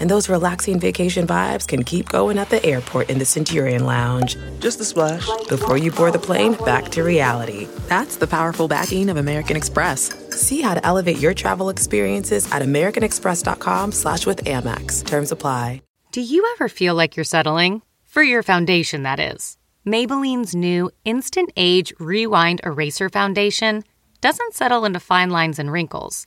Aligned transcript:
And 0.00 0.10
those 0.10 0.28
relaxing 0.28 0.80
vacation 0.80 1.26
vibes 1.26 1.66
can 1.68 1.84
keep 1.84 2.08
going 2.08 2.38
at 2.38 2.50
the 2.50 2.64
airport 2.64 3.10
in 3.10 3.18
the 3.18 3.24
Centurion 3.24 3.84
Lounge. 3.84 4.36
Just 4.58 4.80
a 4.80 4.84
splash. 4.84 5.26
Before 5.48 5.76
you 5.76 5.92
board 5.92 6.14
the 6.14 6.18
plane, 6.18 6.54
back 6.64 6.88
to 6.90 7.02
reality. 7.02 7.68
That's 7.88 8.16
the 8.16 8.26
powerful 8.26 8.66
backing 8.68 9.08
of 9.08 9.16
American 9.16 9.56
Express. 9.56 10.12
See 10.30 10.60
how 10.60 10.74
to 10.74 10.84
elevate 10.84 11.18
your 11.18 11.34
travel 11.34 11.68
experiences 11.68 12.50
at 12.50 12.62
americanexpress.com 12.62 13.92
slash 13.92 14.26
with 14.26 14.44
Amex. 14.44 15.06
Terms 15.06 15.32
apply. 15.32 15.82
Do 16.12 16.20
you 16.20 16.44
ever 16.56 16.68
feel 16.68 16.96
like 16.96 17.14
you're 17.16 17.22
settling? 17.22 17.82
For 18.04 18.24
your 18.24 18.42
foundation, 18.42 19.04
that 19.04 19.20
is. 19.20 19.56
Maybelline's 19.86 20.56
new 20.56 20.90
Instant 21.04 21.52
Age 21.56 21.92
Rewind 22.00 22.60
Eraser 22.64 23.08
Foundation 23.08 23.84
doesn't 24.20 24.54
settle 24.54 24.84
into 24.84 24.98
fine 24.98 25.30
lines 25.30 25.60
and 25.60 25.70
wrinkles. 25.70 26.26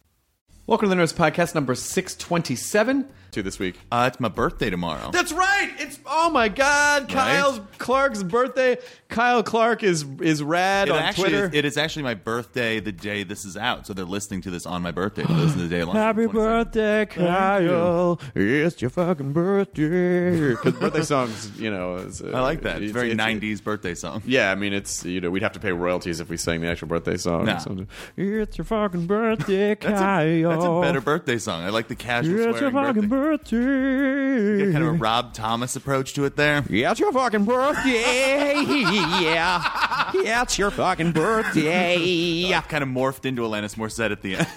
Welcome 0.71 0.89
to 0.89 0.95
the 0.95 1.01
Nerdist 1.01 1.15
Podcast 1.15 1.53
number 1.53 1.75
627 1.75 3.05
to 3.31 3.43
this 3.43 3.59
week. 3.59 3.75
Uh, 3.91 4.09
it's 4.11 4.19
my 4.19 4.27
birthday 4.29 4.69
tomorrow. 4.69 5.11
That's 5.11 5.31
right. 5.31 5.71
It's 5.77 5.99
oh 6.05 6.29
my 6.29 6.49
god, 6.49 7.09
Kyle 7.09 7.65
Clark's 7.77 8.23
birthday. 8.23 8.77
Kyle 9.09 9.43
Clark 9.43 9.83
is 9.83 10.05
is 10.21 10.41
rad 10.43 10.87
It 10.87 10.91
on 10.91 10.99
actually 11.01 11.29
Twitter. 11.29 11.45
is, 11.47 11.53
it 11.53 11.65
is 11.65 11.77
actually 11.77 12.03
my 12.03 12.13
birthday 12.13 12.79
the 12.79 12.91
day 12.91 13.23
this 13.23 13.43
is 13.45 13.57
out, 13.57 13.85
so 13.87 13.93
they're 13.93 14.05
listening 14.05 14.41
to 14.41 14.49
this 14.49 14.65
on 14.65 14.81
my 14.81 14.91
birthday. 14.91 15.23
They 15.23 15.33
listen 15.33 15.57
to 15.59 15.67
the 15.67 15.85
day. 15.85 15.85
Happy 15.91 16.27
birthday, 16.27 17.05
Kyle! 17.07 18.19
It's 18.35 18.81
your 18.81 18.89
fucking 18.89 19.33
birthday. 19.33 20.51
Because 20.61 20.73
birthday 20.73 21.03
songs, 21.03 21.59
you 21.59 21.71
know, 21.71 21.95
is, 21.95 22.21
uh, 22.21 22.31
I 22.33 22.41
like 22.41 22.61
that. 22.61 22.81
It's 22.81 22.91
very 22.91 23.13
'90s 23.13 23.63
birthday 23.63 23.95
song. 23.95 24.21
Yeah, 24.25 24.51
I 24.51 24.55
mean, 24.55 24.73
it's 24.73 25.03
you 25.05 25.21
know, 25.21 25.29
we'd 25.29 25.43
have 25.43 25.53
to 25.53 25.59
pay 25.59 25.71
royalties 25.71 26.19
if 26.19 26.29
we 26.29 26.37
sang 26.37 26.61
the 26.61 26.67
actual 26.67 26.87
birthday 26.87 27.17
song. 27.17 27.45
No. 27.45 27.57
So, 27.57 27.85
it's 28.17 28.57
your 28.57 28.65
fucking 28.65 29.07
birthday, 29.07 29.75
That's 29.81 29.99
Kyle. 29.99 30.21
a, 30.23 30.41
that's 30.43 30.65
a 30.65 30.81
better 30.81 31.01
birthday 31.01 31.37
song. 31.37 31.63
I 31.63 31.69
like 31.69 31.87
the 31.87 31.95
casual 31.95 32.39
It's 32.49 32.61
your 32.61 32.71
fucking 32.71 32.93
birthday. 32.93 33.07
birthday. 33.07 33.20
You 33.21 34.65
got 34.65 34.71
kind 34.73 34.83
of 34.83 34.89
a 34.89 34.97
Rob 34.97 35.33
Thomas 35.33 35.75
approach 35.75 36.13
to 36.15 36.25
it 36.25 36.35
there. 36.35 36.63
Yeah, 36.69 36.91
it's 36.91 36.99
your 36.99 37.11
fucking 37.11 37.45
birthday. 37.45 38.55
yeah. 38.65 40.11
Yeah, 40.13 40.41
it's 40.41 40.57
your 40.57 40.71
fucking 40.71 41.11
birthday. 41.11 42.49
Kind 42.69 42.83
of 42.83 42.89
morphed 42.89 43.25
into 43.25 43.41
Alanis 43.43 43.75
Morissette 43.75 44.11
at 44.11 44.21
the 44.21 44.37
end. 44.37 44.47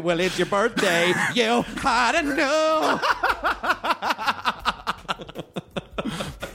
Well, 0.04 0.20
it's 0.20 0.38
your 0.38 0.46
birthday. 0.46 1.12
you 1.34 1.64
ought 1.84 2.12
to 2.12 2.22
know. 2.22 3.00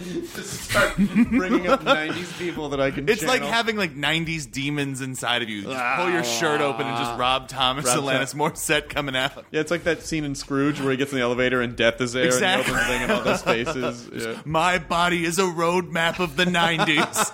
Just 0.36 0.70
start 0.70 0.96
bringing 0.98 1.68
up 1.68 1.82
90s 1.84 2.38
people 2.38 2.70
that 2.70 2.80
I 2.82 2.92
can 2.92 3.08
It's 3.08 3.24
like 3.24 3.42
having 3.42 3.78
like 3.78 3.96
'90s 3.96 4.50
demons 4.52 5.02
inside 5.02 5.42
of 5.42 5.50
you. 5.50 5.58
You 5.58 5.64
just 5.64 5.96
pull 5.96 6.10
your 6.10 6.24
shirt 6.24 6.62
open 6.62 6.86
and 6.88 6.98
just 6.98 7.18
Rob 7.20 7.48
Thomas, 7.48 7.86
Rob 7.86 8.04
Alanis 8.04 8.36
Morissette 8.36 8.90
coming 8.90 9.16
out. 9.16 9.46
Yeah, 9.52 9.62
it's 9.62 9.72
like 9.72 9.84
that 9.84 10.02
scene 10.04 10.24
in 10.26 10.36
Scrooge 10.36 10.80
where 10.82 10.92
he 10.92 10.98
gets 10.98 11.12
in 11.12 11.18
the 11.18 11.24
elevator 11.24 11.62
and 11.62 11.76
death 11.76 12.02
is 12.02 12.14
there 12.14 12.26
Exactly. 12.26 12.74
and 12.74 12.82
he 12.84 12.84
opens 12.84 12.84
the 12.84 12.94
thing 12.94 13.02
and 13.04 13.12
all 13.12 13.22
those 13.24 13.42
faces. 14.04 14.10
Yeah. 14.26 14.42
My 14.46 14.78
body 14.80 15.24
is 15.26 15.40
a 15.40 15.44
roadmap 15.44 16.20
of 16.20 16.36
the 16.36 16.46
'90s. 16.46 17.32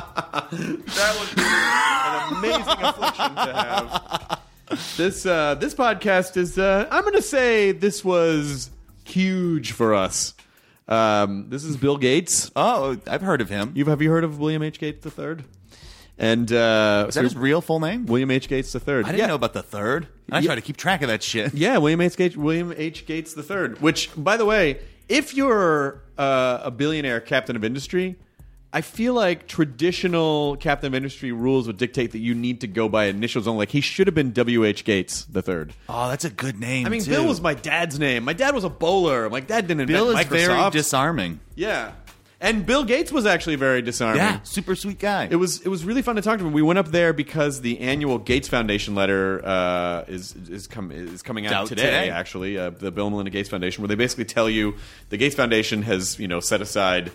That 0.32 1.16
would 1.18 1.36
be 1.36 1.42
an 1.42 2.36
amazing 2.38 2.84
affliction 2.84 3.34
to 3.34 3.52
have. 3.54 4.40
This 4.96 5.26
uh, 5.26 5.54
this 5.56 5.74
podcast 5.74 6.36
is. 6.36 6.58
Uh, 6.58 6.86
I'm 6.90 7.02
going 7.02 7.14
to 7.14 7.22
say 7.22 7.72
this 7.72 8.04
was 8.04 8.70
huge 9.04 9.72
for 9.72 9.94
us. 9.94 10.34
Um, 10.90 11.46
this 11.48 11.64
is 11.64 11.76
Bill 11.76 11.96
Gates. 11.96 12.50
oh, 12.56 12.98
I've 13.06 13.22
heard 13.22 13.40
of 13.40 13.48
him. 13.48 13.72
You've 13.74 13.86
have 13.88 14.02
you 14.02 14.10
heard 14.10 14.24
of 14.24 14.38
William 14.38 14.62
H 14.62 14.78
Gates 14.80 15.02
the 15.04 15.10
third? 15.10 15.44
And 16.18 16.52
uh, 16.52 17.06
Is 17.08 17.14
that 17.14 17.24
his 17.24 17.34
real 17.36 17.60
full 17.62 17.80
name? 17.80 18.04
William 18.06 18.30
H 18.30 18.46
Gates 18.48 18.72
the 18.72 18.80
third. 18.80 19.04
I 19.06 19.08
didn't 19.08 19.20
yeah. 19.20 19.26
know 19.28 19.36
about 19.36 19.54
the 19.54 19.62
third. 19.62 20.08
I 20.30 20.40
Yeah. 20.40 20.46
try 20.46 20.54
to 20.56 20.60
keep 20.60 20.76
track 20.76 21.00
of 21.00 21.08
that 21.08 21.22
shit. 21.22 21.54
Yeah, 21.54 21.78
William 21.78 22.00
H. 22.02 22.16
Gates, 22.16 22.36
William 22.36 22.74
H. 22.76 23.06
Gates 23.06 23.34
III. 23.36 23.76
Which, 23.80 24.10
by 24.16 24.36
the 24.36 24.44
way, 24.44 24.80
if 25.08 25.34
you're 25.34 26.02
uh, 26.18 26.60
a 26.64 26.70
billionaire 26.70 27.20
captain 27.20 27.56
of 27.56 27.64
industry, 27.64 28.16
I 28.72 28.82
feel 28.82 29.14
like 29.14 29.48
traditional 29.48 30.56
captain 30.56 30.86
of 30.88 30.94
industry 30.94 31.32
rules 31.32 31.66
would 31.66 31.76
dictate 31.76 32.12
that 32.12 32.18
you 32.20 32.34
need 32.36 32.60
to 32.60 32.68
go 32.68 32.88
by 32.88 33.06
initials 33.06 33.48
only. 33.48 33.60
Like 33.60 33.70
he 33.70 33.80
should 33.80 34.06
have 34.06 34.14
been 34.14 34.30
W. 34.32 34.64
H. 34.64 34.84
Gates 34.84 35.24
the 35.24 35.42
third. 35.42 35.72
Oh, 35.88 36.08
that's 36.08 36.24
a 36.24 36.30
good 36.30 36.60
name. 36.60 36.86
I 36.86 36.88
mean, 36.90 37.02
too. 37.02 37.10
Bill 37.10 37.26
was 37.26 37.40
my 37.40 37.54
dad's 37.54 37.98
name. 37.98 38.22
My 38.24 38.32
dad 38.32 38.54
was 38.54 38.62
a 38.62 38.68
bowler. 38.70 39.28
My 39.28 39.40
dad 39.40 39.66
didn't 39.66 39.86
Bill 39.86 40.10
is 40.10 40.20
invent 40.20 40.28
very 40.28 40.70
disarming. 40.70 41.40
yeah, 41.56 41.92
and 42.40 42.64
Bill 42.64 42.84
Gates 42.84 43.10
was 43.10 43.26
actually 43.26 43.56
very 43.56 43.82
disarming. 43.82 44.18
Yeah, 44.18 44.40
super 44.44 44.76
sweet 44.76 45.00
guy. 45.00 45.26
It 45.28 45.34
was 45.36 45.60
it 45.62 45.68
was 45.68 45.84
really 45.84 46.02
fun 46.02 46.14
to 46.14 46.22
talk 46.22 46.38
to 46.38 46.46
him. 46.46 46.52
We 46.52 46.62
went 46.62 46.78
up 46.78 46.88
there 46.92 47.12
because 47.12 47.62
the 47.62 47.80
annual 47.80 48.18
Gates 48.18 48.46
Foundation 48.46 48.94
letter 48.94 49.44
uh, 49.44 50.04
is 50.06 50.36
is 50.48 50.68
com- 50.68 50.92
is 50.92 51.22
coming 51.22 51.44
out 51.46 51.52
Out 51.54 51.66
today. 51.66 51.82
today. 51.82 52.10
Actually, 52.10 52.56
uh, 52.56 52.70
the 52.70 52.92
Bill 52.92 53.06
and 53.06 53.14
Melinda 53.14 53.30
Gates 53.32 53.48
Foundation, 53.48 53.82
where 53.82 53.88
they 53.88 53.96
basically 53.96 54.26
tell 54.26 54.48
you 54.48 54.76
the 55.08 55.16
Gates 55.16 55.34
Foundation 55.34 55.82
has 55.82 56.20
you 56.20 56.28
know 56.28 56.38
set 56.38 56.60
aside. 56.60 57.10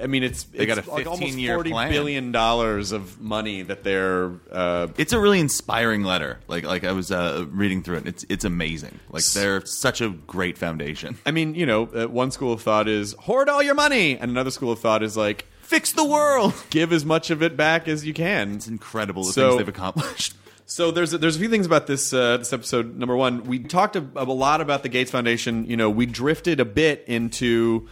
I 0.00 0.06
mean, 0.06 0.22
it's 0.22 0.44
They 0.44 0.66
got 0.66 0.78
it's 0.78 0.86
a 0.86 0.90
like 0.90 1.06
almost 1.06 1.32
15-year 1.32 1.54
forty 1.54 1.70
plan. 1.70 1.90
billion 1.90 2.30
dollars 2.32 2.92
of 2.92 3.20
money 3.20 3.62
that 3.62 3.82
they're. 3.82 4.32
Uh, 4.52 4.88
It's 4.96 5.12
a 5.12 5.18
really 5.18 5.40
inspiring 5.40 6.04
letter. 6.04 6.38
Like 6.48 6.64
like 6.64 6.84
I 6.84 6.92
was 6.92 7.10
uh, 7.10 7.44
reading 7.50 7.82
through 7.82 7.96
it. 7.96 7.98
And 8.00 8.08
it's 8.08 8.24
it's 8.28 8.44
amazing. 8.44 9.00
Like 9.10 9.24
they're 9.24 9.64
such 9.66 10.00
a 10.00 10.10
great 10.10 10.58
foundation. 10.58 11.18
I 11.26 11.32
mean, 11.32 11.54
you 11.54 11.66
know, 11.66 11.86
uh, 11.86 12.06
one 12.06 12.30
school 12.30 12.52
of 12.52 12.62
thought 12.62 12.88
is 12.88 13.14
hoard 13.14 13.48
all 13.48 13.62
your 13.62 13.74
money, 13.74 14.16
and 14.18 14.30
another 14.30 14.50
school 14.50 14.70
of 14.70 14.78
thought 14.80 15.02
is 15.02 15.16
like 15.16 15.46
Fix 15.62 15.92
the 15.92 16.04
world. 16.04 16.54
give 16.70 16.92
as 16.92 17.04
much 17.04 17.30
of 17.30 17.42
it 17.42 17.56
back 17.56 17.88
as 17.88 18.04
you 18.06 18.14
can. 18.14 18.54
It's 18.54 18.68
incredible 18.68 19.24
the 19.24 19.32
So- 19.32 19.48
things 19.50 19.58
they've 19.58 19.68
accomplished. 19.68 20.34
So 20.70 20.90
there's 20.90 21.14
a, 21.14 21.18
there's 21.18 21.36
a 21.36 21.38
few 21.38 21.48
things 21.48 21.64
about 21.64 21.86
this 21.86 22.12
uh, 22.12 22.36
this 22.36 22.52
episode. 22.52 22.94
Number 22.94 23.16
one, 23.16 23.44
we 23.44 23.58
talked 23.58 23.96
a, 23.96 24.04
a 24.16 24.24
lot 24.24 24.60
about 24.60 24.82
the 24.82 24.90
Gates 24.90 25.10
Foundation. 25.10 25.64
You 25.64 25.78
know, 25.78 25.88
we 25.88 26.04
drifted 26.04 26.60
a 26.60 26.66
bit 26.66 27.04
into 27.06 27.88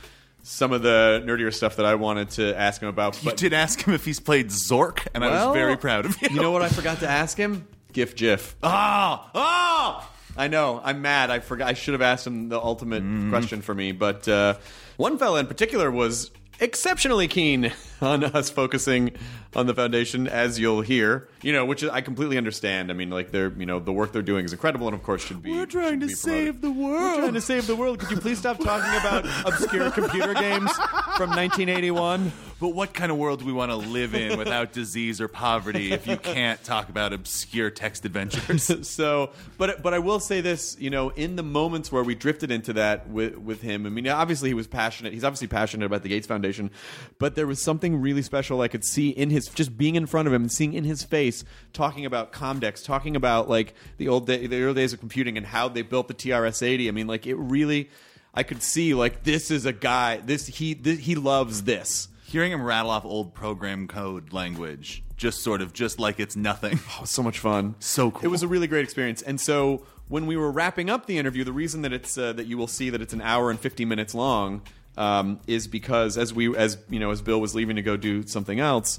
some 0.49 0.73
of 0.73 0.81
the 0.83 1.23
nerdier 1.27 1.53
stuff 1.53 1.75
that 1.77 1.87
I 1.87 1.97
wanted 1.97 2.31
to 2.31 2.57
ask 2.57 2.81
him 2.81 2.89
about. 2.89 3.21
You 3.23 3.31
But 3.31 3.37
did 3.37 3.53
ask 3.53 3.83
him 3.83 3.93
if 3.95 4.05
he's 4.05 4.21
played 4.21 4.49
Zork, 4.51 5.07
and 5.12 5.25
I 5.25 5.29
Well, 5.31 5.49
was 5.49 5.57
very 5.57 5.77
proud 5.77 6.07
of 6.07 6.23
you. 6.23 6.29
You 6.31 6.41
know 6.41 6.53
what 6.53 6.62
I 6.62 6.69
forgot 6.69 7.01
to 7.01 7.09
ask 7.09 7.37
him? 7.37 7.67
GIF 7.93 8.15
GIF. 8.15 8.55
Oh, 8.62 9.25
oh! 9.34 10.11
I 10.37 10.49
know. 10.49 10.81
I'm 10.84 11.03
mad. 11.03 11.31
I 11.31 11.41
forgot. 11.41 11.67
I 11.69 11.73
should 11.73 11.95
have 11.95 12.03
asked 12.03 12.27
him 12.27 12.49
the 12.51 12.61
ultimate 12.61 13.03
Mm. 13.03 13.31
question 13.31 13.61
for 13.62 13.75
me. 13.75 13.91
But 13.93 14.29
uh, 14.29 14.55
one 14.99 15.19
fella 15.19 15.41
in 15.41 15.47
particular 15.47 15.91
was 15.91 16.31
exceptionally 16.61 17.28
keen 17.28 17.72
on 18.00 18.25
us 18.25 18.50
focusing 18.50 19.12
on 19.55 19.67
the 19.67 19.75
foundation, 19.75 20.27
as 20.28 20.59
you'll 20.59 20.83
hear. 20.83 21.28
You 21.43 21.53
know, 21.53 21.65
which 21.65 21.84
I 21.84 22.00
completely 22.00 22.37
understand. 22.39 22.91
I 22.91 22.94
mean, 22.94 23.11
like 23.11 23.31
they're, 23.31 23.53
you 23.56 23.67
know, 23.67 23.78
the 23.78 23.93
work 23.93 24.12
they're 24.12 24.22
doing 24.22 24.44
is 24.44 24.53
incredible, 24.53 24.87
and 24.87 24.95
of 24.95 25.03
course 25.03 25.25
should 25.25 25.43
be. 25.43 25.53
We're 25.53 25.66
trying 25.66 26.00
to 26.00 26.09
save 26.09 26.61
the 26.61 26.71
world. 26.71 27.00
We're 27.00 27.21
trying 27.21 27.34
to 27.34 27.41
save 27.41 27.66
the 27.66 27.77
world. 27.77 27.99
Could 27.99 28.11
you 28.11 28.19
please 28.19 28.39
stop 28.39 28.59
talking 28.59 28.95
about 29.00 29.27
obscure 29.47 29.91
computer 29.91 30.34
games 30.34 30.72
from 31.16 31.31
1981? 31.31 32.33
But 32.59 32.69
what 32.71 32.95
kind 32.95 33.13
of 33.13 33.19
world 33.19 33.41
do 33.41 33.45
we 33.45 33.53
want 33.53 33.71
to 33.71 33.77
live 33.77 34.15
in 34.15 34.39
without 34.39 34.73
disease 34.73 35.21
or 35.21 35.29
poverty 35.29 35.93
if 35.93 36.07
you 36.07 36.17
can't 36.17 36.63
talk 36.65 36.89
about 36.89 37.13
obscure 37.13 37.69
text 37.69 38.07
adventures? 38.07 38.89
so, 38.89 39.33
but 39.59 39.83
but 39.83 39.93
I 39.93 39.99
will 39.99 40.21
say 40.21 40.41
this, 40.41 40.75
you 40.81 40.89
know, 40.89 41.11
in 41.11 41.37
the 41.37 41.43
moments 41.43 41.93
where 41.93 42.03
we 42.03 42.15
drifted 42.15 42.51
into 42.51 42.73
that 42.73 43.11
with 43.11 43.37
with 43.37 43.61
him, 43.61 43.85
I 43.85 43.91
mean, 43.91 44.09
obviously 44.09 44.49
he 44.49 44.55
was 44.55 44.67
passionate. 44.67 45.13
He's 45.13 45.25
obviously 45.25 45.49
passionate 45.49 45.85
about 45.85 46.03
the 46.03 46.09
Gates 46.09 46.27
Foundation, 46.27 46.71
but 47.19 47.35
there 47.35 47.47
was 47.47 47.61
something 47.61 48.01
really 48.01 48.23
special 48.23 48.63
I 48.63 48.69
could 48.69 48.85
see 48.85 49.11
in 49.11 49.29
his 49.29 49.49
just 49.49 49.77
being 49.77 49.95
in 49.95 50.07
front 50.07 50.27
of 50.27 50.33
him 50.33 50.43
and 50.43 50.53
seeing 50.53 50.73
in 50.73 50.85
his 50.85 51.03
face 51.03 51.45
talking 51.75 52.07
about 52.07 52.33
Comdex, 52.33 52.83
talking 52.83 53.17
about 53.17 53.51
like 53.51 53.75
the 53.99 54.09
old 54.09 54.27
day, 54.27 54.47
the 54.47 54.63
early 54.63 54.75
days 54.75 54.95
of 54.95 55.01
computing 55.01 55.37
and 55.37 55.45
how 55.45 55.69
they 55.69 55.83
built 55.83 56.09
the 56.09 56.15
TRS-80. 56.15 56.89
I 56.89 56.91
mean, 56.93 57.07
like 57.07 57.27
it 57.27 57.35
really, 57.35 57.91
I 58.33 58.45
could 58.45 58.63
see 58.63 58.95
like 58.95 59.25
this 59.25 59.51
is 59.51 59.67
a 59.67 59.75
guy. 59.75 60.17
This 60.19 60.47
he 60.47 60.73
this, 60.73 61.01
he 61.01 61.17
loves 61.17 61.65
this. 61.65 62.09
Hearing 62.28 62.51
him 62.51 62.63
rattle 62.63 62.91
off 62.91 63.05
old 63.05 63.34
program 63.34 63.87
code 63.87 64.33
language, 64.33 65.05
just 65.17 65.43
sort 65.45 65.63
of 65.63 65.73
just 65.73 66.01
like 66.01 66.19
it's 66.19 66.34
nothing. 66.34 66.81
Oh, 67.01 67.05
so 67.05 67.23
much 67.23 67.39
fun. 67.39 67.77
So 67.78 68.11
cool. 68.11 68.25
It 68.25 68.28
was 68.28 68.43
a 68.43 68.49
really 68.49 68.67
great 68.67 68.83
experience. 68.83 69.23
And 69.23 69.41
so 69.41 69.84
when 70.09 70.27
we 70.27 70.37
were 70.37 70.51
wrapping 70.51 70.91
up 70.91 71.07
the 71.07 71.19
interview, 71.19 71.45
the 71.45 71.53
reason 71.53 71.83
that 71.83 71.93
it's 71.93 72.19
uh, 72.19 72.33
that 72.33 72.47
you 72.47 72.59
will 72.59 72.67
see 72.67 72.91
that 72.91 73.01
it's 73.01 73.13
an 73.13 73.21
hour 73.23 73.49
and 73.49 73.61
fifty 73.61 73.84
minutes 73.84 74.13
long 74.13 74.63
um, 74.97 75.39
is 75.47 75.69
because 75.69 76.19
as 76.19 76.34
we 76.34 76.55
as 76.57 76.78
you 76.91 76.99
know 76.99 77.13
as 77.13 77.23
Bill 77.23 77.41
was 77.41 77.55
leaving 77.55 77.77
to 77.77 77.83
go 77.83 77.97
do 77.97 78.27
something 78.27 78.59
else, 78.59 78.99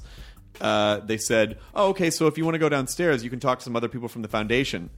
uh, 0.62 1.00
they 1.00 1.18
said, 1.18 1.58
"Oh, 1.74 1.88
okay. 1.88 2.08
So 2.08 2.28
if 2.28 2.38
you 2.38 2.44
want 2.44 2.54
to 2.54 2.58
go 2.58 2.70
downstairs, 2.70 3.22
you 3.22 3.28
can 3.28 3.40
talk 3.40 3.58
to 3.58 3.64
some 3.64 3.76
other 3.76 3.88
people 3.88 4.08
from 4.08 4.22
the 4.22 4.28
foundation." 4.28 4.88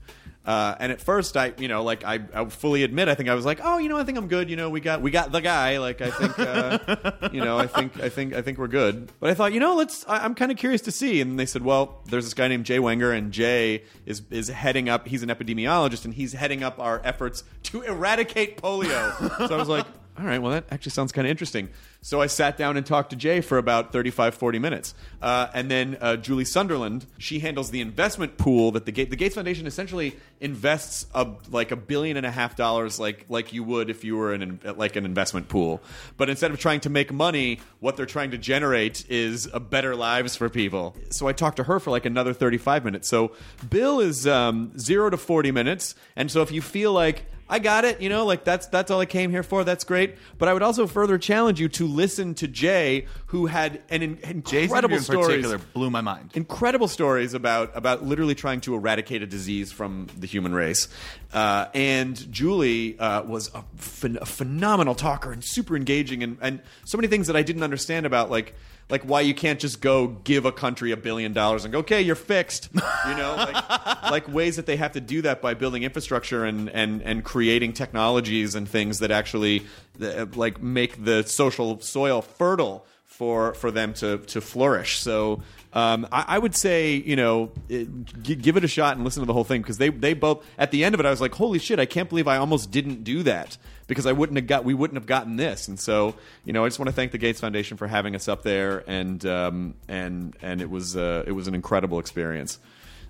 Uh, 0.43 0.75
and 0.79 0.91
at 0.91 0.99
first, 0.99 1.37
I, 1.37 1.53
you 1.57 1.67
know, 1.67 1.83
like 1.83 2.03
I, 2.03 2.19
I 2.33 2.45
fully 2.45 2.83
admit, 2.83 3.07
I 3.07 3.15
think 3.15 3.29
I 3.29 3.35
was 3.35 3.45
like, 3.45 3.59
oh, 3.63 3.77
you 3.77 3.89
know, 3.89 3.97
I 3.97 4.03
think 4.03 4.17
I'm 4.17 4.27
good. 4.27 4.49
You 4.49 4.55
know, 4.55 4.69
we 4.69 4.79
got, 4.79 5.01
we 5.01 5.11
got 5.11 5.31
the 5.31 5.39
guy. 5.39 5.77
Like, 5.77 6.01
I 6.01 6.09
think, 6.09 6.39
uh, 6.39 7.29
you 7.31 7.41
know, 7.41 7.59
I 7.59 7.67
think, 7.67 7.99
I 8.01 8.09
think, 8.09 8.33
I 8.33 8.41
think 8.41 8.57
we're 8.57 8.67
good. 8.67 9.11
But 9.19 9.29
I 9.29 9.33
thought, 9.35 9.53
you 9.53 9.59
know, 9.59 9.75
let's. 9.75 10.03
I, 10.07 10.25
I'm 10.25 10.33
kind 10.33 10.51
of 10.51 10.57
curious 10.57 10.81
to 10.83 10.91
see. 10.91 11.21
And 11.21 11.39
they 11.39 11.45
said, 11.45 11.63
well, 11.63 12.01
there's 12.05 12.23
this 12.25 12.33
guy 12.33 12.47
named 12.47 12.65
Jay 12.65 12.79
Wenger, 12.79 13.11
and 13.11 13.31
Jay 13.31 13.83
is 14.05 14.23
is 14.31 14.47
heading 14.47 14.89
up. 14.89 15.07
He's 15.07 15.21
an 15.21 15.29
epidemiologist, 15.29 16.05
and 16.05 16.13
he's 16.13 16.33
heading 16.33 16.63
up 16.63 16.79
our 16.79 17.01
efforts 17.03 17.43
to 17.63 17.81
eradicate 17.81 18.57
polio. 18.61 19.47
so 19.47 19.53
I 19.53 19.57
was 19.57 19.69
like, 19.69 19.85
all 20.21 20.27
right, 20.27 20.39
well, 20.39 20.51
that 20.51 20.65
actually 20.69 20.91
sounds 20.91 21.11
kind 21.11 21.25
of 21.25 21.31
interesting. 21.31 21.69
So 22.03 22.21
I 22.21 22.27
sat 22.27 22.55
down 22.55 22.77
and 22.77 22.85
talked 22.85 23.09
to 23.09 23.15
Jay 23.15 23.41
for 23.41 23.57
about 23.57 23.91
35, 23.91 24.35
40 24.35 24.59
minutes. 24.59 24.93
Uh, 25.19 25.47
and 25.53 25.69
then 25.69 25.97
uh, 25.99 26.15
Julie 26.17 26.45
Sunderland, 26.45 27.07
she 27.17 27.39
handles 27.39 27.71
the 27.71 27.81
investment 27.81 28.37
pool 28.37 28.71
that 28.71 28.85
the, 28.85 28.91
Ga- 28.91 29.05
the 29.05 29.15
Gates 29.15 29.33
Foundation 29.33 29.65
essentially 29.65 30.15
invests 30.39 31.07
a, 31.15 31.27
like 31.49 31.71
a 31.71 31.75
billion 31.75 32.17
and 32.17 32.25
a 32.25 32.31
half 32.31 32.55
dollars 32.55 32.99
like, 32.99 33.25
like 33.29 33.51
you 33.51 33.63
would 33.63 33.89
if 33.89 34.03
you 34.03 34.15
were 34.15 34.31
in 34.31 34.43
an, 34.43 34.59
like 34.75 34.95
an 34.95 35.05
investment 35.05 35.47
pool. 35.49 35.81
But 36.17 36.29
instead 36.29 36.51
of 36.51 36.59
trying 36.59 36.81
to 36.81 36.89
make 36.91 37.11
money, 37.11 37.59
what 37.79 37.97
they're 37.97 38.05
trying 38.05 38.31
to 38.31 38.37
generate 38.37 39.09
is 39.09 39.49
a 39.51 39.59
better 39.59 39.95
lives 39.95 40.35
for 40.35 40.49
people. 40.49 40.95
So 41.09 41.27
I 41.27 41.33
talked 41.33 41.57
to 41.57 41.63
her 41.63 41.79
for 41.79 41.89
like 41.89 42.05
another 42.05 42.33
35 42.33 42.85
minutes. 42.85 43.07
So 43.07 43.31
Bill 43.67 43.99
is 43.99 44.27
um, 44.27 44.77
zero 44.77 45.09
to 45.09 45.17
40 45.17 45.51
minutes. 45.51 45.95
And 46.15 46.29
so 46.29 46.43
if 46.43 46.51
you 46.51 46.61
feel 46.61 46.93
like, 46.93 47.25
I 47.51 47.59
got 47.59 47.83
it. 47.83 48.01
You 48.01 48.07
know, 48.07 48.25
like 48.25 48.45
that's 48.45 48.67
that's 48.67 48.89
all 48.89 49.01
I 49.01 49.05
came 49.05 49.29
here 49.29 49.43
for. 49.43 49.65
That's 49.65 49.83
great. 49.83 50.15
But 50.37 50.47
I 50.47 50.53
would 50.53 50.63
also 50.63 50.87
further 50.87 51.17
challenge 51.17 51.59
you 51.59 51.67
to 51.69 51.85
listen 51.85 52.33
to 52.35 52.47
Jay, 52.47 53.07
who 53.27 53.47
had 53.47 53.81
an 53.89 54.01
in- 54.01 54.19
incredible 54.23 54.95
in 54.95 55.01
stories. 55.01 55.27
particular 55.27 55.57
blew 55.73 55.89
my 55.89 55.99
mind. 55.99 56.31
Incredible 56.33 56.87
stories 56.87 57.33
about 57.33 57.75
about 57.75 58.05
literally 58.05 58.35
trying 58.35 58.61
to 58.61 58.73
eradicate 58.73 59.21
a 59.21 59.27
disease 59.27 59.69
from 59.69 60.07
the 60.17 60.27
human 60.27 60.53
race, 60.53 60.87
uh, 61.33 61.65
and 61.73 62.31
Julie 62.31 62.97
uh, 62.97 63.23
was 63.23 63.49
a, 63.49 63.65
phen- 63.77 64.21
a 64.21 64.25
phenomenal 64.25 64.95
talker 64.95 65.33
and 65.33 65.43
super 65.43 65.75
engaging, 65.75 66.23
and, 66.23 66.37
and 66.39 66.61
so 66.85 66.97
many 66.97 67.09
things 67.09 67.27
that 67.27 67.35
I 67.35 67.43
didn't 67.43 67.63
understand 67.63 68.05
about 68.05 68.31
like 68.31 68.55
like 68.91 69.03
why 69.03 69.21
you 69.21 69.33
can't 69.33 69.59
just 69.59 69.81
go 69.81 70.07
give 70.07 70.45
a 70.45 70.51
country 70.51 70.91
a 70.91 70.97
billion 70.97 71.33
dollars 71.33 71.65
and 71.65 71.71
go 71.71 71.79
okay 71.79 72.01
you're 72.01 72.15
fixed 72.15 72.69
you 73.07 73.15
know? 73.15 73.35
Like, 73.35 74.01
like 74.11 74.27
ways 74.27 74.55
that 74.55 74.65
they 74.65 74.77
have 74.77 74.93
to 74.93 75.01
do 75.01 75.21
that 75.23 75.41
by 75.41 75.53
building 75.53 75.83
infrastructure 75.83 76.45
and 76.45 76.69
and 76.69 77.01
and 77.01 77.23
creating 77.23 77.73
technologies 77.73 78.55
and 78.55 78.67
things 78.67 78.99
that 78.99 79.11
actually 79.11 79.65
uh, 80.01 80.25
like 80.35 80.61
make 80.61 81.03
the 81.03 81.23
social 81.23 81.79
soil 81.81 82.21
fertile 82.21 82.85
for 83.05 83.53
for 83.53 83.71
them 83.71 83.93
to 83.95 84.19
to 84.19 84.41
flourish. 84.41 84.99
So 84.99 85.41
um, 85.73 86.07
I, 86.11 86.25
I 86.27 86.37
would 86.37 86.55
say, 86.55 86.95
you 86.95 87.15
know, 87.15 87.51
it, 87.69 87.87
g- 88.23 88.35
give 88.35 88.57
it 88.57 88.63
a 88.63 88.67
shot 88.67 88.95
and 88.95 89.05
listen 89.05 89.21
to 89.21 89.27
the 89.27 89.33
whole 89.33 89.43
thing 89.43 89.61
because 89.61 89.77
they 89.77 89.89
they 89.89 90.13
both 90.13 90.45
at 90.57 90.71
the 90.71 90.83
end 90.83 90.95
of 90.95 90.99
it, 90.99 91.05
I 91.05 91.09
was 91.09 91.21
like, 91.21 91.35
holy 91.35 91.59
shit, 91.59 91.79
I 91.79 91.85
can't 91.85 92.09
believe 92.09 92.27
I 92.27 92.37
almost 92.37 92.71
didn't 92.71 93.03
do 93.03 93.23
that 93.23 93.57
because 93.91 94.05
I 94.05 94.13
wouldn't 94.13 94.37
have 94.37 94.47
got 94.47 94.63
we 94.63 94.73
wouldn't 94.73 94.95
have 94.95 95.05
gotten 95.05 95.35
this. 95.35 95.67
And 95.67 95.77
so, 95.77 96.15
you 96.45 96.53
know, 96.53 96.63
I 96.63 96.67
just 96.69 96.79
want 96.79 96.87
to 96.87 96.93
thank 96.93 97.11
the 97.11 97.17
Gates 97.17 97.41
Foundation 97.41 97.75
for 97.75 97.87
having 97.87 98.15
us 98.15 98.29
up 98.29 98.41
there, 98.41 98.85
and 98.87 99.25
um, 99.25 99.73
and 99.89 100.33
and 100.41 100.61
it 100.61 100.69
was 100.69 100.95
uh, 100.95 101.25
it 101.27 101.33
was 101.33 101.49
an 101.49 101.55
incredible 101.55 101.99
experience. 101.99 102.57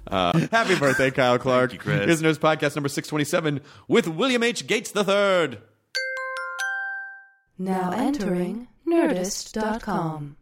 Uh, 0.07 0.47
happy 0.51 0.73
birthday, 0.73 1.11
Kyle 1.11 1.37
Clark! 1.37 1.73
you, 1.73 1.77
Chris. 1.77 2.05
Here's 2.05 2.23
Nerdist 2.23 2.39
Podcast 2.39 2.75
number 2.75 2.89
six 2.89 3.07
twenty 3.07 3.25
seven 3.25 3.61
with 3.87 4.07
William 4.07 4.41
H 4.41 4.65
Gates 4.65 4.91
III. 4.95 5.59
Now 7.59 7.91
entering 7.91 8.67
Nerdist.com. 8.87 10.37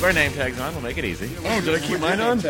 keep 0.00 0.06
our 0.06 0.12
name 0.14 0.32
tags 0.32 0.58
on. 0.58 0.72
We'll 0.72 0.82
make 0.82 0.96
it 0.96 1.04
easy. 1.04 1.30
Oh, 1.44 1.60
did 1.60 1.74
I 1.74 1.86
keep 1.86 2.00
mine 2.00 2.20
on? 2.20 2.40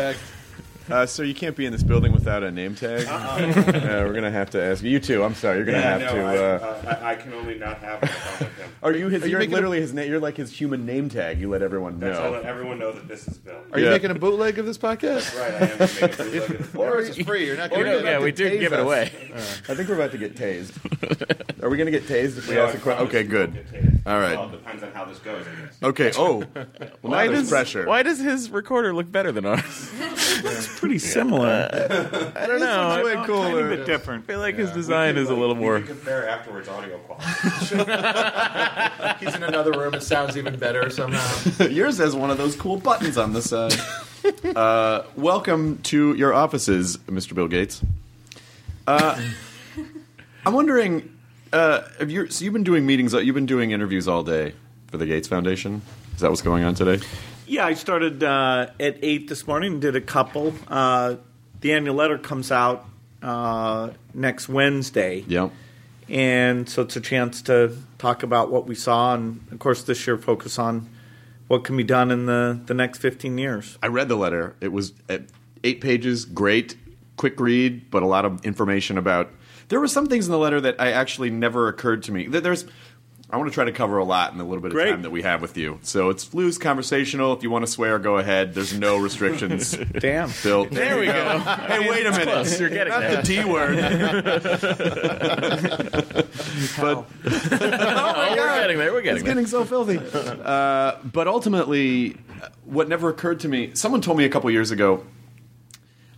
Uh, 0.89 1.05
so 1.05 1.21
you 1.23 1.33
can't 1.35 1.55
be 1.55 1.65
in 1.65 1.71
this 1.71 1.83
building 1.83 2.11
without 2.11 2.43
a 2.43 2.51
name 2.51 2.75
tag. 2.75 3.07
Uh, 3.81 4.03
we're 4.05 4.13
gonna 4.13 4.31
have 4.31 4.49
to 4.49 4.61
ask 4.61 4.83
you 4.83 4.99
too. 4.99 5.23
I'm 5.23 5.35
sorry. 5.35 5.57
You're 5.57 5.65
gonna 5.65 5.81
have 5.81 6.01
no, 6.01 6.13
to. 6.15 6.21
I, 6.21 6.37
uh, 6.37 6.97
I, 7.01 7.11
I 7.11 7.15
can 7.15 7.33
only 7.33 7.57
not 7.57 7.77
have 7.79 8.03
it 8.03 8.09
if 8.09 8.39
with 8.39 8.57
him. 8.57 8.71
are 8.83 8.93
you 8.93 9.07
his? 9.09 9.23
you 9.23 9.29
you're 9.29 9.39
making 9.39 9.53
literally 9.53 9.79
his. 9.79 9.93
Na- 9.93 10.01
you're 10.01 10.19
like 10.19 10.37
his 10.37 10.51
human 10.51 10.85
name 10.85 11.07
tag. 11.09 11.39
You 11.39 11.49
let 11.49 11.61
everyone 11.61 11.99
That's 11.99 12.17
I 12.19 12.23
know. 12.23 12.31
let 12.31 12.43
everyone 12.45 12.79
know 12.79 12.91
that 12.91 13.07
this 13.07 13.27
is 13.27 13.37
Bill. 13.37 13.55
Are 13.71 13.79
you 13.79 13.85
Yeah. 13.85 13.91
making 13.91 14.11
a 14.11 14.15
bootleg 14.15 14.59
of 14.59 14.65
this 14.65 14.77
podcast? 14.77 15.37
Right, 15.39 15.53
I 15.53 15.67
am 15.71 15.79
making 15.79 16.03
a 16.03 16.07
bootleg 16.07 16.51
of 16.59 16.71
the 16.73 16.79
Or 16.79 16.99
is 16.99 17.17
it 17.17 17.25
free? 17.25 17.45
You're 17.45 17.57
not 17.57 17.71
Or 17.71 17.75
going 17.75 17.87
you're 17.87 18.01
to 18.01 18.05
Yeah, 18.07 18.19
we 18.19 18.31
do 18.31 18.49
tase 18.49 18.59
give 18.59 18.73
it 18.73 18.79
us. 18.79 18.85
away. 18.85 19.11
I 19.33 19.75
think 19.75 19.89
we're 19.89 19.95
about 19.95 20.11
to 20.11 20.17
get 20.17 20.35
tased. 20.35 20.73
Are 21.63 21.69
we 21.69 21.77
gonna 21.77 21.91
get 21.91 22.03
tased 22.07 22.37
if 22.37 22.47
we 22.47 22.55
No, 22.55 22.65
ask 22.65 22.75
I 22.75 22.77
a 22.77 22.81
question? 22.81 23.07
promise 23.07 23.09
Okay, 23.09 23.21
you 23.23 23.27
good. 23.29 23.53
won't 23.55 23.71
get 23.71 23.83
tased. 23.83 24.00
All 24.05 24.19
right. 24.19 24.35
Well, 24.37 24.49
it 24.49 24.51
depends 24.53 24.81
on 24.83 24.91
how 24.93 25.05
this 25.05 25.19
goes, 25.19 25.45
I 25.47 25.61
guess. 25.65 25.77
Okay. 25.83 26.11
Oh, 26.17 26.43
well, 26.55 26.65
Why 27.01 27.25
now 27.27 27.31
there's 27.33 27.41
does 27.43 27.49
pressure. 27.51 27.85
Why 27.85 28.01
does 28.01 28.19
his 28.19 28.49
recorder 28.49 28.93
look 28.95 29.11
better 29.11 29.31
than 29.31 29.45
ours? 29.45 29.91
It's 30.43 30.79
pretty 30.79 30.97
similar. 30.97 31.69
I 31.71 32.47
don't 32.47 32.59
know. 32.59 32.87
looks 32.87 32.97
I 32.97 33.03
way 33.03 33.13
don't- 33.13 33.25
cooler. 33.27 33.61
Tiny 33.69 33.75
bit 33.77 33.85
different. 33.85 34.23
I 34.23 34.27
feel 34.27 34.39
like 34.39 34.55
his 34.55 34.71
design 34.71 35.15
We 35.15 35.21
is 35.21 35.29
a 35.29 35.35
little 35.35 35.53
more. 35.55 35.75
We 35.75 35.81
can 35.83 35.95
compare 35.97 36.27
afterwards 36.27 36.67
audio 36.67 36.97
quality. 36.99 37.25
He's 39.25 39.35
in 39.35 39.43
another 39.43 39.71
room. 39.71 39.93
It 39.93 40.01
sounds 40.03 40.35
even 40.37 40.57
better 40.57 40.89
somehow. 40.89 41.65
Yours 41.67 41.97
has 41.99 42.15
one 42.15 42.31
of 42.31 42.37
those 42.37 42.55
cool 42.55 42.77
buttons 42.77 43.17
on 43.17 43.33
the 43.33 43.41
side. 43.41 43.73
uh, 44.55 45.03
welcome 45.15 45.77
to 45.83 46.15
your 46.15 46.33
offices, 46.33 46.97
Mr. 47.07 47.35
Bill 47.35 47.47
Gates. 47.47 47.81
Uh, 48.87 49.19
I'm 50.45 50.53
wondering, 50.53 51.15
uh, 51.53 51.81
have 51.99 52.09
you, 52.11 52.27
so 52.29 52.43
you've 52.43 52.53
been 52.53 52.63
doing 52.63 52.85
meetings, 52.85 53.13
you've 53.13 53.35
been 53.35 53.45
doing 53.45 53.71
interviews 53.71 54.07
all 54.07 54.23
day 54.23 54.53
for 54.87 54.97
the 54.97 55.05
Gates 55.05 55.27
Foundation. 55.27 55.81
Is 56.15 56.21
that 56.21 56.29
what's 56.29 56.41
going 56.41 56.63
on 56.63 56.75
today? 56.75 57.03
Yeah, 57.47 57.65
I 57.65 57.73
started 57.73 58.23
uh, 58.23 58.67
at 58.79 58.97
eight 59.01 59.27
this 59.27 59.45
morning. 59.47 59.73
And 59.73 59.81
Did 59.81 59.95
a 59.95 60.01
couple. 60.01 60.53
Uh, 60.67 61.15
the 61.59 61.73
annual 61.73 61.95
letter 61.95 62.17
comes 62.17 62.51
out 62.51 62.85
uh, 63.21 63.89
next 64.13 64.47
Wednesday, 64.49 65.23
Yep. 65.27 65.51
and 66.09 66.67
so 66.69 66.81
it's 66.83 66.95
a 66.95 67.01
chance 67.01 67.41
to 67.43 67.75
talk 67.99 68.23
about 68.23 68.51
what 68.51 68.65
we 68.67 68.75
saw, 68.75 69.13
and 69.13 69.41
of 69.51 69.59
course, 69.59 69.83
this 69.83 70.07
year 70.07 70.17
focus 70.17 70.57
on 70.57 70.89
what 71.47 71.63
can 71.63 71.75
be 71.77 71.83
done 71.83 72.09
in 72.11 72.25
the 72.25 72.59
the 72.65 72.73
next 72.73 72.97
fifteen 72.99 73.37
years. 73.37 73.77
I 73.83 73.87
read 73.87 74.07
the 74.09 74.15
letter. 74.15 74.55
It 74.61 74.71
was 74.71 74.93
uh, 75.09 75.19
eight 75.63 75.81
pages, 75.81 76.25
great, 76.25 76.75
quick 77.17 77.39
read, 77.39 77.91
but 77.91 78.01
a 78.01 78.07
lot 78.07 78.25
of 78.25 78.43
information 78.45 78.97
about. 78.97 79.29
There 79.71 79.79
were 79.79 79.87
some 79.87 80.07
things 80.07 80.25
in 80.27 80.33
the 80.33 80.37
letter 80.37 80.59
that 80.59 80.75
I 80.79 80.91
actually 80.91 81.29
never 81.29 81.69
occurred 81.69 82.03
to 82.03 82.11
me. 82.11 82.27
There's, 82.27 82.65
I 83.29 83.37
want 83.37 83.49
to 83.49 83.53
try 83.53 83.63
to 83.63 83.71
cover 83.71 83.99
a 83.99 84.03
lot 84.03 84.33
in 84.33 84.37
the 84.37 84.43
little 84.43 84.61
bit 84.61 84.71
of 84.71 84.73
Great. 84.73 84.91
time 84.91 85.03
that 85.03 85.11
we 85.11 85.21
have 85.21 85.41
with 85.41 85.55
you. 85.55 85.79
So 85.81 86.09
it's 86.09 86.33
loose, 86.33 86.57
conversational. 86.57 87.31
If 87.31 87.41
you 87.41 87.49
want 87.49 87.65
to 87.65 87.71
swear, 87.71 87.97
go 87.97 88.17
ahead. 88.17 88.53
There's 88.53 88.77
no 88.77 88.97
restrictions. 88.97 89.71
Damn. 89.99 90.29
Bill, 90.43 90.65
There 90.65 90.99
we 90.99 91.05
go. 91.05 91.39
Hey, 91.39 91.89
wait 91.89 92.05
a 92.05 92.11
minute. 92.11 92.27
close. 92.27 92.59
You're 92.59 92.67
getting 92.67 92.91
Not 92.91 92.99
there. 92.99 93.15
the 93.15 93.21
D 93.23 93.45
word. 93.45 93.77
but 96.79 96.91
Oh, 96.91 97.05
we're 98.35 98.55
getting 98.59 98.77
there. 98.77 98.91
We're 98.91 98.99
it's 98.99 99.03
getting 99.05 99.23
there. 99.23 99.33
getting 99.35 99.47
so 99.47 99.63
filthy. 99.63 99.99
Uh, 100.43 100.97
but 101.13 101.29
ultimately, 101.29 102.17
what 102.65 102.89
never 102.89 103.07
occurred 103.09 103.39
to 103.41 103.47
me, 103.47 103.71
someone 103.75 104.01
told 104.01 104.17
me 104.17 104.25
a 104.25 104.29
couple 104.29 104.51
years 104.51 104.71
ago. 104.71 105.05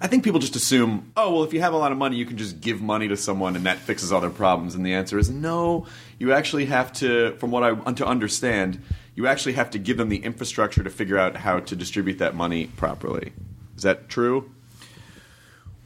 I 0.03 0.07
think 0.07 0.25
people 0.25 0.41
just 0.41 0.57
assume, 0.57 1.13
oh, 1.15 1.33
well, 1.33 1.43
if 1.45 1.53
you 1.53 1.61
have 1.61 1.71
a 1.71 1.77
lot 1.77 1.93
of 1.93 1.97
money, 1.97 2.17
you 2.17 2.25
can 2.25 2.37
just 2.37 2.59
give 2.59 2.81
money 2.81 3.07
to 3.07 3.15
someone 3.15 3.55
and 3.55 3.65
that 3.65 3.77
fixes 3.77 4.11
all 4.11 4.19
their 4.19 4.29
problems. 4.29 4.75
And 4.75 4.85
the 4.85 4.93
answer 4.93 5.17
is 5.17 5.29
no. 5.29 5.87
You 6.19 6.33
actually 6.33 6.65
have 6.65 6.91
to, 6.93 7.37
from 7.37 7.51
what 7.51 7.63
I 7.63 7.71
want 7.71 7.97
to 7.99 8.05
understand, 8.05 8.83
you 9.15 9.27
actually 9.27 9.53
have 9.53 9.69
to 9.69 9.79
give 9.79 9.95
them 9.95 10.09
the 10.09 10.17
infrastructure 10.17 10.83
to 10.83 10.89
figure 10.89 11.17
out 11.17 11.37
how 11.37 11.61
to 11.61 11.75
distribute 11.77 12.17
that 12.17 12.35
money 12.35 12.67
properly. 12.67 13.31
Is 13.77 13.83
that 13.83 14.09
true? 14.09 14.51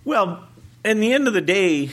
Well, 0.04 0.48
in 0.84 1.00
the 1.00 1.14
end 1.14 1.28
of 1.28 1.36
the 1.36 1.42
day, 1.42 1.92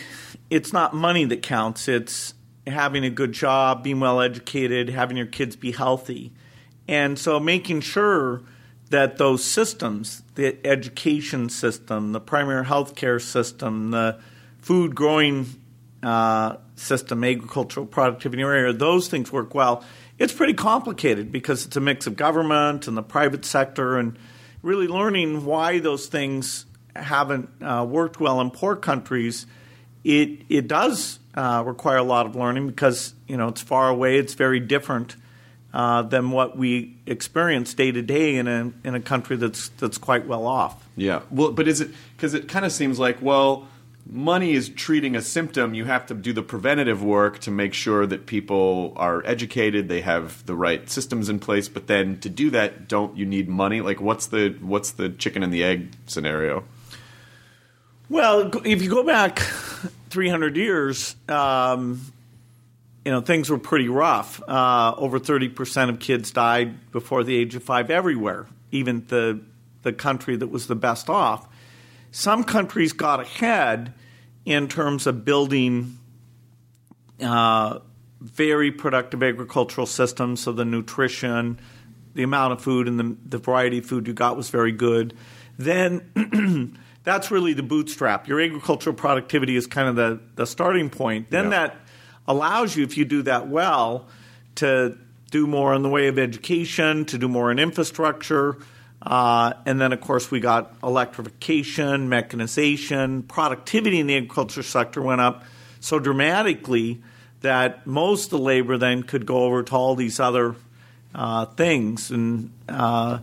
it's 0.48 0.72
not 0.72 0.94
money 0.94 1.26
that 1.26 1.42
counts. 1.42 1.88
It's 1.88 2.32
having 2.66 3.04
a 3.04 3.10
good 3.10 3.32
job, 3.32 3.82
being 3.82 4.00
well 4.00 4.22
educated, 4.22 4.88
having 4.88 5.18
your 5.18 5.26
kids 5.26 5.56
be 5.56 5.72
healthy. 5.72 6.32
And 6.88 7.18
so 7.18 7.38
making 7.38 7.82
sure 7.82 8.40
that 8.94 9.18
those 9.18 9.42
systems, 9.42 10.22
the 10.36 10.56
education 10.64 11.48
system, 11.48 12.12
the 12.12 12.20
primary 12.20 12.64
health 12.64 12.94
care 12.94 13.18
system, 13.18 13.90
the 13.90 14.20
food 14.60 14.94
growing 14.94 15.46
uh, 16.04 16.56
system, 16.76 17.24
agricultural 17.24 17.86
productivity 17.86 18.40
area, 18.40 18.72
those 18.72 19.08
things 19.08 19.32
work 19.32 19.52
well. 19.52 19.82
It's 20.16 20.32
pretty 20.32 20.54
complicated 20.54 21.32
because 21.32 21.66
it's 21.66 21.74
a 21.74 21.80
mix 21.80 22.06
of 22.06 22.14
government 22.14 22.86
and 22.86 22.96
the 22.96 23.02
private 23.02 23.44
sector, 23.44 23.98
and 23.98 24.16
really 24.62 24.86
learning 24.86 25.44
why 25.44 25.80
those 25.80 26.06
things 26.06 26.64
haven't 26.94 27.48
uh, 27.60 27.84
worked 27.84 28.20
well 28.20 28.40
in 28.40 28.52
poor 28.52 28.76
countries. 28.76 29.44
It 30.04 30.42
it 30.48 30.68
does 30.68 31.18
uh, 31.34 31.64
require 31.66 31.96
a 31.96 32.04
lot 32.04 32.26
of 32.26 32.36
learning 32.36 32.68
because 32.68 33.12
you 33.26 33.36
know 33.36 33.48
it's 33.48 33.60
far 33.60 33.88
away. 33.88 34.18
It's 34.18 34.34
very 34.34 34.60
different 34.60 35.16
uh, 35.74 36.02
than 36.02 36.30
what 36.30 36.56
we 36.56 36.96
experience 37.04 37.74
day 37.74 37.90
to 37.90 38.00
day 38.00 38.36
in 38.36 38.46
a 38.46 38.72
in 38.84 38.94
a 38.94 39.00
country 39.00 39.36
that's 39.36 39.68
that's 39.70 39.98
quite 39.98 40.26
well 40.26 40.46
off. 40.46 40.88
Yeah. 40.96 41.22
Well, 41.30 41.50
but 41.50 41.66
is 41.66 41.80
it 41.80 41.90
because 42.16 42.32
it 42.32 42.48
kind 42.48 42.64
of 42.64 42.70
seems 42.70 43.00
like 43.00 43.20
well, 43.20 43.66
money 44.08 44.52
is 44.52 44.68
treating 44.68 45.16
a 45.16 45.20
symptom. 45.20 45.74
You 45.74 45.84
have 45.86 46.06
to 46.06 46.14
do 46.14 46.32
the 46.32 46.42
preventative 46.42 47.02
work 47.02 47.40
to 47.40 47.50
make 47.50 47.74
sure 47.74 48.06
that 48.06 48.26
people 48.26 48.92
are 48.96 49.26
educated, 49.26 49.88
they 49.88 50.02
have 50.02 50.46
the 50.46 50.54
right 50.54 50.88
systems 50.88 51.28
in 51.28 51.40
place. 51.40 51.68
But 51.68 51.88
then 51.88 52.20
to 52.20 52.28
do 52.28 52.50
that, 52.50 52.86
don't 52.86 53.16
you 53.16 53.26
need 53.26 53.48
money? 53.48 53.80
Like, 53.80 54.00
what's 54.00 54.26
the 54.26 54.56
what's 54.60 54.92
the 54.92 55.08
chicken 55.08 55.42
and 55.42 55.52
the 55.52 55.64
egg 55.64 55.90
scenario? 56.06 56.62
Well, 58.08 58.52
if 58.64 58.80
you 58.80 58.90
go 58.90 59.02
back 59.02 59.40
300 60.10 60.56
years, 60.56 61.16
um, 61.28 62.00
you 63.04 63.10
know 63.12 63.20
things 63.20 63.50
were 63.50 63.58
pretty 63.58 63.88
rough. 63.88 64.40
Uh, 64.48 64.94
over 64.96 65.18
30 65.18 65.48
percent 65.50 65.90
of 65.90 65.98
kids 66.00 66.30
died 66.30 66.90
before 66.90 67.22
the 67.24 67.36
age 67.36 67.54
of 67.54 67.62
five 67.62 67.90
everywhere, 67.90 68.46
even 68.72 69.04
the 69.08 69.40
the 69.82 69.92
country 69.92 70.36
that 70.36 70.48
was 70.48 70.66
the 70.66 70.74
best 70.76 71.10
off. 71.10 71.46
Some 72.10 72.44
countries 72.44 72.92
got 72.92 73.20
ahead 73.20 73.92
in 74.44 74.68
terms 74.68 75.06
of 75.06 75.24
building 75.24 75.98
uh, 77.20 77.78
very 78.20 78.70
productive 78.72 79.22
agricultural 79.22 79.86
systems, 79.86 80.40
so 80.40 80.52
the 80.52 80.64
nutrition, 80.64 81.60
the 82.14 82.22
amount 82.22 82.52
of 82.52 82.62
food, 82.62 82.88
and 82.88 82.98
the, 82.98 83.16
the 83.26 83.38
variety 83.38 83.78
of 83.78 83.86
food 83.86 84.06
you 84.06 84.12
got 84.14 84.36
was 84.36 84.50
very 84.50 84.72
good. 84.72 85.14
Then 85.58 86.78
that's 87.04 87.30
really 87.30 87.52
the 87.52 87.62
bootstrap. 87.62 88.26
Your 88.28 88.40
agricultural 88.40 88.96
productivity 88.96 89.56
is 89.56 89.66
kind 89.66 89.88
of 89.88 89.96
the, 89.96 90.20
the 90.36 90.46
starting 90.46 90.90
point. 90.90 91.30
Then 91.30 91.44
Yeah. 91.44 91.50
that 91.50 91.76
allows 92.26 92.76
you, 92.76 92.84
if 92.84 92.96
you 92.96 93.04
do 93.04 93.22
that 93.22 93.48
well, 93.48 94.06
to 94.56 94.96
do 95.30 95.46
more 95.46 95.74
in 95.74 95.82
the 95.82 95.88
way 95.88 96.08
of 96.08 96.18
education, 96.18 97.04
to 97.06 97.18
do 97.18 97.28
more 97.28 97.50
in 97.50 97.58
infrastructure. 97.58 98.56
Uh, 99.02 99.52
and 99.66 99.80
then, 99.80 99.92
of 99.92 100.00
course, 100.00 100.30
we 100.30 100.40
got 100.40 100.74
electrification, 100.82 102.08
mechanization, 102.08 103.22
productivity 103.22 104.00
in 104.00 104.06
the 104.06 104.16
agriculture 104.16 104.62
sector 104.62 105.02
went 105.02 105.20
up 105.20 105.44
so 105.80 105.98
dramatically 105.98 107.02
that 107.42 107.86
most 107.86 108.26
of 108.26 108.30
the 108.30 108.38
labor 108.38 108.78
then 108.78 109.02
could 109.02 109.26
go 109.26 109.44
over 109.44 109.62
to 109.62 109.74
all 109.74 109.94
these 109.94 110.18
other 110.18 110.56
uh, 111.14 111.44
things. 111.44 112.10
And 112.10 112.50
uh, 112.68 113.18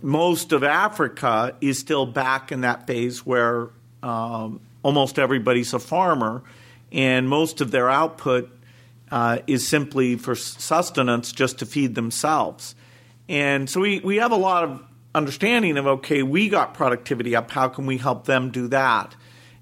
most 0.00 0.52
of 0.52 0.62
Africa 0.62 1.56
is 1.60 1.78
still 1.78 2.06
back 2.06 2.52
in 2.52 2.60
that 2.60 2.86
phase 2.86 3.26
where 3.26 3.68
um, 4.02 4.60
almost 4.82 5.18
everybody's 5.18 5.74
a 5.74 5.80
farmer, 5.80 6.42
and 6.92 7.28
most 7.28 7.60
of 7.60 7.70
their 7.70 7.90
output 7.90 8.50
uh, 9.10 9.38
is 9.46 9.66
simply 9.66 10.16
for 10.16 10.34
sustenance 10.34 11.32
just 11.32 11.58
to 11.58 11.66
feed 11.66 11.94
themselves. 11.94 12.74
And 13.28 13.68
so 13.68 13.80
we, 13.80 14.00
we 14.00 14.16
have 14.16 14.32
a 14.32 14.36
lot 14.36 14.64
of 14.64 14.82
understanding 15.14 15.76
of 15.76 15.86
okay, 15.86 16.22
we 16.22 16.48
got 16.48 16.74
productivity 16.74 17.34
up, 17.34 17.50
how 17.50 17.68
can 17.68 17.86
we 17.86 17.98
help 17.98 18.26
them 18.26 18.50
do 18.50 18.68
that? 18.68 19.14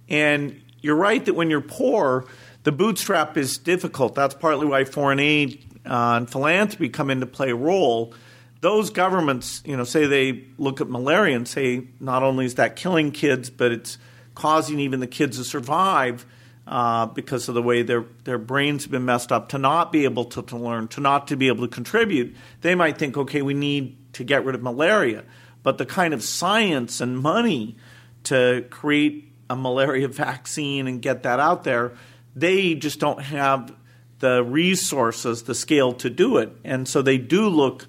And 0.08 0.60
you're 0.80 0.96
right 0.96 1.24
that 1.24 1.34
when 1.34 1.50
you're 1.50 1.60
poor, 1.60 2.26
the 2.62 2.72
bootstrap 2.72 3.36
is 3.36 3.58
difficult. 3.58 4.14
That's 4.14 4.34
partly 4.34 4.66
why 4.66 4.84
foreign 4.84 5.20
aid 5.20 5.64
uh, 5.86 6.14
and 6.16 6.30
philanthropy 6.30 6.88
come 6.88 7.10
into 7.10 7.26
play 7.26 7.50
a 7.50 7.56
role. 7.56 8.14
Those 8.60 8.90
governments, 8.90 9.62
you 9.64 9.76
know, 9.76 9.84
say 9.84 10.06
they 10.06 10.44
look 10.58 10.80
at 10.80 10.88
malaria 10.88 11.34
and 11.34 11.48
say 11.48 11.88
not 11.98 12.22
only 12.22 12.44
is 12.44 12.56
that 12.56 12.76
killing 12.76 13.10
kids, 13.12 13.50
but 13.50 13.72
it's 13.72 13.98
causing 14.34 14.78
even 14.80 15.00
the 15.00 15.06
kids 15.06 15.38
to 15.38 15.44
survive 15.44 16.26
uh, 16.70 17.04
because 17.06 17.48
of 17.48 17.54
the 17.56 17.62
way 17.62 17.82
their 17.82 18.04
their 18.24 18.38
brains 18.38 18.84
have 18.84 18.92
been 18.92 19.04
messed 19.04 19.32
up 19.32 19.48
to 19.48 19.58
not 19.58 19.90
be 19.90 20.04
able 20.04 20.24
to, 20.24 20.42
to 20.42 20.56
learn, 20.56 20.86
to 20.88 21.00
not 21.00 21.26
to 21.26 21.36
be 21.36 21.48
able 21.48 21.66
to 21.66 21.74
contribute. 21.74 22.34
They 22.60 22.76
might 22.76 22.96
think, 22.96 23.16
okay, 23.16 23.42
we 23.42 23.54
need 23.54 24.14
to 24.14 24.22
get 24.22 24.44
rid 24.44 24.54
of 24.54 24.62
malaria, 24.62 25.24
but 25.64 25.78
the 25.78 25.84
kind 25.84 26.14
of 26.14 26.22
science 26.22 27.00
and 27.00 27.18
money 27.18 27.76
to 28.24 28.64
create 28.70 29.32
a 29.50 29.56
malaria 29.56 30.06
vaccine 30.26 30.86
and 30.86 31.02
get 31.02 31.24
that 31.24 31.40
out 31.40 31.64
there, 31.64 31.92
they 32.36 32.74
just 32.74 33.00
don't 33.00 33.20
have 33.20 33.74
the 34.20 34.44
resources, 34.44 35.42
the 35.42 35.54
scale 35.54 35.92
to 35.94 36.08
do 36.08 36.36
it. 36.36 36.52
And 36.62 36.86
so 36.86 37.02
they 37.02 37.18
do 37.18 37.48
look 37.48 37.88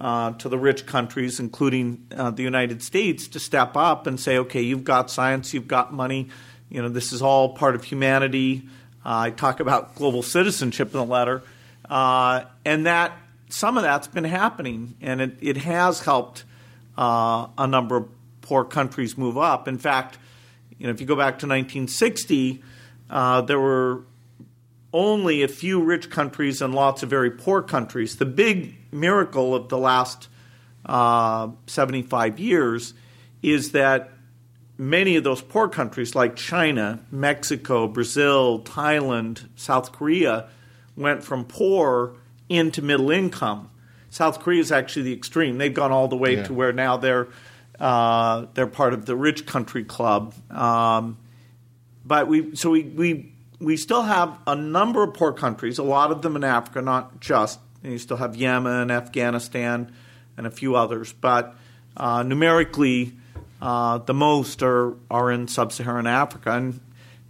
uh, 0.00 0.32
to 0.32 0.48
the 0.48 0.58
rich 0.58 0.86
countries, 0.86 1.38
including 1.38 2.06
uh, 2.16 2.30
the 2.30 2.42
United 2.42 2.82
States, 2.82 3.28
to 3.28 3.38
step 3.38 3.76
up 3.76 4.06
and 4.06 4.18
say, 4.18 4.38
okay, 4.38 4.62
you've 4.62 4.84
got 4.84 5.10
science, 5.10 5.52
you've 5.52 5.68
got 5.68 5.92
money, 5.92 6.30
you 6.72 6.80
know, 6.80 6.88
this 6.88 7.12
is 7.12 7.20
all 7.20 7.50
part 7.50 7.74
of 7.74 7.84
humanity. 7.84 8.62
Uh, 9.04 9.28
I 9.28 9.30
talk 9.30 9.60
about 9.60 9.94
global 9.94 10.22
citizenship 10.22 10.88
in 10.88 11.00
the 11.00 11.04
letter. 11.04 11.42
Uh, 11.88 12.44
and 12.64 12.86
that 12.86 13.12
some 13.50 13.76
of 13.76 13.82
that's 13.82 14.08
been 14.08 14.24
happening, 14.24 14.94
and 15.02 15.20
it, 15.20 15.36
it 15.42 15.56
has 15.58 16.00
helped 16.00 16.44
uh, 16.96 17.48
a 17.58 17.66
number 17.66 17.98
of 17.98 18.08
poor 18.40 18.64
countries 18.64 19.18
move 19.18 19.36
up. 19.36 19.68
In 19.68 19.76
fact, 19.76 20.16
you 20.78 20.86
know, 20.86 20.92
if 20.92 21.00
you 21.02 21.06
go 21.06 21.14
back 21.14 21.40
to 21.40 21.46
1960, 21.46 22.62
uh, 23.10 23.42
there 23.42 23.60
were 23.60 24.04
only 24.94 25.42
a 25.42 25.48
few 25.48 25.82
rich 25.82 26.08
countries 26.08 26.62
and 26.62 26.74
lots 26.74 27.02
of 27.02 27.10
very 27.10 27.30
poor 27.30 27.60
countries. 27.60 28.16
The 28.16 28.24
big 28.24 28.76
miracle 28.90 29.54
of 29.54 29.68
the 29.68 29.78
last 29.78 30.28
uh, 30.86 31.48
75 31.66 32.40
years 32.40 32.94
is 33.42 33.72
that 33.72 34.10
many 34.78 35.16
of 35.16 35.24
those 35.24 35.40
poor 35.42 35.68
countries, 35.68 36.14
like 36.14 36.36
China, 36.36 37.00
Mexico, 37.10 37.86
Brazil, 37.88 38.60
Thailand, 38.60 39.46
South 39.56 39.92
Korea, 39.92 40.48
went 40.96 41.22
from 41.24 41.44
poor 41.44 42.14
into 42.48 42.82
middle 42.82 43.10
income. 43.10 43.70
South 44.10 44.40
Korea 44.40 44.60
is 44.60 44.70
actually 44.72 45.02
the 45.04 45.12
extreme. 45.14 45.56
They've 45.58 45.72
gone 45.72 45.90
all 45.92 46.08
the 46.08 46.16
way 46.16 46.36
Yeah. 46.36 46.44
to 46.44 46.54
where 46.54 46.72
now 46.72 46.96
they're 46.96 47.28
uh, 47.80 48.46
they're 48.54 48.66
part 48.66 48.92
of 48.94 49.06
the 49.06 49.16
rich 49.16 49.46
country 49.46 49.82
club. 49.82 50.34
Um, 50.50 51.16
but 52.04 52.28
we 52.28 52.54
so 52.54 52.70
we, 52.70 52.82
we 52.82 53.32
we 53.58 53.76
still 53.76 54.02
have 54.02 54.36
a 54.46 54.54
number 54.54 55.02
of 55.02 55.14
poor 55.14 55.32
countries, 55.32 55.78
a 55.78 55.82
lot 55.82 56.10
of 56.12 56.20
them 56.22 56.36
in 56.36 56.44
Africa, 56.44 56.82
not 56.82 57.20
just. 57.20 57.58
And 57.82 57.92
you 57.92 57.98
still 57.98 58.18
have 58.18 58.36
Yemen, 58.36 58.90
Afghanistan, 58.90 59.92
and 60.36 60.46
a 60.46 60.50
few 60.50 60.76
others. 60.76 61.12
But 61.12 61.56
uh, 61.96 62.22
numerically, 62.22 63.14
uh, 63.62 63.98
the 63.98 64.12
most 64.12 64.60
are 64.64 64.96
are 65.08 65.30
in 65.30 65.46
sub-Saharan 65.46 66.08
Africa, 66.08 66.50
and 66.50 66.80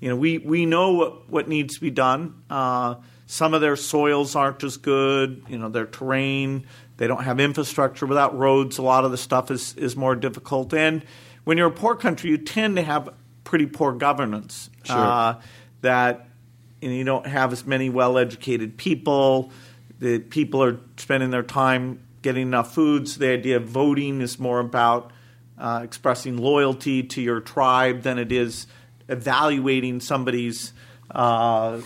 you 0.00 0.08
know 0.08 0.16
we 0.16 0.38
we 0.38 0.64
know 0.64 0.92
what 0.92 1.28
what 1.28 1.46
needs 1.46 1.74
to 1.74 1.80
be 1.82 1.90
done. 1.90 2.42
Uh, 2.48 2.94
some 3.26 3.52
of 3.52 3.60
their 3.60 3.76
soils 3.76 4.34
aren't 4.34 4.64
as 4.64 4.78
good. 4.78 5.44
You 5.46 5.58
know 5.58 5.68
their 5.68 5.84
terrain. 5.84 6.66
They 6.96 7.06
don't 7.06 7.22
have 7.22 7.38
infrastructure 7.38 8.06
without 8.06 8.36
roads. 8.36 8.78
A 8.78 8.82
lot 8.82 9.04
of 9.04 9.10
the 9.10 9.18
stuff 9.18 9.50
is 9.50 9.74
is 9.76 9.94
more 9.94 10.16
difficult. 10.16 10.72
And 10.72 11.04
when 11.44 11.58
you're 11.58 11.68
a 11.68 11.70
poor 11.70 11.94
country, 11.94 12.30
you 12.30 12.38
tend 12.38 12.76
to 12.76 12.82
have 12.82 13.10
pretty 13.44 13.66
poor 13.66 13.92
governance. 13.92 14.70
Sure. 14.84 14.96
Uh, 14.96 15.40
that 15.82 16.28
you, 16.80 16.88
know, 16.88 16.94
you 16.94 17.04
don't 17.04 17.26
have 17.26 17.52
as 17.52 17.66
many 17.66 17.90
well-educated 17.90 18.78
people. 18.78 19.52
The 19.98 20.18
people 20.20 20.62
are 20.64 20.78
spending 20.96 21.28
their 21.28 21.42
time 21.42 22.00
getting 22.22 22.42
enough 22.42 22.72
food. 22.72 23.06
So 23.06 23.20
the 23.20 23.28
idea 23.28 23.58
of 23.58 23.64
voting 23.64 24.22
is 24.22 24.38
more 24.38 24.60
about 24.60 25.10
uh, 25.62 25.81
expressing 25.85 26.37
loyalty 26.37 27.02
to 27.04 27.23
your 27.23 27.40
tribe 27.40 28.02
than 28.02 28.19
it 28.19 28.33
is 28.33 28.66
evaluating 29.09 30.00
somebody's 30.00 30.73
uh, 31.12 31.81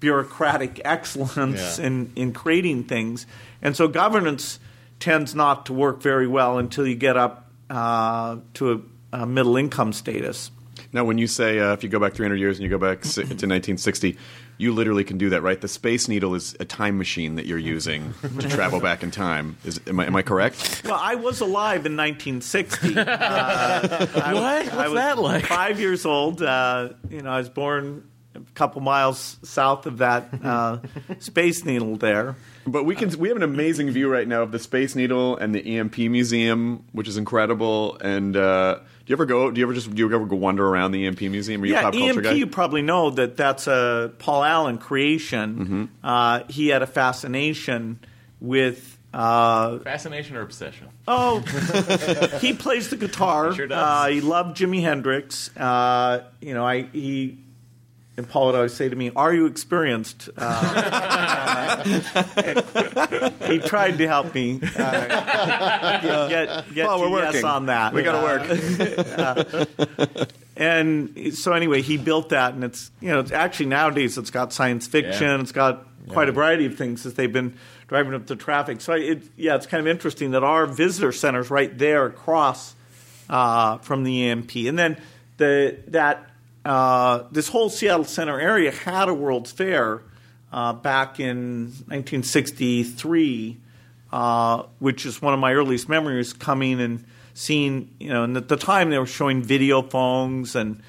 bureaucratic 0.00 0.80
excellence 0.84 1.78
Yeah. 1.78 1.86
in, 1.86 2.12
in 2.16 2.32
creating 2.32 2.84
things. 2.84 3.26
And 3.60 3.76
so 3.76 3.88
governance 3.88 4.60
tends 5.00 5.34
not 5.34 5.66
to 5.66 5.72
work 5.72 6.00
very 6.02 6.26
well 6.28 6.58
until 6.58 6.86
you 6.86 6.94
get 6.94 7.16
up 7.16 7.50
uh, 7.68 8.36
to 8.54 8.84
a, 9.12 9.22
a 9.22 9.26
middle 9.26 9.56
income 9.56 9.92
status. 9.92 10.50
Now, 10.96 11.04
when 11.04 11.18
you 11.18 11.26
say 11.26 11.58
uh, 11.58 11.74
if 11.74 11.82
you 11.82 11.90
go 11.90 12.00
back 12.00 12.14
300 12.14 12.36
years 12.36 12.56
and 12.56 12.64
you 12.64 12.70
go 12.70 12.78
back 12.78 13.02
to 13.02 13.20
1960, 13.20 14.16
you 14.56 14.72
literally 14.72 15.04
can 15.04 15.18
do 15.18 15.28
that, 15.28 15.42
right? 15.42 15.60
The 15.60 15.68
Space 15.68 16.08
Needle 16.08 16.34
is 16.34 16.56
a 16.58 16.64
time 16.64 16.96
machine 16.96 17.34
that 17.34 17.44
you're 17.44 17.58
using 17.58 18.14
to 18.40 18.48
travel 18.48 18.80
back 18.80 19.02
in 19.02 19.10
time. 19.10 19.58
Is, 19.62 19.78
am, 19.86 20.00
I, 20.00 20.06
am 20.06 20.16
I 20.16 20.22
correct? 20.22 20.80
Well, 20.86 20.98
I 20.98 21.16
was 21.16 21.42
alive 21.42 21.84
in 21.84 21.98
1960. 21.98 22.96
Uh, 22.96 23.04
I, 23.04 24.32
What? 24.32 24.42
I 24.44 24.62
What's 24.62 24.74
was 24.88 24.94
that 24.94 25.18
like? 25.18 25.44
Five 25.44 25.78
years 25.80 26.06
old. 26.06 26.40
Uh, 26.40 26.94
you 27.10 27.20
know, 27.20 27.30
I 27.30 27.36
was 27.36 27.50
born 27.50 28.08
a 28.34 28.40
couple 28.54 28.80
miles 28.80 29.36
south 29.42 29.84
of 29.84 29.98
that 29.98 30.30
uh, 30.42 30.78
space 31.18 31.62
needle 31.66 31.96
there. 31.96 32.36
But 32.66 32.84
we 32.84 32.94
can 32.94 33.10
we 33.18 33.28
have 33.28 33.36
an 33.36 33.42
amazing 33.42 33.90
view 33.90 34.10
right 34.10 34.26
now 34.26 34.42
of 34.42 34.50
the 34.50 34.58
Space 34.58 34.94
Needle 34.94 35.36
and 35.36 35.54
the 35.54 35.76
EMP 35.76 35.98
Museum, 35.98 36.84
which 36.92 37.06
is 37.06 37.18
incredible. 37.18 37.98
And 38.00 38.34
uh, 39.06 39.10
you 39.10 39.14
ever 39.14 39.26
go? 39.26 39.50
Do 39.50 39.60
you 39.60 39.66
ever 39.66 39.74
just 39.74 39.94
do 39.94 39.96
you 39.96 40.14
ever 40.14 40.26
go 40.26 40.36
wander 40.36 40.66
around 40.66 40.92
the 40.92 41.06
EMP 41.06 41.20
museum? 41.22 41.62
Are 41.62 41.66
you 41.66 41.74
a 41.74 41.76
yeah, 41.76 41.82
pop 41.82 41.92
culture 41.94 42.10
EMP. 42.10 42.22
guy? 42.22 42.32
You 42.32 42.46
probably 42.46 42.82
know 42.82 43.10
that 43.10 43.36
that's 43.36 43.66
a 43.66 44.12
Paul 44.18 44.44
Allen 44.44 44.78
creation. 44.78 45.56
Mm-hmm. 45.56 45.84
Uh, 46.02 46.42
he 46.48 46.68
had 46.68 46.82
a 46.82 46.86
fascination 46.86 48.00
with. 48.40 48.98
Uh, 49.14 49.78
Fascination 49.78 50.36
or 50.36 50.42
obsession? 50.42 50.88
oh, 51.08 51.40
he 52.40 52.52
plays 52.52 52.90
the 52.90 52.96
guitar. 52.96 53.54
Sure 53.54 53.66
does. 53.66 53.78
Uh, 53.78 54.08
he 54.10 54.20
loved 54.20 54.58
Jimi 54.58 54.82
Hendrix. 54.82 55.56
Uh, 55.56 56.24
you 56.40 56.52
know, 56.52 56.66
I 56.66 56.82
he 56.82 57.38
and 58.16 58.28
Paul 58.28 58.46
would 58.46 58.54
always 58.54 58.72
say 58.74 58.88
to 58.88 58.96
me, 58.96 59.10
"Are 59.14 59.32
you 59.34 59.46
experienced?" 59.46 60.28
Uh, 60.36 61.84
he 63.46 63.58
tried 63.58 63.98
to 63.98 64.06
help 64.06 64.34
me 64.34 64.60
uh, 64.62 65.98
get 66.00 66.28
get, 66.28 66.74
get 66.74 66.86
Paul, 66.86 67.04
to 67.04 67.10
we're 67.10 67.22
yes 67.32 67.44
on 67.44 67.66
that. 67.66 67.92
We 67.92 68.02
gotta 68.02 68.16
Uh, 69.18 70.24
and 70.56 71.34
so 71.34 71.52
anyway, 71.52 71.82
he 71.82 71.96
built 71.98 72.30
that, 72.30 72.54
and 72.54 72.64
it's 72.64 72.90
you 73.00 73.08
know 73.08 73.20
it's 73.20 73.32
actually 73.32 73.66
nowadays 73.66 74.16
it's 74.18 74.30
got 74.30 74.52
science 74.52 74.86
fiction, 74.86 75.26
Yeah. 75.28 75.40
it's 75.40 75.52
got 75.52 75.86
quite 76.08 76.28
a 76.28 76.32
variety 76.32 76.66
of 76.66 76.76
things 76.76 77.02
that 77.02 77.16
they've 77.16 77.32
been 77.32 77.56
driving 77.88 78.14
up 78.14 78.26
the 78.26 78.36
traffic. 78.36 78.80
So 78.80 78.92
it, 78.94 79.24
yeah, 79.36 79.56
it's 79.56 79.66
kind 79.66 79.80
of 79.80 79.86
interesting 79.88 80.30
that 80.32 80.44
our 80.44 80.66
visitor 80.66 81.12
center's 81.12 81.50
right 81.50 81.76
there 81.76 82.06
across 82.06 82.74
uh, 83.28 83.78
from 83.78 84.04
the 84.04 84.28
EMP, 84.30 84.54
and 84.66 84.78
then 84.78 84.96
the 85.36 85.78
that 85.88 86.30
uh, 86.66 87.24
this 87.30 87.48
whole 87.48 87.70
Seattle 87.70 88.04
Center 88.04 88.40
area 88.40 88.72
had 88.72 89.08
a 89.08 89.14
World's 89.14 89.52
Fair 89.52 90.02
uh, 90.52 90.72
back 90.72 91.20
in 91.20 91.66
1963, 91.86 93.56
uh, 94.12 94.64
which 94.80 95.06
is 95.06 95.22
one 95.22 95.32
of 95.32 95.38
my 95.38 95.52
earliest 95.52 95.88
memories 95.88 96.32
coming 96.32 96.80
and 96.80 97.04
seeing. 97.34 97.94
You 98.00 98.08
know, 98.08 98.24
and 98.24 98.36
at 98.36 98.48
the 98.48 98.56
time 98.56 98.90
they 98.90 98.98
were 98.98 99.06
showing 99.06 99.42
video 99.42 99.80
phones 99.80 100.56
and 100.56 100.82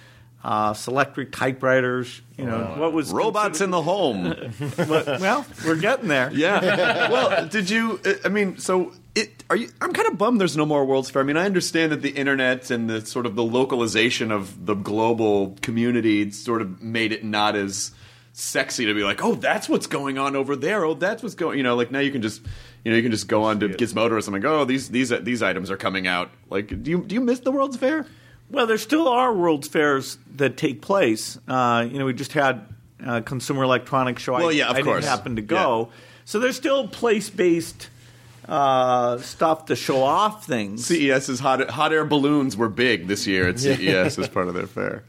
uh, 0.43 0.73
Selectric 0.73 1.31
typewriters. 1.31 2.21
You 2.37 2.45
know, 2.45 2.75
what 2.77 2.93
was 2.93 3.11
Robots 3.11 3.61
in 3.61 3.69
the 3.71 3.81
home. 3.81 4.33
Well, 4.77 5.45
we're 5.65 5.75
getting 5.75 6.07
there. 6.07 6.31
Yeah. 6.31 7.11
well, 7.11 7.47
did 7.47 7.69
you? 7.69 7.99
I 8.23 8.29
mean, 8.29 8.57
so 8.57 8.93
it 9.17 9.43
are 9.49 9.55
you? 9.55 9.69
I'm 9.81 9.93
kind 9.93 10.07
of 10.07 10.17
bummed 10.17 10.39
there's 10.39 10.57
no 10.57 10.65
more 10.65 10.85
World's 10.85 11.09
Fair. 11.09 11.21
I 11.21 11.25
mean, 11.25 11.37
I 11.37 11.45
understand 11.45 11.91
that 11.91 12.01
the 12.01 12.11
internet 12.11 12.71
and 12.71 12.89
the 12.89 13.05
sort 13.05 13.25
of 13.25 13.35
the 13.35 13.43
localization 13.43 14.31
of 14.31 14.65
the 14.65 14.75
global 14.75 15.57
community 15.61 16.31
sort 16.31 16.61
of 16.61 16.81
made 16.81 17.11
it 17.11 17.23
not 17.23 17.55
as 17.55 17.91
sexy 18.33 18.85
to 18.85 18.93
be 18.93 19.03
like, 19.03 19.23
oh, 19.23 19.35
that's 19.35 19.67
what's 19.67 19.87
going 19.87 20.17
on 20.17 20.35
over 20.35 20.55
there. 20.55 20.85
Oh, 20.85 20.93
that's 20.93 21.23
what's 21.23 21.35
going. 21.35 21.57
You 21.57 21.63
know, 21.63 21.75
like 21.75 21.91
now 21.91 21.99
you 21.99 22.11
can 22.11 22.21
just. 22.21 22.41
You 22.85 22.91
know, 22.91 22.97
you 22.97 23.03
can 23.03 23.11
just 23.11 23.27
go 23.27 23.43
on 23.43 23.59
to 23.59 23.67
Gizmodo 23.67 24.11
or 24.11 24.21
something. 24.21 24.45
Oh, 24.45 24.63
these 24.63 24.87
these 24.89 25.09
these 25.09 25.43
items 25.43 25.69
are 25.69 25.75
coming 25.75 26.07
out. 26.07 26.31
Like, 26.49 26.67
do 26.83 26.89
you 26.89 27.03
do 27.03 27.15
you 27.15 27.19
miss 27.19 27.39
the 27.39 27.51
World's 27.51 27.75
Fair? 27.75 28.05
Well, 28.49 28.65
there 28.65 28.77
still 28.77 29.09
are 29.09 29.33
World's 29.33 29.67
Fairs 29.67 30.17
that 30.37 30.55
take 30.55 30.81
place. 30.81 31.37
Uh, 31.49 31.85
you 31.91 31.99
know, 31.99 32.05
we 32.05 32.13
just 32.13 32.31
had 32.31 32.65
uh, 33.05 33.19
Consumer 33.21 33.63
Electronics 33.63 34.21
Show. 34.21 34.33
Well, 34.33 34.49
I, 34.49 34.51
yeah, 34.51 34.69
of 34.69 34.77
I 34.77 34.81
course. 34.83 35.03
didn't 35.03 35.09
happen 35.09 35.35
to 35.35 35.41
go. 35.41 35.89
So 36.23 36.39
there's 36.39 36.55
still 36.55 36.87
place-based 36.87 37.89
uh, 38.47 39.17
stuff 39.19 39.65
to 39.65 39.75
show 39.75 40.03
off 40.03 40.45
things. 40.45 40.85
CES's 40.85 41.39
hot 41.39 41.69
hot 41.69 41.91
air 41.93 42.05
balloons 42.05 42.55
were 42.55 42.69
big 42.69 43.07
this 43.07 43.27
year 43.27 43.47
at 43.49 43.59
CES 43.59 44.17
as 44.17 44.27
part 44.29 44.47
of 44.47 44.53
their 44.53 44.67
fair. 44.67 45.03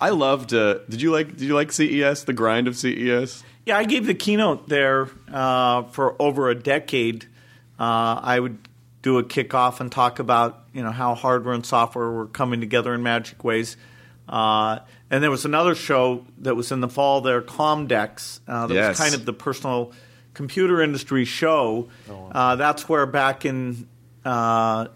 I 0.00 0.10
loved. 0.10 0.54
Uh, 0.54 0.78
did 0.88 1.02
you 1.02 1.10
like? 1.12 1.28
Did 1.36 1.42
you 1.42 1.54
like 1.54 1.72
CES? 1.72 2.24
The 2.24 2.32
grind 2.32 2.68
of 2.68 2.76
CES. 2.76 3.44
Yeah, 3.66 3.76
I 3.76 3.84
gave 3.84 4.06
the 4.06 4.14
keynote 4.14 4.68
there 4.68 5.08
uh, 5.32 5.82
for 5.84 6.20
over 6.20 6.48
a 6.48 6.54
decade. 6.54 7.24
Uh, 7.78 8.18
I 8.22 8.40
would 8.40 8.58
do 9.02 9.18
a 9.18 9.22
kickoff 9.24 9.80
and 9.80 9.92
talk 9.92 10.18
about 10.18 10.64
you 10.72 10.82
know 10.82 10.90
how 10.90 11.14
hardware 11.14 11.54
and 11.54 11.64
software 11.66 12.10
were 12.10 12.26
coming 12.26 12.60
together 12.60 12.94
in 12.94 13.02
magic 13.02 13.44
ways. 13.44 13.76
Uh, 14.28 14.78
and 15.10 15.22
there 15.24 15.30
was 15.30 15.44
another 15.44 15.74
show 15.74 16.24
that 16.38 16.54
was 16.54 16.70
in 16.70 16.80
the 16.80 16.88
fall 16.88 17.20
there, 17.20 17.42
Comdex. 17.42 18.40
Uh, 18.46 18.68
that 18.68 18.74
Yes. 18.74 18.88
was 18.90 18.98
kind 18.98 19.14
of 19.14 19.24
the 19.26 19.32
personal 19.32 19.92
computer 20.40 20.80
industry 20.80 21.26
show. 21.26 21.90
Uh, 22.32 22.56
that's 22.56 22.88
where 22.88 23.04
back 23.04 23.44
in 23.44 23.86
uh, 24.24 24.86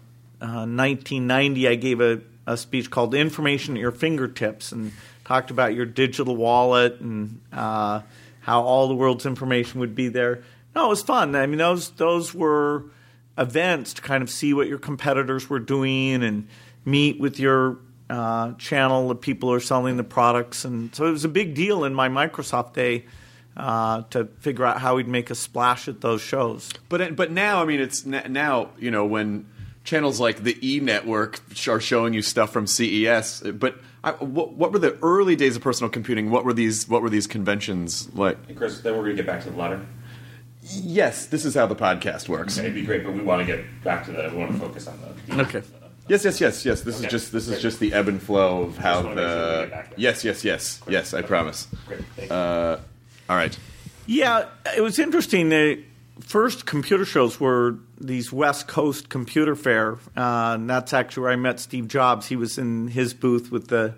uh, 0.41 0.65
1990 0.65 1.67
I 1.67 1.75
gave 1.75 2.01
a, 2.01 2.21
a 2.47 2.57
speech 2.57 2.89
called 2.89 3.13
"Information 3.13 3.75
at 3.75 3.79
Your 3.79 3.91
Fingertips" 3.91 4.71
and 4.71 4.91
talked 5.23 5.51
about 5.51 5.75
your 5.75 5.85
digital 5.85 6.35
wallet 6.35 6.99
and 6.99 7.41
uh, 7.53 8.01
how 8.39 8.63
all 8.63 8.87
the 8.87 8.95
world's 8.95 9.27
information 9.27 9.81
would 9.81 9.93
be 9.93 10.07
there. 10.07 10.43
No, 10.73 10.87
it 10.87 10.89
was 10.89 11.03
fun. 11.03 11.35
I 11.35 11.45
mean, 11.45 11.59
those 11.59 11.91
those 11.91 12.33
were 12.33 12.85
events 13.37 13.93
to 13.93 14.01
kind 14.01 14.23
of 14.23 14.31
see 14.31 14.51
what 14.51 14.67
your 14.67 14.79
competitors 14.79 15.47
were 15.47 15.59
doing 15.59 16.23
and 16.23 16.47
meet 16.85 17.19
with 17.19 17.39
your 17.39 17.77
uh, 18.09 18.53
channel 18.53 19.11
of 19.11 19.21
people 19.21 19.49
who 19.49 19.55
are 19.55 19.59
selling 19.59 19.97
the 19.97 20.03
products. 20.03 20.65
And 20.65 20.95
so 20.95 21.05
it 21.05 21.11
was 21.11 21.23
a 21.23 21.29
big 21.29 21.53
deal 21.53 21.83
in 21.83 21.93
my 21.93 22.09
Microsoft 22.09 22.73
day 22.73 23.05
uh, 23.57 24.03
to 24.09 24.25
figure 24.39 24.65
out 24.65 24.79
how 24.81 24.95
we'd 24.95 25.07
make 25.07 25.29
a 25.29 25.35
splash 25.35 25.87
at 25.87 26.01
those 26.01 26.21
shows. 26.21 26.69
But 26.89 27.15
but 27.15 27.31
now, 27.31 27.61
I 27.61 27.65
mean, 27.65 27.79
it's 27.79 28.05
n- 28.05 28.31
now 28.31 28.69
you 28.77 28.91
know 28.91 29.05
when 29.05 29.47
channels 29.83 30.19
like 30.19 30.43
the 30.43 30.57
E 30.67 30.79
Network 30.79 31.39
are 31.67 31.79
showing 31.79 32.13
you 32.13 32.21
stuff 32.21 32.51
from 32.51 32.67
CES. 32.67 33.41
But 33.53 33.77
I, 34.03 34.11
what, 34.11 34.53
what 34.53 34.71
were 34.73 34.79
the 34.79 34.97
early 35.01 35.35
days 35.35 35.55
of 35.55 35.61
personal 35.61 35.89
computing? 35.89 36.29
What 36.31 36.43
were 36.45 36.53
these? 36.53 36.87
What 36.87 37.01
were 37.01 37.09
these 37.09 37.27
conventions 37.27 38.13
like? 38.13 38.45
Hey, 38.47 38.53
Chris, 38.53 38.81
then 38.81 38.93
we're 38.93 39.03
going 39.03 39.15
to 39.17 39.23
get 39.23 39.27
back 39.27 39.43
to 39.43 39.49
the 39.49 39.57
ladder. 39.57 39.85
Yes, 40.67 41.27
this 41.27 41.45
is 41.45 41.53
how 41.53 41.67
the 41.67 41.75
podcast 41.75 42.27
works. 42.27 42.57
It'd 42.57 42.73
be 42.73 42.83
great, 42.83 43.03
but 43.03 43.13
we 43.13 43.21
want 43.21 43.39
to 43.39 43.45
get 43.45 43.83
back 43.83 44.03
to 44.05 44.11
that. 44.13 44.31
We 44.31 44.37
want 44.39 44.51
to 44.51 44.57
focus 44.57 44.87
on 44.87 44.99
the. 45.27 45.41
Okay. 45.43 45.61
Yes, 46.07 46.23
yes, 46.25 46.39
yes, 46.41 46.65
yes. 46.65 46.81
This 46.81 46.99
is 46.99 47.07
just 47.07 47.31
this 47.31 47.47
is 47.47 47.61
just 47.61 47.79
the 47.79 47.93
ebb 47.93 48.07
and 48.07 48.21
flow 48.21 48.63
of 48.63 48.77
how 48.77 49.03
wanna 49.03 49.05
sure 49.05 49.15
we 49.15 49.21
the. 49.21 49.59
get 49.61 49.71
back 49.71 49.89
there. 49.89 49.99
Yes, 49.99 50.23
yes, 50.23 50.43
yes, 50.43 50.81
yes. 50.87 51.13
I 51.13 51.21
promise. 51.21 51.67
Great, 51.87 52.01
thank 52.15 52.29
you. 52.29 52.35
Uh, 52.35 52.79
all 53.29 53.35
right. 53.35 53.57
Yeah, 54.05 54.47
it 54.75 54.81
was 54.81 54.99
interesting. 54.99 55.49
The 55.49 55.83
first 56.19 56.65
computer 56.65 57.05
shows 57.05 57.39
were 57.39 57.77
these 57.99 58.31
West 58.31 58.67
Coast 58.67 59.09
Computer 59.09 59.55
Fair, 59.55 59.93
uh, 60.15 60.53
and 60.55 60.69
that's 60.69 60.93
actually 60.93 61.23
where 61.23 61.31
I 61.31 61.35
met 61.35 61.59
Steve 61.59 61.87
Jobs. 61.87 62.27
He 62.27 62.35
was 62.35 62.57
in 62.57 62.87
his 62.87 63.13
booth 63.13 63.51
with 63.51 63.67
the 63.67 63.95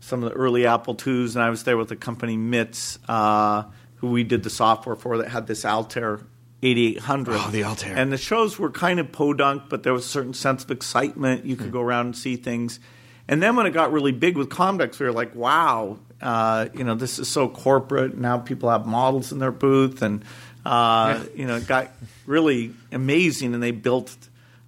some 0.00 0.22
of 0.22 0.30
the 0.30 0.36
early 0.36 0.66
Apple 0.66 0.94
IIs, 0.94 1.34
and 1.34 1.42
I 1.42 1.48
was 1.48 1.62
there 1.64 1.78
with 1.78 1.88
the 1.88 1.96
company 1.96 2.36
MITS, 2.36 2.98
uh, 3.08 3.64
who 3.96 4.10
we 4.10 4.22
did 4.22 4.42
the 4.42 4.50
software 4.50 4.96
for 4.96 5.18
that 5.18 5.28
had 5.28 5.46
this 5.46 5.64
Altair 5.64 6.20
8800. 6.62 7.34
Oh, 7.34 7.50
the 7.50 7.64
Altair. 7.64 7.96
And 7.96 8.12
the 8.12 8.18
shows 8.18 8.58
were 8.58 8.70
kind 8.70 9.00
of 9.00 9.12
podunk, 9.12 9.64
but 9.70 9.82
there 9.82 9.92
was 9.92 10.04
a 10.04 10.08
certain 10.08 10.34
sense 10.34 10.64
of 10.64 10.70
excitement. 10.70 11.46
You 11.46 11.56
could 11.56 11.72
go 11.72 11.80
around 11.80 12.06
and 12.06 12.16
see 12.16 12.36
things. 12.36 12.80
And 13.28 13.42
then 13.42 13.56
when 13.56 13.64
it 13.64 13.70
got 13.70 13.92
really 13.92 14.12
big 14.12 14.36
with 14.36 14.50
Comdex, 14.50 14.98
we 14.98 15.06
were 15.06 15.12
like, 15.12 15.34
wow, 15.34 15.98
uh, 16.24 16.68
you 16.72 16.84
know, 16.84 16.94
this 16.94 17.18
is 17.18 17.28
so 17.28 17.48
corporate. 17.48 18.16
Now 18.16 18.38
people 18.38 18.70
have 18.70 18.86
models 18.86 19.30
in 19.30 19.38
their 19.38 19.52
booth. 19.52 20.00
And, 20.00 20.24
uh, 20.64 21.22
you 21.36 21.46
know, 21.46 21.56
it 21.56 21.68
got 21.68 21.90
really 22.24 22.72
amazing. 22.90 23.52
And 23.52 23.62
they 23.62 23.72
built 23.72 24.16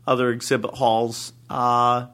other 0.06 0.30
exhibit 0.30 0.74
halls. 0.74 1.32
Uh, 1.48 2.06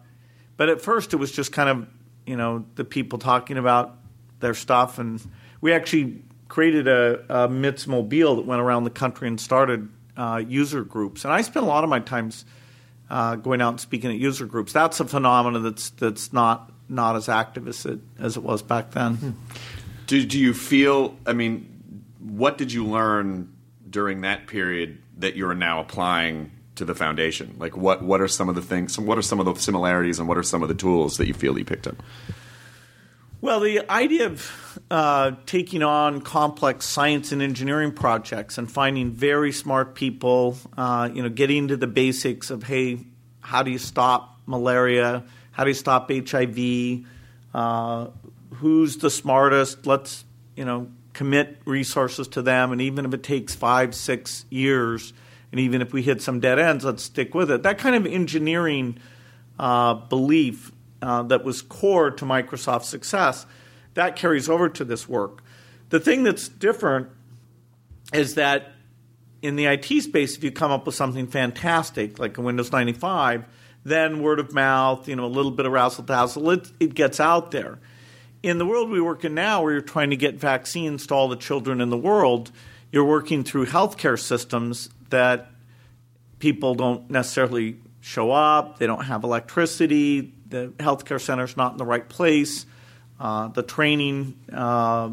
but 0.57 0.68
at 0.68 0.81
first, 0.81 1.12
it 1.12 1.16
was 1.16 1.33
just 1.33 1.52
kind 1.52 1.68
of, 1.68 1.88
you 2.24 2.37
know, 2.37 2.64
the 2.76 2.85
people 2.85 3.18
talking 3.18 3.59
about 3.59 3.98
their 4.38 4.55
stuff. 4.55 5.00
And 5.00 5.20
we 5.61 5.72
actually 5.72 6.22
created 6.46 6.87
a, 6.87 7.24
a 7.28 7.48
MITS 7.48 7.88
mobile 7.88 8.37
that 8.37 8.46
went 8.46 8.62
around 8.62 8.85
the 8.85 8.90
country 8.90 9.26
and 9.26 9.40
started 9.40 9.88
uh, 10.16 10.40
user 10.46 10.85
groups. 10.85 11.24
And 11.24 11.33
I 11.33 11.42
spent 11.42 11.66
a 11.66 11.68
lot 11.68 11.83
of 11.83 11.90
my 11.90 11.98
times 11.98 12.44
uh, 13.11 13.35
going 13.37 13.61
out 13.61 13.70
and 13.70 13.81
speaking 13.81 14.11
at 14.11 14.18
user 14.18 14.46
groups. 14.46 14.72
That's 14.72 15.00
a 15.00 15.05
phenomenon 15.05 15.62
that's 15.62 15.90
that's 15.90 16.33
not 16.33 16.71
not 16.92 17.16
as 17.16 17.28
active 17.28 17.66
as 17.66 17.85
it 17.87 17.98
as 18.18 18.37
it 18.37 18.42
was 18.42 18.62
back 18.62 18.92
then. 18.92 19.37
Do, 20.07 20.24
do 20.24 20.38
you 20.38 20.52
feel? 20.52 21.16
I 21.26 21.33
mean, 21.33 22.05
what 22.18 22.59
did 22.59 22.72
you 22.72 22.85
learn 22.85 23.52
during 23.88 24.20
that 24.22 24.46
period 24.46 24.98
that 25.18 25.37
you're 25.37 25.55
now 25.55 25.81
applying 25.81 26.50
to 26.76 26.85
the 26.85 26.94
foundation? 26.94 27.57
Like, 27.59 27.76
what 27.76 28.02
what 28.02 28.20
are 28.20 28.28
some 28.28 28.48
of 28.48 28.55
the 28.55 28.62
things? 28.62 28.98
What 28.98 29.18
are 29.18 29.22
some 29.22 29.40
of 29.40 29.46
the 29.46 29.55
similarities, 29.55 30.18
and 30.18 30.28
what 30.28 30.38
are 30.38 30.42
some 30.42 30.62
of 30.62 30.68
the 30.68 30.74
tools 30.74 31.16
that 31.16 31.26
you 31.26 31.35
feel 31.35 31.59
you 31.59 31.64
picked 31.64 31.87
up? 31.87 31.96
Well, 33.40 33.59
the 33.59 33.90
idea 33.90 34.26
of 34.26 34.81
uh, 34.88 35.33
taking 35.46 35.83
on 35.83 36.20
complex 36.20 36.87
science 36.87 37.33
and 37.33 37.42
engineering 37.42 37.90
projects 37.90 38.57
and 38.57 38.70
finding 38.70 39.11
very 39.11 39.50
smart 39.50 39.96
people, 39.96 40.57
uh, 40.76 41.11
you 41.12 41.24
know, 41.24 41.28
getting 41.28 41.66
to 41.68 41.76
the 41.76 41.88
basics 41.88 42.50
of 42.50 42.62
hey, 42.62 43.00
how 43.40 43.64
do 43.64 43.72
you 43.72 43.78
stop 43.78 44.38
malaria? 44.46 45.24
How 45.52 45.64
do 45.64 45.70
you 45.70 45.74
stop 45.74 46.10
HIV? 46.10 47.06
Uh, 47.54 48.08
who's 48.54 48.96
the 48.98 49.10
smartest? 49.10 49.86
Let's 49.86 50.24
you 50.56 50.64
know 50.64 50.88
commit 51.12 51.60
resources 51.64 52.28
to 52.28 52.42
them, 52.42 52.72
and 52.72 52.80
even 52.80 53.04
if 53.04 53.14
it 53.14 53.22
takes 53.22 53.54
five, 53.54 53.94
six 53.94 54.44
years, 54.50 55.12
and 55.50 55.60
even 55.60 55.82
if 55.82 55.92
we 55.92 56.02
hit 56.02 56.22
some 56.22 56.40
dead 56.40 56.58
ends, 56.58 56.84
let's 56.84 57.02
stick 57.02 57.34
with 57.34 57.50
it. 57.50 57.62
That 57.62 57.78
kind 57.78 57.94
of 57.94 58.06
engineering 58.06 58.98
uh, 59.58 59.94
belief 59.94 60.72
uh, 61.02 61.22
that 61.24 61.44
was 61.44 61.62
core 61.62 62.10
to 62.10 62.24
Microsoft's 62.24 62.88
success, 62.88 63.44
that 63.94 64.16
carries 64.16 64.48
over 64.48 64.68
to 64.70 64.84
this 64.84 65.08
work. 65.08 65.42
The 65.90 66.00
thing 66.00 66.22
that's 66.22 66.48
different 66.48 67.08
is 68.14 68.36
that 68.36 68.72
in 69.42 69.56
the 69.56 69.66
IT 69.66 69.84
space, 70.02 70.36
if 70.36 70.44
you 70.44 70.50
come 70.50 70.70
up 70.70 70.86
with 70.86 70.94
something 70.94 71.26
fantastic 71.26 72.18
like 72.18 72.38
a 72.38 72.40
Windows 72.40 72.72
95, 72.72 73.44
then 73.84 74.22
word 74.22 74.38
of 74.38 74.52
mouth, 74.52 75.08
you 75.08 75.16
know, 75.16 75.24
a 75.24 75.26
little 75.26 75.50
bit 75.50 75.66
of 75.66 75.72
razzle 75.72 76.04
dazzle, 76.04 76.50
it, 76.50 76.70
it 76.78 76.94
gets 76.94 77.20
out 77.20 77.50
there. 77.50 77.78
In 78.42 78.58
the 78.58 78.66
world 78.66 78.90
we 78.90 79.00
work 79.00 79.24
in 79.24 79.34
now, 79.34 79.62
where 79.62 79.72
you're 79.72 79.80
trying 79.80 80.10
to 80.10 80.16
get 80.16 80.34
vaccines 80.34 81.06
to 81.08 81.14
all 81.14 81.28
the 81.28 81.36
children 81.36 81.80
in 81.80 81.90
the 81.90 81.96
world, 81.96 82.50
you're 82.90 83.04
working 83.04 83.44
through 83.44 83.66
healthcare 83.66 84.18
systems 84.18 84.90
that 85.10 85.50
people 86.38 86.74
don't 86.74 87.10
necessarily 87.10 87.76
show 88.00 88.32
up, 88.32 88.78
they 88.78 88.86
don't 88.86 89.04
have 89.04 89.22
electricity, 89.22 90.34
the 90.48 90.72
healthcare 90.78 91.20
center's 91.20 91.56
not 91.56 91.72
in 91.72 91.78
the 91.78 91.86
right 91.86 92.08
place, 92.08 92.66
uh, 93.20 93.48
the 93.48 93.62
training 93.62 94.36
uh, 94.52 95.10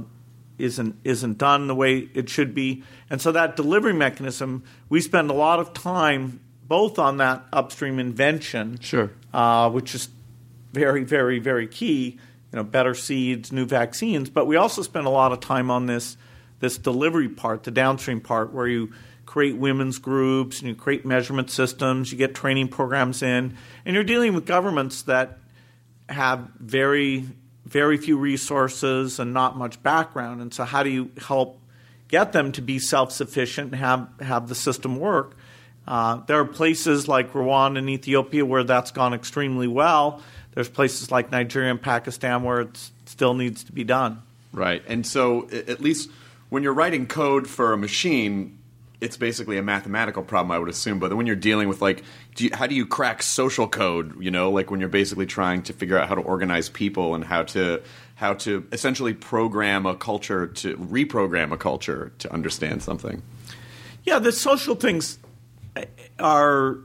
isn't 0.58 0.96
isn't 1.04 1.38
done 1.38 1.68
the 1.68 1.76
way 1.76 2.10
it 2.14 2.30
should 2.30 2.56
be, 2.56 2.84
and 3.10 3.22
so 3.22 3.32
that 3.32 3.56
delivery 3.56 3.94
mechanism, 3.94 4.64
we 4.90 5.00
spend 5.00 5.30
a 5.30 5.34
lot 5.34 5.60
of 5.60 5.74
time 5.74 6.40
both 6.70 6.98
on 6.98 7.18
that 7.18 7.44
upstream 7.52 8.00
invention, 8.00 8.78
Sure. 8.80 9.12
uh, 9.34 9.70
which 9.70 9.94
is 9.94 10.08
very, 10.72 11.04
very, 11.04 11.40
very 11.40 11.68
key. 11.68 12.18
You 12.52 12.58
know, 12.58 12.64
better 12.64 12.96
seeds, 12.96 13.52
new 13.52 13.66
vaccines, 13.66 14.30
but 14.30 14.48
we 14.48 14.56
also 14.56 14.82
spend 14.82 15.06
a 15.06 15.10
lot 15.12 15.32
of 15.32 15.40
time 15.42 15.70
on 15.70 15.86
this 15.86 16.16
this 16.62 16.78
delivery 16.78 17.30
part, 17.30 17.64
the 17.64 17.72
downstream 17.72 18.20
part, 18.20 18.52
where 18.54 18.68
you 18.68 18.92
create 19.26 19.56
women's 19.56 19.98
groups 20.00 20.60
and 20.60 20.68
you 20.68 20.76
create 20.76 21.06
measurement 21.06 21.50
systems, 21.52 22.12
you 22.12 22.18
get 22.18 22.34
training 22.36 22.68
programs 22.68 23.22
in, 23.22 23.56
and 23.86 23.94
you're 23.96 24.04
dealing 24.04 24.34
with 24.34 24.46
governments 24.46 25.04
that 25.04 25.38
have 26.10 26.50
very, 26.60 27.24
very 27.66 27.96
few 27.98 28.18
resources 28.18 29.20
and 29.20 29.32
not 29.32 29.56
much 29.56 29.82
background. 29.84 30.42
And 30.42 30.52
so, 30.54 30.64
how 30.64 30.82
do 30.84 30.90
you 30.90 31.12
help 31.28 31.62
get 32.08 32.34
them 32.34 32.52
to 32.54 32.62
be 32.62 32.80
self 32.80 33.12
sufficient 33.12 33.72
and 33.72 33.80
have, 33.80 34.10
have 34.22 34.48
the 34.50 34.56
system 34.56 34.98
work? 34.98 35.38
Uh, 35.90 36.22
there 36.28 36.40
are 36.40 36.46
places 36.46 37.08
like 37.08 37.34
Rwanda 37.34 37.80
and 37.80 37.90
Ethiopia 37.90 38.46
where 38.46 38.64
that's 38.64 38.92
gone 38.92 39.16
extremely 39.16 39.68
well. 39.68 40.22
There's 40.54 40.70
places 40.70 41.12
like 41.12 41.32
Nigeria 41.32 41.72
and 41.72 41.82
Pakistan 41.82 42.44
where 42.44 42.62
it 42.62 42.92
still 43.06 43.34
needs 43.34 43.64
to 43.64 43.72
be 43.72 43.84
done. 43.84 44.22
Right. 44.54 44.84
And 44.88 45.06
so, 45.06 45.50
at 45.50 45.82
least 45.82 46.12
when 46.50 46.62
you're 46.62 46.74
writing 46.74 47.08
code 47.08 47.48
for 47.48 47.74
a 47.74 47.78
machine, 47.78 48.60
it's 49.02 49.18
basically 49.18 49.58
a 49.58 49.64
mathematical 49.64 50.22
problem, 50.22 50.52
I 50.52 50.60
would 50.60 50.70
assume. 50.70 51.00
But 51.00 51.16
when 51.16 51.26
you're 51.26 51.36
dealing 51.36 51.70
with, 51.70 51.82
like, 51.82 52.04
do 52.36 52.44
you, 52.44 52.52
how 52.54 52.68
do 52.68 52.76
you 52.76 52.86
crack 52.86 53.24
social 53.24 53.68
code? 53.68 54.22
You 54.22 54.30
know, 54.30 54.52
like 54.52 54.70
when 54.70 54.80
you're 54.80 54.90
basically 54.90 55.26
trying 55.26 55.64
to 55.64 55.74
figure 55.74 55.98
out 55.98 56.08
how 56.08 56.16
to 56.16 56.22
organize 56.22 56.70
people 56.70 57.16
and 57.16 57.24
how 57.24 57.44
to 57.44 57.82
how 58.16 58.34
to 58.36 58.68
essentially 58.72 59.14
program 59.14 59.88
a 59.88 59.96
culture 59.96 60.46
to 60.46 60.76
reprogram 60.78 61.52
a 61.52 61.58
culture 61.58 62.12
to 62.20 62.32
understand 62.32 62.84
something. 62.84 63.24
Yeah, 64.04 64.20
the 64.20 64.32
social 64.32 64.76
things 64.76 65.18
are 66.20 66.80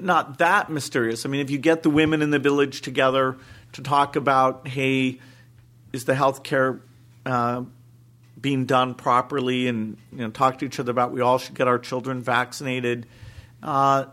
not 0.00 0.38
that 0.38 0.70
mysterious. 0.70 1.26
I 1.26 1.28
mean, 1.28 1.40
if 1.40 1.50
you 1.50 1.58
get 1.58 1.82
the 1.82 1.90
women 1.90 2.22
in 2.22 2.30
the 2.30 2.38
village 2.38 2.80
together 2.80 3.36
to 3.72 3.82
talk 3.82 4.16
about, 4.16 4.68
hey, 4.68 5.20
is 5.92 6.04
the 6.04 6.14
healthcare 6.14 6.80
uh, 7.26 7.62
being 8.40 8.66
done 8.66 8.94
properly, 8.94 9.68
and 9.68 9.96
you 10.10 10.18
know, 10.18 10.30
talk 10.30 10.58
to 10.58 10.64
each 10.64 10.80
other 10.80 10.90
about 10.90 11.12
we 11.12 11.20
all 11.20 11.38
should 11.38 11.54
get 11.54 11.68
our 11.68 11.78
children 11.78 12.20
vaccinated. 12.22 13.06
Uh, 13.62 14.06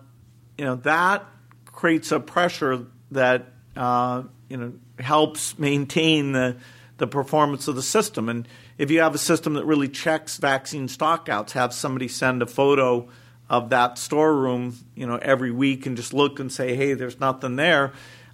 you 0.58 0.66
know, 0.66 0.76
that 0.76 1.26
creates 1.66 2.12
a 2.12 2.20
pressure 2.20 2.86
that 3.12 3.48
uh, 3.76 4.24
you 4.50 4.58
know 4.58 4.74
helps 5.00 5.58
maintain 5.58 6.34
the 6.34 6.58
the 6.98 7.08
performance 7.08 7.68
of 7.68 7.76
the 7.76 7.82
system. 7.82 8.28
And 8.28 8.48
if 8.78 8.92
you 8.92 9.00
have 9.00 9.16
a 9.16 9.20
system 9.20 9.54
that 9.54 9.66
really 9.66 9.88
checks 9.88 10.38
vaccine 10.38 10.88
stockouts, 10.88 11.52
have 11.52 11.74
somebody 11.74 12.10
send 12.10 12.42
a 12.42 12.46
photo 12.46 13.08
of 13.50 13.70
that 13.70 13.98
storeroom, 13.98 14.78
you 14.96 15.08
know, 15.08 15.18
every 15.18 15.52
week 15.52 15.86
and 15.86 15.98
just 15.98 16.14
look 16.14 16.40
and 16.40 16.52
say, 16.52 16.76
hey, 16.76 16.94
there's 16.94 17.20
nothing 17.20 17.56
there. 17.56 17.94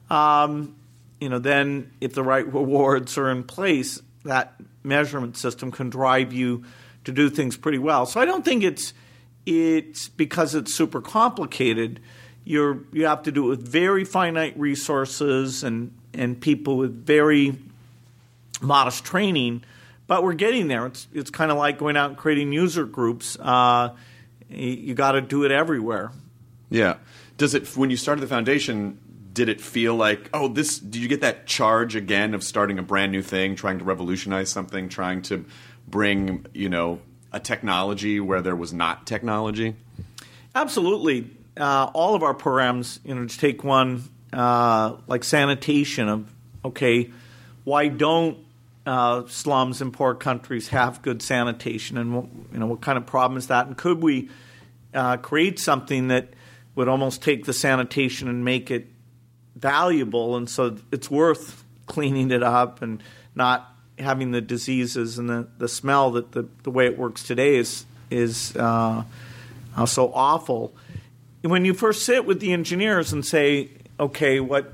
Um, 0.10 0.76
you 1.20 1.30
know, 1.30 1.40
then 1.40 1.92
if 2.02 2.14
the 2.14 2.24
right 2.24 2.46
rewards 2.54 3.18
are 3.18 3.30
in 3.30 3.44
place, 3.44 4.02
that 4.24 4.56
measurement 4.84 5.38
system 5.38 5.72
can 5.72 5.90
drive 5.90 6.34
you 6.34 6.64
to 7.06 7.12
do 7.12 7.30
things 7.30 7.56
pretty 7.56 7.78
well. 7.78 8.06
So 8.06 8.20
I 8.20 8.26
don't 8.26 8.44
think 8.44 8.64
it's 8.64 8.94
it's 9.46 10.10
because 10.10 10.56
it's 10.56 10.74
super 10.74 11.02
complicated. 11.02 12.00
You're 12.44 12.80
you 12.92 13.06
have 13.06 13.24
to 13.24 13.32
do 13.32 13.46
it 13.46 13.50
with 13.50 13.68
very 13.68 14.04
finite 14.04 14.58
resources 14.60 15.64
and 15.64 15.94
and 16.14 16.40
people 16.40 16.78
with 16.78 17.06
very 17.06 17.58
modest 18.62 19.04
training, 19.04 19.64
but 20.08 20.24
we're 20.24 20.34
getting 20.34 20.68
there. 20.68 20.88
It's 20.88 21.08
it's 21.14 21.30
kind 21.30 21.52
of 21.52 21.58
like 21.58 21.78
going 21.78 21.96
out 21.96 22.10
and 22.10 22.18
creating 22.18 22.52
user 22.52 22.86
groups. 22.86 23.38
Uh, 23.40 23.90
you 24.50 24.94
got 24.94 25.14
to 25.14 25.22
do 25.22 25.44
it 25.44 25.52
everywhere. 25.52 26.12
Yeah. 26.70 26.98
Does 27.38 27.54
it 27.54 27.76
when 27.76 27.90
you 27.90 27.98
started 27.98 28.22
the 28.22 28.28
foundation? 28.28 29.00
Did 29.34 29.50
it 29.50 29.60
feel 29.60 29.96
like 29.96 30.30
oh 30.34 30.48
this? 30.48 30.80
Did 30.80 31.02
you 31.02 31.08
get 31.08 31.22
that 31.22 31.46
charge 31.46 31.96
again 31.96 32.34
of 32.34 32.44
starting 32.44 32.80
a 32.80 32.84
brand 32.84 33.12
new 33.12 33.22
thing, 33.22 33.56
trying 33.56 33.80
to 33.80 33.86
revolutionize 33.86 34.50
something, 34.50 34.88
trying 34.88 35.22
to 35.24 35.46
bring 35.88 36.46
you 36.54 36.70
know 36.70 37.02
a 37.32 37.40
technology 37.40 38.20
where 38.20 38.42
there 38.42 38.56
was 38.56 38.72
not 38.72 39.06
technology? 39.06 39.76
Absolutely. 40.54 41.30
Uh, 41.58 41.90
all 41.94 42.16
of 42.16 42.24
our 42.24 42.34
programs, 42.34 43.00
you 43.04 43.14
know, 43.14 43.26
to 43.26 43.38
take 43.38 43.64
one 43.64 44.04
uh, 44.32 44.96
like 45.08 45.24
sanitation 45.24 46.08
of 46.08 46.34
okay, 46.64 47.12
why 47.66 47.90
don't 47.90 48.38
uh, 48.86 49.26
slums 49.28 49.82
in 49.82 49.92
poor 49.92 50.14
countries 50.14 50.70
have 50.70 51.02
good 51.02 51.22
sanitation, 51.22 51.98
and 51.98 52.16
what, 52.16 52.26
you 52.54 52.60
know 52.60 52.68
what 52.68 52.82
kind 52.82 52.98
of 52.98 53.06
problem 53.06 53.38
is 53.38 53.48
that? 53.48 53.68
And 53.68 53.76
could 53.76 54.02
we 54.02 54.30
uh, 54.94 55.18
create 55.18 55.60
something 55.60 56.10
that 56.10 56.30
would 56.76 56.88
almost 56.88 57.22
take 57.22 57.46
the 57.46 57.54
sanitation 57.54 58.28
and 58.28 58.46
make 58.46 58.70
it 58.70 58.88
valuable, 59.56 60.36
and 60.36 60.50
so 60.50 60.78
it's 60.92 61.10
worth 61.10 61.64
cleaning 61.88 62.32
it 62.32 62.44
up 62.44 62.82
and 62.82 63.02
not 63.36 63.72
having 63.98 64.32
the 64.32 64.42
diseases 64.42 65.18
and 65.18 65.30
the, 65.30 65.48
the 65.58 65.68
smell 65.68 66.12
that 66.12 66.34
the, 66.34 66.48
the 66.64 66.72
way 66.72 66.86
it 66.86 66.98
works 66.98 67.24
today 67.24 67.56
is 67.56 67.86
is 68.12 68.56
uh, 68.56 69.04
uh, 69.76 69.86
so 69.86 70.12
awful. 70.14 70.76
When 71.42 71.66
you 71.66 71.74
first 71.74 72.04
sit 72.04 72.26
with 72.26 72.40
the 72.40 72.54
engineers 72.54 73.14
and 73.14 73.26
say, 73.26 73.70
okay, 74.00 74.40
what 74.40 74.74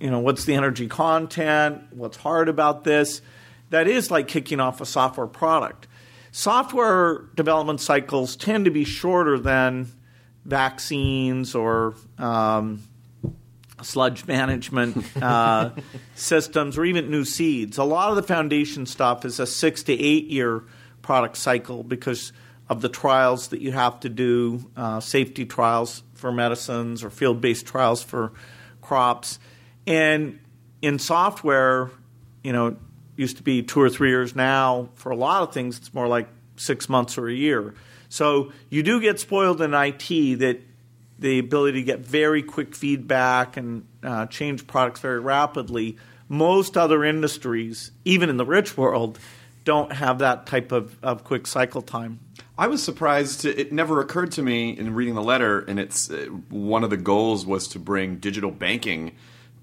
you 0.00 0.10
know, 0.10 0.20
what's 0.20 0.44
the 0.44 0.54
energy 0.54 0.88
content? 0.88 1.82
What's 1.90 2.16
hard 2.16 2.48
about 2.48 2.84
this? 2.84 3.20
That 3.70 3.86
is 3.88 4.10
like 4.10 4.28
kicking 4.28 4.60
off 4.60 4.80
a 4.80 4.86
software 4.86 5.26
product. 5.26 5.86
Software 6.32 7.24
development 7.34 7.80
cycles 7.80 8.36
tend 8.36 8.66
to 8.66 8.70
be 8.70 8.84
shorter 8.84 9.38
than 9.38 9.90
vaccines 10.44 11.54
or 11.54 11.94
um, 12.18 12.82
sludge 13.82 14.26
management 14.26 15.04
uh, 15.22 15.70
systems 16.14 16.78
or 16.78 16.84
even 16.84 17.10
new 17.10 17.24
seeds. 17.24 17.78
A 17.78 17.84
lot 17.84 18.10
of 18.10 18.16
the 18.16 18.22
foundation 18.22 18.86
stuff 18.86 19.24
is 19.24 19.40
a 19.40 19.46
six 19.46 19.82
to 19.84 19.92
eight 19.92 20.26
year 20.26 20.64
product 21.02 21.36
cycle 21.36 21.82
because 21.82 22.32
of 22.68 22.80
the 22.80 22.88
trials 22.88 23.48
that 23.48 23.60
you 23.60 23.72
have 23.72 23.98
to 24.00 24.08
do, 24.08 24.70
uh, 24.76 25.00
safety 25.00 25.44
trials 25.44 26.04
for 26.14 26.30
medicines 26.30 27.02
or 27.02 27.10
field 27.10 27.40
based 27.40 27.66
trials 27.66 28.02
for 28.02 28.32
crops. 28.80 29.40
And 29.86 30.38
in 30.80 31.00
software, 31.00 31.90
you 32.44 32.52
know, 32.52 32.76
used 33.20 33.36
to 33.36 33.42
be 33.42 33.62
two 33.62 33.80
or 33.80 33.90
three 33.90 34.08
years 34.08 34.34
now. 34.34 34.88
For 34.94 35.12
a 35.12 35.16
lot 35.16 35.42
of 35.42 35.52
things, 35.52 35.76
it's 35.76 35.92
more 35.92 36.08
like 36.08 36.26
six 36.56 36.88
months 36.88 37.18
or 37.18 37.28
a 37.28 37.34
year. 37.34 37.74
So 38.08 38.50
you 38.70 38.82
do 38.82 39.00
get 39.00 39.20
spoiled 39.20 39.60
in 39.60 39.74
IT 39.74 40.38
that 40.38 40.60
the 41.18 41.38
ability 41.38 41.80
to 41.80 41.84
get 41.84 42.00
very 42.00 42.42
quick 42.42 42.74
feedback 42.74 43.58
and 43.58 43.86
uh, 44.02 44.26
change 44.26 44.66
products 44.66 45.00
very 45.00 45.20
rapidly. 45.20 45.98
Most 46.28 46.78
other 46.78 47.04
industries, 47.04 47.92
even 48.06 48.30
in 48.30 48.38
the 48.38 48.46
rich 48.46 48.76
world, 48.76 49.18
don't 49.64 49.92
have 49.92 50.20
that 50.20 50.46
type 50.46 50.72
of, 50.72 50.96
of 51.02 51.22
quick 51.22 51.46
cycle 51.46 51.82
time. 51.82 52.20
I 52.56 52.68
was 52.68 52.82
surprised. 52.82 53.44
It 53.44 53.70
never 53.70 54.00
occurred 54.00 54.32
to 54.32 54.42
me 54.42 54.70
in 54.70 54.94
reading 54.94 55.14
the 55.14 55.22
letter, 55.22 55.60
and 55.60 55.78
it's 55.78 56.10
uh, 56.10 56.26
one 56.48 56.84
of 56.84 56.90
the 56.90 56.96
goals 56.96 57.44
was 57.44 57.68
to 57.68 57.78
bring 57.78 58.16
digital 58.16 58.50
banking 58.50 59.12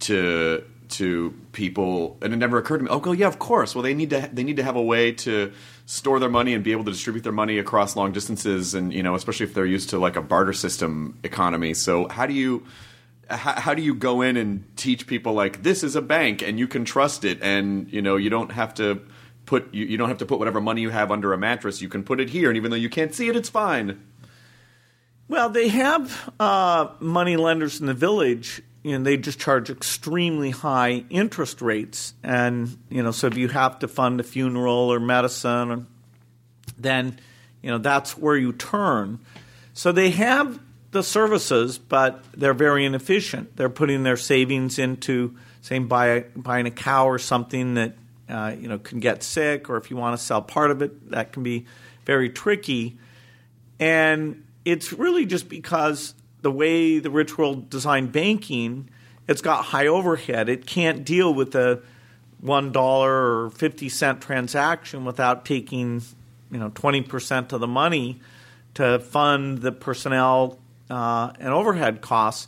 to 0.02 0.63
to 0.89 1.34
people, 1.52 2.17
and 2.21 2.34
it 2.34 2.38
never 2.38 2.58
occurred 2.58 2.80
to 2.80 2.84
me. 2.86 2.89
Oh, 2.89 3.00
well, 3.00 3.13
yeah, 3.13 3.28
of 3.28 3.39
course. 3.39 3.76
Well, 3.76 3.84
they 3.84 3.93
need 3.93 4.10
to 4.12 4.30
they 4.32 4.43
need 4.43 4.58
to 4.58 4.63
have 4.63 4.76
a 4.76 4.82
way 4.82 5.12
to 5.13 5.52
store 5.86 6.19
their 6.19 6.30
money 6.30 6.54
and 6.54 6.63
be 6.63 6.71
able 6.71 6.84
to 6.86 6.91
distribute 6.91 7.23
their 7.23 7.32
money 7.32 7.58
across 7.58 7.95
long 7.95 8.12
distances, 8.12 8.73
and 8.73 8.93
you 8.93 9.04
know, 9.04 9.15
especially 9.15 9.45
if 9.45 9.54
they're 9.54 9.65
used 9.65 9.89
to 9.89 10.00
like 10.00 10.15
a 10.15 10.21
barter 10.21 10.54
system 10.54 11.17
economy. 11.23 11.73
So, 11.73 12.08
how 12.08 12.26
do 12.26 12.34
you 12.34 12.65
how, 13.30 13.54
how 13.60 13.73
do 13.73 13.82
you 13.82 13.93
go 13.93 14.21
in 14.21 14.38
and 14.38 14.65
teach 14.78 15.08
people 15.08 15.34
like 15.34 15.63
this 15.63 15.84
is 15.84 15.95
a 15.95 16.02
bank 16.02 16.41
and 16.41 16.58
you 16.60 16.67
can 16.67 16.86
trust 16.86 17.26
it, 17.26 17.39
and 17.41 17.91
you 17.91 18.02
know, 18.02 18.15
you 18.15 18.30
don't 18.30 18.52
have 18.52 18.73
to 18.76 19.02
put 19.45 19.73
you, 19.73 19.86
you 19.86 19.97
don't 19.97 20.10
have 20.10 20.19
to 20.19 20.26
put 20.26 20.39
whatever 20.39 20.62
money 20.62 20.82
you 20.82 20.89
have 20.89 21.12
under 21.12 21.34
a 21.34 21.38
mattress. 21.38 21.82
You 21.82 21.89
can 21.89 22.04
put 22.04 22.19
it 22.19 22.30
here, 22.30 22.50
and 22.50 22.58
even 22.58 22.71
though 22.71 22.78
you 22.78 22.89
can't 22.89 23.13
see 23.13 23.30
it, 23.30 23.36
it's 23.36 23.50
fine. 23.50 24.00
Well, 25.30 25.50
they 25.50 25.67
have 25.67 26.34
uh, 26.39 26.89
money 27.00 27.36
lenders 27.36 27.82
in 27.82 27.86
the 27.86 27.93
village, 27.93 28.62
and 28.91 29.06
they 29.06 29.17
just 29.17 29.39
charge 29.39 29.69
extremely 29.69 30.52
high 30.52 31.04
interest 31.10 31.62
rates. 31.62 32.13
And 32.23 32.78
you 32.89 33.04
know, 33.04 33.12
so 33.12 33.28
if 33.28 33.38
you 33.38 33.47
have 33.50 33.80
to 33.80 33.88
fund 33.88 34.19
a 34.19 34.23
funeral 34.23 34.91
or 34.91 35.00
medicine, 35.00 35.88
then 36.78 37.19
you 37.62 37.71
know 37.71 37.78
that's 37.78 38.17
where 38.17 38.36
you 38.36 38.54
turn. 38.54 39.19
So 39.73 39.91
they 39.91 40.10
have 40.12 40.60
the 40.91 41.04
services, 41.04 41.78
but 41.78 42.23
they're 42.36 42.54
very 42.54 42.86
inefficient. 42.86 43.56
They're 43.58 43.69
putting 43.69 44.04
their 44.04 44.17
savings 44.17 44.80
into, 44.80 45.36
say, 45.62 45.78
buy, 45.80 46.26
buying 46.36 46.65
a 46.65 46.71
cow 46.71 47.08
or 47.08 47.19
something 47.19 47.76
that 47.76 47.95
uh, 48.30 48.56
you 48.60 48.67
know 48.67 48.80
can 48.80 49.00
get 49.00 49.23
sick, 49.23 49.69
or 49.69 49.78
if 49.78 49.89
you 49.91 49.97
want 49.97 50.17
to 50.17 50.23
sell 50.23 50.41
part 50.41 50.71
of 50.71 50.82
it, 50.82 51.12
that 51.12 51.34
can 51.34 51.43
be 51.43 51.65
very 52.06 52.30
tricky. 52.30 52.97
And 53.80 54.43
it's 54.65 54.91
really 54.91 55.26
just 55.26 55.47
because 55.50 56.13
the 56.41 56.52
way 56.52 57.00
the 57.00 57.10
rich 57.10 57.38
world 57.38 57.69
designed 57.69 58.12
banking, 58.12 58.89
it's 59.28 59.41
got 59.41 59.65
high 59.65 59.88
overhead. 59.88 60.50
It 60.50 60.65
can't 60.65 61.04
deal 61.04 61.34
with 61.34 61.56
a 61.56 61.82
one 62.39 62.71
dollar 62.71 63.45
or 63.45 63.50
fifty 63.50 63.89
cent 63.89 64.21
transaction 64.21 65.06
without 65.06 65.45
taking 65.45 66.02
you 66.52 66.60
know 66.60 66.69
twenty 66.69 67.02
percent 67.02 67.52
of 67.54 67.60
the 67.60 67.67
money 67.67 68.21
to 68.76 69.00
fund 69.00 69.60
the 69.60 69.71
personnel 69.71 70.60
uh, 70.89 71.32
and 71.39 71.50
overhead 71.50 72.02
costs. 72.02 72.47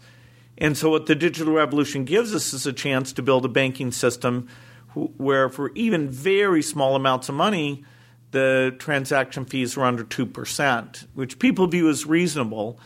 And 0.59 0.77
so, 0.77 0.89
what 0.89 1.05
the 1.05 1.15
digital 1.15 1.53
revolution 1.53 2.05
gives 2.05 2.35
us 2.35 2.53
is 2.53 2.65
a 2.65 2.73
chance 2.73 3.13
to 3.13 3.21
build 3.21 3.45
a 3.45 3.49
banking 3.49 3.91
system 3.91 4.47
where, 4.93 5.49
for 5.49 5.71
even 5.73 6.09
very 6.09 6.61
small 6.61 6.95
amounts 6.95 7.29
of 7.29 7.35
money, 7.35 7.83
the 8.31 8.75
transaction 8.77 9.45
fees 9.45 9.77
are 9.77 9.83
under 9.83 10.03
2%, 10.03 11.05
which 11.13 11.39
people 11.39 11.67
view 11.67 11.89
as 11.89 12.05
reasonable. 12.05 12.79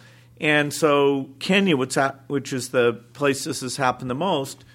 And 0.43 0.73
so, 0.73 1.29
Kenya, 1.39 1.77
which 1.77 2.51
is 2.51 2.69
the 2.69 3.01
place 3.13 3.45
this 3.45 3.61
has 3.61 3.77
happened 3.77 4.09
the 4.09 4.15
most, 4.15 4.65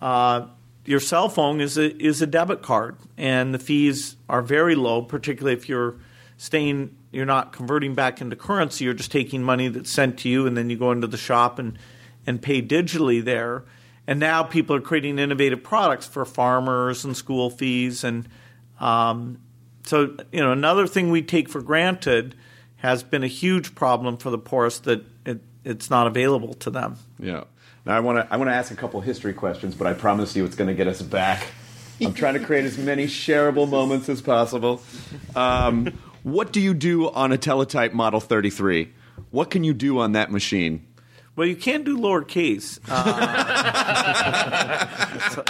uh, 0.00 0.46
your 0.84 1.00
cell 1.00 1.28
phone 1.28 1.60
is 1.60 1.76
a, 1.76 2.00
is 2.00 2.22
a 2.22 2.28
debit 2.28 2.62
card, 2.62 2.96
and 3.16 3.52
the 3.52 3.58
fees 3.58 4.14
are 4.28 4.40
very 4.40 4.76
low, 4.76 5.02
particularly 5.02 5.56
if 5.58 5.68
you're 5.68 5.96
staying, 6.36 6.96
you're 7.10 7.26
not 7.26 7.52
converting 7.52 7.92
back 7.92 8.20
into 8.20 8.36
currency, 8.36 8.84
you're 8.84 8.94
just 8.94 9.10
taking 9.10 9.42
money 9.42 9.66
that's 9.66 9.90
sent 9.90 10.20
to 10.20 10.28
you, 10.28 10.46
and 10.46 10.56
then 10.56 10.70
you 10.70 10.76
go 10.76 10.92
into 10.92 11.08
the 11.08 11.16
shop 11.16 11.58
and, 11.58 11.76
and 12.24 12.40
pay 12.40 12.62
digitally 12.62 13.24
there. 13.24 13.64
And 14.06 14.20
now 14.20 14.44
people 14.44 14.76
are 14.76 14.80
creating 14.80 15.18
innovative 15.18 15.60
products 15.60 16.06
for 16.06 16.24
farmers 16.24 17.04
and 17.04 17.16
school 17.16 17.50
fees. 17.50 18.04
And 18.04 18.28
um, 18.78 19.40
so, 19.82 20.16
you 20.30 20.38
know, 20.38 20.52
another 20.52 20.86
thing 20.86 21.10
we 21.10 21.22
take 21.22 21.48
for 21.48 21.62
granted 21.62 22.36
has 22.76 23.02
been 23.02 23.22
a 23.22 23.28
huge 23.28 23.74
problem 23.74 24.16
for 24.16 24.30
the 24.30 24.38
poorest 24.38 24.84
that 24.84 25.04
it, 25.24 25.40
it's 25.64 25.90
not 25.90 26.06
available 26.06 26.54
to 26.54 26.70
them. 26.70 26.96
Yeah. 27.18 27.44
Now 27.84 27.96
I 27.96 28.00
want 28.00 28.18
to 28.18 28.32
I 28.32 28.36
want 28.36 28.50
to 28.50 28.54
ask 28.54 28.72
a 28.72 28.76
couple 28.76 29.00
history 29.00 29.32
questions, 29.32 29.74
but 29.74 29.86
I 29.86 29.94
promise 29.94 30.34
you 30.36 30.44
it's 30.44 30.56
going 30.56 30.68
to 30.68 30.74
get 30.74 30.88
us 30.88 31.02
back. 31.02 31.46
I'm 32.00 32.12
trying 32.12 32.34
to 32.34 32.40
create 32.40 32.64
as 32.64 32.76
many 32.76 33.06
shareable 33.06 33.68
moments 33.68 34.08
as 34.08 34.20
possible. 34.20 34.82
Um, 35.34 35.98
what 36.22 36.52
do 36.52 36.60
you 36.60 36.74
do 36.74 37.08
on 37.08 37.32
a 37.32 37.38
teletype 37.38 37.94
Model 37.94 38.20
33? 38.20 38.92
What 39.30 39.50
can 39.50 39.64
you 39.64 39.72
do 39.72 39.98
on 39.98 40.12
that 40.12 40.30
machine? 40.30 40.86
Well, 41.36 41.46
you 41.46 41.56
can't 41.56 41.84
do 41.84 41.98
lowercase. 41.98 42.80
Uh, 42.88 43.08
so, 45.30 45.44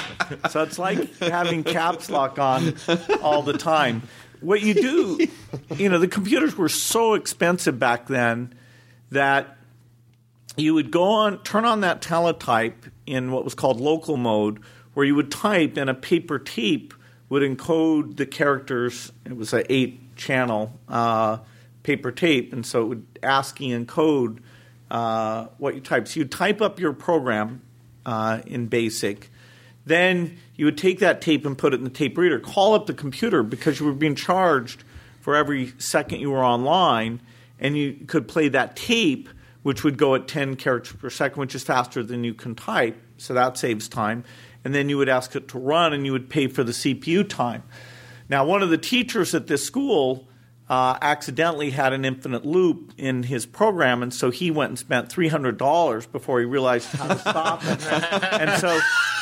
so 0.50 0.62
it's 0.62 0.78
like 0.78 1.16
having 1.18 1.64
caps 1.64 2.10
lock 2.10 2.38
on 2.38 2.74
all 3.22 3.42
the 3.42 3.52
time. 3.54 4.02
What 4.40 4.60
you 4.62 4.74
do, 4.74 5.26
you 5.76 5.88
know, 5.88 5.98
the 5.98 6.08
computers 6.08 6.56
were 6.56 6.68
so 6.68 7.14
expensive 7.14 7.78
back 7.78 8.06
then 8.06 8.54
that 9.10 9.56
you 10.56 10.74
would 10.74 10.90
go 10.90 11.04
on, 11.04 11.42
turn 11.42 11.64
on 11.64 11.80
that 11.82 12.00
teletype 12.00 12.86
in 13.06 13.30
what 13.30 13.44
was 13.44 13.54
called 13.54 13.80
local 13.80 14.16
mode, 14.16 14.60
where 14.94 15.04
you 15.04 15.14
would 15.14 15.30
type 15.30 15.76
and 15.76 15.90
a 15.90 15.94
paper 15.94 16.38
tape 16.38 16.94
would 17.28 17.42
encode 17.42 18.16
the 18.16 18.26
characters. 18.26 19.12
It 19.24 19.36
was 19.36 19.52
an 19.52 19.64
eight 19.68 20.16
channel 20.16 20.78
uh, 20.88 21.38
paper 21.82 22.10
tape, 22.10 22.52
and 22.52 22.64
so 22.64 22.82
it 22.82 22.84
would 22.86 23.06
ASCII 23.22 23.70
encode 23.70 24.38
uh, 24.90 25.46
what 25.58 25.74
you 25.74 25.80
type. 25.80 26.08
So 26.08 26.20
you 26.20 26.26
type 26.26 26.60
up 26.60 26.80
your 26.80 26.92
program 26.92 27.62
uh, 28.04 28.40
in 28.46 28.66
BASIC. 28.68 29.30
Then 29.86 30.36
you 30.56 30.64
would 30.64 30.76
take 30.76 30.98
that 30.98 31.20
tape 31.20 31.46
and 31.46 31.56
put 31.56 31.72
it 31.72 31.78
in 31.78 31.84
the 31.84 31.90
tape 31.90 32.18
reader, 32.18 32.40
call 32.40 32.74
up 32.74 32.86
the 32.86 32.94
computer 32.94 33.42
because 33.42 33.80
you 33.80 33.86
were 33.86 33.92
being 33.92 34.16
charged 34.16 34.82
for 35.20 35.34
every 35.36 35.72
second 35.78 36.20
you 36.20 36.30
were 36.30 36.44
online, 36.44 37.20
and 37.58 37.76
you 37.76 37.94
could 38.06 38.28
play 38.28 38.48
that 38.48 38.76
tape, 38.76 39.28
which 39.62 39.82
would 39.82 39.96
go 39.96 40.14
at 40.14 40.28
10 40.28 40.56
characters 40.56 40.96
per 40.96 41.08
second, 41.08 41.40
which 41.40 41.54
is 41.54 41.62
faster 41.62 42.02
than 42.02 42.24
you 42.24 42.34
can 42.34 42.54
type. 42.54 43.00
So 43.16 43.34
that 43.34 43.56
saves 43.56 43.88
time. 43.88 44.24
And 44.64 44.74
then 44.74 44.88
you 44.88 44.98
would 44.98 45.08
ask 45.08 45.34
it 45.34 45.48
to 45.48 45.58
run, 45.58 45.92
and 45.92 46.04
you 46.04 46.12
would 46.12 46.28
pay 46.28 46.48
for 46.48 46.64
the 46.64 46.72
CPU 46.72 47.28
time. 47.28 47.62
Now, 48.28 48.44
one 48.44 48.62
of 48.62 48.70
the 48.70 48.78
teachers 48.78 49.34
at 49.34 49.46
this 49.46 49.64
school 49.64 50.26
uh, 50.68 50.98
accidentally 51.00 51.70
had 51.70 51.92
an 51.92 52.04
infinite 52.04 52.44
loop 52.44 52.92
in 52.98 53.22
his 53.22 53.46
program, 53.46 54.02
and 54.02 54.12
so 54.12 54.30
he 54.30 54.50
went 54.50 54.70
and 54.70 54.78
spent 54.78 55.08
three 55.08 55.28
hundred 55.28 55.58
dollars 55.58 56.06
before 56.06 56.40
he 56.40 56.46
realized 56.46 56.88
how 56.88 57.06
to 57.06 57.18
stop 57.18 57.60
it. 57.64 57.86
and 58.32 58.60
so, 58.60 58.78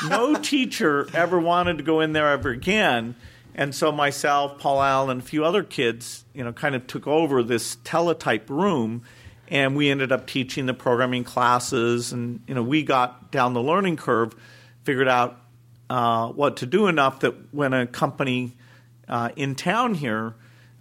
no 0.08 0.36
teacher 0.36 1.06
ever 1.12 1.38
wanted 1.38 1.78
to 1.78 1.84
go 1.84 2.00
in 2.00 2.12
there 2.12 2.30
ever 2.30 2.50
again. 2.50 3.14
And 3.54 3.74
so, 3.74 3.92
myself, 3.92 4.58
Paul 4.58 4.82
Allen, 4.82 5.10
and 5.10 5.20
a 5.20 5.24
few 5.24 5.44
other 5.44 5.62
kids, 5.62 6.24
you 6.32 6.42
know, 6.42 6.52
kind 6.52 6.74
of 6.74 6.86
took 6.86 7.06
over 7.06 7.42
this 7.42 7.76
teletype 7.84 8.48
room, 8.48 9.02
and 9.48 9.76
we 9.76 9.90
ended 9.90 10.12
up 10.12 10.26
teaching 10.26 10.64
the 10.64 10.74
programming 10.74 11.24
classes. 11.24 12.10
And 12.10 12.40
you 12.48 12.54
know, 12.54 12.62
we 12.62 12.82
got 12.82 13.30
down 13.30 13.52
the 13.52 13.62
learning 13.62 13.98
curve, 13.98 14.34
figured 14.84 15.08
out 15.08 15.38
uh, 15.90 16.28
what 16.28 16.56
to 16.58 16.66
do 16.66 16.86
enough 16.86 17.20
that 17.20 17.34
when 17.52 17.74
a 17.74 17.86
company 17.86 18.56
uh, 19.08 19.28
in 19.36 19.54
town 19.54 19.92
here 19.92 20.34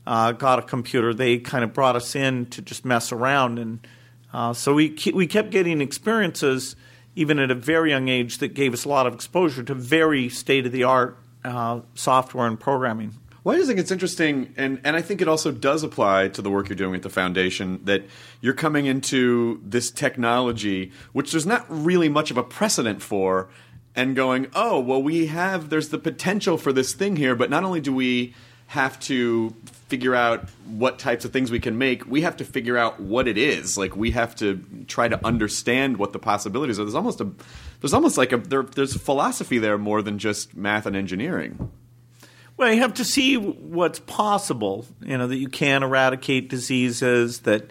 uh, 0.06 0.32
got 0.34 0.60
a 0.60 0.62
computer, 0.62 1.14
they 1.14 1.40
kind 1.40 1.64
of 1.64 1.74
brought 1.74 1.96
us 1.96 2.16
in 2.16 2.46
to 2.48 2.62
just 2.62 2.86
mess 2.86 3.12
around, 3.12 3.60
and 3.60 3.88
uh, 4.34 4.54
so 4.54 4.74
we 4.74 4.96
we 5.14 5.28
kept 5.28 5.52
getting 5.52 5.82
experiences 5.82 6.76
even 7.16 7.40
at 7.40 7.52
a 7.52 7.56
very 7.56 7.92
young 7.92 8.10
age 8.10 8.40
that 8.40 8.54
gave 8.54 8.74
us 8.74 8.86
a 8.86 8.90
lot 8.90 9.06
of 9.06 9.14
exposure 9.14 9.64
to 9.64 9.74
very 9.74 10.30
state 10.30 10.66
of 10.66 10.72
the 10.72 10.84
art 10.84 11.18
uh, 11.46 11.80
software 11.94 12.48
and 12.48 12.60
programming. 12.60 13.14
Well, 13.44 13.56
I 13.56 13.60
just 13.60 13.68
think 13.68 13.80
it's 13.80 13.92
interesting, 13.92 14.54
and, 14.56 14.80
and 14.86 14.96
I 14.96 15.02
think 15.02 15.22
it 15.22 15.28
also 15.28 15.52
does 15.52 15.84
apply 15.84 16.30
to 16.30 16.42
the 16.42 16.50
work 16.50 16.70
you're 16.70 16.78
doing 16.78 16.96
at 16.96 17.02
the 17.02 17.10
foundation 17.10 17.82
that 17.84 18.04
you're 18.40 18.54
coming 18.54 18.86
into 18.86 19.60
this 19.66 19.92
technology, 19.92 20.94
which 21.12 21.32
there's 21.32 21.46
not 21.46 21.66
really 21.68 22.08
much 22.08 22.32
of 22.32 22.38
a 22.38 22.44
precedent 22.44 23.02
for, 23.02 23.50
and 23.96 24.16
going, 24.16 24.48
oh, 24.56 24.80
well, 24.80 25.04
we 25.04 25.28
have, 25.28 25.70
there's 25.70 25.90
the 25.90 25.98
potential 25.98 26.58
for 26.58 26.72
this 26.72 26.94
thing 26.94 27.18
here, 27.18 27.36
but 27.36 27.50
not 27.50 27.66
only 27.66 27.82
do 27.82 27.94
we 27.94 28.34
have 28.74 29.00
to 29.00 29.54
figure 29.88 30.16
out 30.16 30.50
what 30.66 30.98
types 30.98 31.26
of 31.26 31.32
things 31.32 31.52
we 31.52 31.60
can 31.60 31.78
make, 31.78 32.08
we 32.08 32.22
have 32.22 32.38
to 32.38 32.44
figure 32.44 32.76
out 32.76 33.00
what 33.00 33.28
it 33.28 33.38
is. 33.38 33.78
Like 33.78 33.96
we 33.96 34.10
have 34.12 34.36
to 34.38 34.66
try 34.88 35.08
to 35.08 35.24
understand 35.24 35.98
what 35.98 36.12
the 36.12 36.18
possibilities 36.18 36.80
are. 36.80 36.84
There's 36.84 36.96
almost 36.96 37.22
a 37.22 37.30
there's 37.80 37.94
almost 37.94 38.18
like 38.18 38.32
a 38.32 38.38
there, 38.38 38.64
there's 38.64 38.98
philosophy 38.98 39.60
there 39.60 39.78
more 39.78 40.02
than 40.02 40.18
just 40.18 40.58
math 40.58 40.88
and 40.88 40.96
engineering. 40.96 41.72
Well, 42.58 42.74
you 42.74 42.82
have 42.82 42.96
to 42.96 43.06
see 43.06 43.38
what's 43.38 44.00
possible. 44.00 44.88
You 45.02 45.20
know 45.20 45.28
that 45.28 45.38
you 45.38 45.50
can 45.50 45.84
eradicate 45.84 46.50
diseases, 46.50 47.42
that 47.42 47.70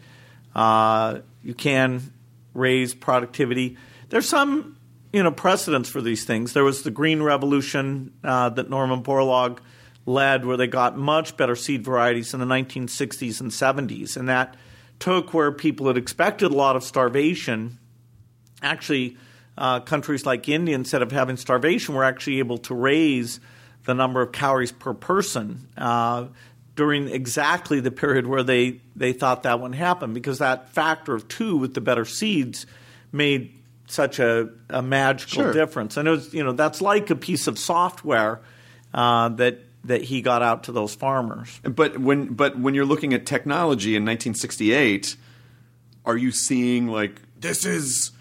uh, 0.55 1.19
you 1.43 1.55
can 1.55 2.12
raise 2.55 2.95
productivity. 2.95 3.77
There's 4.11 4.29
some 4.29 4.77
you 5.12 5.25
know 5.25 5.33
precedents 5.33 5.88
for 5.88 6.01
these 6.01 6.25
things. 6.25 6.53
There 6.53 6.62
was 6.62 6.85
the 6.85 6.93
Green 6.93 7.25
Revolution 7.25 8.12
uh, 8.23 8.51
that 8.51 8.71
Norman 8.71 9.03
Borlaug 9.03 9.59
led 10.07 10.45
where 10.45 10.57
they 10.57 10.67
got 10.67 10.97
much 10.97 11.37
better 11.37 11.55
seed 11.55 11.85
varieties 11.85 12.35
in 12.35 12.41
the 12.41 12.47
1960s 12.47 13.41
and 13.41 13.51
70s. 13.51 14.17
And 14.17 14.29
that 14.29 14.57
took 14.99 15.33
where 15.33 15.53
people 15.53 15.87
had 15.87 15.97
expected 15.97 16.51
a 16.51 16.55
lot 16.55 16.77
of 16.77 16.83
starvation. 16.83 17.79
Actually, 18.62 19.17
uh, 19.57 19.81
countries 19.81 20.25
like 20.27 20.49
India, 20.49 20.75
instead 20.75 21.03
of 21.03 21.12
having 21.12 21.37
starvation, 21.37 21.95
were 21.95 22.05
actually 22.05 22.38
able 22.38 22.59
to 22.59 22.75
raise 22.75 23.41
the 23.85 23.95
number 23.95 24.23
of 24.23 24.33
calories 24.33 24.73
per 24.73 24.95
person 24.95 25.69
uh, 25.77 26.27
during 26.75 27.09
exactly 27.09 27.81
the 27.81 27.91
period 27.91 28.27
where 28.27 28.43
they, 28.43 28.81
they 28.97 29.12
thought 29.12 29.43
that 29.43 29.61
wouldn't 29.61 29.75
happen 29.77 30.15
because 30.15 30.38
that 30.38 30.71
factor 30.71 31.15
of 31.15 31.27
two 31.29 31.57
with 31.57 31.75
the 31.75 31.81
better 31.81 32.05
seeds 32.05 32.67
made 33.11 33.53
such 33.88 34.19
a, 34.21 34.49
a 34.71 34.81
magical 34.81 35.43
Sure. 35.43 35.53
difference. 35.53 35.97
And 35.97 36.09
it 36.09 36.12
was, 36.12 36.33
you 36.33 36.43
know, 36.43 36.53
that's 36.53 36.81
like 36.81 37.11
a 37.11 37.17
piece 37.17 37.47
of 37.47 37.59
software 37.59 38.41
uh, 38.95 39.29
that 39.31 39.59
that 39.85 40.03
he 40.03 40.23
got 40.23 40.42
out 40.42 40.64
to 40.64 40.73
those 40.73 40.95
farmers. 40.95 41.61
But 41.62 41.99
when 41.99 42.27
but 42.27 42.59
when 42.59 42.75
you're 42.75 42.85
looking 42.85 43.14
at 43.14 43.27
technology 43.27 43.97
in 43.97 44.03
1968, 44.03 45.16
are 46.05 46.16
you 46.16 46.31
seeing 46.31 46.88
like 46.88 47.21
this 47.38 47.64
is 47.64 48.12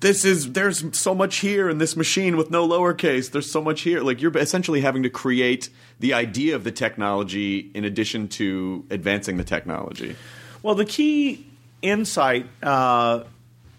this 0.00 0.24
is 0.24 0.52
there's 0.52 0.98
so 0.98 1.14
much 1.14 1.36
here 1.36 1.68
in 1.68 1.78
this 1.78 1.96
machine 1.96 2.36
with 2.36 2.50
no 2.50 2.66
lowercase. 2.68 3.30
There's 3.30 3.50
so 3.50 3.62
much 3.62 3.82
here. 3.82 4.00
Like 4.02 4.20
you're 4.20 4.36
essentially 4.36 4.80
having 4.80 5.02
to 5.02 5.10
create 5.10 5.70
the 6.00 6.14
idea 6.14 6.56
of 6.56 6.64
the 6.64 6.72
technology 6.72 7.70
in 7.74 7.84
addition 7.84 8.28
to 8.28 8.84
advancing 8.90 9.36
the 9.36 9.44
technology. 9.44 10.16
Well, 10.62 10.74
the 10.74 10.84
key 10.84 11.46
insight 11.82 12.46
uh, 12.62 13.24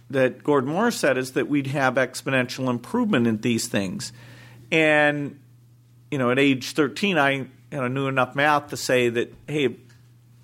that 0.09 0.43
Gordon 0.43 0.71
Moore 0.71 0.91
said 0.91 1.17
is 1.17 1.33
that 1.33 1.47
we'd 1.47 1.67
have 1.67 1.95
exponential 1.95 2.69
improvement 2.69 3.27
in 3.27 3.41
these 3.41 3.67
things. 3.67 4.13
And, 4.71 5.39
you 6.11 6.17
know, 6.17 6.31
at 6.31 6.39
age 6.39 6.71
13, 6.71 7.17
I 7.17 7.31
you 7.31 7.47
know, 7.71 7.87
knew 7.87 8.07
enough 8.07 8.35
math 8.35 8.69
to 8.69 8.77
say 8.77 9.09
that, 9.09 9.33
hey, 9.47 9.75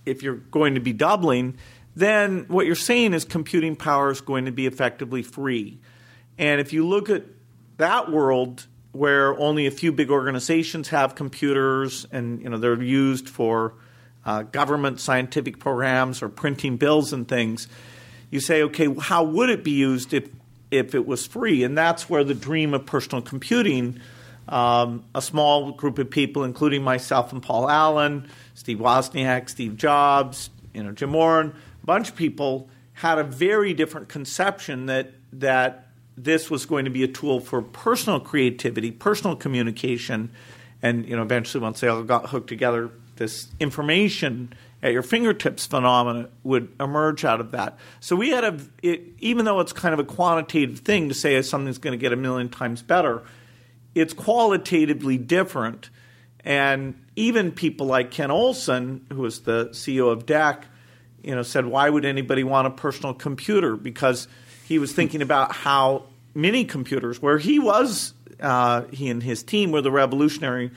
if 0.06 0.24
you're 0.24 0.36
going 0.36 0.76
to 0.76 0.82
be 0.82 0.94
doubling, 0.94 1.58
then 1.96 2.46
what 2.48 2.66
you're 2.66 2.76
saying 2.76 3.14
is 3.14 3.26
computing 3.26 3.76
power 3.76 4.12
is 4.12 4.22
going 4.22 4.46
to 4.46 4.52
be 4.52 4.66
effectively 4.66 5.24
free. 5.24 5.80
And 6.38 6.60
if 6.60 6.74
you 6.74 6.88
look 6.88 7.10
at 7.10 7.24
that 7.78 8.12
world 8.12 8.68
where 8.92 9.38
only 9.40 9.68
a 9.68 9.72
few 9.72 9.92
big 9.92 10.10
organizations 10.10 10.90
have 10.90 11.16
computers 11.16 12.06
and 12.12 12.42
you 12.42 12.50
know 12.50 12.58
they're 12.58 12.82
used 12.82 13.30
for 13.30 13.74
uh, 14.26 14.44
government 14.44 15.00
scientific 15.00 15.60
programs 15.60 16.22
or 16.22 16.30
printing 16.30 16.78
bills 16.78 17.14
and 17.14 17.28
things, 17.28 17.68
you 18.30 18.40
say, 18.40 18.64
okay, 18.64 18.94
how 19.00 19.24
would 19.24 19.50
it 19.50 19.64
be 19.64 19.72
used 19.72 20.14
if 20.14 20.30
if 20.70 20.96
it 20.96 21.06
was 21.06 21.26
free? 21.26 21.64
And 21.64 21.78
that's 21.78 22.10
where 22.10 22.24
the 22.24 22.34
dream 22.34 22.74
of 22.74 22.86
personal 22.86 23.22
computing. 23.22 24.00
Um, 24.50 25.06
a 25.16 25.22
small 25.22 25.72
group 25.72 25.98
of 26.00 26.10
people, 26.10 26.44
including 26.44 26.84
myself 26.84 27.32
and 27.32 27.42
Paul 27.42 27.70
Allen, 27.70 28.28
Steve 28.54 28.80
Wozniak, 28.80 29.50
Steve 29.50 29.78
Jobs, 29.78 30.50
you 30.74 30.84
know, 30.84 30.92
Jim 30.92 31.14
Warren, 31.14 31.54
a 31.82 31.86
bunch 31.86 32.10
of 32.10 32.16
people 32.16 32.70
had 32.94 33.18
a 33.18 33.24
very 33.24 33.74
different 33.74 34.10
conception 34.10 34.88
that 34.88 35.12
that 35.34 35.88
this 36.18 36.52
was 36.52 36.66
going 36.66 36.86
to 36.86 36.92
be 36.92 37.04
a 37.04 37.08
tool 37.08 37.40
for 37.40 37.62
personal 37.62 38.20
creativity, 38.20 38.92
personal 38.92 39.36
communication, 39.36 40.32
and 40.82 41.08
you 41.08 41.16
know, 41.16 41.22
eventually 41.22 41.62
once 41.62 41.80
they 41.80 41.88
all 41.88 42.04
got 42.04 42.30
hooked 42.30 42.48
together, 42.48 42.92
this 43.16 43.48
information 43.60 44.54
at 44.84 44.94
your 44.94 45.04
fingertips 45.04 45.66
phenomena 45.66 46.28
would 46.44 46.74
emerge 46.80 47.24
out 47.24 47.40
of 47.40 47.52
that. 47.52 47.78
So 48.00 48.16
we 48.16 48.30
had 48.30 48.44
a, 48.44 48.60
it, 48.82 49.02
even 49.20 49.46
though 49.46 49.60
it's 49.60 49.74
kind 49.74 49.94
of 49.94 50.00
a 50.00 50.04
quantitative 50.04 50.80
thing 50.80 51.10
to 51.10 51.14
say 51.14 51.42
something's 51.42 51.78
going 51.78 51.98
to 51.98 52.02
get 52.02 52.14
a 52.14 52.16
million 52.16 52.50
times 52.50 52.82
better, 52.82 53.24
it's 53.96 54.14
qualitatively 54.14 55.18
different. 55.18 55.90
And 56.44 56.96
even 57.16 57.52
people 57.52 57.88
like 57.88 58.12
Ken 58.12 58.32
Olsen, 58.32 59.06
who 59.12 59.22
was 59.22 59.42
the 59.42 59.70
CEO 59.72 60.12
of 60.12 60.26
DEC, 60.26 60.64
you 61.24 61.36
know, 61.36 61.44
said, 61.44 61.66
"Why 61.66 61.90
would 61.90 62.06
anybody 62.06 62.44
want 62.44 62.68
a 62.68 62.72
personal 62.72 63.14
computer?" 63.14 63.76
Because 63.76 64.28
he 64.68 64.80
was 64.80 64.92
thinking 64.92 65.22
about 65.22 65.54
how 65.54 66.04
mini 66.34 66.66
computers, 66.66 67.22
where 67.22 67.38
he 67.38 67.60
was, 67.60 68.14
uh, 68.40 68.84
he 68.92 69.10
and 69.10 69.22
his 69.22 69.44
team 69.44 69.72
were 69.72 69.82
the 69.82 69.92
revolutionary 69.92 70.72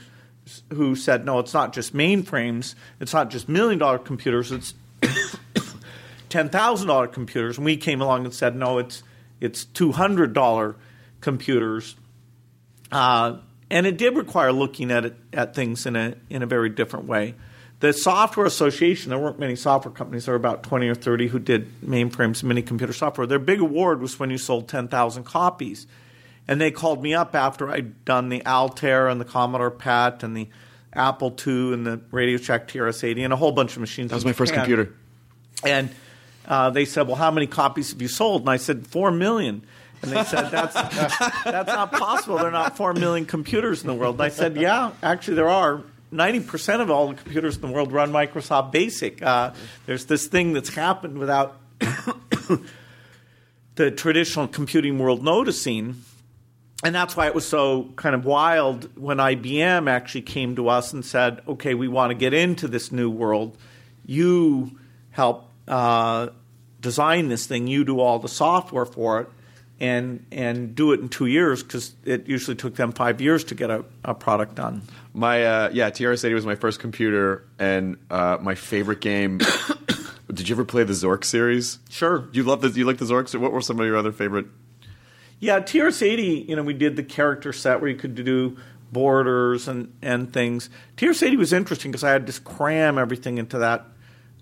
who 0.72 0.94
said, 0.94 1.24
"No, 1.24 1.38
it's 1.38 1.54
not 1.54 1.72
just 1.72 1.94
mainframes. 1.94 2.74
It's 3.00 3.14
not 3.14 3.30
just 3.30 3.48
million 3.48 3.78
dollar 3.78 3.98
computers. 3.98 4.52
It's 4.52 4.74
ten 6.28 6.50
thousand 6.50 6.88
dollar 6.88 7.06
computers." 7.06 7.56
And 7.56 7.64
we 7.64 7.76
came 7.78 8.02
along 8.02 8.26
and 8.26 8.34
said, 8.34 8.54
"No, 8.54 8.78
it's 8.78 9.02
it's 9.40 9.64
two 9.64 9.92
hundred 9.92 10.34
dollar 10.34 10.76
computers." 11.22 11.96
Uh, 12.92 13.38
and 13.70 13.86
it 13.86 13.96
did 13.96 14.16
require 14.16 14.52
looking 14.52 14.90
at 14.90 15.04
it, 15.04 15.16
at 15.32 15.54
things 15.54 15.86
in 15.86 15.96
a 15.96 16.14
in 16.30 16.42
a 16.42 16.46
very 16.46 16.68
different 16.68 17.06
way. 17.06 17.34
The 17.80 17.92
Software 17.92 18.46
Association, 18.46 19.10
there 19.10 19.18
weren't 19.18 19.38
many 19.38 19.56
software 19.56 19.92
companies, 19.92 20.24
there 20.24 20.32
were 20.32 20.36
about 20.36 20.62
20 20.62 20.88
or 20.88 20.94
30 20.94 21.28
who 21.28 21.38
did 21.38 21.68
mainframes, 21.82 22.42
mini 22.42 22.62
computer 22.62 22.92
software. 22.92 23.26
Their 23.26 23.38
big 23.38 23.60
award 23.60 24.00
was 24.00 24.18
when 24.18 24.30
you 24.30 24.38
sold 24.38 24.68
10,000 24.68 25.24
copies. 25.24 25.86
And 26.46 26.60
they 26.60 26.70
called 26.70 27.02
me 27.02 27.14
up 27.14 27.34
after 27.34 27.70
I'd 27.70 28.04
done 28.04 28.28
the 28.28 28.44
Altair 28.46 29.08
and 29.08 29.20
the 29.20 29.24
Commodore 29.24 29.70
PET 29.70 30.22
and 30.22 30.36
the 30.36 30.48
Apple 30.94 31.34
II 31.46 31.74
and 31.74 31.86
the 31.86 32.00
Radio 32.10 32.38
Shack 32.38 32.68
TRS-80 32.68 33.24
and 33.24 33.32
a 33.32 33.36
whole 33.36 33.52
bunch 33.52 33.74
of 33.74 33.80
machines. 33.80 34.10
That 34.10 34.16
was 34.16 34.24
my 34.24 34.32
first 34.32 34.54
computer. 34.54 34.94
And 35.64 35.90
uh, 36.46 36.70
they 36.70 36.84
said, 36.84 37.06
"Well, 37.06 37.16
how 37.16 37.30
many 37.30 37.46
copies 37.46 37.92
have 37.92 38.02
you 38.02 38.08
sold?" 38.08 38.42
And 38.42 38.50
I 38.50 38.56
said, 38.56 38.86
four 38.86 39.10
million. 39.10 39.64
And 40.08 40.16
they 40.16 40.24
said, 40.24 40.50
"That's 40.50 40.74
that's 41.44 41.68
not 41.68 41.92
possible. 41.92 42.36
There 42.36 42.48
are 42.48 42.52
not 42.52 42.76
four 42.76 42.92
million 42.94 43.26
computers 43.26 43.82
in 43.82 43.86
the 43.86 43.94
world." 43.94 44.16
And 44.16 44.22
I 44.22 44.28
said, 44.28 44.56
"Yeah, 44.56 44.92
actually, 45.02 45.34
there 45.34 45.48
are." 45.48 45.82
90% 46.12 46.80
of 46.80 46.92
all 46.92 47.08
the 47.08 47.14
computers 47.14 47.56
in 47.56 47.62
the 47.62 47.66
world 47.66 47.90
run 47.90 48.12
Microsoft 48.12 48.70
Basic. 48.70 49.20
Uh, 49.20 49.52
there's 49.86 50.04
this 50.04 50.28
thing 50.28 50.52
that's 50.52 50.72
happened 50.72 51.18
without 51.18 51.56
the 53.74 53.90
traditional 53.90 54.46
computing 54.46 55.00
world 55.00 55.24
noticing. 55.24 55.96
And 56.84 56.94
that's 56.94 57.16
why 57.16 57.26
it 57.26 57.34
was 57.34 57.48
so 57.48 57.90
kind 57.96 58.14
of 58.14 58.24
wild 58.24 58.96
when 58.96 59.16
IBM 59.16 59.88
actually 59.88 60.22
came 60.22 60.54
to 60.56 60.68
us 60.68 60.92
and 60.92 61.04
said, 61.04 61.40
okay, 61.48 61.74
we 61.74 61.88
want 61.88 62.10
to 62.10 62.14
get 62.14 62.34
into 62.34 62.68
this 62.68 62.92
new 62.92 63.10
world. 63.10 63.56
You 64.06 64.78
help 65.10 65.50
uh, 65.66 66.28
design 66.80 67.28
this 67.28 67.46
thing, 67.46 67.66
you 67.66 67.84
do 67.84 68.00
all 68.00 68.18
the 68.18 68.28
software 68.28 68.84
for 68.84 69.20
it. 69.22 69.28
And, 69.80 70.24
and 70.30 70.74
do 70.74 70.92
it 70.92 71.00
in 71.00 71.08
two 71.08 71.26
years 71.26 71.62
because 71.62 71.94
it 72.04 72.28
usually 72.28 72.54
took 72.54 72.76
them 72.76 72.92
five 72.92 73.20
years 73.20 73.42
to 73.44 73.56
get 73.56 73.70
a, 73.70 73.84
a 74.04 74.14
product 74.14 74.54
done. 74.54 74.82
My 75.12 75.44
uh, 75.44 75.70
yeah, 75.72 75.90
TRS-80 75.90 76.32
was 76.34 76.46
my 76.46 76.54
first 76.54 76.80
computer, 76.80 77.44
and 77.58 77.96
uh, 78.08 78.38
my 78.40 78.54
favorite 78.54 79.00
game. 79.00 79.40
Did 80.32 80.48
you 80.48 80.54
ever 80.54 80.64
play 80.64 80.82
the 80.84 80.92
Zork 80.92 81.24
series? 81.24 81.78
Sure. 81.88 82.28
You 82.32 82.42
love 82.42 82.60
the 82.60 82.70
you 82.70 82.84
like 82.84 82.98
the 82.98 83.04
Zorks? 83.04 83.38
What 83.38 83.52
were 83.52 83.60
some 83.60 83.78
of 83.78 83.86
your 83.86 83.96
other 83.96 84.12
favorite? 84.12 84.46
Yeah, 85.38 85.60
TRS-80. 85.60 86.48
You 86.48 86.56
know, 86.56 86.62
we 86.62 86.74
did 86.74 86.96
the 86.96 87.02
character 87.02 87.52
set 87.52 87.80
where 87.80 87.90
you 87.90 87.96
could 87.96 88.14
do 88.14 88.56
borders 88.90 89.68
and 89.68 89.92
and 90.02 90.32
things. 90.32 90.70
TRS-80 90.96 91.36
was 91.36 91.52
interesting 91.52 91.92
because 91.92 92.02
I 92.02 92.10
had 92.10 92.26
to 92.26 92.40
cram 92.40 92.98
everything 92.98 93.38
into 93.38 93.58
that 93.58 93.86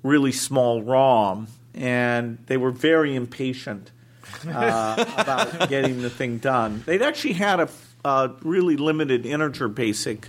really 0.03 0.33
small 0.33 0.83
ROM, 0.83 1.49
and 1.75 2.39
they 2.47 2.57
were 2.57 2.71
very 2.71 3.15
impatient 3.15 3.91
uh, 4.49 5.05
about 5.17 5.69
getting 5.69 6.03
the 6.03 6.11
thing 6.11 6.39
done. 6.39 6.83
They'd 6.87 7.03
actually 7.03 7.35
had 7.35 7.61
a, 7.61 7.69
a 8.05 8.33
really 8.43 8.77
limited 8.77 9.27
integer 9.27 9.69
basic 9.69 10.29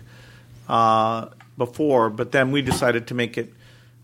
uh, 0.68 1.30
before, 1.58 2.10
but 2.10 2.32
then 2.32 2.52
we 2.52 2.62
decided 2.62 3.08
to 3.08 3.14
make 3.14 3.38
it 3.38 3.54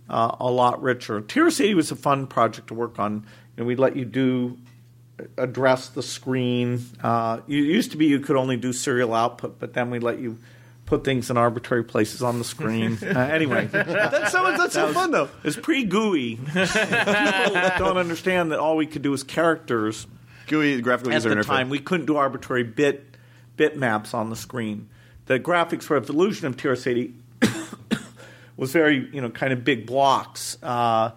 uh, 0.10 0.36
a 0.40 0.50
lot 0.50 0.82
richer. 0.82 1.22
TRS-80 1.22 1.76
was 1.76 1.92
a 1.92 1.96
fun 1.96 2.28
project 2.28 2.68
to 2.68 2.74
work 2.74 3.00
on, 3.00 3.26
and 3.58 3.66
we'd 3.68 3.80
let 3.80 3.96
you 3.96 4.06
do 4.06 4.58
address 5.38 5.90
the 5.90 6.04
screen. 6.04 6.84
Uh, 7.04 7.42
it 7.48 7.54
used 7.54 7.92
to 7.92 7.98
be 7.98 8.06
you 8.06 8.20
could 8.20 8.36
only 8.36 8.58
do 8.58 8.74
serial 8.74 9.14
output, 9.14 9.60
but 9.60 9.74
then 9.74 9.90
we 9.90 10.00
let 10.00 10.20
you 10.20 10.38
put 10.89 11.04
things 11.04 11.30
in 11.30 11.38
arbitrary 11.38 11.84
places 11.84 12.21
on 12.21 12.38
the 12.39 12.43
screen. 12.43 12.97
Uh, 13.04 13.19
anyway, 13.19 13.65
That's 13.67 14.32
so 14.32 14.56
that's 14.58 14.73
so 14.73 14.88
was- 14.88 14.93
fun 14.95 15.12
though. 15.12 15.30
it's 15.43 15.56
pretty 15.56 15.84
gooey. 15.86 16.36
People 16.54 16.63
don't 17.78 17.97
understand 17.97 18.52
that 18.52 18.60
all 18.60 18.75
we 18.75 18.86
could 18.88 19.02
do 19.02 19.12
was 19.12 19.23
characters 19.23 20.06
GUI 20.47 20.82
graphical 20.82 21.12
at 21.12 21.15
user 21.15 21.30
the 21.30 21.36
interface. 21.36 21.45
time. 21.45 21.69
We 21.69 21.80
couldn't 21.80 22.08
do 22.08 22.17
arbitrary 22.17 22.63
bit 22.63 23.06
bit 23.56 23.78
maps 23.78 24.13
on 24.13 24.30
the 24.30 24.36
screen. 24.36 24.89
The 25.28 25.39
graphics 25.39 25.89
revolution 25.89 26.47
of 26.47 26.58
TRS-80 26.58 27.13
was 28.58 28.71
very, 28.71 29.08
you 29.13 29.21
know, 29.21 29.30
kind 29.30 29.54
of 29.54 29.63
big 29.63 29.86
blocks. 29.86 30.58
Uh, 30.63 31.12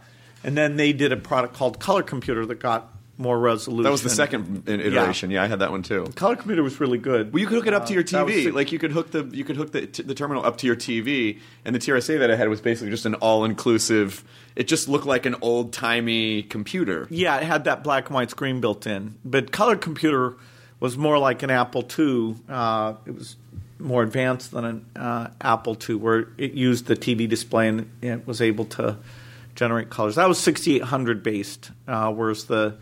and 0.45 0.57
then 0.57 0.77
they 0.77 0.93
did 0.93 1.13
a 1.13 1.17
product 1.17 1.55
called 1.55 1.79
Color 1.81 2.03
Computer 2.03 2.45
that 2.47 2.57
got 2.61 2.92
more 3.23 3.39
resolution. 3.39 3.85
that 3.85 3.91
was 3.93 4.03
the 4.03 4.11
second 4.11 4.69
iteration. 4.69 5.31
Yeah. 5.31 5.43
I 5.43 5.47
had 5.47 5.61
that 5.61 5.71
one 5.71 5.83
too. 5.83 6.05
Color 6.17 6.37
Computer 6.37 6.63
was 6.63 6.81
really 6.81 6.99
good. 6.99 7.33
Well, 7.33 7.41
you 7.41 7.47
could 7.47 7.55
hook 7.57 7.67
it 7.69 7.75
up 7.75 7.87
to 7.87 7.93
your 7.95 8.03
Uh, 8.03 8.07
that 8.11 8.25
was 8.27 8.35
TV. 8.35 8.43
six- 8.45 8.55
like 8.55 8.73
you 8.73 8.79
could 8.79 8.93
hook 8.93 9.11
the 9.13 9.25
you 9.33 9.45
could 9.45 9.57
hook 9.57 9.73
the 9.73 9.87
t- 9.87 10.03
the 10.03 10.15
terminal 10.15 10.45
up 10.45 10.59
to 10.59 10.67
your 10.67 10.77
TV, 10.77 11.39
and 11.65 11.75
the 11.75 11.79
TRS-80 11.79 12.19
that 12.19 12.31
I 12.31 12.37
had 12.37 12.49
was 12.49 12.61
basically 12.61 12.91
just 12.91 13.07
an 13.07 13.15
all 13.15 13.45
inclusive. 13.45 14.25
It 14.57 14.69
just 14.69 14.89
looked 14.89 15.07
like 15.07 15.25
an 15.25 15.37
old 15.41 15.73
timey 15.73 16.43
computer. 16.43 17.07
Yeah, 17.11 17.39
it 17.39 17.45
had 17.45 17.65
that 17.65 17.83
black 17.83 18.07
and 18.09 18.15
white 18.15 18.31
screen 18.31 18.61
built 18.61 18.87
in. 18.87 19.15
But 19.25 19.51
Color 19.53 19.77
Computer 19.77 20.35
was 20.81 20.99
more 20.99 21.19
like 21.19 21.43
an 21.43 21.51
Apple 21.51 21.89
II. 21.99 22.35
Uh, 22.51 22.95
it 23.07 23.15
was 23.15 23.37
more 23.79 24.03
advanced 24.03 24.51
than 24.53 24.65
an 24.65 24.87
uh, 24.95 25.29
Apple 25.41 25.77
II, 25.89 25.95
where 25.97 26.29
it 26.39 26.53
used 26.53 26.87
the 26.87 26.95
TV 26.97 27.29
display 27.29 27.67
and 27.69 27.91
it 28.03 28.27
was 28.27 28.41
able 28.43 28.65
to 28.67 28.97
generate 29.55 29.91
colors. 29.91 30.15
That 30.17 30.29
was 30.29 30.39
6800 30.39 31.23
based, 31.23 31.71
uh, 31.89 32.13
whereas 32.13 32.45
the 32.45 32.77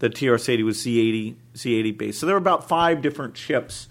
the 0.00 0.10
TRS-80 0.10 0.64
was 0.64 0.78
Z80 0.84 1.36
Z80 1.54 1.98
based. 1.98 2.20
So 2.20 2.26
there 2.26 2.34
were 2.34 2.40
about 2.40 2.68
five 2.68 3.00
different 3.00 3.34
chips 3.34 3.88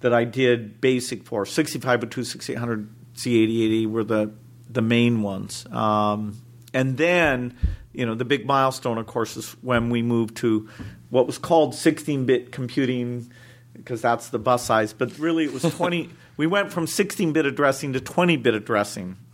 that 0.00 0.14
I 0.14 0.24
did 0.24 0.80
basic 0.80 1.24
for. 1.24 1.44
6502, 1.44 2.24
6800, 2.24 2.88
Z8080 3.14 3.86
were 3.90 4.04
the 4.04 4.32
the 4.68 4.82
main 4.82 5.22
ones. 5.22 5.66
Um, 5.70 6.40
and 6.72 6.96
then, 6.96 7.56
you 7.92 8.04
know, 8.04 8.14
the 8.14 8.24
big 8.24 8.46
milestone, 8.46 8.98
of 8.98 9.06
course, 9.06 9.36
is 9.36 9.50
when 9.62 9.90
we 9.90 10.02
moved 10.02 10.36
to 10.38 10.68
what 11.10 11.26
was 11.26 11.38
called 11.38 11.74
16-bit 11.74 12.50
computing, 12.50 13.30
because 13.72 14.02
that's 14.02 14.30
the 14.30 14.38
bus 14.38 14.64
size. 14.64 14.92
But 14.92 15.16
really, 15.18 15.44
it 15.44 15.52
was 15.52 15.62
20. 15.62 16.10
we 16.36 16.48
went 16.48 16.72
from 16.72 16.86
16-bit 16.86 17.46
addressing 17.46 17.92
to 17.92 18.00
20-bit 18.00 18.54
addressing. 18.54 19.16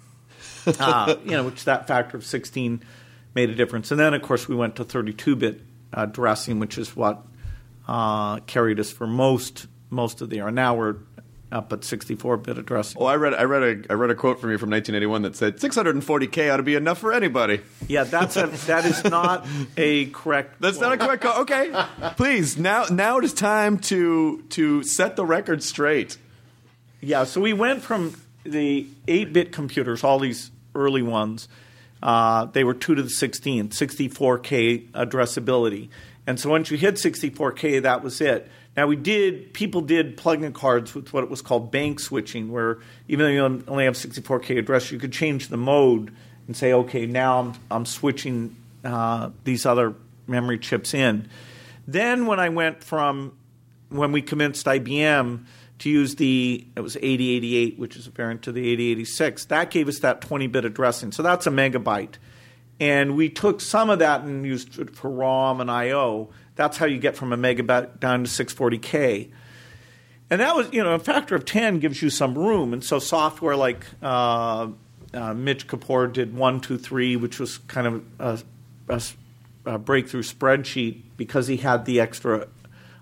Uh, 0.78 1.16
you 1.24 1.30
know, 1.30 1.44
which 1.44 1.64
that 1.64 1.88
factor 1.88 2.18
of 2.18 2.24
16 2.24 2.82
made 3.34 3.48
a 3.48 3.54
difference. 3.54 3.90
And 3.90 3.98
then, 3.98 4.12
of 4.12 4.20
course, 4.20 4.46
we 4.46 4.54
went 4.54 4.76
to 4.76 4.84
32-bit 4.84 5.59
addressing, 5.93 6.61
which 6.61 6.78
is 6.78 6.95
what 6.97 7.22
uh, 7.88 8.38
carried 8.41 8.80
us 8.80 8.91
for 8.91 9.07
most 9.07 9.66
most 9.91 10.20
of 10.20 10.30
the 10.30 10.36
year. 10.36 10.51
Now 10.51 10.76
we're 10.76 10.97
up 11.53 11.72
at 11.72 11.80
64-bit 11.80 12.59
addressing. 12.59 13.03
Oh, 13.03 13.07
I 13.07 13.16
read 13.16 13.34
I 13.34 13.43
read 13.43 13.62
a 13.62 13.93
I 13.93 13.95
read 13.95 14.11
a 14.11 14.14
quote 14.14 14.41
from 14.41 14.51
you 14.51 14.59
from 14.59 14.70
1981 14.70 15.22
that 15.22 15.36
said 15.36 15.57
640k 15.57 16.53
ought 16.53 16.59
to 16.59 16.62
be 16.62 16.76
enough 16.76 16.99
for 16.99 17.12
anybody. 17.12 17.61
Yeah, 17.88 18.05
that's 18.05 18.36
a 18.36 18.47
that 18.66 18.84
is 18.84 19.05
not 19.05 19.47
a 19.76 20.07
correct. 20.07 20.61
That's 20.61 20.78
not 20.78 20.93
a 20.93 20.97
correct 20.97 21.22
quote. 21.22 21.38
Okay, 21.38 21.84
please 22.16 22.57
now 22.57 22.84
now 22.91 23.18
it 23.18 23.24
is 23.24 23.34
time 23.34 23.78
to 23.78 24.43
to 24.51 24.82
set 24.84 25.16
the 25.16 25.24
record 25.24 25.62
straight. 25.62 26.18
Yeah, 27.01 27.24
so 27.24 27.41
we 27.41 27.55
went 27.55 27.82
from 27.82 28.14
the 28.45 28.86
8-bit 29.07 29.53
computers, 29.53 30.05
all 30.05 30.18
these 30.18 30.51
early 30.74 31.03
ones, 31.03 31.49
uh, 32.03 32.46
they 32.46 32.64
were 32.64 32.74
2 32.74 32.94
to 32.94 33.03
the 33.03 33.09
16th, 33.09 33.68
64K 33.68 34.90
addressability. 34.92 35.88
And 36.26 36.38
so 36.38 36.51
once 36.51 36.70
you 36.70 36.76
hit 36.76 36.94
64K, 36.94 37.82
that 37.82 38.03
was 38.03 38.20
it. 38.20 38.51
Now 38.76 38.86
we 38.86 38.96
did 38.96 39.53
people 39.53 39.80
did 39.80 40.16
plug-in 40.16 40.53
cards 40.53 40.94
with 40.94 41.12
what 41.12 41.24
it 41.24 41.30
was 41.30 41.42
called 41.42 41.70
bank 41.70 42.01
switching, 42.01 42.53
where 42.53 42.78
even 43.09 43.26
though 43.26 43.32
you 43.32 43.64
only 43.66 43.84
have 43.84 43.94
64K 43.94 44.59
address, 44.59 44.92
you 44.92 44.98
could 44.98 45.12
change 45.12 45.48
the 45.48 45.57
mode 45.57 46.14
and 46.46 46.57
say, 46.57 46.72
okay, 46.72 47.07
now 47.07 47.40
I'm, 47.40 47.55
I'm 47.70 47.86
switching 47.86 48.57
uh, 48.84 49.30
these 49.44 49.66
other 49.66 49.94
memory 50.26 50.59
chips 50.59 50.94
in. 50.94 51.28
Then 51.86 52.26
when 52.26 52.38
I 52.38 52.48
went 52.48 52.84
from 52.84 53.32
when 53.88 54.12
we 54.12 54.22
commenced 54.22 54.66
IBM 54.66 55.44
to 55.81 55.91
use 55.91 56.16
the 56.16 56.66
it 56.76 56.81
was 56.81 56.97
8088, 56.97 57.78
which 57.78 57.97
is 57.97 58.07
a 58.07 58.11
variant 58.11 58.43
to 58.43 58.53
the 58.53 58.70
8086, 58.72 59.47
that 59.47 59.70
gave 59.70 59.89
us 59.89 59.99
that 60.01 60.20
20-bit 60.20 60.64
addressing. 60.64 61.11
So 61.11 61.22
that's 61.22 61.47
a 61.47 61.51
megabyte. 61.51 62.14
And 62.78 63.16
we 63.16 63.28
took 63.28 63.61
some 63.61 63.91
of 63.91 63.99
that 63.99 64.22
and 64.22 64.47
used 64.47 64.78
it 64.78 64.95
for 64.95 65.11
ROM 65.11 65.61
and 65.61 65.70
I/O. 65.70 66.31
That's 66.57 66.76
how 66.76 66.87
you 66.87 66.99
get 66.99 67.16
from 67.16 67.33
a 67.33 67.37
megabyte 67.37 67.99
down 67.99 68.24
to 68.24 68.31
640k. 68.31 69.31
And 70.31 70.41
that 70.41 70.55
was, 70.55 70.72
you 70.72 70.83
know, 70.83 70.93
a 70.93 70.99
factor 70.99 71.35
of 71.35 71.45
10 71.45 71.81
gives 71.81 72.01
you 72.01 72.09
some 72.09 72.37
room. 72.39 72.72
And 72.72 72.85
so 72.85 72.99
software 72.99 73.57
like 73.57 73.85
uh, 74.03 74.68
uh, 75.12 75.35
Mitch 75.35 75.66
Kapor 75.66 76.12
did 76.12 76.33
123, 76.33 77.16
which 77.16 77.41
was 77.41 77.59
kind 77.59 77.87
of 77.87 78.05
a, 78.18 78.39
a, 78.89 79.03
a 79.74 79.78
breakthrough 79.78 80.22
spreadsheet 80.22 81.03
because 81.16 81.49
he 81.49 81.57
had 81.57 81.85
the 81.85 82.01
extra 82.01 82.47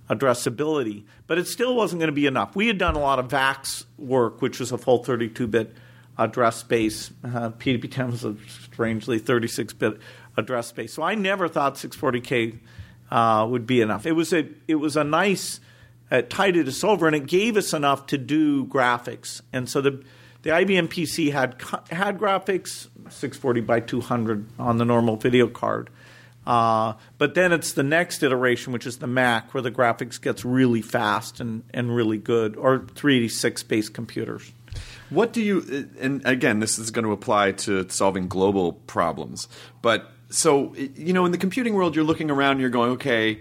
addressability. 0.09 1.04
But 1.26 1.38
it 1.38 1.46
still 1.46 1.74
wasn't 1.74 2.00
going 2.00 2.09
to 2.09 2.12
be 2.12 2.26
enough. 2.26 2.56
We 2.56 2.66
had 2.66 2.78
done 2.78 2.94
a 2.94 3.00
lot 3.00 3.18
of 3.18 3.30
VAX 3.30 3.86
work, 3.98 4.40
which 4.42 4.61
was 4.61 4.72
a 4.72 4.78
full 4.78 5.04
32 5.04 5.46
bit 5.46 5.74
address 6.16 6.56
space. 6.56 7.11
Uh, 7.22 7.50
PDP-10 7.50 8.11
was 8.11 8.24
a 8.24 8.36
strangely 8.48 9.20
36-bit 9.20 9.98
address 10.36 10.68
space. 10.68 10.92
So 10.92 11.02
I 11.02 11.14
never 11.14 11.48
thought 11.48 11.74
640k 11.74 12.59
uh, 13.11 13.46
would 13.48 13.66
be 13.66 13.80
enough. 13.80 14.06
It 14.06 14.12
was 14.12 14.32
a 14.32 14.48
it 14.66 14.76
was 14.76 14.96
a 14.96 15.04
nice 15.04 15.61
it 16.11 16.30
tided 16.30 16.68
us 16.68 16.82
over, 16.84 17.06
and 17.06 17.14
it 17.14 17.26
gave 17.26 17.56
us 17.56 17.72
enough 17.72 18.06
to 18.06 18.18
do 18.18 18.64
graphics. 18.66 19.42
And 19.52 19.68
so 19.68 19.80
the 19.80 20.02
the 20.42 20.50
IBM 20.50 20.88
PC 20.88 21.32
had 21.32 21.61
had 21.90 22.18
graphics 22.18 22.88
640 23.11 23.61
by 23.62 23.80
200 23.80 24.46
on 24.59 24.78
the 24.78 24.84
normal 24.84 25.16
video 25.16 25.48
card. 25.48 25.90
Uh, 26.49 26.94
but 27.18 27.34
then 27.34 27.53
it's 27.53 27.74
the 27.74 27.82
next 27.82 28.22
iteration, 28.22 28.72
which 28.72 28.86
is 28.86 28.96
the 28.96 29.07
Mac, 29.07 29.53
where 29.53 29.62
the 29.62 29.70
graphics 29.70 30.18
gets 30.18 30.46
really 30.46 30.80
fast 30.80 31.40
and, 31.40 31.62
and 31.74 31.94
really 31.94 32.16
good, 32.16 32.57
or 32.57 32.86
386 32.94 33.62
based 33.64 33.92
computers. 33.92 34.51
What 35.11 35.34
do 35.34 35.42
you, 35.42 35.88
and 36.01 36.24
again, 36.26 36.61
this 36.61 36.78
is 36.78 36.90
going 36.90 37.05
to 37.05 37.12
apply 37.12 37.53
to 37.53 37.86
solving 37.90 38.28
global 38.28 38.72
problems, 38.72 39.46
but 39.82 40.11
so, 40.30 40.74
you 40.74 41.12
know, 41.12 41.26
in 41.26 41.32
the 41.32 41.38
computing 41.38 41.74
world, 41.74 41.94
you're 41.94 42.05
looking 42.05 42.30
around, 42.30 42.53
and 42.53 42.61
you're 42.61 42.70
going, 42.70 42.92
okay, 42.92 43.40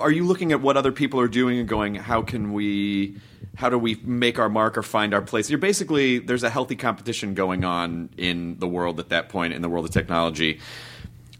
are 0.00 0.10
you 0.10 0.24
looking 0.24 0.52
at 0.52 0.60
what 0.60 0.76
other 0.76 0.92
people 0.92 1.20
are 1.20 1.28
doing 1.28 1.58
and 1.58 1.68
going, 1.68 1.94
how 1.94 2.22
can 2.22 2.52
we, 2.52 3.16
how 3.56 3.68
do 3.68 3.78
we 3.78 3.96
make 4.04 4.38
our 4.38 4.48
mark 4.48 4.76
or 4.78 4.82
find 4.82 5.14
our 5.14 5.22
place? 5.22 5.48
You're 5.50 5.58
basically, 5.58 6.18
there's 6.18 6.44
a 6.44 6.50
healthy 6.50 6.76
competition 6.76 7.34
going 7.34 7.64
on 7.64 8.10
in 8.16 8.58
the 8.58 8.68
world 8.68 9.00
at 9.00 9.10
that 9.10 9.28
point, 9.28 9.52
in 9.52 9.62
the 9.62 9.68
world 9.68 9.84
of 9.84 9.90
technology. 9.90 10.60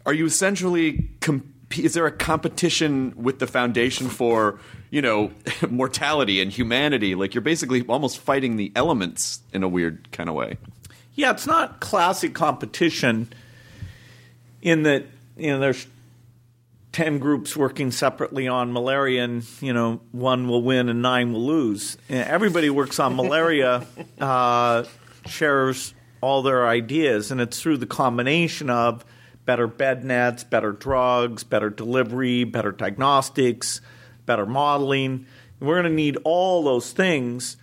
Are 0.05 0.13
you 0.13 0.25
essentially, 0.25 1.09
comp- 1.21 1.45
is 1.77 1.93
there 1.93 2.05
a 2.05 2.11
competition 2.11 3.13
with 3.15 3.39
the 3.39 3.47
foundation 3.47 4.09
for, 4.09 4.59
you 4.89 5.01
know, 5.01 5.31
mortality 5.69 6.41
and 6.41 6.51
humanity? 6.51 7.15
Like 7.15 7.33
you're 7.33 7.41
basically 7.41 7.85
almost 7.87 8.19
fighting 8.19 8.57
the 8.57 8.71
elements 8.75 9.41
in 9.53 9.63
a 9.63 9.67
weird 9.67 10.11
kind 10.11 10.29
of 10.29 10.35
way. 10.35 10.57
Yeah, 11.15 11.31
it's 11.31 11.47
not 11.47 11.79
classic 11.79 12.33
competition 12.33 13.29
in 14.61 14.83
that, 14.83 15.05
you 15.37 15.51
know, 15.51 15.59
there's 15.59 15.85
10 16.93 17.19
groups 17.19 17.57
working 17.57 17.91
separately 17.91 18.47
on 18.47 18.71
malaria 18.71 19.23
and 19.23 19.43
you 19.61 19.73
know 19.73 19.99
one 20.11 20.47
will 20.47 20.61
win 20.61 20.89
and 20.89 21.01
nine 21.01 21.33
will 21.33 21.43
lose 21.43 21.97
everybody 22.07 22.69
works 22.69 22.99
on 22.99 23.15
malaria 23.15 23.83
uh, 24.21 24.83
shares 25.25 25.95
all 26.21 26.43
their 26.43 26.67
ideas 26.67 27.31
and 27.31 27.41
it's 27.41 27.59
through 27.59 27.77
the 27.77 27.87
combination 27.87 28.69
of 28.69 29.03
better 29.45 29.67
bed 29.67 30.05
nets 30.05 30.43
better 30.43 30.71
drugs 30.71 31.43
better 31.43 31.69
delivery 31.69 32.43
better 32.43 32.71
diagnostics 32.71 33.81
better 34.25 34.45
modeling. 34.45 35.25
We're 35.59 35.75
going 35.75 35.91
to 35.91 35.95
need 35.95 36.17
all 36.23 36.63
those 36.63 36.91
things 36.91 37.57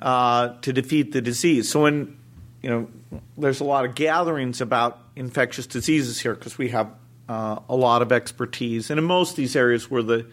uh, 0.00 0.54
to 0.62 0.72
defeat 0.72 1.12
the 1.12 1.20
disease. 1.20 1.70
So 1.70 1.82
when 1.82 2.18
you 2.62 2.70
know 2.70 2.88
there's 3.36 3.60
a 3.60 3.64
lot 3.64 3.84
of 3.84 3.94
gatherings 3.94 4.60
about 4.60 4.98
infectious 5.16 5.66
diseases 5.66 6.20
here 6.20 6.34
because 6.34 6.58
we 6.58 6.68
have 6.68 6.90
uh, 7.28 7.60
a 7.68 7.76
lot 7.76 8.02
of 8.02 8.12
expertise, 8.12 8.90
and 8.90 8.98
in 8.98 9.04
most 9.04 9.30
of 9.30 9.36
these 9.36 9.56
areas, 9.56 9.90
we're 9.90 10.02
the 10.02 10.26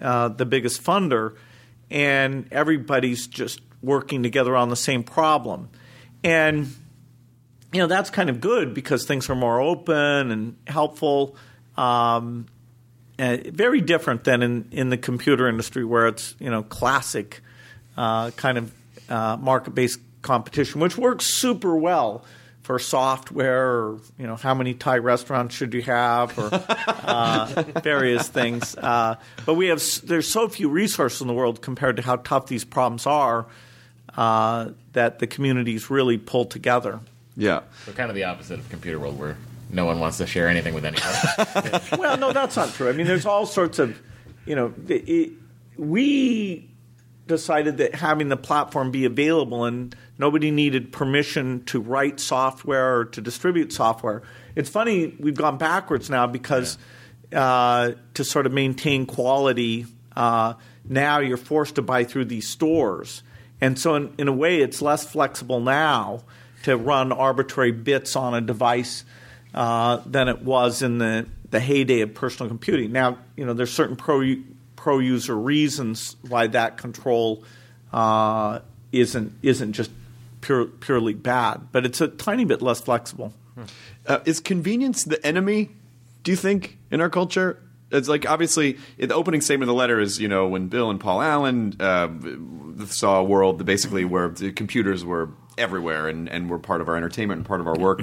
uh, 0.00 0.28
the 0.28 0.46
biggest 0.46 0.82
funder, 0.82 1.36
and 1.90 2.48
everybody's 2.50 3.26
just 3.26 3.60
working 3.82 4.22
together 4.22 4.56
on 4.56 4.68
the 4.68 4.76
same 4.76 5.02
problem, 5.02 5.68
and 6.22 6.74
you 7.74 7.80
know 7.80 7.88
that's 7.88 8.08
kind 8.08 8.30
of 8.30 8.40
good 8.40 8.72
because 8.72 9.04
things 9.04 9.28
are 9.28 9.34
more 9.34 9.60
open 9.60 10.30
and 10.30 10.56
helpful. 10.66 11.36
Um, 11.76 12.46
and 13.18 13.46
very 13.46 13.80
different 13.80 14.24
than 14.24 14.42
in, 14.42 14.68
in 14.70 14.90
the 14.90 14.96
computer 14.96 15.48
industry 15.48 15.84
where 15.84 16.06
it's 16.06 16.34
you 16.38 16.50
know 16.50 16.62
classic 16.62 17.40
uh, 17.96 18.30
kind 18.32 18.58
of 18.58 18.74
uh, 19.08 19.36
market 19.36 19.74
based 19.74 19.98
competition, 20.22 20.80
which 20.80 20.96
works 20.96 21.26
super 21.26 21.76
well 21.76 22.24
for 22.62 22.78
software 22.78 23.68
or 23.68 24.00
you 24.18 24.26
know 24.26 24.36
how 24.36 24.54
many 24.54 24.72
Thai 24.72 24.98
restaurants 24.98 25.54
should 25.54 25.74
you 25.74 25.82
have 25.82 26.38
or 26.38 26.50
uh, 26.86 27.64
various 27.82 28.28
things. 28.28 28.76
Uh, 28.76 29.16
but 29.44 29.54
we 29.54 29.66
have 29.66 29.82
there's 30.04 30.28
so 30.28 30.48
few 30.48 30.68
resources 30.68 31.20
in 31.20 31.26
the 31.26 31.34
world 31.34 31.60
compared 31.60 31.96
to 31.96 32.02
how 32.02 32.16
tough 32.16 32.46
these 32.46 32.64
problems 32.64 33.06
are 33.06 33.46
uh, 34.16 34.70
that 34.92 35.18
the 35.18 35.26
communities 35.26 35.90
really 35.90 36.18
pull 36.18 36.44
together. 36.44 37.00
Yeah, 37.36 37.62
so 37.84 37.92
kind 37.92 38.10
of 38.10 38.16
the 38.16 38.24
opposite 38.24 38.58
of 38.58 38.68
computer 38.68 38.98
world 38.98 39.18
where 39.18 39.36
no 39.70 39.84
one 39.86 39.98
wants 39.98 40.18
to 40.18 40.26
share 40.26 40.48
anything 40.48 40.74
with 40.74 40.84
anyone. 40.84 41.82
well, 41.98 42.16
no, 42.16 42.32
that's 42.32 42.56
not 42.56 42.72
true. 42.74 42.88
I 42.88 42.92
mean, 42.92 43.06
there's 43.06 43.26
all 43.26 43.46
sorts 43.46 43.78
of 43.78 44.00
you 44.46 44.54
know 44.54 44.72
it, 44.88 45.32
we 45.76 46.70
decided 47.26 47.78
that 47.78 47.94
having 47.94 48.28
the 48.28 48.36
platform 48.36 48.90
be 48.90 49.04
available 49.04 49.64
and 49.64 49.94
nobody 50.18 50.50
needed 50.50 50.92
permission 50.92 51.64
to 51.64 51.80
write 51.80 52.20
software 52.20 52.98
or 52.98 53.04
to 53.06 53.20
distribute 53.20 53.72
software. 53.72 54.22
It's 54.54 54.68
funny, 54.68 55.14
we've 55.18 55.34
gone 55.34 55.58
backwards 55.58 56.10
now 56.10 56.26
because 56.26 56.76
yeah. 57.32 57.42
uh, 57.42 57.94
to 58.14 58.24
sort 58.24 58.46
of 58.46 58.52
maintain 58.52 59.06
quality, 59.06 59.86
uh, 60.14 60.54
now 60.86 61.20
you're 61.20 61.36
forced 61.36 61.76
to 61.76 61.82
buy 61.82 62.04
through 62.04 62.26
these 62.26 62.48
stores. 62.48 63.22
And 63.60 63.78
so, 63.78 63.94
in, 63.94 64.14
in, 64.18 64.28
a 64.28 64.32
way, 64.32 64.60
it's 64.60 64.82
less 64.82 65.06
flexible 65.06 65.60
now 65.60 66.24
to 66.64 66.76
run 66.76 67.12
arbitrary 67.12 67.72
bits 67.72 68.16
on 68.16 68.34
a 68.34 68.40
device 68.40 69.04
uh, 69.54 69.98
than 70.06 70.28
it 70.28 70.42
was 70.42 70.82
in 70.82 70.98
the, 70.98 71.26
the 71.50 71.60
heyday 71.60 72.00
of 72.00 72.14
personal 72.14 72.48
computing. 72.48 72.90
Now, 72.90 73.18
you 73.36 73.46
know, 73.46 73.52
there's 73.52 73.72
certain 73.72 73.96
pro 73.96 74.36
pro 74.76 74.98
user 74.98 75.36
reasons 75.36 76.16
why 76.28 76.46
that 76.48 76.76
control 76.76 77.44
uh, 77.92 78.60
isn't 78.92 79.32
isn't 79.42 79.72
just 79.72 79.90
pure, 80.40 80.66
purely 80.66 81.14
bad, 81.14 81.68
but 81.70 81.86
it's 81.86 82.00
a 82.00 82.08
tiny 82.08 82.44
bit 82.44 82.60
less 82.60 82.80
flexible. 82.80 83.32
Uh, 84.06 84.18
is 84.24 84.40
convenience 84.40 85.04
the 85.04 85.24
enemy? 85.24 85.70
Do 86.22 86.32
you 86.32 86.36
think 86.36 86.78
in 86.90 87.00
our 87.00 87.10
culture? 87.10 87.62
It's 87.90 88.08
like 88.08 88.28
obviously 88.28 88.78
the 88.98 89.14
opening 89.14 89.40
statement 89.40 89.68
of 89.68 89.74
the 89.74 89.78
letter 89.78 90.00
is 90.00 90.18
you 90.18 90.28
know 90.28 90.48
when 90.48 90.68
Bill 90.68 90.90
and 90.90 90.98
Paul 90.98 91.22
Allen 91.22 91.76
uh, 91.78 92.08
saw 92.86 93.20
a 93.20 93.24
world 93.24 93.64
basically 93.64 94.04
where 94.04 94.28
the 94.28 94.50
computers 94.50 95.04
were 95.04 95.30
everywhere 95.58 96.08
and, 96.08 96.28
and 96.28 96.50
were 96.50 96.58
part 96.58 96.80
of 96.80 96.88
our 96.88 96.96
entertainment 96.96 97.38
and 97.38 97.46
part 97.46 97.60
of 97.60 97.66
our 97.66 97.78
work. 97.78 98.02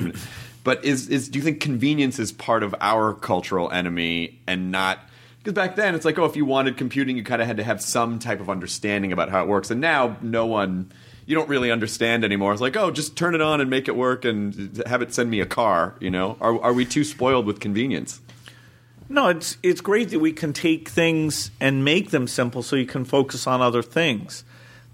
but 0.64 0.84
is 0.86 1.10
is 1.10 1.30
do 1.30 1.40
you 1.40 1.44
think 1.44 1.60
convenience 1.60 2.20
is 2.20 2.32
part 2.32 2.64
of 2.64 2.76
our 2.82 3.14
cultural 3.14 3.72
enemy 3.72 4.40
and 4.48 4.72
not 4.72 5.00
because 5.44 5.54
back 5.54 5.76
then 5.76 5.96
it's 5.96 6.06
like, 6.06 6.20
oh, 6.20 6.26
if 6.26 6.36
you 6.36 6.46
wanted 6.46 6.78
computing, 6.78 7.18
you 7.18 7.24
kind 7.24 7.42
of 7.42 7.48
had 7.48 7.58
to 7.58 7.64
have 7.64 7.82
some 7.82 8.20
type 8.20 8.40
of 8.40 8.50
understanding 8.50 9.12
about 9.12 9.30
how 9.30 9.42
it 9.42 9.48
works. 9.48 9.72
And 9.72 9.82
now 9.82 10.18
no 10.22 10.46
one, 10.46 10.92
you 11.26 11.36
don't 11.36 11.50
really 11.50 11.72
understand 11.72 12.24
anymore. 12.24 12.52
It's 12.52 12.62
like, 12.62 12.78
oh, 12.78 12.92
just 12.92 13.16
turn 13.16 13.34
it 13.34 13.42
on 13.42 13.60
and 13.60 13.68
make 13.68 13.88
it 13.88 13.96
work 13.96 14.24
and 14.24 14.84
have 14.86 15.02
it 15.02 15.14
send 15.16 15.32
me 15.32 15.40
a 15.40 15.48
car. 15.48 15.96
You 16.00 16.12
know, 16.12 16.38
are 16.40 16.62
are 16.62 16.74
we 16.74 16.86
too 16.86 17.04
spoiled 17.04 17.48
with 17.48 17.60
convenience? 17.60 18.22
No, 19.10 19.30
it's 19.30 19.58
it's 19.64 19.82
great 19.82 20.10
that 20.12 20.20
we 20.20 20.32
can 20.32 20.54
take 20.54 20.90
things 20.90 21.50
and 21.60 21.84
make 21.84 22.12
them 22.12 22.28
simple, 22.28 22.62
so 22.62 22.76
you 22.76 22.86
can 22.86 23.04
focus 23.04 23.48
on 23.48 23.62
other 23.62 23.82
things. 23.82 24.44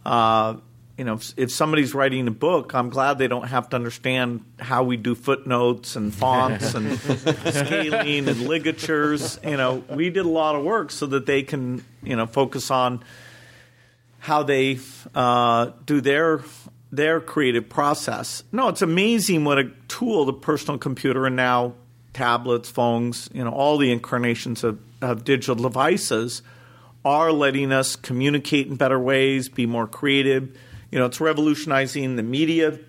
Uh, 0.06 0.56
you 0.98 1.04
know, 1.04 1.14
if, 1.14 1.34
if, 1.38 1.52
somebody's 1.52 1.94
writing 1.94 2.28
a 2.28 2.32
book, 2.32 2.74
I'm 2.74 2.90
glad 2.90 3.20
they 3.20 3.28
don't 3.28 3.48
have 3.48 3.70
to 3.70 3.76
understand 3.76 4.44
how 4.58 4.84
we 4.84 4.98
do 4.98 5.14
footnotes 5.14 5.96
and 5.96 6.14
fonts 6.14 6.74
and 6.74 6.98
scaling 7.00 8.28
and 8.28 8.48
ligatures. 8.48 9.40
You 9.44 9.58
know, 9.58 9.84
we 9.90 10.10
did 10.10 10.26
a 10.26 10.30
lot 10.30 10.56
of 10.56 10.64
work 10.64 10.90
so 10.90 11.06
that 11.06 11.28
they 11.28 11.44
can, 11.44 11.86
you 12.02 12.16
know, 12.16 12.26
focus 12.26 12.72
on 12.72 13.04
how 14.20 14.42
they 14.44 14.80
uh, 15.14 15.72
do 15.86 16.02
their 16.02 16.42
their 16.92 17.20
creative 17.22 17.70
process. 17.70 18.44
No, 18.52 18.70
it's 18.70 18.82
amazing 18.82 19.44
what 19.44 19.60
a 19.60 19.72
tool 19.88 20.26
the 20.26 20.34
personal 20.34 20.80
computer 20.80 21.28
and 21.28 21.36
now 21.36 21.76
tablets, 22.14 22.70
phones, 22.70 23.30
you 23.34 23.44
know, 23.44 23.52
all 23.52 23.78
the 23.78 23.92
incarnations 23.92 24.64
of, 24.64 24.80
of 25.02 25.24
digital 25.24 25.56
devices 25.56 26.42
are 27.06 27.32
letting 27.32 27.72
us 27.72 27.96
communicate 27.96 28.68
in 28.68 28.76
better 28.76 29.00
ways, 29.00 29.50
be 29.50 29.66
more 29.66 29.86
creative. 29.86 30.58
You 30.92 31.00
know, 31.00 31.06
it's 31.06 31.20
revolutionizing 31.20 32.16
the 32.16 32.24
media 32.24 32.80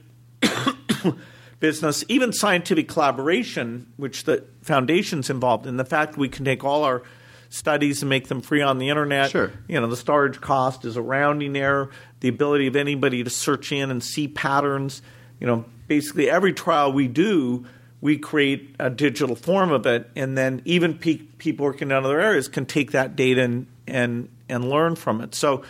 business, 1.61 2.05
even 2.09 2.33
scientific 2.33 2.89
collaboration, 2.89 3.93
which 3.97 4.25
the 4.25 4.45
foundation's 4.63 5.31
involved 5.31 5.67
in. 5.67 5.77
The 5.77 5.85
fact 5.85 6.17
we 6.17 6.29
can 6.29 6.45
take 6.45 6.65
all 6.65 6.85
our 6.85 7.03
studies 7.51 8.03
and 8.03 8.09
make 8.09 8.29
them 8.29 8.41
free 8.41 8.63
on 8.63 8.79
the 8.79 8.89
internet. 8.89 9.31
Sure. 9.31 9.53
You 9.69 9.81
know, 9.81 9.87
the 9.87 9.97
storage 9.97 10.41
cost 10.41 10.85
is 10.85 10.97
a 10.97 11.03
rounding 11.03 11.57
error. 11.57 11.91
The 12.21 12.29
ability 12.29 12.67
of 12.67 12.77
anybody 12.77 13.25
to 13.25 13.31
search 13.31 13.73
in 13.73 13.91
and 13.91 14.03
see 14.03 14.29
patterns. 14.29 15.03
You 15.41 15.47
know, 15.47 15.65
basically 15.87 16.31
every 16.31 16.53
trial 16.53 16.93
we 16.93 17.09
do, 17.09 17.67
we 18.01 18.19
create 18.19 18.77
a 18.79 18.91
digital 18.91 19.35
form 19.35 19.73
of 19.73 19.87
it, 19.87 20.09
and 20.15 20.37
then 20.39 20.63
even 20.65 20.99
pe- 20.99 21.17
people 21.17 21.65
working 21.65 21.89
in 21.89 21.93
other 21.93 22.21
areas 22.21 22.49
can 22.49 22.67
take 22.67 22.93
that 22.93 23.17
data 23.17 23.43
and 23.43 23.67
and 23.87 24.29
and 24.49 24.69
learn 24.69 24.95
from 24.95 25.21
it. 25.21 25.35
So 25.35 25.65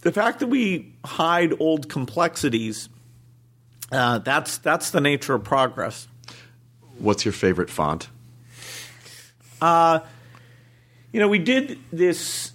the 0.00 0.12
fact 0.12 0.40
that 0.40 0.48
we 0.48 0.94
hide 1.04 1.54
old 1.60 1.88
complexities, 1.88 2.88
uh, 3.92 4.18
that's 4.18 4.58
that's 4.58 4.90
the 4.90 5.00
nature 5.00 5.34
of 5.34 5.44
progress. 5.44 6.08
What's 6.98 7.24
your 7.24 7.32
favorite 7.32 7.70
font? 7.70 8.08
Uh, 9.60 10.00
you 11.12 11.20
know, 11.20 11.28
we 11.28 11.38
did 11.38 11.78
this. 11.92 12.52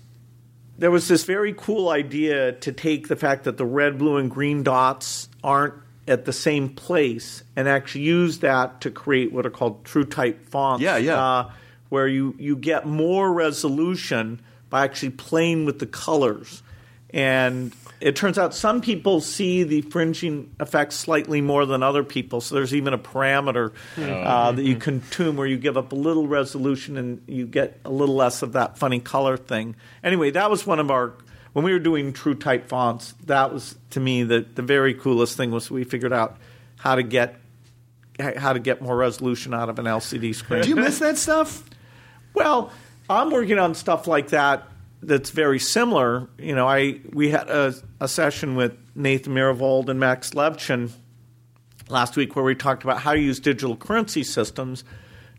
There 0.78 0.92
was 0.92 1.08
this 1.08 1.26
very 1.26 1.54
cool 1.54 1.90
idea 1.90 2.54
to 2.54 2.72
take 2.72 3.08
the 3.08 3.16
fact 3.16 3.44
that 3.44 3.58
the 3.58 3.66
red, 3.66 3.98
blue, 3.98 4.18
and 4.18 4.32
green 4.32 4.64
dots 4.64 5.30
aren't 5.44 5.76
at 6.08 6.26
the 6.26 6.34
same 6.34 6.70
place 6.70 7.44
and 7.56 7.68
actually 7.68 8.02
use 8.02 8.40
that 8.40 8.82
to 8.82 8.90
create 8.90 9.32
what 9.32 9.46
are 9.46 9.52
called 9.52 9.86
true 9.86 10.06
type 10.06 10.48
fonts. 10.50 10.82
Yeah, 10.82 10.98
yeah. 10.98 11.24
Uh, 11.24 11.52
where 11.90 12.08
you, 12.08 12.36
you 12.40 12.56
get 12.56 12.86
more 12.86 13.32
resolution 13.32 14.42
by 14.70 14.84
actually 14.84 15.10
playing 15.10 15.66
with 15.66 15.80
the 15.80 15.86
colors. 15.86 16.64
And 17.14 17.74
it 18.02 18.16
turns 18.16 18.38
out 18.38 18.54
some 18.54 18.82
people 18.82 19.22
see 19.22 19.64
the 19.64 19.82
fringing 19.82 20.54
effects 20.60 20.96
slightly 20.96 21.40
more 21.40 21.66
than 21.66 21.84
other 21.84 22.04
people. 22.04 22.42
So 22.42 22.56
there's 22.56 22.74
even 22.74 22.94
a 22.94 22.98
parameter 22.98 23.74
uh, 23.98 24.52
that 24.52 24.64
you 24.64 24.76
can 24.76 25.02
tune 25.12 25.36
where 25.36 25.48
you 25.48 25.58
give 25.58 25.78
up 25.78 25.92
a 25.92 25.96
little 25.96 26.28
resolution 26.28 26.98
and 26.98 27.22
you 27.28 27.46
get 27.46 27.80
a 27.86 27.92
little 27.92 28.16
less 28.16 28.42
of 28.42 28.54
that 28.54 28.78
funny 28.78 29.00
color 29.00 29.38
thing. 29.38 29.76
Anyway, 30.04 30.32
that 30.32 30.50
was 30.50 30.66
one 30.66 30.80
of 30.80 30.90
our 30.90 31.14
when 31.54 31.66
we 31.66 31.74
were 31.74 31.80
doing 31.80 32.12
true 32.12 32.36
type 32.36 32.68
fonts. 32.68 33.14
That 33.26 33.54
was 33.54 33.76
to 33.92 34.00
me 34.00 34.24
the 34.24 34.46
the 34.56 34.64
very 34.64 34.94
coolest 34.94 35.38
thing 35.38 35.52
was 35.52 35.70
we 35.70 35.84
figured 35.84 36.14
out 36.14 36.38
how 36.78 36.96
to 36.96 37.04
get 37.04 37.36
how 38.20 38.54
to 38.54 38.60
get 38.60 38.82
more 38.82 38.96
resolution 38.96 39.54
out 39.54 39.70
of 39.70 39.78
an 39.80 39.86
LCD 39.86 40.34
screen. 40.34 40.64
Do 40.64 40.70
you 40.70 40.76
miss 40.76 41.00
that 41.00 41.18
stuff? 41.18 41.64
Well, 42.34 42.72
I'm 43.10 43.30
working 43.30 43.60
on 43.60 43.76
stuff 43.76 44.08
like 44.08 44.30
that 44.30 44.68
that's 45.02 45.30
very 45.32 45.60
similar. 45.60 46.30
You 46.38 46.56
know, 46.56 46.68
I 46.68 47.02
we 47.12 47.30
had 47.30 47.50
a, 47.50 47.74
a 48.00 48.08
session 48.08 48.56
with 48.56 48.78
Nathan 48.96 49.34
Myhrvold 49.34 49.90
and 49.90 50.00
Max 50.00 50.32
Levchin 50.32 50.92
last 51.90 52.16
week 52.16 52.36
where 52.36 52.46
we 52.46 52.56
talked 52.56 52.84
about 52.84 53.02
how 53.02 53.14
to 53.14 53.20
use 53.20 53.40
digital 53.40 53.76
currency 53.76 54.24
systems 54.24 54.84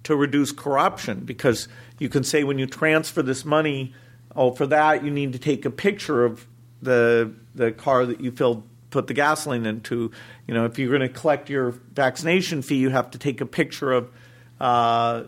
to 0.04 0.16
reduce 0.16 0.52
corruption 0.52 1.20
because 1.20 1.68
you 1.98 2.08
can 2.08 2.24
say 2.24 2.44
when 2.44 2.58
you 2.58 2.66
transfer 2.66 3.22
this 3.22 3.44
money, 3.44 3.94
oh, 4.34 4.50
for 4.50 4.66
that 4.66 5.04
you 5.04 5.10
need 5.10 5.32
to 5.32 5.38
take 5.38 5.64
a 5.64 5.70
picture 5.70 6.24
of 6.24 6.46
the 6.80 7.32
the 7.54 7.70
car 7.72 8.04
that 8.06 8.20
you 8.20 8.30
filled 8.32 8.64
put 8.90 9.08
the 9.08 9.14
gasoline 9.14 9.66
into. 9.66 10.12
You 10.46 10.54
know, 10.54 10.66
if 10.66 10.78
you're 10.78 10.96
going 10.96 11.00
to 11.00 11.08
collect 11.08 11.50
your 11.50 11.70
vaccination 11.70 12.62
fee, 12.62 12.76
you 12.76 12.90
have 12.90 13.10
to 13.12 13.18
take 13.18 13.40
a 13.40 13.46
picture 13.46 13.90
of 13.90 14.10
uh, 14.60 15.24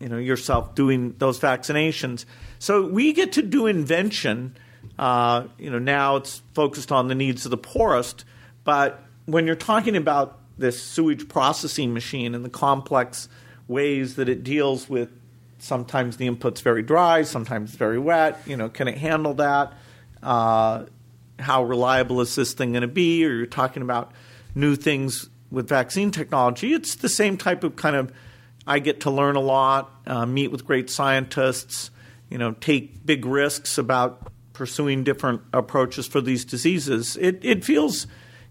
you 0.00 0.08
know 0.08 0.18
yourself 0.18 0.74
doing 0.74 1.14
those 1.18 1.40
vaccinations. 1.40 2.26
So 2.58 2.86
we 2.86 3.12
get 3.12 3.32
to 3.32 3.42
do 3.42 3.66
invention. 3.66 4.56
Uh, 4.98 5.44
you 5.58 5.70
know, 5.70 5.78
now 5.78 6.16
it's 6.16 6.42
focused 6.54 6.92
on 6.92 7.08
the 7.08 7.14
needs 7.14 7.44
of 7.44 7.50
the 7.50 7.56
poorest, 7.56 8.24
but 8.64 9.02
when 9.26 9.46
you're 9.46 9.56
talking 9.56 9.96
about 9.96 10.38
this 10.56 10.82
sewage 10.82 11.28
processing 11.28 11.92
machine 11.92 12.34
and 12.34 12.44
the 12.44 12.50
complex 12.50 13.28
ways 13.66 14.16
that 14.16 14.28
it 14.28 14.44
deals 14.44 14.88
with 14.88 15.10
sometimes 15.58 16.18
the 16.18 16.26
input's 16.26 16.60
very 16.60 16.82
dry, 16.82 17.22
sometimes 17.22 17.74
very 17.74 17.98
wet. 17.98 18.40
You 18.46 18.56
know, 18.56 18.68
can 18.68 18.86
it 18.86 18.98
handle 18.98 19.34
that? 19.34 19.72
Uh, 20.22 20.84
how 21.38 21.64
reliable 21.64 22.20
is 22.20 22.34
this 22.34 22.52
thing 22.52 22.72
going 22.72 22.82
to 22.82 22.88
be? 22.88 23.24
Or 23.24 23.32
you're 23.32 23.46
talking 23.46 23.82
about 23.82 24.12
new 24.54 24.76
things 24.76 25.28
with 25.50 25.68
vaccine 25.68 26.10
technology. 26.10 26.74
It's 26.74 26.96
the 26.96 27.08
same 27.08 27.36
type 27.36 27.64
of 27.64 27.76
kind 27.76 27.96
of. 27.96 28.12
I 28.66 28.78
get 28.78 29.00
to 29.00 29.10
learn 29.10 29.36
a 29.36 29.40
lot, 29.40 29.90
uh, 30.06 30.24
meet 30.24 30.50
with 30.50 30.66
great 30.66 30.88
scientists, 30.88 31.90
you 32.30 32.38
know, 32.38 32.52
take 32.52 33.04
big 33.04 33.24
risks 33.24 33.78
about 33.78 34.32
pursuing 34.52 35.04
different 35.04 35.42
approaches 35.52 36.06
for 36.06 36.20
these 36.20 36.44
diseases. 36.44 37.16
It 37.16 37.44
it 37.44 37.64
feels, 37.64 38.06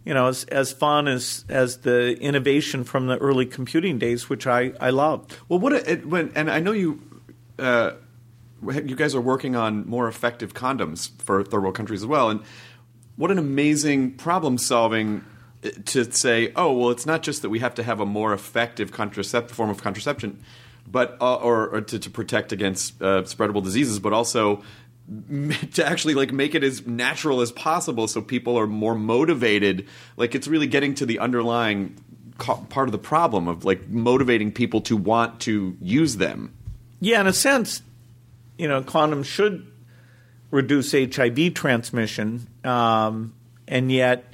you 0.05 0.13
know, 0.13 0.27
as 0.27 0.43
as 0.45 0.71
fun 0.71 1.07
as 1.07 1.45
as 1.49 1.79
the 1.79 2.17
innovation 2.19 2.83
from 2.83 3.07
the 3.07 3.17
early 3.17 3.45
computing 3.45 3.97
days, 3.97 4.29
which 4.29 4.45
I 4.47 4.73
I 4.79 4.89
loved. 4.91 5.37
Well, 5.49 5.59
what 5.59 5.73
it, 5.73 6.05
when 6.05 6.31
and 6.35 6.49
I 6.49 6.59
know 6.59 6.71
you. 6.71 7.01
Uh, 7.57 7.91
you 8.65 8.95
guys 8.95 9.13
are 9.13 9.21
working 9.21 9.57
on 9.57 9.85
more 9.89 10.07
effective 10.07 10.53
condoms 10.53 11.11
for 11.21 11.43
third 11.43 11.61
world 11.61 11.75
countries 11.75 12.01
as 12.01 12.07
well, 12.07 12.29
and 12.29 12.39
what 13.15 13.29
an 13.29 13.37
amazing 13.37 14.11
problem 14.13 14.57
solving 14.57 15.23
to 15.85 16.11
say, 16.11 16.51
oh 16.55 16.71
well, 16.73 16.89
it's 16.89 17.05
not 17.05 17.23
just 17.23 17.41
that 17.41 17.49
we 17.49 17.59
have 17.59 17.75
to 17.75 17.83
have 17.83 17.99
a 17.99 18.05
more 18.05 18.33
effective 18.33 18.91
contracept- 18.91 19.51
form 19.51 19.69
of 19.69 19.81
contraception, 19.81 20.41
but 20.87 21.17
uh, 21.21 21.35
or, 21.35 21.69
or 21.69 21.81
to, 21.81 21.99
to, 21.99 22.09
protect 22.09 22.51
against 22.51 23.01
uh, 23.01 23.23
spreadable 23.23 23.63
diseases, 23.63 23.99
but 23.99 24.13
also 24.13 24.63
to 25.73 25.85
actually 25.85 26.13
like 26.13 26.31
make 26.31 26.55
it 26.55 26.63
as 26.63 26.85
natural 26.85 27.41
as 27.41 27.51
possible, 27.51 28.07
so 28.07 28.21
people 28.21 28.57
are 28.57 28.67
more 28.67 28.95
motivated. 28.95 29.87
Like 30.17 30.35
it's 30.35 30.47
really 30.47 30.67
getting 30.67 30.95
to 30.95 31.05
the 31.05 31.19
underlying 31.19 31.95
part 32.37 32.87
of 32.87 32.91
the 32.91 32.97
problem 32.97 33.47
of 33.47 33.63
like 33.63 33.87
motivating 33.89 34.51
people 34.51 34.81
to 34.81 34.97
want 34.97 35.39
to 35.41 35.77
use 35.81 36.17
them. 36.17 36.53
Yeah, 36.99 37.21
in 37.21 37.27
a 37.27 37.33
sense, 37.33 37.81
you 38.57 38.67
know, 38.67 38.81
condoms 38.81 39.25
should 39.25 39.67
reduce 40.51 40.91
HIV 40.91 41.53
transmission, 41.53 42.47
um, 42.63 43.33
and 43.67 43.91
yet 43.91 44.25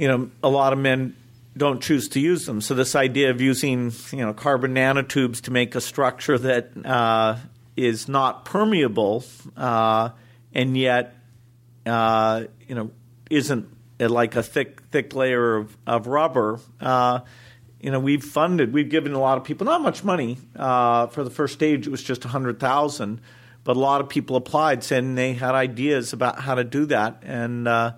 you 0.00 0.08
know, 0.08 0.30
a 0.42 0.48
lot 0.48 0.72
of 0.72 0.78
men 0.78 1.14
don't 1.60 1.82
choose 1.82 2.08
to 2.08 2.20
use 2.20 2.46
them. 2.46 2.62
So 2.62 2.74
this 2.74 2.96
idea 2.96 3.30
of 3.30 3.42
using, 3.42 3.92
you 4.12 4.24
know, 4.24 4.32
carbon 4.32 4.74
nanotubes 4.74 5.42
to 5.42 5.50
make 5.50 5.74
a 5.74 5.80
structure 5.82 6.38
that 6.38 6.70
uh, 6.86 7.36
is 7.76 8.08
not 8.08 8.46
permeable 8.46 9.24
uh, 9.58 10.08
and 10.54 10.74
yet, 10.74 11.14
uh, 11.84 12.44
you 12.66 12.74
know, 12.74 12.90
isn't 13.28 13.68
like 14.00 14.36
a 14.36 14.42
thick, 14.42 14.80
thick 14.90 15.14
layer 15.14 15.56
of, 15.56 15.76
of 15.86 16.06
rubber. 16.06 16.60
Uh, 16.80 17.20
you 17.78 17.90
know, 17.90 18.00
we've 18.00 18.24
funded, 18.24 18.72
we've 18.72 18.88
given 18.88 19.12
a 19.12 19.20
lot 19.20 19.36
of 19.36 19.44
people 19.44 19.66
not 19.66 19.82
much 19.82 20.02
money 20.02 20.38
uh, 20.56 21.08
for 21.08 21.22
the 21.24 21.30
first 21.30 21.52
stage. 21.52 21.86
It 21.86 21.90
was 21.90 22.02
just 22.02 22.24
a 22.24 22.28
hundred 22.28 22.58
thousand, 22.58 23.20
but 23.64 23.76
a 23.76 23.78
lot 23.78 24.00
of 24.00 24.08
people 24.08 24.36
applied, 24.36 24.82
saying 24.82 25.14
they 25.14 25.34
had 25.34 25.54
ideas 25.54 26.14
about 26.14 26.40
how 26.40 26.54
to 26.54 26.64
do 26.64 26.86
that, 26.86 27.22
and 27.22 27.68
uh, 27.68 27.92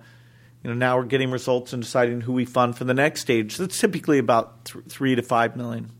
you 0.63 0.69
know, 0.69 0.75
now 0.75 0.97
we're 0.97 1.05
getting 1.05 1.29
results 1.29 1.73
and 1.73 1.83
deciding 1.83 2.21
who 2.21 2.33
we 2.33 2.45
fund 2.45 2.77
for 2.77 2.85
the 2.85 2.93
next 2.93 3.21
stage. 3.21 3.57
That's 3.57 3.79
typically 3.79 4.17
about 4.17 4.65
th- 4.65 4.85
three 4.85 5.15
to 5.15 5.21
five 5.21 5.55
million. 5.55 5.91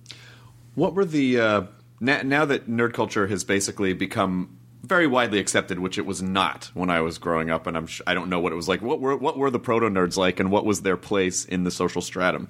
What 0.76 0.94
were 0.94 1.06
the 1.06 1.40
uh, 1.40 1.62
now, 2.00 2.22
now 2.24 2.46
that 2.46 2.70
nerd 2.70 2.94
culture 2.94 3.28
has 3.28 3.44
basically 3.44 3.94
become 3.94 4.58
very 4.84 5.08
widely 5.08 5.40
accepted, 5.40 5.80
which 5.80 5.98
it 5.98 6.06
was 6.06 6.22
not 6.22 6.72
when 6.74 6.90
I 6.90 7.02
was 7.02 7.18
growing 7.18 7.50
up, 7.50 7.68
and 7.68 7.78
I'm 7.78 7.88
sh- 7.88 8.02
I 8.08 8.14
don't 8.14 8.30
know 8.30 8.40
what 8.40 8.52
it 8.52 8.56
was 8.56 8.68
like. 8.68 8.82
What 8.82 9.00
were 9.00 9.16
what 9.18 9.38
were 9.38 9.50
the 9.50 9.60
proto 9.60 9.88
nerds 9.88 10.18
like, 10.18 10.40
and 10.40 10.50
what 10.50 10.66
was 10.66 10.82
their 10.82 10.98
place 10.98 11.46
in 11.46 11.64
the 11.64 11.72
social 11.72 12.02
stratum? 12.02 12.50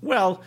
Well, 0.00 0.42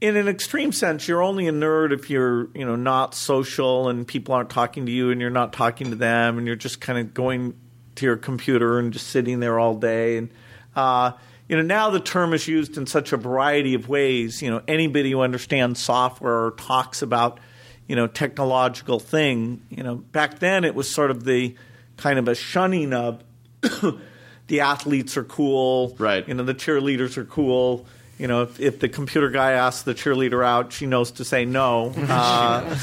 in 0.00 0.16
an 0.16 0.28
extreme 0.28 0.72
sense, 0.72 1.06
you're 1.08 1.22
only 1.22 1.46
a 1.46 1.52
nerd 1.52 1.92
if 1.92 2.10
you're 2.10 2.48
you 2.54 2.64
know 2.64 2.76
not 2.76 3.14
social 3.14 3.88
and 3.88 4.06
people 4.06 4.34
aren't 4.34 4.50
talking 4.50 4.86
to 4.86 4.92
you 4.92 5.10
and 5.10 5.20
you're 5.20 5.30
not 5.30 5.52
talking 5.52 5.90
to 5.90 5.96
them 5.96 6.38
and 6.38 6.46
you're 6.46 6.56
just 6.56 6.80
kind 6.80 6.98
of 6.98 7.14
going 7.14 7.54
to 8.00 8.06
your 8.06 8.16
computer 8.16 8.78
and 8.78 8.92
just 8.92 9.08
sitting 9.08 9.40
there 9.40 9.58
all 9.58 9.74
day. 9.74 10.16
And 10.16 10.30
uh, 10.74 11.12
you 11.48 11.56
know, 11.56 11.62
now 11.62 11.90
the 11.90 12.00
term 12.00 12.32
is 12.32 12.48
used 12.48 12.76
in 12.76 12.86
such 12.86 13.12
a 13.12 13.16
variety 13.16 13.74
of 13.74 13.88
ways. 13.88 14.42
You 14.42 14.50
know, 14.50 14.62
anybody 14.66 15.10
who 15.10 15.20
understands 15.20 15.80
software 15.80 16.46
or 16.46 16.50
talks 16.52 17.02
about 17.02 17.38
you 17.86 17.96
know 17.96 18.06
technological 18.06 18.98
thing. 18.98 19.62
You 19.68 19.82
know, 19.82 19.96
back 19.96 20.38
then 20.38 20.64
it 20.64 20.74
was 20.74 20.92
sort 20.92 21.10
of 21.10 21.24
the 21.24 21.54
kind 21.96 22.18
of 22.18 22.26
a 22.28 22.34
shunning 22.34 22.92
of 22.92 23.22
the 24.46 24.60
athletes 24.60 25.16
are 25.16 25.24
cool, 25.24 25.94
right? 25.98 26.26
You 26.26 26.34
know, 26.34 26.42
the 26.42 26.54
cheerleaders 26.54 27.16
are 27.18 27.26
cool. 27.26 27.86
You 28.20 28.26
know, 28.26 28.42
if, 28.42 28.60
if 28.60 28.80
the 28.80 28.88
computer 28.90 29.30
guy 29.30 29.52
asks 29.52 29.84
the 29.84 29.94
cheerleader 29.94 30.44
out, 30.44 30.74
she 30.74 30.84
knows 30.84 31.10
to 31.12 31.24
say 31.24 31.46
no. 31.46 31.94
Uh, 32.10 32.76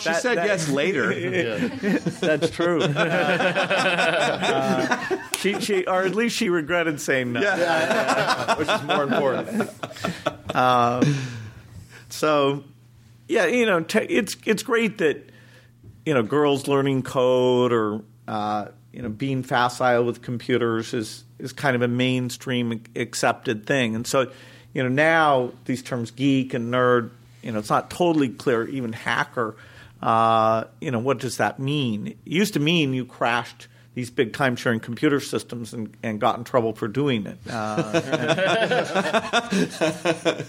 She 0.00 0.12
said 0.14 0.34
yes 0.38 0.68
later. 0.68 1.14
That's 2.20 2.50
true. 2.50 2.82
Uh, 2.82 4.98
she, 5.38 5.60
she, 5.60 5.86
or 5.86 6.02
at 6.02 6.16
least 6.16 6.36
she 6.36 6.48
regretted 6.48 7.00
saying 7.00 7.34
no. 7.34 7.40
Yeah, 7.40 8.56
which 8.56 8.68
is 8.68 8.82
more 8.82 9.04
important. 9.04 9.70
So, 12.10 12.64
yeah, 13.28 13.46
you 13.46 13.66
know, 13.66 13.80
te- 13.80 13.98
it's 14.00 14.36
it's 14.44 14.62
great 14.62 14.98
that 14.98 15.30
you 16.04 16.14
know 16.14 16.22
girls 16.22 16.68
learning 16.68 17.02
code 17.02 17.72
or 17.72 18.02
uh, 18.28 18.66
you 18.92 19.02
know 19.02 19.08
being 19.08 19.42
facile 19.42 20.04
with 20.04 20.22
computers 20.22 20.94
is 20.94 21.24
is 21.38 21.52
kind 21.52 21.74
of 21.76 21.82
a 21.82 21.88
mainstream 21.88 22.82
accepted 22.96 23.66
thing, 23.66 23.94
and 23.94 24.06
so 24.06 24.30
you 24.74 24.82
know 24.82 24.88
now 24.88 25.52
these 25.64 25.82
terms 25.82 26.10
geek 26.10 26.52
and 26.52 26.72
nerd, 26.72 27.10
you 27.42 27.52
know, 27.52 27.58
it's 27.58 27.70
not 27.70 27.88
totally 27.90 28.28
clear. 28.28 28.66
Even 28.68 28.92
hacker, 28.92 29.54
uh, 30.02 30.64
you 30.80 30.90
know, 30.90 30.98
what 30.98 31.18
does 31.18 31.38
that 31.38 31.58
mean? 31.58 32.08
It 32.08 32.18
used 32.24 32.54
to 32.54 32.60
mean 32.60 32.92
you 32.92 33.06
crashed. 33.06 33.68
These 33.94 34.10
big 34.10 34.32
time 34.32 34.56
sharing 34.56 34.80
computer 34.80 35.20
systems 35.20 35.72
and, 35.72 35.96
and 36.02 36.20
got 36.20 36.36
in 36.36 36.42
trouble 36.42 36.72
for 36.72 36.88
doing 36.88 37.26
it. 37.26 37.38
Uh, 37.48 37.92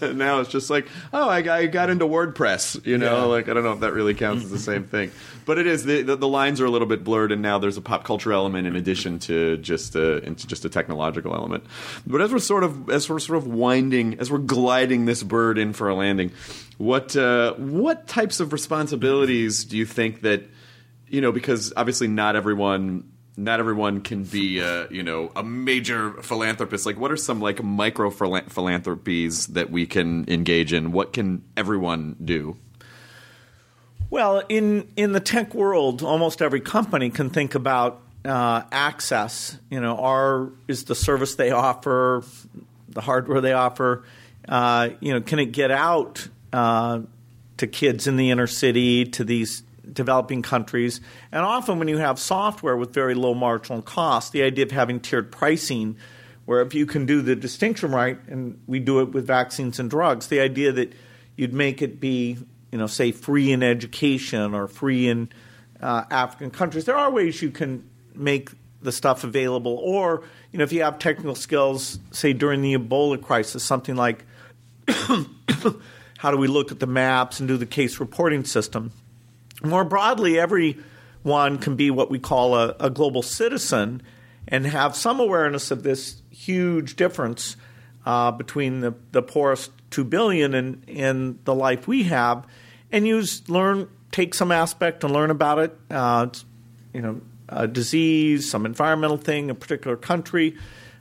now 0.15 0.39
it's 0.39 0.49
just 0.49 0.71
like, 0.71 0.87
oh, 1.13 1.29
I 1.29 1.43
got, 1.43 1.59
I 1.59 1.67
got 1.67 1.91
into 1.91 2.05
WordPress. 2.05 2.85
You 2.87 2.97
know, 2.97 3.29
like 3.29 3.47
I 3.47 3.53
don't 3.53 3.63
know 3.63 3.73
if 3.73 3.81
that 3.81 3.93
really 3.93 4.15
counts 4.15 4.45
as 4.45 4.49
the 4.49 4.57
same 4.57 4.83
thing, 4.87 5.11
but 5.45 5.59
it 5.59 5.67
is. 5.67 5.85
The, 5.85 6.01
the, 6.01 6.15
the 6.15 6.27
lines 6.27 6.59
are 6.59 6.65
a 6.65 6.71
little 6.71 6.87
bit 6.87 7.03
blurred, 7.03 7.31
and 7.31 7.43
now 7.43 7.59
there's 7.59 7.77
a 7.77 7.81
pop 7.81 8.03
culture 8.03 8.33
element 8.33 8.65
in 8.67 8.75
addition 8.75 9.19
to 9.19 9.57
just 9.57 9.95
a 9.95 10.23
into 10.23 10.47
just 10.47 10.65
a 10.65 10.69
technological 10.69 11.35
element. 11.35 11.65
But 12.07 12.21
as 12.21 12.33
we're 12.33 12.39
sort 12.39 12.63
of 12.63 12.89
as 12.89 13.07
we're 13.07 13.19
sort 13.19 13.37
of 13.37 13.45
winding, 13.45 14.19
as 14.19 14.31
we're 14.31 14.39
gliding 14.39 15.05
this 15.05 15.21
bird 15.21 15.59
in 15.59 15.73
for 15.73 15.87
a 15.87 15.93
landing, 15.93 16.31
what 16.77 17.15
uh, 17.15 17.53
what 17.53 18.07
types 18.07 18.39
of 18.39 18.53
responsibilities 18.53 19.65
do 19.65 19.77
you 19.77 19.85
think 19.85 20.21
that 20.21 20.43
you 21.07 21.21
know? 21.21 21.31
Because 21.31 21.73
obviously, 21.77 22.07
not 22.07 22.35
everyone 22.35 23.11
not 23.37 23.59
everyone 23.59 24.01
can 24.01 24.23
be 24.23 24.59
a 24.59 24.87
you 24.89 25.03
know 25.03 25.31
a 25.35 25.43
major 25.43 26.13
philanthropist. 26.21 26.85
Like 26.85 26.99
what 26.99 27.11
are 27.11 27.17
some 27.17 27.41
like 27.41 27.63
micro 27.63 28.09
philanthropies 28.09 29.47
that 29.47 29.69
we 29.69 29.85
can 29.85 30.25
engage 30.29 30.73
in? 30.73 30.91
What 30.91 31.13
can 31.13 31.43
everyone 31.57 32.15
do? 32.23 32.57
Well, 34.09 34.43
in 34.49 34.87
in 34.95 35.11
the 35.11 35.19
tech 35.19 35.53
world, 35.53 36.03
almost 36.03 36.41
every 36.41 36.61
company 36.61 37.09
can 37.09 37.29
think 37.29 37.55
about 37.55 38.01
uh, 38.23 38.63
access. 38.71 39.57
You 39.69 39.81
know, 39.81 39.97
are 39.97 40.49
is 40.67 40.85
the 40.85 40.95
service 40.95 41.35
they 41.35 41.51
offer, 41.51 42.23
the 42.89 43.01
hardware 43.01 43.41
they 43.41 43.53
offer, 43.53 44.03
uh, 44.47 44.89
you 44.99 45.13
know, 45.13 45.21
can 45.21 45.39
it 45.39 45.47
get 45.47 45.71
out 45.71 46.27
uh, 46.53 47.01
to 47.57 47.67
kids 47.67 48.07
in 48.07 48.17
the 48.17 48.31
inner 48.31 48.47
city, 48.47 49.05
to 49.05 49.23
these 49.23 49.63
developing 49.95 50.41
countries? 50.41 51.01
And 51.31 51.41
often, 51.41 51.79
when 51.79 51.87
you 51.87 51.97
have 51.97 52.19
software 52.19 52.77
with 52.77 52.93
very 52.93 53.15
low 53.15 53.33
marginal 53.33 53.81
cost, 53.81 54.31
the 54.31 54.43
idea 54.43 54.65
of 54.65 54.71
having 54.71 54.99
tiered 54.99 55.31
pricing, 55.31 55.97
where 56.45 56.61
if 56.61 56.73
you 56.73 56.85
can 56.85 57.05
do 57.05 57.21
the 57.21 57.35
distinction 57.35 57.91
right, 57.91 58.19
and 58.27 58.61
we 58.67 58.79
do 58.79 58.99
it 59.01 59.11
with 59.11 59.25
vaccines 59.25 59.79
and 59.79 59.89
drugs, 59.89 60.27
the 60.27 60.39
idea 60.39 60.71
that 60.71 60.93
you'd 61.35 61.53
make 61.53 61.81
it 61.81 61.99
be, 61.99 62.37
you 62.71 62.77
know, 62.77 62.87
say 62.87 63.11
free 63.11 63.51
in 63.51 63.63
education 63.63 64.53
or 64.53 64.67
free 64.67 65.07
in 65.07 65.29
uh, 65.81 66.03
African 66.11 66.51
countries. 66.51 66.85
There 66.85 66.97
are 66.97 67.11
ways 67.11 67.41
you 67.41 67.51
can 67.51 67.89
make 68.13 68.51
the 68.81 68.91
stuff 68.91 69.23
available, 69.23 69.79
or 69.81 70.23
you 70.51 70.59
know, 70.59 70.63
if 70.63 70.71
you 70.71 70.83
have 70.83 70.99
technical 70.99 71.35
skills, 71.35 71.99
say 72.11 72.33
during 72.33 72.61
the 72.61 72.75
Ebola 72.75 73.21
crisis, 73.21 73.63
something 73.63 73.95
like 73.95 74.23
how 76.17 76.31
do 76.31 76.37
we 76.37 76.47
look 76.47 76.71
at 76.71 76.79
the 76.79 76.87
maps 76.87 77.39
and 77.39 77.47
do 77.47 77.57
the 77.57 77.65
case 77.65 77.99
reporting 77.99 78.43
system. 78.45 78.91
More 79.65 79.83
broadly, 79.83 80.39
everyone 80.39 81.57
can 81.57 81.75
be 81.75 81.91
what 81.91 82.09
we 82.09 82.19
call 82.19 82.55
a, 82.55 82.75
a 82.79 82.89
global 82.89 83.21
citizen 83.21 84.01
and 84.47 84.65
have 84.65 84.95
some 84.95 85.19
awareness 85.19 85.71
of 85.71 85.83
this 85.83 86.21
huge 86.29 86.95
difference 86.95 87.57
uh, 88.05 88.31
between 88.31 88.81
the, 88.81 88.93
the 89.11 89.21
poorest 89.21 89.71
two 89.89 90.03
billion 90.03 90.53
and, 90.53 90.83
and 90.87 91.39
the 91.45 91.55
life 91.55 91.87
we 91.87 92.03
have, 92.03 92.45
and 92.91 93.07
use 93.07 93.47
learn 93.49 93.89
take 94.11 94.33
some 94.33 94.51
aspect 94.51 95.03
and 95.03 95.11
learn 95.13 95.31
about 95.31 95.59
it. 95.59 95.77
Uh, 95.89 96.27
you 96.93 97.01
know, 97.01 97.21
a 97.49 97.67
disease, 97.67 98.49
some 98.49 98.65
environmental 98.65 99.17
thing, 99.17 99.49
a 99.49 99.55
particular 99.55 99.97
country. 99.97 100.55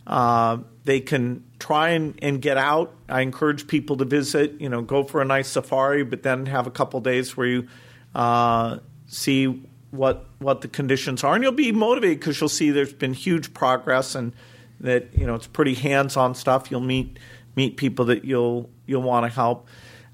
Uh, 0.07 0.59
they 0.85 1.01
can 1.01 1.45
try 1.59 1.91
and, 1.91 2.19
and 2.23 2.43
get 2.43 2.57
out. 2.57 2.95
I 3.09 3.21
encourage 3.23 3.67
people 3.67 3.97
to 3.99 4.05
visit. 4.05 4.61
You 4.61 4.69
know, 4.69 4.83
go 4.83 5.05
for 5.05 5.23
a 5.23 5.25
nice 5.25 5.49
safari, 5.49 6.05
but 6.05 6.23
then 6.23 6.47
have 6.47 6.67
a 6.67 6.71
couple 6.71 7.01
days 7.01 7.37
where 7.37 7.47
you 7.47 7.69
uh, 8.15 8.79
see 9.07 9.62
what 9.91 10.27
what 10.39 10.61
the 10.61 10.69
conditions 10.69 11.25
are, 11.25 11.35
and 11.35 11.43
you'll 11.43 11.53
be 11.53 11.73
motivated 11.73 12.21
because 12.21 12.41
you'll 12.41 12.49
see 12.49 12.71
there's 12.71 12.93
been 12.93 13.15
huge 13.15 13.55
progress, 13.55 14.15
and 14.15 14.35
that 14.81 15.17
you 15.17 15.27
know 15.27 15.35
it's 15.35 15.47
pretty 15.47 15.75
hands-on 15.75 16.35
stuff. 16.35 16.71
You'll 16.71 16.81
meet 16.81 17.19
meet 17.57 17.77
people 17.77 18.07
that 18.07 18.25
you'll 18.25 18.71
you'll 18.87 19.03
want 19.03 19.25
to 19.27 19.35
help. 19.35 19.69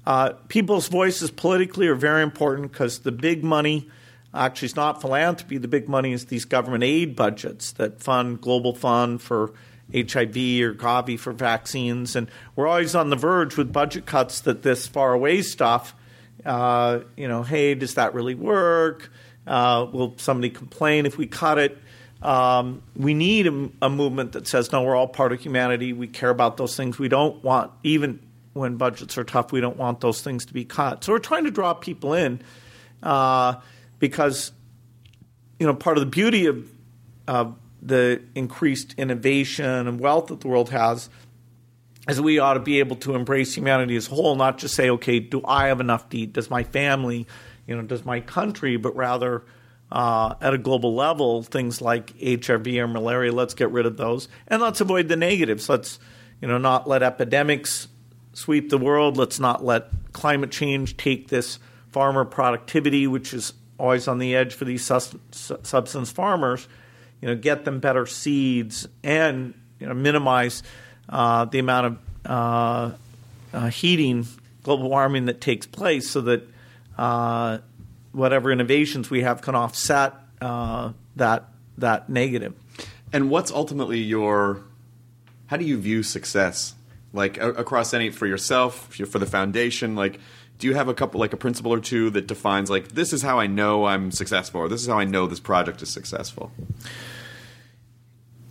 Uh, 0.05 0.33
people's 0.47 0.87
voices 0.87 1.29
politically 1.29 1.87
are 1.87 1.95
very 1.95 2.23
important 2.23 2.71
because 2.71 2.99
the 2.99 3.11
big 3.11 3.43
money 3.43 3.87
actually 4.33 4.67
is 4.67 4.75
not 4.75 5.01
philanthropy. 5.01 5.57
The 5.57 5.67
big 5.67 5.87
money 5.87 6.11
is 6.11 6.25
these 6.25 6.45
government 6.45 6.83
aid 6.83 7.15
budgets 7.15 7.73
that 7.73 8.01
fund 8.01 8.41
Global 8.41 8.73
Fund 8.73 9.21
for 9.21 9.53
HIV 9.93 10.35
or 10.61 10.73
Gavi 10.73 11.19
for 11.19 11.33
vaccines, 11.33 12.15
and 12.15 12.29
we're 12.55 12.67
always 12.67 12.95
on 12.95 13.09
the 13.09 13.15
verge 13.15 13.57
with 13.57 13.73
budget 13.73 14.05
cuts 14.05 14.41
that 14.41 14.63
this 14.63 14.87
far 14.87 15.13
away 15.13 15.41
stuff. 15.41 15.93
Uh, 16.45 17.01
you 17.15 17.27
know, 17.27 17.43
hey, 17.43 17.75
does 17.75 17.95
that 17.95 18.13
really 18.13 18.35
work? 18.35 19.11
Uh, 19.45 19.87
will 19.91 20.15
somebody 20.17 20.49
complain 20.49 21.05
if 21.05 21.17
we 21.17 21.27
cut 21.27 21.57
it? 21.57 21.77
Um, 22.21 22.83
we 22.95 23.13
need 23.13 23.47
a, 23.47 23.69
a, 23.81 23.89
movement 23.89 24.33
that 24.33 24.47
says, 24.47 24.71
no, 24.71 24.83
we're 24.83 24.95
all 24.95 25.07
part 25.07 25.33
of 25.33 25.39
humanity. 25.39 25.91
We 25.91 26.07
care 26.07 26.29
about 26.29 26.57
those 26.57 26.77
things. 26.77 26.99
We 26.99 27.07
don't 27.07 27.43
want, 27.43 27.71
even 27.81 28.19
when 28.53 28.77
budgets 28.77 29.17
are 29.17 29.23
tough, 29.23 29.51
we 29.51 29.59
don't 29.59 29.77
want 29.77 30.01
those 30.01 30.21
things 30.21 30.45
to 30.45 30.53
be 30.53 30.63
cut. 30.63 31.03
So 31.03 31.13
we're 31.13 31.19
trying 31.19 31.45
to 31.45 31.51
draw 31.51 31.73
people 31.73 32.13
in 32.13 32.41
uh, 33.01 33.55
because, 33.97 34.51
you 35.59 35.65
know, 35.65 35.73
part 35.73 35.97
of 35.97 36.01
the 36.01 36.09
beauty 36.09 36.45
of 36.45 36.69
uh, 37.27 37.51
the 37.81 38.21
increased 38.35 38.93
innovation 38.97 39.87
and 39.87 39.99
wealth 39.99 40.27
that 40.27 40.41
the 40.41 40.47
world 40.47 40.69
has 40.69 41.09
is 42.11 42.21
we 42.21 42.39
ought 42.39 42.55
to 42.55 42.59
be 42.59 42.79
able 42.79 42.95
to 42.97 43.15
embrace 43.15 43.55
humanity 43.55 43.95
as 43.95 44.07
a 44.07 44.11
whole, 44.11 44.35
not 44.35 44.57
just 44.57 44.75
say, 44.75 44.89
okay, 44.89 45.19
do 45.19 45.41
I 45.45 45.67
have 45.67 45.79
enough 45.79 46.09
to 46.09 46.17
eat? 46.17 46.33
Does 46.33 46.49
my 46.49 46.63
family, 46.63 47.27
you 47.67 47.75
know, 47.75 47.81
does 47.83 48.05
my 48.05 48.19
country, 48.19 48.77
but 48.77 48.95
rather 48.95 49.43
uh, 49.91 50.35
at 50.41 50.53
a 50.53 50.57
global 50.57 50.95
level, 50.95 51.43
things 51.43 51.81
like 51.81 52.13
HIV 52.21 52.67
or 52.67 52.87
malaria, 52.87 53.31
let's 53.31 53.53
get 53.53 53.71
rid 53.71 53.85
of 53.85 53.97
those. 53.97 54.27
And 54.47 54.61
let's 54.61 54.81
avoid 54.81 55.07
the 55.07 55.15
negatives. 55.15 55.67
Let's, 55.67 55.99
you 56.41 56.47
know, 56.47 56.57
not 56.57 56.87
let 56.87 57.03
epidemics 57.03 57.87
sweep 58.33 58.69
the 58.69 58.77
world. 58.77 59.17
Let's 59.17 59.39
not 59.39 59.63
let 59.63 59.89
climate 60.13 60.51
change 60.51 60.97
take 60.97 61.27
this 61.27 61.59
farmer 61.89 62.23
productivity, 62.25 63.07
which 63.07 63.33
is 63.33 63.53
always 63.77 64.07
on 64.07 64.19
the 64.19 64.35
edge 64.35 64.53
for 64.53 64.65
these 64.65 64.85
sus- 64.85 65.15
subsistence 65.31 66.11
farmers, 66.11 66.67
you 67.19 67.27
know, 67.27 67.35
get 67.35 67.65
them 67.65 67.79
better 67.79 68.05
seeds 68.05 68.87
and, 69.03 69.53
you 69.79 69.87
know, 69.87 69.93
minimize 69.93 70.63
uh, 71.09 71.45
the 71.45 71.59
amount 71.59 71.87
of 71.87 71.97
uh, 72.25 72.91
uh, 73.53 73.67
heating, 73.67 74.27
global 74.63 74.89
warming 74.89 75.25
that 75.25 75.41
takes 75.41 75.65
place 75.65 76.09
so 76.09 76.21
that 76.21 76.47
uh, 76.97 77.59
whatever 78.11 78.51
innovations 78.51 79.09
we 79.09 79.21
have 79.23 79.41
can 79.41 79.55
offset 79.55 80.13
that 80.39 81.45
that 81.77 82.09
negative. 82.09 82.53
And 83.13 83.29
what's 83.29 83.51
ultimately 83.51 83.99
your? 83.99 84.61
How 85.47 85.57
do 85.57 85.65
you 85.65 85.77
view 85.77 86.03
success? 86.03 86.75
Like 87.13 87.37
a- 87.37 87.51
across 87.51 87.93
any 87.93 88.09
for 88.09 88.25
yourself, 88.25 88.93
for 88.93 89.19
the 89.19 89.25
foundation, 89.25 89.95
like. 89.95 90.19
Do 90.59 90.67
you 90.67 90.75
have 90.75 90.87
a 90.87 90.93
couple, 90.93 91.19
like 91.19 91.33
a 91.33 91.37
principle 91.37 91.73
or 91.73 91.79
two, 91.79 92.11
that 92.11 92.27
defines 92.27 92.69
like 92.69 92.89
this 92.89 93.13
is 93.13 93.23
how 93.23 93.39
I 93.39 93.47
know 93.47 93.85
I'm 93.85 94.11
successful, 94.11 94.61
or 94.61 94.69
this 94.69 94.79
is 94.79 94.87
how 94.87 94.99
I 94.99 95.05
know 95.05 95.25
this 95.25 95.39
project 95.39 95.81
is 95.81 95.89
successful? 95.89 96.51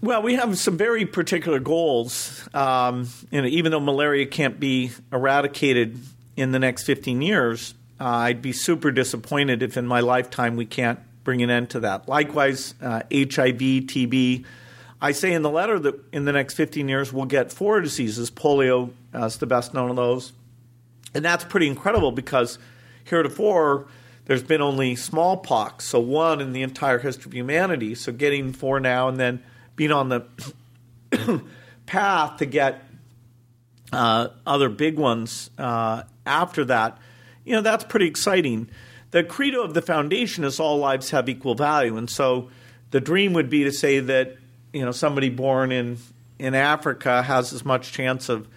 Well, 0.03 0.23
we 0.23 0.37
have 0.37 0.59
some 0.59 0.79
very 0.79 1.05
particular 1.05 1.59
goals. 1.59 2.49
Um, 2.55 3.09
you 3.31 3.43
know, 3.43 3.49
even 3.49 3.71
though 3.71 3.81
malaria 3.81 4.25
can't 4.25 4.59
be 4.59 4.93
eradicated 5.13 5.99
in 6.37 6.53
the 6.53 6.59
next 6.59 6.85
15 6.85 7.21
years, 7.21 7.75
uh, 8.01 8.07
I'd 8.07 8.41
be 8.41 8.53
super 8.53 8.91
disappointed 8.91 9.63
if 9.63 9.77
in 9.77 9.87
my 9.87 10.01
lifetime 10.01 10.57
we 10.57 10.65
can't 10.65 11.01
bring 11.23 11.43
an 11.43 11.51
end 11.51 11.69
to 11.71 11.81
that. 11.81 12.09
Likewise, 12.09 12.75
uh, 12.81 13.03
HIV, 13.13 13.61
TB. 13.89 14.47
I 15.03 15.13
say 15.13 15.35
in 15.35 15.43
the 15.43 15.51
letter 15.51 15.79
that 15.79 16.01
in 16.13 16.25
the 16.25 16.33
next 16.33 16.55
15 16.55 16.89
years 16.89 17.13
we'll 17.13 17.27
get 17.27 17.53
four 17.53 17.83
diseases. 17.83 18.31
Polio 18.31 18.93
uh, 19.15 19.27
is 19.27 19.37
the 19.37 19.47
best 19.47 19.75
known 19.75 19.91
of 19.91 19.97
those. 19.97 20.33
And 21.15 21.23
that's 21.23 21.45
pretty 21.45 21.67
incredible 21.67 22.11
because 22.11 22.59
heretofore 23.05 23.87
there's 24.25 24.43
been 24.43 24.63
only 24.63 24.97
smallpox, 24.97 25.85
so 25.85 26.01
one 26.01 26.41
in 26.41 26.53
the 26.53 26.63
entire 26.63 27.01
history 27.01 27.29
of 27.29 27.35
humanity. 27.35 27.95
So 27.95 28.13
getting 28.13 28.55
four 28.55 28.81
now 28.81 29.09
and 29.09 29.19
then 29.19 29.43
being 29.81 29.93
on 29.93 30.11
the 30.11 30.23
path 31.87 32.37
to 32.37 32.45
get 32.45 32.83
uh, 33.95 34.29
other 34.47 34.69
big 34.69 34.99
ones 34.99 35.49
uh, 35.57 36.03
after 36.27 36.67
that, 36.67 36.99
you 37.47 37.55
know, 37.55 37.63
that's 37.63 37.85
pretty 37.85 38.07
exciting. 38.07 38.69
The 39.11 39.25
credo 39.25 39.63
of 39.63 39.73
the 39.73 39.81
foundation 39.81 40.45
is 40.45 40.61
all 40.61 40.77
lives 40.77 41.09
have 41.13 41.31
equal 41.31 41.55
value, 41.55 41.97
and 41.97 42.11
so 42.11 42.51
the 42.91 43.01
dream 43.01 43.33
would 43.33 43.49
be 43.49 43.65
to 43.65 43.73
say 43.73 44.01
that 44.01 44.37
you 44.75 44.85
know 44.85 44.93
somebody 44.93 45.31
born 45.31 45.73
in 45.73 45.97
in 46.39 46.55
Africa 46.55 47.23
has 47.23 47.55
as 47.55 47.65
much 47.65 47.91
chance 47.91 48.29
of 48.29 48.49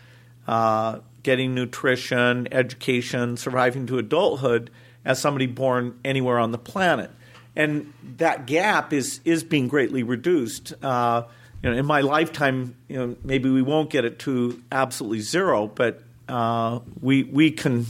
uh, 0.45 0.99
getting 1.23 1.55
nutrition, 1.55 2.49
education, 2.51 3.37
surviving 3.37 3.87
to 3.87 3.97
adulthood 3.97 4.69
as 5.05 5.21
somebody 5.21 5.47
born 5.47 5.97
anywhere 6.03 6.37
on 6.37 6.51
the 6.51 6.57
planet, 6.57 7.11
and 7.55 7.93
that 8.17 8.45
gap 8.45 8.93
is 8.93 9.19
is 9.25 9.43
being 9.43 9.67
greatly 9.67 10.03
reduced. 10.03 10.73
Uh, 10.83 11.23
you 11.61 11.69
know, 11.69 11.77
in 11.77 11.85
my 11.85 12.01
lifetime, 12.01 12.75
you 12.87 12.97
know, 12.97 13.15
maybe 13.23 13.49
we 13.49 13.61
won't 13.61 13.89
get 13.89 14.05
it 14.05 14.19
to 14.19 14.61
absolutely 14.71 15.21
zero, 15.21 15.67
but 15.67 16.01
uh, 16.27 16.79
we 17.01 17.23
we 17.23 17.51
can 17.51 17.85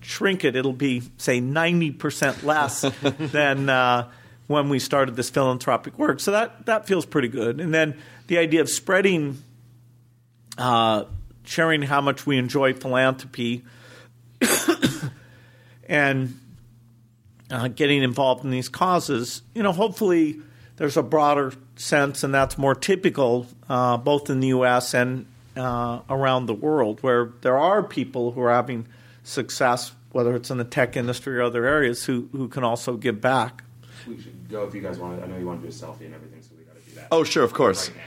shrink 0.00 0.44
it. 0.44 0.56
It'll 0.56 0.72
be 0.72 1.02
say 1.16 1.40
ninety 1.40 1.90
percent 1.90 2.42
less 2.44 2.82
than 3.02 3.68
uh, 3.68 4.10
when 4.46 4.68
we 4.68 4.78
started 4.78 5.16
this 5.16 5.30
philanthropic 5.30 5.98
work. 5.98 6.20
So 6.20 6.32
that 6.32 6.66
that 6.66 6.86
feels 6.86 7.04
pretty 7.04 7.28
good. 7.28 7.60
And 7.60 7.74
then 7.74 7.98
the 8.28 8.38
idea 8.38 8.60
of 8.60 8.70
spreading, 8.70 9.42
uh, 10.56 11.04
sharing 11.44 11.82
how 11.82 12.00
much 12.00 12.24
we 12.24 12.38
enjoy 12.38 12.72
philanthropy, 12.72 13.64
and 15.88 16.38
uh, 17.50 17.68
getting 17.68 18.02
involved 18.02 18.44
in 18.44 18.50
these 18.50 18.68
causes. 18.68 19.42
You 19.54 19.62
know, 19.62 19.72
hopefully 19.72 20.40
there's 20.76 20.96
a 20.96 21.02
broader 21.02 21.52
sense, 21.76 22.22
and 22.22 22.32
that's 22.32 22.58
more 22.58 22.74
typical 22.74 23.46
uh, 23.68 23.96
both 23.96 24.30
in 24.30 24.40
the 24.40 24.48
U.S. 24.48 24.94
and 24.94 25.26
uh, 25.56 26.00
around 26.08 26.46
the 26.46 26.54
world, 26.54 27.02
where 27.02 27.32
there 27.42 27.58
are 27.58 27.82
people 27.82 28.32
who 28.32 28.40
are 28.42 28.52
having 28.52 28.86
success, 29.24 29.92
whether 30.12 30.34
it's 30.34 30.50
in 30.50 30.58
the 30.58 30.64
tech 30.64 30.96
industry 30.96 31.36
or 31.36 31.42
other 31.42 31.66
areas, 31.66 32.04
who 32.04 32.28
who 32.32 32.48
can 32.48 32.64
also 32.64 32.96
give 32.96 33.20
back. 33.20 33.64
We 34.06 34.20
should 34.20 34.48
go 34.48 34.64
if 34.64 34.74
you 34.74 34.80
guys 34.80 34.98
want. 34.98 35.18
to 35.18 35.24
I 35.24 35.28
know 35.28 35.36
you 35.36 35.46
want 35.46 35.60
to 35.62 35.68
do 35.68 35.72
a 35.72 35.74
selfie 35.74 36.06
and 36.06 36.14
everything, 36.14 36.42
so 36.42 36.50
we 36.56 36.64
got 36.64 36.76
to 36.76 36.90
do 36.90 36.96
that. 36.96 37.08
Oh, 37.10 37.24
sure, 37.24 37.44
of 37.44 37.52
course. 37.52 37.90
Right. 37.90 37.98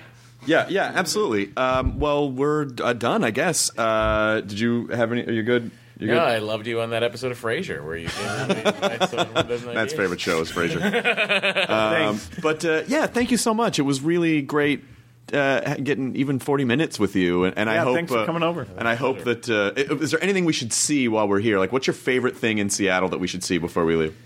Yeah, 0.45 0.67
yeah, 0.69 0.91
absolutely. 0.95 1.55
Um, 1.55 1.99
well, 1.99 2.31
we're 2.31 2.67
uh, 2.81 2.93
done, 2.93 3.23
I 3.23 3.29
guess. 3.29 3.69
Uh, 3.77 4.41
did 4.41 4.59
you 4.59 4.87
have 4.87 5.11
any? 5.11 5.25
Are 5.25 5.31
you 5.31 5.43
good? 5.43 5.69
You 6.01 6.07
Yeah, 6.07 6.13
good? 6.15 6.21
I 6.21 6.39
loved 6.39 6.65
you 6.65 6.81
on 6.81 6.89
that 6.89 7.03
episode 7.03 7.31
of 7.31 7.39
Frasier 7.39 7.85
where 7.85 7.95
you 7.95 8.07
gave 8.07 8.47
me 8.47 8.63
advice 8.63 9.13
on 9.13 9.27
what 9.35 9.47
doesn't 9.47 9.71
Matt's 9.71 9.93
idea. 9.93 10.03
favorite 10.03 10.19
show 10.19 10.41
is 10.41 10.51
Frasier. 10.51 11.69
um, 11.69 12.19
but 12.41 12.65
uh, 12.65 12.81
yeah, 12.87 13.05
thank 13.05 13.29
you 13.29 13.37
so 13.37 13.53
much. 13.53 13.77
It 13.77 13.83
was 13.83 14.01
really 14.01 14.41
great 14.41 14.83
uh, 15.31 15.75
getting 15.75 16.15
even 16.15 16.39
forty 16.39 16.65
minutes 16.65 16.99
with 16.99 17.15
you, 17.15 17.43
and, 17.43 17.55
and 17.55 17.69
I 17.69 17.77
hope 17.77 17.93
thanks 17.93 18.11
for 18.11 18.17
uh, 18.17 18.25
coming 18.25 18.41
over. 18.41 18.65
And 18.77 18.87
I 18.87 18.95
hope 18.95 19.25
that 19.25 19.47
uh, 19.47 19.73
is 19.75 20.09
there 20.09 20.23
anything 20.23 20.45
we 20.45 20.53
should 20.53 20.73
see 20.73 21.07
while 21.07 21.27
we're 21.27 21.39
here? 21.39 21.59
Like, 21.59 21.71
what's 21.71 21.85
your 21.85 21.93
favorite 21.93 22.35
thing 22.35 22.57
in 22.57 22.71
Seattle 22.71 23.09
that 23.09 23.19
we 23.19 23.27
should 23.27 23.43
see 23.43 23.59
before 23.59 23.85
we 23.85 23.95
leave? 23.95 24.17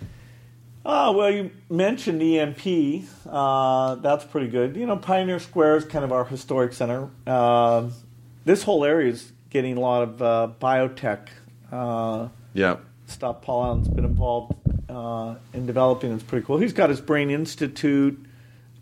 Oh, 0.86 1.12
well, 1.12 1.30
you 1.30 1.52
mentioned 1.70 2.22
EMP. 2.22 3.04
Uh, 3.28 3.96
that's 3.96 4.24
pretty 4.24 4.48
good. 4.48 4.78
You 4.78 4.86
know, 4.86 4.96
Pioneer 4.96 5.40
Square 5.40 5.78
is 5.78 5.86
kind 5.86 6.06
of 6.06 6.14
our 6.14 6.24
historic 6.24 6.72
center. 6.72 7.10
Uh, 7.28 7.90
this 8.46 8.64
whole 8.64 8.86
area 8.86 9.12
is 9.12 9.34
getting 9.50 9.76
a 9.76 9.80
lot 9.80 10.04
of 10.04 10.22
uh, 10.22 10.50
biotech 10.62 11.28
uh, 11.76 12.30
Yeah, 12.54 12.78
stuff. 13.08 13.42
Paul 13.42 13.64
Allen's 13.66 13.88
been 13.88 14.06
involved 14.06 14.54
uh, 14.90 15.36
in 15.54 15.66
developing. 15.66 16.14
It's 16.14 16.24
pretty 16.24 16.46
cool. 16.46 16.58
He's 16.58 16.74
got 16.74 16.90
his 16.90 17.02
Brain 17.02 17.30
Institute 17.30 18.18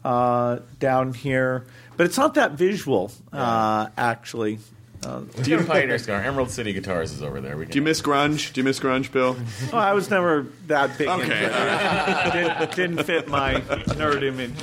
uh, 0.03 0.59
down 0.79 1.13
here, 1.13 1.65
but 1.97 2.05
it's 2.05 2.17
not 2.17 2.33
that 2.35 2.51
visual, 2.53 3.11
uh, 3.31 3.87
actually. 3.97 4.59
Uh, 5.05 5.19
Do 5.41 5.51
you 5.51 5.61
Pioneer 5.65 5.97
Scar? 5.97 6.21
Emerald 6.21 6.49
City 6.49 6.71
Guitars 6.71 7.11
is 7.11 7.21
over 7.21 7.41
there. 7.41 7.57
We 7.57 7.65
do 7.65 7.77
you 7.77 7.81
miss 7.81 8.01
grunge? 8.01 8.53
Do 8.53 8.61
you 8.61 8.63
miss 8.63 8.79
grunge, 8.79 9.11
Bill? 9.11 9.35
oh, 9.73 9.77
I 9.77 9.91
was 9.91 10.09
never 10.09 10.47
that 10.67 10.97
big. 10.97 11.09
into 11.09 11.25
Okay, 11.25 11.45
it. 11.45 12.33
didn't, 12.33 12.75
didn't 12.75 13.03
fit 13.05 13.27
my 13.27 13.55
nerd 13.99 14.23
image. 14.23 14.53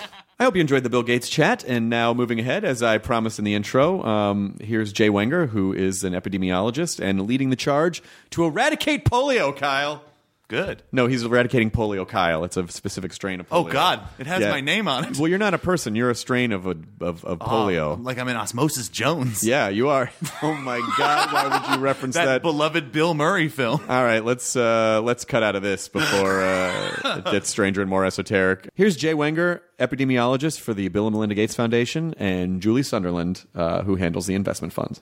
I 0.46 0.48
hope 0.48 0.54
you 0.54 0.60
enjoyed 0.60 0.84
the 0.84 0.90
Bill 0.90 1.02
Gates 1.02 1.28
chat. 1.28 1.64
And 1.64 1.90
now, 1.90 2.14
moving 2.14 2.38
ahead, 2.38 2.64
as 2.64 2.80
I 2.80 2.98
promised 2.98 3.40
in 3.40 3.44
the 3.44 3.56
intro, 3.56 4.00
um, 4.04 4.56
here's 4.60 4.92
Jay 4.92 5.10
Wenger, 5.10 5.48
who 5.48 5.72
is 5.72 6.04
an 6.04 6.12
epidemiologist 6.12 7.00
and 7.00 7.26
leading 7.26 7.50
the 7.50 7.56
charge 7.56 8.00
to 8.30 8.44
eradicate 8.44 9.04
polio. 9.04 9.56
Kyle. 9.56 10.04
Good. 10.48 10.84
No, 10.92 11.08
he's 11.08 11.24
eradicating 11.24 11.72
polio, 11.72 12.06
Kyle. 12.06 12.44
It's 12.44 12.56
a 12.56 12.68
specific 12.68 13.12
strain 13.12 13.40
of 13.40 13.48
polio. 13.48 13.52
Oh 13.52 13.64
God, 13.64 14.00
it 14.18 14.28
has 14.28 14.40
Yeah. 14.42 14.50
my 14.50 14.60
name 14.60 14.86
on 14.86 15.04
it. 15.04 15.18
Well, 15.18 15.26
you're 15.26 15.40
not 15.40 15.54
a 15.54 15.58
person. 15.58 15.96
You're 15.96 16.10
a 16.10 16.14
strain 16.14 16.52
of 16.52 16.66
a, 16.66 16.76
of, 17.00 17.24
of 17.24 17.40
polio. 17.40 17.98
Oh, 17.98 18.00
like 18.00 18.18
I'm 18.18 18.28
in 18.28 18.36
Osmosis 18.36 18.88
Jones. 18.88 19.42
yeah, 19.42 19.68
you 19.68 19.88
are. 19.88 20.10
Oh 20.42 20.54
my 20.54 20.78
God! 20.98 21.32
Why 21.32 21.48
would 21.48 21.76
you 21.76 21.82
reference 21.82 22.14
that, 22.14 22.26
that? 22.26 22.42
beloved 22.42 22.92
Bill 22.92 23.14
Murray 23.14 23.48
film. 23.48 23.80
All 23.88 24.04
right, 24.04 24.24
let's 24.24 24.54
uh, 24.54 25.00
let's 25.02 25.24
cut 25.24 25.42
out 25.42 25.56
of 25.56 25.62
this 25.62 25.88
before 25.88 26.40
uh, 26.42 27.16
it 27.18 27.24
gets 27.32 27.48
stranger 27.48 27.80
and 27.80 27.90
more 27.90 28.04
esoteric. 28.04 28.68
Here's 28.74 28.96
Jay 28.96 29.14
Wenger, 29.14 29.62
epidemiologist 29.80 30.60
for 30.60 30.74
the 30.74 30.86
Bill 30.88 31.06
and 31.08 31.14
Melinda 31.14 31.34
Gates 31.34 31.54
Foundation, 31.56 32.14
and 32.18 32.60
Julie 32.62 32.82
Sunderland, 32.84 33.46
uh, 33.54 33.82
who 33.82 33.96
handles 33.96 34.26
the 34.26 34.34
investment 34.34 34.72
fund. 34.72 35.00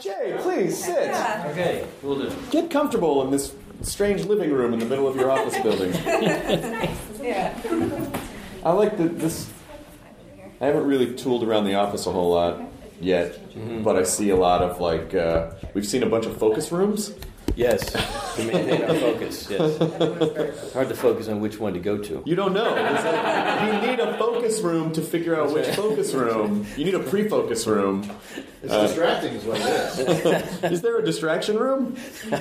Jay, 0.00 0.36
please 0.40 0.82
sit. 0.84 1.10
Okay, 1.46 1.86
we'll 2.02 2.18
do. 2.18 2.32
Get 2.50 2.70
comfortable 2.70 3.22
in 3.24 3.30
this 3.30 3.52
strange 3.82 4.24
living 4.24 4.50
room 4.52 4.72
in 4.72 4.78
the 4.78 4.86
middle 4.86 5.06
of 5.08 5.16
your 5.16 5.30
office 5.30 5.58
building. 5.62 5.92
yeah. 7.22 7.58
I 8.64 8.72
like 8.72 8.96
the, 8.96 9.04
this. 9.08 9.50
I 10.60 10.66
haven't 10.66 10.86
really 10.86 11.14
tooled 11.14 11.42
around 11.44 11.64
the 11.64 11.74
office 11.74 12.06
a 12.06 12.12
whole 12.12 12.30
lot 12.32 12.60
yet, 13.00 13.38
but 13.82 13.96
I 13.96 14.02
see 14.02 14.30
a 14.30 14.36
lot 14.36 14.62
of 14.62 14.80
like. 14.80 15.14
Uh, 15.14 15.52
we've 15.74 15.86
seen 15.86 16.02
a 16.02 16.06
bunch 16.08 16.26
of 16.26 16.36
focus 16.36 16.70
rooms. 16.70 17.14
Yes, 17.56 17.84
to 18.36 18.44
maintain 18.44 18.82
our 18.84 18.94
focus. 18.94 19.48
Yes, 19.50 19.76
it's 19.80 20.72
hard 20.72 20.88
to 20.88 20.94
focus 20.94 21.28
on 21.28 21.40
which 21.40 21.58
one 21.58 21.72
to 21.74 21.78
go 21.80 21.98
to. 21.98 22.22
You 22.24 22.34
don't 22.36 22.52
know. 22.54 22.74
It's 22.76 23.04
like, 23.04 23.82
you 23.82 23.90
need 23.90 24.00
a 24.00 24.16
focus 24.18 24.60
room 24.60 24.92
to 24.92 25.02
figure 25.02 25.38
out 25.40 25.52
which 25.52 25.66
focus 25.74 26.14
room. 26.14 26.66
You 26.76 26.84
need 26.84 26.94
a 26.94 27.00
pre-focus 27.00 27.66
room. 27.66 28.08
It's 28.62 28.72
distracting, 28.72 29.34
is 29.34 29.44
what 29.44 29.58
it 29.60 29.66
is. 29.66 30.62
Is 30.72 30.82
there 30.82 30.98
a 30.98 31.04
distraction 31.04 31.58
room? 31.58 31.96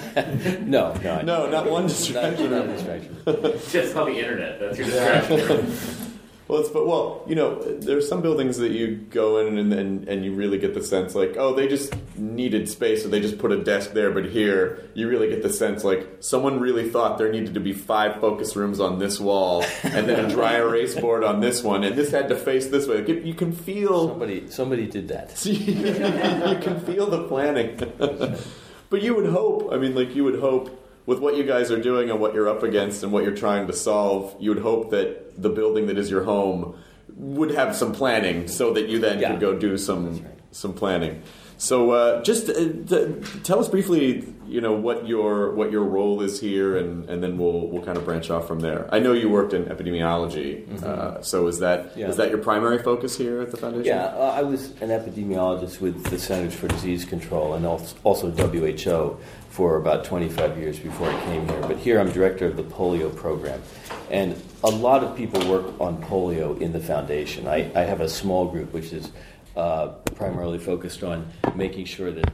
No, 0.70 0.94
no, 0.94 1.22
No, 1.22 1.50
not 1.50 1.70
one 1.70 1.88
distraction 1.88 2.52
not 2.52 2.66
a 2.66 2.68
room. 2.68 2.76
distraction. 2.76 3.72
Just 3.72 3.94
call 3.94 4.06
the 4.06 4.18
internet. 4.20 4.60
That's 4.60 4.78
your 4.78 4.88
distraction. 4.88 6.06
Well, 6.50 6.62
it's 6.62 6.70
but 6.70 6.88
well, 6.88 7.24
you 7.28 7.36
know, 7.36 7.62
there's 7.62 8.10
some 8.10 8.24
buildings 8.24 8.58
that 8.58 8.72
you 8.72 8.96
go 9.12 9.38
in 9.38 9.60
and, 9.60 9.72
and 9.72 10.10
and 10.10 10.26
you 10.26 10.34
really 10.34 10.58
get 10.58 10.74
the 10.74 10.84
sense 10.84 11.14
like, 11.14 11.36
oh, 11.38 11.54
they 11.54 11.68
just 11.68 11.94
needed 12.18 12.68
space, 12.68 13.04
so 13.04 13.08
they 13.08 13.20
just 13.20 13.38
put 13.38 13.52
a 13.52 13.64
desk 13.64 13.94
there. 13.94 14.10
But 14.10 14.26
here, 14.26 14.90
you 14.96 15.08
really 15.08 15.30
get 15.30 15.44
the 15.44 15.54
sense 15.54 15.84
like 15.84 16.08
someone 16.22 16.60
really 16.60 16.90
thought 16.90 17.20
there 17.20 17.32
needed 17.32 17.54
to 17.54 17.60
be 17.60 17.72
five 17.72 18.20
focus 18.20 18.56
rooms 18.56 18.80
on 18.80 18.98
this 18.98 19.20
wall, 19.20 19.64
and 19.84 20.10
then 20.10 20.26
a 20.26 20.28
dry 20.28 20.56
erase 20.58 21.00
board 21.00 21.24
on 21.24 21.40
this 21.40 21.62
one, 21.62 21.84
and 21.84 21.96
this 21.96 22.10
had 22.10 22.30
to 22.30 22.36
face 22.36 22.66
this 22.70 22.88
way. 22.88 23.04
Like, 23.04 23.24
you 23.24 23.36
can 23.36 23.52
feel 23.52 24.08
Somebody, 24.10 24.50
somebody 24.50 24.88
did 24.88 25.10
that. 25.10 25.46
you 25.46 26.58
can 26.64 26.80
feel 26.80 27.12
the 27.12 27.28
planning. 27.28 27.78
but 28.90 29.04
you 29.04 29.14
would 29.14 29.28
hope, 29.28 29.72
I 29.72 29.78
mean, 29.78 29.94
like, 29.94 30.16
you 30.16 30.24
would 30.24 30.40
hope 30.40 30.79
with 31.10 31.18
what 31.20 31.36
you 31.36 31.44
guys 31.44 31.72
are 31.72 31.82
doing 31.82 32.12
and 32.12 32.20
what 32.20 32.36
you're 32.36 32.48
up 32.48 32.62
against 32.62 33.02
and 33.02 33.12
what 33.12 33.24
you're 33.24 33.36
trying 33.36 33.66
to 33.66 33.74
solve, 33.74 34.36
you 34.40 34.52
would 34.54 34.62
hope 34.62 34.92
that 34.92 35.42
the 35.42 35.50
building 35.50 35.88
that 35.88 35.98
is 35.98 36.08
your 36.12 36.24
home 36.24 36.76
would 37.16 37.50
have 37.50 37.76
some 37.76 37.92
planning 37.92 38.48
so 38.48 38.72
that 38.76 38.88
you 38.90 39.00
then 39.00 39.18
Yeah. 39.20 39.32
could 39.32 39.40
go 39.40 39.58
do 39.58 39.76
some 39.76 40.04
right. 40.14 40.24
some 40.52 40.74
planning. 40.74 41.24
So, 41.58 41.92
uh, 41.92 42.24
just 42.24 42.48
uh, 42.50 42.54
th- 42.54 43.10
tell 43.44 43.60
us 43.60 43.68
briefly, 43.68 44.34
you 44.48 44.62
know, 44.62 44.72
what 44.88 45.08
your 45.08 45.52
what 45.60 45.72
your 45.74 45.84
role 45.84 46.22
is 46.22 46.40
here, 46.40 46.78
and, 46.78 47.10
and 47.10 47.22
then 47.24 47.38
we'll 47.40 47.68
we'll 47.70 47.82
kind 47.84 47.98
of 47.98 48.06
branch 48.06 48.30
off 48.30 48.48
from 48.48 48.60
there. 48.62 48.88
I 48.94 49.00
know 49.00 49.12
you 49.12 49.30
worked 49.30 49.54
in 49.54 49.66
epidemiology, 49.66 50.50
uh, 50.84 51.22
so 51.22 51.48
is 51.48 51.58
that 51.60 51.80
is 51.88 51.98
Yeah. 51.98 52.12
that 52.12 52.30
your 52.30 52.38
primary 52.38 52.78
focus 52.80 53.18
here 53.18 53.42
at 53.42 53.50
the 53.52 53.58
foundation? 53.58 53.88
Yeah, 53.88 54.06
uh, 54.06 54.34
I 54.42 54.44
was 54.44 54.62
an 54.80 54.90
epidemiologist 54.90 55.82
with 55.82 56.06
the 56.06 56.18
Centers 56.20 56.54
for 56.54 56.68
Disease 56.70 57.04
Control 57.04 57.56
and 57.56 57.66
also 57.66 58.30
WHO 58.32 59.18
for 59.60 59.76
about 59.76 60.06
25 60.06 60.58
years 60.58 60.80
before 60.80 61.10
I 61.10 61.24
came 61.26 61.46
here. 61.46 61.60
But 61.60 61.76
here 61.76 62.00
I'm 62.00 62.10
director 62.14 62.46
of 62.46 62.56
the 62.56 62.64
polio 62.64 63.14
program. 63.14 63.62
And 64.10 64.42
a 64.64 64.70
lot 64.70 65.04
of 65.04 65.18
people 65.18 65.46
work 65.50 65.78
on 65.82 66.02
polio 66.02 66.58
in 66.62 66.72
the 66.72 66.80
foundation. 66.80 67.46
I, 67.46 67.70
I 67.76 67.82
have 67.82 68.00
a 68.00 68.08
small 68.08 68.46
group 68.48 68.72
which 68.72 68.94
is 68.94 69.12
uh, 69.58 69.88
primarily 70.16 70.60
focused 70.60 71.04
on 71.04 71.30
making 71.56 71.88
sure 71.88 72.10
that 72.10 72.32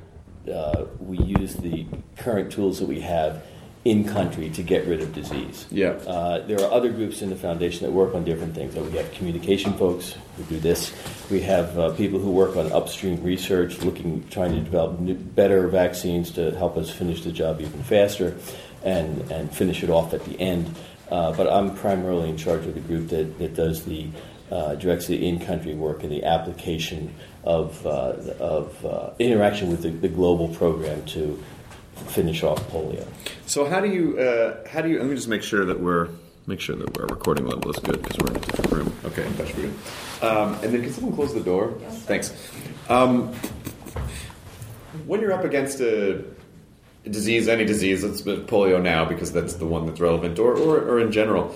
uh, 0.54 0.86
we 1.00 1.18
use 1.18 1.56
the 1.56 1.88
current 2.16 2.52
tools 2.52 2.78
that 2.78 2.88
we 2.88 3.02
have 3.02 3.44
in 3.86 4.04
country 4.04 4.50
to 4.50 4.64
get 4.64 4.88
rid 4.88 5.00
of 5.00 5.14
disease. 5.14 5.68
Yeah. 5.70 5.92
Uh, 5.92 6.46
there 6.48 6.60
are 6.60 6.72
other 6.72 6.90
groups 6.90 7.22
in 7.22 7.30
the 7.30 7.36
foundation 7.36 7.86
that 7.86 7.92
work 7.92 8.16
on 8.16 8.24
different 8.26 8.56
things. 8.56 8.74
So 8.74 8.84
we 8.84 8.98
have 8.98 9.12
communication 9.14 9.74
folks 9.74 10.16
who 10.36 10.44
do 10.44 10.60
this. 10.60 10.92
We 11.30 11.42
have 11.42 11.78
uh, 11.78 11.94
people 11.94 12.20
who 12.20 12.32
work 12.32 12.58
on 12.58 12.72
upstream 12.72 13.22
research, 13.24 13.82
looking, 13.84 14.28
trying 14.30 14.54
to 14.54 14.62
develop 14.62 15.00
new, 15.00 15.14
better 15.14 15.68
vaccines 15.68 16.32
to 16.32 16.52
help 16.58 16.78
us 16.78 16.90
finish 16.90 17.24
the 17.24 17.32
job 17.32 17.62
even 17.62 17.84
faster, 17.84 18.36
and 18.84 19.32
and 19.32 19.56
finish 19.56 19.84
it 19.84 19.92
off 19.92 20.14
at 20.14 20.26
the 20.26 20.40
end. 20.40 20.66
Uh, 21.12 21.32
but 21.34 21.48
I'm 21.48 21.76
primarily 21.76 22.30
in 22.30 22.38
charge 22.38 22.66
of 22.66 22.74
the 22.74 22.80
group 22.80 23.10
that, 23.10 23.38
that 23.38 23.54
does 23.54 23.86
the 23.86 24.10
uh, 24.52 24.76
directs 24.76 25.08
the 25.08 25.28
in-country 25.28 25.74
work 25.76 26.04
and 26.04 26.12
the 26.12 26.24
application 26.24 27.14
of, 27.44 27.86
uh, 27.86 28.14
of 28.40 28.86
uh, 28.86 29.10
interaction 29.20 29.70
with 29.70 29.82
the, 29.82 29.90
the 29.90 30.08
global 30.08 30.48
program 30.50 31.04
to 31.06 31.44
finish 31.96 32.44
off 32.44 32.60
polio. 32.70 33.06
So 33.46 33.66
how 33.66 33.80
do 33.80 33.90
you 33.90 34.20
uh, 34.20 34.68
how 34.68 34.82
do 34.82 34.90
you? 34.90 35.00
Let 35.00 35.08
me 35.08 35.16
just 35.16 35.28
make 35.28 35.44
sure 35.44 35.66
that 35.66 35.80
we're 35.80 36.10
make 36.48 36.60
sure 36.60 36.76
that 36.76 36.98
our 37.00 37.08
recording 37.08 37.46
level 37.46 37.72
is 37.72 37.78
good 37.78 38.02
because 38.02 38.18
we're 38.18 38.32
in 38.32 38.38
a 38.38 38.40
different 38.40 38.72
room. 38.72 38.94
Okay, 39.06 39.24
that 39.24 39.48
should 39.48 39.56
be 39.56 39.62
good. 39.64 39.74
Um, 40.22 40.54
and 40.56 40.74
then 40.74 40.82
can 40.84 40.92
someone 40.92 41.16
close 41.16 41.34
the 41.34 41.40
door? 41.42 41.74
Thanks. 42.06 42.34
Um, 42.90 43.34
when 45.06 45.22
you're 45.22 45.34
up 45.34 45.44
against 45.44 45.80
a 45.82 46.24
disease, 47.04 47.48
any 47.48 47.66
disease, 47.66 48.04
let's 48.04 48.22
put 48.22 48.48
polio 48.48 48.82
now 48.82 49.06
because 49.06 49.32
that's 49.32 49.56
the 49.56 49.66
one 49.66 49.86
that's 49.86 50.00
relevant, 50.00 50.40
or, 50.40 50.56
or, 50.56 50.80
or 50.80 51.00
in 51.00 51.12
general, 51.12 51.56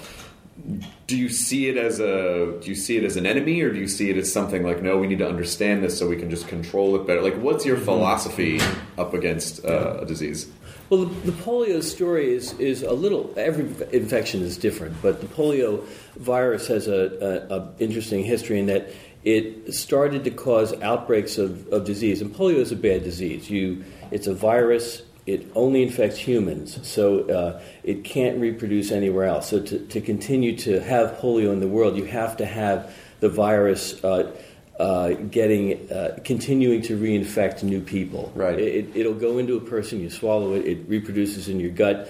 do 1.08 1.18
you 1.18 1.30
see 1.30 1.68
it 1.68 1.78
as 1.78 2.00
a 2.00 2.58
do 2.62 2.70
you 2.70 2.76
see 2.76 2.98
it 2.98 3.04
as 3.04 3.16
an 3.18 3.26
enemy 3.26 3.62
or 3.62 3.72
do 3.72 3.80
you 3.80 3.88
see 3.88 4.10
it 4.10 4.18
as 4.18 4.32
something 4.32 4.64
like 4.64 4.82
no 4.82 4.98
we 4.98 5.08
need 5.08 5.20
to 5.20 5.28
understand 5.28 5.84
this 5.84 5.98
so 5.98 6.08
we 6.08 6.16
can 6.16 6.30
just 6.30 6.48
control 6.48 6.96
it 6.96 7.08
better 7.08 7.22
like 7.22 7.36
what's 7.38 7.66
your 7.66 7.78
philosophy 7.78 8.60
up 8.98 9.14
against 9.14 9.64
uh, 9.66 10.00
a 10.02 10.06
disease 10.06 10.50
Well, 10.90 11.06
the, 11.06 11.32
the 11.32 11.38
polio 11.44 11.84
story 11.84 12.34
is, 12.34 12.54
is 12.54 12.82
a 12.82 12.94
little. 12.94 13.32
Every 13.38 13.66
infection 13.96 14.42
is 14.42 14.58
different, 14.58 15.00
but 15.04 15.22
the 15.22 15.28
polio 15.28 15.84
virus 16.16 16.68
has 16.68 16.88
a, 16.88 17.46
a, 17.52 17.56
a 17.56 17.72
interesting 17.78 18.24
history 18.24 18.60
in 18.60 18.66
that 18.68 18.90
it 19.24 19.74
started 19.74 20.24
to 20.24 20.32
cause 20.32 20.74
outbreaks 20.82 21.38
of, 21.38 21.68
of 21.68 21.86
disease. 21.86 22.22
And 22.22 22.34
polio 22.34 22.56
is 22.56 22.72
a 22.72 22.76
bad 22.76 23.04
disease. 23.04 23.52
You, 23.52 23.84
it's 24.10 24.26
a 24.26 24.34
virus. 24.34 25.04
It 25.30 25.52
only 25.56 25.84
infects 25.84 26.18
humans, 26.18 26.80
so 26.88 27.30
uh, 27.30 27.62
it 27.84 28.04
can't 28.04 28.40
reproduce 28.40 28.92
anywhere 28.92 29.26
else. 29.26 29.50
So 29.50 29.62
to, 29.62 29.80
to 29.80 30.02
continue 30.02 30.58
to 30.58 30.80
have 30.80 31.18
polio 31.20 31.54
in 31.54 31.60
the 31.60 31.68
world, 31.68 31.98
you 31.98 32.06
have 32.06 32.38
to 32.38 32.46
have 32.46 32.94
the 33.20 33.30
virus. 33.30 34.04
Uh, 34.04 34.36
uh, 34.80 35.10
getting 35.10 35.92
uh, 35.92 36.18
continuing 36.24 36.82
to 36.82 36.98
reinfect 36.98 37.64
new 37.64 37.82
people. 37.82 38.32
Right. 38.34 38.58
It, 38.58 38.96
it'll 38.96 39.14
go 39.14 39.38
into 39.38 39.58
a 39.58 39.60
person, 39.60 40.00
you 40.00 40.10
swallow 40.10 40.54
it, 40.54 40.66
it 40.66 40.88
reproduces 40.88 41.50
in 41.50 41.60
your 41.60 41.72
gut. 41.72 42.10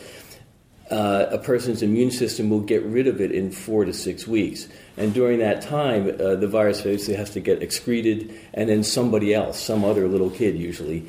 Uh, 0.92 1.28
a 1.32 1.38
person's 1.38 1.84
immune 1.84 2.10
system 2.10 2.50
will 2.50 2.62
get 2.62 2.84
rid 2.84 3.08
of 3.08 3.22
it 3.22 3.32
in 3.32 3.52
four 3.52 3.86
to 3.86 3.94
six 3.94 4.28
weeks. 4.28 4.68
And 4.98 5.14
during 5.14 5.40
that 5.40 5.62
time, 5.62 6.10
uh, 6.10 6.36
the 6.36 6.48
virus 6.48 6.82
basically 6.82 7.16
has 7.16 7.30
to 7.32 7.40
get 7.40 7.62
excreted, 7.62 8.34
and 8.56 8.70
then 8.70 8.84
somebody 8.84 9.34
else, 9.34 9.60
some 9.60 9.84
other 9.84 10.08
little 10.08 10.32
kid 10.32 10.56
usually, 10.58 11.08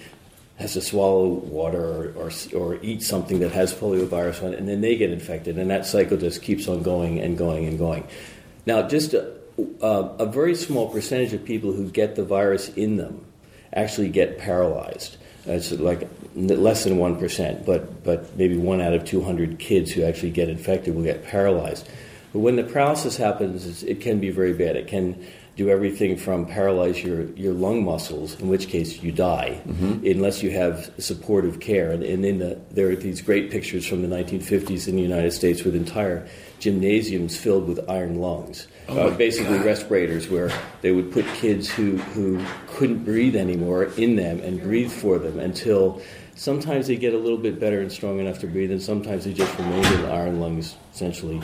has 0.60 0.74
to 0.74 0.80
swallow 0.80 1.26
water 1.26 2.12
or, 2.14 2.28
or, 2.28 2.30
or 2.54 2.78
eat 2.82 3.02
something 3.02 3.40
that 3.40 3.50
has 3.52 3.72
poliovirus 3.74 4.44
on 4.44 4.52
it, 4.52 4.58
and 4.58 4.68
then 4.68 4.82
they 4.82 4.96
get 4.96 5.10
infected. 5.10 5.58
And 5.58 5.70
that 5.70 5.86
cycle 5.86 6.18
just 6.18 6.42
keeps 6.42 6.68
on 6.68 6.82
going 6.82 7.18
and 7.18 7.36
going 7.38 7.66
and 7.66 7.78
going. 7.78 8.06
Now, 8.66 8.86
just 8.86 9.14
a, 9.14 9.32
a 9.82 10.26
very 10.26 10.54
small 10.54 10.88
percentage 10.88 11.32
of 11.32 11.44
people 11.44 11.72
who 11.72 11.90
get 11.90 12.14
the 12.14 12.24
virus 12.24 12.68
in 12.70 12.96
them 12.96 13.24
actually 13.72 14.10
get 14.10 14.38
paralyzed. 14.38 15.16
It's 15.46 15.72
like 15.72 16.08
less 16.34 16.84
than 16.84 16.98
1%, 16.98 17.64
but, 17.64 18.04
but 18.04 18.36
maybe 18.36 18.56
one 18.56 18.80
out 18.80 18.92
of 18.92 19.04
200 19.04 19.58
kids 19.58 19.90
who 19.90 20.02
actually 20.02 20.30
get 20.30 20.50
infected 20.50 20.94
will 20.94 21.02
get 21.02 21.24
paralyzed. 21.24 21.88
But 22.32 22.40
when 22.40 22.56
the 22.56 22.64
paralysis 22.64 23.16
happens, 23.16 23.82
it 23.82 24.00
can 24.00 24.20
be 24.20 24.30
very 24.30 24.52
bad. 24.52 24.76
It 24.76 24.86
can 24.86 25.26
do 25.60 25.68
everything 25.68 26.16
from 26.16 26.46
paralyze 26.46 27.02
your, 27.04 27.24
your 27.32 27.52
lung 27.52 27.84
muscles, 27.84 28.40
in 28.40 28.48
which 28.48 28.68
case 28.68 29.02
you 29.02 29.12
die, 29.12 29.60
unless 30.02 30.42
you 30.42 30.50
have 30.50 30.90
supportive 30.96 31.60
care. 31.60 31.90
And, 31.90 32.02
and 32.02 32.24
in 32.24 32.38
the, 32.38 32.58
there 32.70 32.88
are 32.88 32.96
these 32.96 33.20
great 33.20 33.50
pictures 33.50 33.84
from 33.86 34.00
the 34.00 34.08
1950s 34.08 34.88
in 34.88 34.96
the 34.96 35.02
United 35.02 35.32
States 35.32 35.62
with 35.62 35.74
entire 35.74 36.26
gymnasiums 36.60 37.36
filled 37.36 37.68
with 37.68 37.78
iron 37.90 38.14
lungs. 38.20 38.68
uh, 38.88 39.10
basically, 39.10 39.58
respirators 39.58 40.30
where 40.30 40.50
they 40.80 40.92
would 40.92 41.12
put 41.12 41.26
kids 41.34 41.68
who, 41.68 41.98
who 42.14 42.42
couldn't 42.68 43.04
breathe 43.04 43.36
anymore 43.36 43.84
in 43.98 44.16
them 44.16 44.40
and 44.40 44.62
breathe 44.62 44.90
for 44.90 45.18
them 45.18 45.38
until 45.38 46.00
sometimes 46.36 46.86
they 46.86 46.96
get 46.96 47.12
a 47.12 47.18
little 47.18 47.36
bit 47.36 47.60
better 47.60 47.82
and 47.82 47.92
strong 47.92 48.18
enough 48.18 48.38
to 48.38 48.46
breathe, 48.46 48.70
and 48.70 48.82
sometimes 48.82 49.26
they 49.26 49.34
just 49.34 49.56
remain 49.58 49.84
in 49.84 50.06
iron 50.06 50.40
lungs 50.40 50.76
essentially 50.94 51.42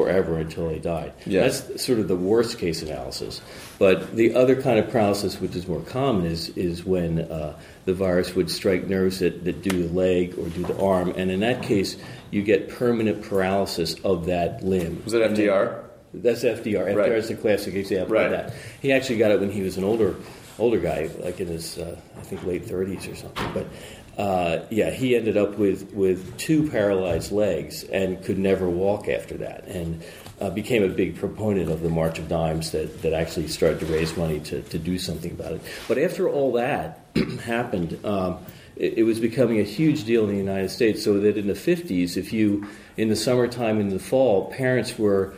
forever 0.00 0.36
until 0.38 0.68
they 0.68 0.78
died. 0.78 1.10
Yeah. 1.24 1.48
That's 1.48 1.82
sort 1.82 1.98
of 2.00 2.06
the 2.06 2.16
worst 2.16 2.58
case 2.58 2.82
analysis. 2.82 3.40
But 3.78 4.14
the 4.14 4.34
other 4.34 4.60
kind 4.60 4.78
of 4.78 4.90
paralysis, 4.90 5.40
which 5.40 5.56
is 5.56 5.66
more 5.66 5.80
common, 5.80 6.26
is, 6.26 6.50
is 6.50 6.84
when 6.84 7.20
uh, 7.20 7.56
the 7.86 7.94
virus 7.94 8.34
would 8.34 8.50
strike 8.50 8.86
nerves 8.88 9.20
that, 9.20 9.44
that 9.46 9.62
do 9.62 9.88
the 9.88 9.94
leg 9.94 10.38
or 10.38 10.50
do 10.50 10.64
the 10.64 10.78
arm. 10.78 11.14
And 11.16 11.30
in 11.30 11.40
that 11.40 11.62
case, 11.62 11.96
you 12.30 12.42
get 12.42 12.68
permanent 12.68 13.22
paralysis 13.22 13.94
of 14.04 14.26
that 14.26 14.62
limb. 14.62 15.00
was 15.04 15.14
it 15.14 15.22
fdr 15.32 15.82
That's 16.12 16.44
FDR. 16.44 16.62
FDR 16.92 16.94
Right. 16.96 17.12
is 17.12 17.28
the 17.28 17.36
classic 17.36 17.72
example 17.74 18.14
Right. 18.16 18.26
of 18.26 18.32
that. 18.32 18.54
He 18.82 18.92
actually 18.92 19.16
got 19.16 19.30
it 19.30 19.40
when 19.40 19.50
he 19.50 19.62
was 19.62 19.78
an 19.78 19.84
older 19.84 20.14
older 20.58 20.78
guy, 20.78 21.08
like 21.20 21.40
in 21.40 21.48
his 21.48 21.78
uh, 21.78 21.96
I 22.18 22.20
think 22.20 22.44
late 22.44 22.64
30s 22.66 23.10
or 23.10 23.16
something. 23.16 23.50
But 23.54 23.66
uh, 24.16 24.64
yeah, 24.70 24.90
he 24.90 25.14
ended 25.14 25.36
up 25.36 25.58
with 25.58 25.92
with 25.92 26.36
two 26.38 26.70
paralyzed 26.70 27.32
legs 27.32 27.84
and 27.84 28.22
could 28.24 28.38
never 28.38 28.68
walk 28.68 29.08
after 29.08 29.36
that, 29.38 29.66
and 29.66 30.02
uh, 30.40 30.48
became 30.50 30.82
a 30.82 30.88
big 30.88 31.16
proponent 31.16 31.70
of 31.70 31.82
the 31.82 31.90
March 31.90 32.18
of 32.18 32.28
Dimes 32.28 32.70
that 32.70 33.02
that 33.02 33.12
actually 33.12 33.48
started 33.48 33.80
to 33.80 33.86
raise 33.86 34.16
money 34.16 34.40
to 34.40 34.62
to 34.62 34.78
do 34.78 34.98
something 34.98 35.32
about 35.32 35.52
it. 35.52 35.62
But 35.86 35.98
after 35.98 36.28
all 36.28 36.52
that 36.52 37.00
happened. 37.44 38.04
Um, 38.04 38.38
it 38.76 38.98
it 38.98 39.02
was 39.04 39.20
becoming 39.20 39.58
a 39.58 39.62
huge 39.62 40.04
deal 40.04 40.24
in 40.24 40.28
the 40.28 40.36
United 40.36 40.70
States, 40.70 41.02
so 41.02 41.18
that 41.20 41.38
in 41.38 41.46
the 41.46 41.54
50s, 41.54 42.18
if 42.18 42.30
you, 42.30 42.66
in 42.98 43.08
the 43.08 43.16
summertime 43.16 43.80
in 43.80 43.88
the 43.88 43.98
fall, 43.98 44.52
parents 44.52 44.98
were 44.98 45.32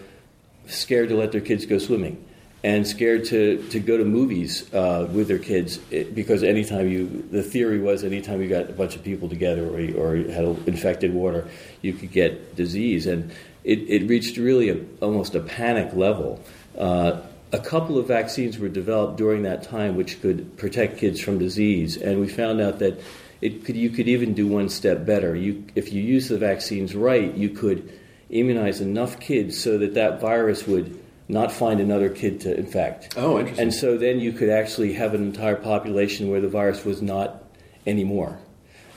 scared 0.66 1.08
to 1.10 1.16
let 1.16 1.30
their 1.30 1.40
kids 1.40 1.64
go 1.64 1.78
swimming 1.78 2.24
and 2.64 2.86
scared 2.86 3.24
to, 3.24 3.64
to 3.70 3.78
go 3.78 3.96
to 3.96 4.04
movies 4.04 4.72
uh, 4.74 5.08
with 5.12 5.28
their 5.28 5.38
kids 5.38 5.78
it, 5.90 6.14
because 6.14 6.42
anytime 6.42 6.88
you 6.88 7.06
the 7.30 7.42
theory 7.42 7.78
was 7.78 8.02
anytime 8.02 8.42
you 8.42 8.48
got 8.48 8.68
a 8.68 8.72
bunch 8.72 8.96
of 8.96 9.04
people 9.04 9.28
together 9.28 9.64
or, 9.68 9.80
you- 9.80 9.96
or 9.96 10.16
you 10.16 10.28
had 10.28 10.44
infected 10.66 11.14
water 11.14 11.46
you 11.82 11.92
could 11.92 12.10
get 12.10 12.56
disease. 12.56 13.06
And 13.06 13.30
it, 13.62 13.78
it 13.88 14.08
reached 14.08 14.36
really 14.38 14.70
a, 14.70 14.80
almost 15.00 15.34
a 15.34 15.40
panic 15.40 15.94
level. 15.94 16.40
Uh, 16.76 17.20
a 17.52 17.58
couple 17.60 17.96
of 17.96 18.08
vaccines 18.08 18.58
were 18.58 18.68
developed 18.68 19.16
during 19.18 19.44
that 19.44 19.62
time 19.62 19.94
which 19.96 20.20
could 20.20 20.56
protect 20.56 20.98
kids 20.98 21.20
from 21.20 21.38
disease. 21.38 21.96
And 21.96 22.20
we 22.20 22.28
found 22.28 22.60
out 22.60 22.80
that 22.80 23.00
it 23.40 23.64
could, 23.64 23.76
you 23.76 23.90
could 23.90 24.08
even 24.08 24.34
do 24.34 24.48
one 24.48 24.68
step 24.68 25.06
better. 25.06 25.36
You, 25.36 25.64
if 25.76 25.92
you 25.92 26.02
use 26.02 26.28
the 26.28 26.38
vaccines 26.38 26.96
right 26.96 27.32
you 27.34 27.50
could 27.50 27.92
immunize 28.30 28.80
enough 28.80 29.20
kids 29.20 29.62
so 29.62 29.78
that 29.78 29.94
that 29.94 30.20
virus 30.20 30.66
would 30.66 30.98
not 31.28 31.52
find 31.52 31.80
another 31.80 32.08
kid 32.08 32.40
to 32.42 32.56
infect. 32.56 33.14
Oh, 33.16 33.38
interesting. 33.38 33.62
And 33.64 33.74
so 33.74 33.98
then 33.98 34.18
you 34.18 34.32
could 34.32 34.48
actually 34.48 34.94
have 34.94 35.12
an 35.14 35.22
entire 35.22 35.56
population 35.56 36.30
where 36.30 36.40
the 36.40 36.48
virus 36.48 36.84
was 36.84 37.02
not 37.02 37.44
anymore. 37.86 38.38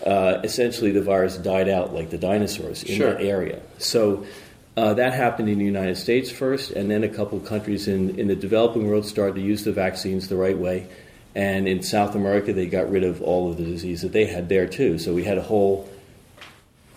Uh, 0.06 0.40
essentially, 0.44 0.92
the 0.92 1.02
virus 1.02 1.38
died 1.38 1.70
out 1.70 1.94
like 1.94 2.10
the 2.10 2.18
dinosaurs 2.18 2.84
in 2.84 2.96
Sure. 2.96 3.14
that 3.14 3.22
area. 3.22 3.62
So 3.78 4.26
uh, 4.78 4.94
that 4.96 5.14
happened 5.14 5.50
in 5.50 5.60
the 5.60 5.66
United 5.66 5.98
States 5.98 6.32
first, 6.32 6.72
and 6.72 6.90
then 6.90 7.04
a 7.04 7.10
couple 7.10 7.38
of 7.38 7.46
countries 7.46 7.88
in, 7.88 8.18
in 8.18 8.28
the 8.28 8.36
developing 8.36 8.88
world 8.88 9.06
started 9.06 9.36
to 9.36 9.42
use 9.42 9.64
the 9.64 9.74
vaccines 9.74 10.28
the 10.30 10.38
right 10.38 10.58
way. 10.58 10.88
And 11.36 11.68
in 11.68 11.84
South 11.84 12.16
America, 12.16 12.52
they 12.54 12.66
got 12.68 12.90
rid 12.90 13.04
of 13.04 13.22
all 13.22 13.52
of 13.52 13.58
the 13.58 13.64
disease 13.64 14.02
that 14.02 14.12
they 14.12 14.26
had 14.26 14.50
there 14.50 14.68
too. 14.68 14.98
So 15.00 15.14
we 15.14 15.24
had 15.24 15.38
a 15.38 15.42
whole 15.44 15.90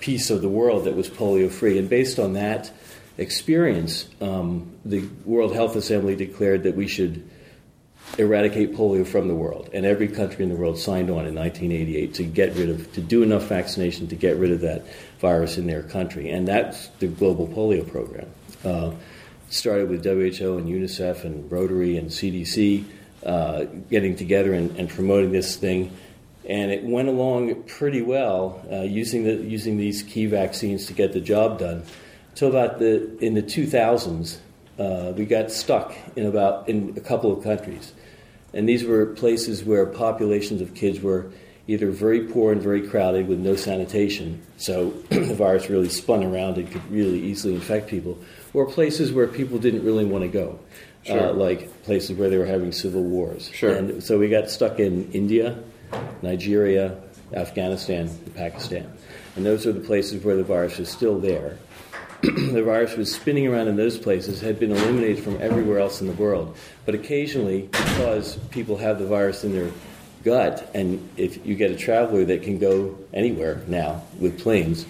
piece 0.01 0.31
of 0.31 0.43
the 0.43 0.49
world 0.49 0.85
that 0.85 0.97
was 0.97 1.09
polio 1.09 1.51
free. 1.51 1.79
And 1.79 1.89
based 1.89 2.19
on 2.19 2.33
that 2.35 2.71
experience, 3.19 4.09
um, 4.21 4.73
the 4.85 5.07
World 5.25 5.55
Health 5.55 5.77
Assembly 5.77 6.17
declared 6.17 6.65
that 6.65 6.77
we 6.77 6.89
should 6.89 7.29
eradicate 8.19 8.75
polio 8.75 9.07
from 9.07 9.29
the 9.29 9.35
world. 9.35 9.71
And 9.73 9.87
every 9.87 10.09
country 10.09 10.45
in 10.45 10.51
the 10.51 10.57
world 10.57 10.79
signed 10.79 11.11
on 11.11 11.27
in 11.27 11.35
1988 11.35 12.15
to 12.15 12.25
get 12.25 12.55
rid 12.55 12.69
of, 12.69 12.93
to 12.95 13.01
do 13.01 13.23
enough 13.23 13.45
vaccination 13.45 14.09
to 14.09 14.17
get 14.17 14.37
rid 14.37 14.53
of 14.53 14.61
that 14.61 14.85
virus 15.21 15.59
in 15.59 15.67
their 15.67 15.83
country. 15.83 16.31
And 16.31 16.47
that's 16.47 16.89
the 16.99 17.07
global 17.07 17.49
polio 17.49 17.89
program. 17.89 18.29
Uh, 18.65 18.93
started 19.49 19.89
with 19.89 20.05
WHO 20.05 20.59
and 20.59 20.69
UNICEF 20.69 21.25
and 21.25 21.51
Rotary 21.51 21.97
and 21.97 22.11
CDC 22.11 22.85
uh, 23.25 23.65
getting 23.91 24.17
together 24.17 24.53
and, 24.53 24.77
and 24.77 24.89
promoting 24.89 25.33
this 25.33 25.57
thing 25.57 25.97
and 26.47 26.71
it 26.71 26.85
went 26.85 27.09
along 27.09 27.63
pretty 27.65 28.03
well 28.03 28.63
uh, 28.71 28.83
using 28.83 29.25
the 29.25 29.35
using 29.35 29.79
these 29.79 30.03
key 30.03 30.27
vaccines 30.27 30.87
to 30.87 30.93
get 30.93 31.13
the 31.13 31.21
job 31.21 31.59
done. 31.59 31.83
Till 32.35 32.49
about 32.49 32.79
the 32.79 33.17
in 33.19 33.35
the 33.35 33.43
2000s, 33.43 34.39
uh, 34.79 35.13
we 35.17 35.25
got 35.25 35.51
stuck 35.51 35.95
in 36.17 36.27
about 36.27 36.69
in 36.69 36.95
a 36.97 37.01
couple 37.01 37.37
of 37.37 37.45
countries, 37.45 37.93
and 38.53 38.69
these 38.69 38.85
were 38.85 39.07
places 39.07 39.65
where 39.65 39.87
populations 39.87 40.61
of 40.61 40.75
kids 40.75 41.01
were 41.01 41.31
either 41.67 41.91
very 41.91 42.21
poor 42.21 42.53
and 42.53 42.61
very 42.61 42.87
crowded 42.87 43.27
with 43.27 43.39
no 43.39 43.57
sanitation, 43.57 44.43
so 44.57 44.91
the 45.09 45.35
virus 45.35 45.71
really 45.71 45.89
spun 45.89 46.23
around 46.23 46.59
and 46.59 46.71
could 46.71 46.91
really 46.91 47.21
easily 47.21 47.55
infect 47.55 47.89
people, 47.89 48.19
or 48.53 48.67
places 48.67 49.13
where 49.13 49.27
people 49.27 49.59
didn't 49.59 49.85
really 49.85 50.05
want 50.05 50.23
to 50.23 50.29
go. 50.29 50.59
Sure. 51.05 51.29
Uh, 51.29 51.33
like 51.35 51.83
places 51.83 52.17
where 52.17 52.31
they 52.31 52.39
were 52.39 52.47
having 52.47 52.73
civil 52.73 53.03
wars. 53.03 53.51
Sure. 53.53 53.75
And 53.75 54.03
so 54.03 54.19
we 54.19 54.31
got 54.31 54.49
stuck 54.49 54.81
in 54.81 55.13
India, 55.13 55.63
Nigeria, 56.23 56.99
Afghanistan, 57.35 58.09
and 58.09 58.35
Pakistan. 58.35 58.91
And 59.37 59.45
those 59.45 59.67
are 59.67 59.73
the 59.73 59.81
places 59.81 60.25
where 60.25 60.37
the 60.37 60.45
virus 60.45 60.79
is 60.79 60.89
still 60.89 61.19
there. 61.19 61.59
the 62.53 62.63
virus 62.63 62.97
was 62.97 63.15
spinning 63.15 63.47
around 63.47 63.69
in 63.69 63.77
those 63.77 63.99
places 63.99 64.41
had 64.41 64.59
been 64.59 64.71
eliminated 64.71 65.23
from 65.23 65.41
everywhere 65.43 65.79
else 65.79 66.01
in 66.01 66.07
the 66.07 66.15
world. 66.15 66.57
But 66.87 66.95
occasionally, 66.95 67.69
because 67.73 68.37
people 68.51 68.79
have 68.79 68.99
the 68.99 69.07
virus 69.07 69.45
in 69.45 69.53
their 69.53 69.71
gut, 70.23 70.71
and 70.75 71.07
if 71.19 71.45
you 71.47 71.55
get 71.55 71.71
a 71.71 71.77
traveler 71.77 72.25
that 72.25 72.43
can 72.43 72.59
go 72.59 72.97
anywhere 73.13 73.63
now 73.67 74.03
with 74.19 74.41
planes, 74.41 74.87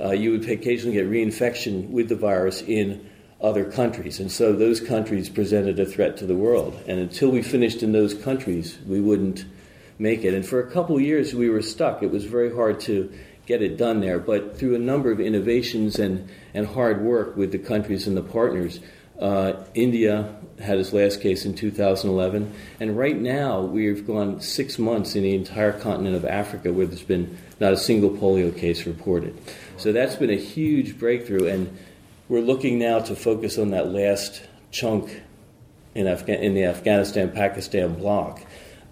uh, 0.00 0.12
you 0.12 0.30
would 0.30 0.48
occasionally 0.48 0.96
get 0.96 1.06
reinfection 1.10 1.90
with 1.90 2.08
the 2.08 2.16
virus 2.16 2.62
in 2.62 3.06
other 3.40 3.70
countries. 3.70 4.18
And 4.18 4.32
so 4.32 4.54
those 4.54 4.80
countries 4.80 5.28
presented 5.28 5.78
a 5.78 5.84
threat 5.84 6.16
to 6.18 6.26
the 6.26 6.34
world. 6.34 6.80
And 6.86 6.98
until 6.98 7.30
we 7.30 7.42
finished 7.42 7.82
in 7.82 7.92
those 7.92 8.14
countries, 8.14 8.78
we 8.86 9.00
wouldn't 9.00 9.44
make 9.98 10.24
it. 10.24 10.32
And 10.32 10.46
for 10.46 10.60
a 10.60 10.70
couple 10.70 10.98
years, 10.98 11.34
we 11.34 11.50
were 11.50 11.62
stuck. 11.62 12.02
It 12.02 12.10
was 12.10 12.24
very 12.24 12.54
hard 12.54 12.80
to 12.80 13.12
get 13.48 13.62
it 13.62 13.78
done 13.78 14.00
there. 14.00 14.18
But 14.18 14.58
through 14.58 14.74
a 14.74 14.78
number 14.78 15.10
of 15.10 15.20
innovations 15.20 15.98
and, 15.98 16.28
and 16.52 16.66
hard 16.66 17.00
work 17.00 17.34
with 17.34 17.50
the 17.50 17.58
countries 17.58 18.06
and 18.06 18.14
the 18.14 18.22
partners, 18.22 18.78
uh, 19.18 19.64
India 19.74 20.36
had 20.60 20.78
its 20.78 20.92
last 20.92 21.22
case 21.22 21.46
in 21.46 21.54
2011. 21.54 22.52
And 22.78 22.96
right 22.96 23.16
now, 23.16 23.62
we've 23.62 24.06
gone 24.06 24.42
six 24.42 24.78
months 24.78 25.16
in 25.16 25.22
the 25.22 25.34
entire 25.34 25.72
continent 25.72 26.14
of 26.14 26.26
Africa 26.26 26.72
where 26.72 26.86
there's 26.86 27.02
been 27.02 27.38
not 27.58 27.72
a 27.72 27.76
single 27.78 28.10
polio 28.10 28.54
case 28.54 28.86
reported. 28.86 29.36
So 29.78 29.92
that's 29.92 30.16
been 30.16 30.30
a 30.30 30.38
huge 30.38 30.98
breakthrough. 30.98 31.46
And 31.48 31.76
we're 32.28 32.40
looking 32.40 32.78
now 32.78 32.98
to 33.00 33.16
focus 33.16 33.56
on 33.56 33.70
that 33.70 33.88
last 33.88 34.42
chunk 34.70 35.22
in, 35.94 36.04
Afga- 36.04 36.40
in 36.40 36.52
the 36.52 36.64
Afghanistan 36.64 37.30
Pakistan 37.30 37.94
block. 37.94 38.42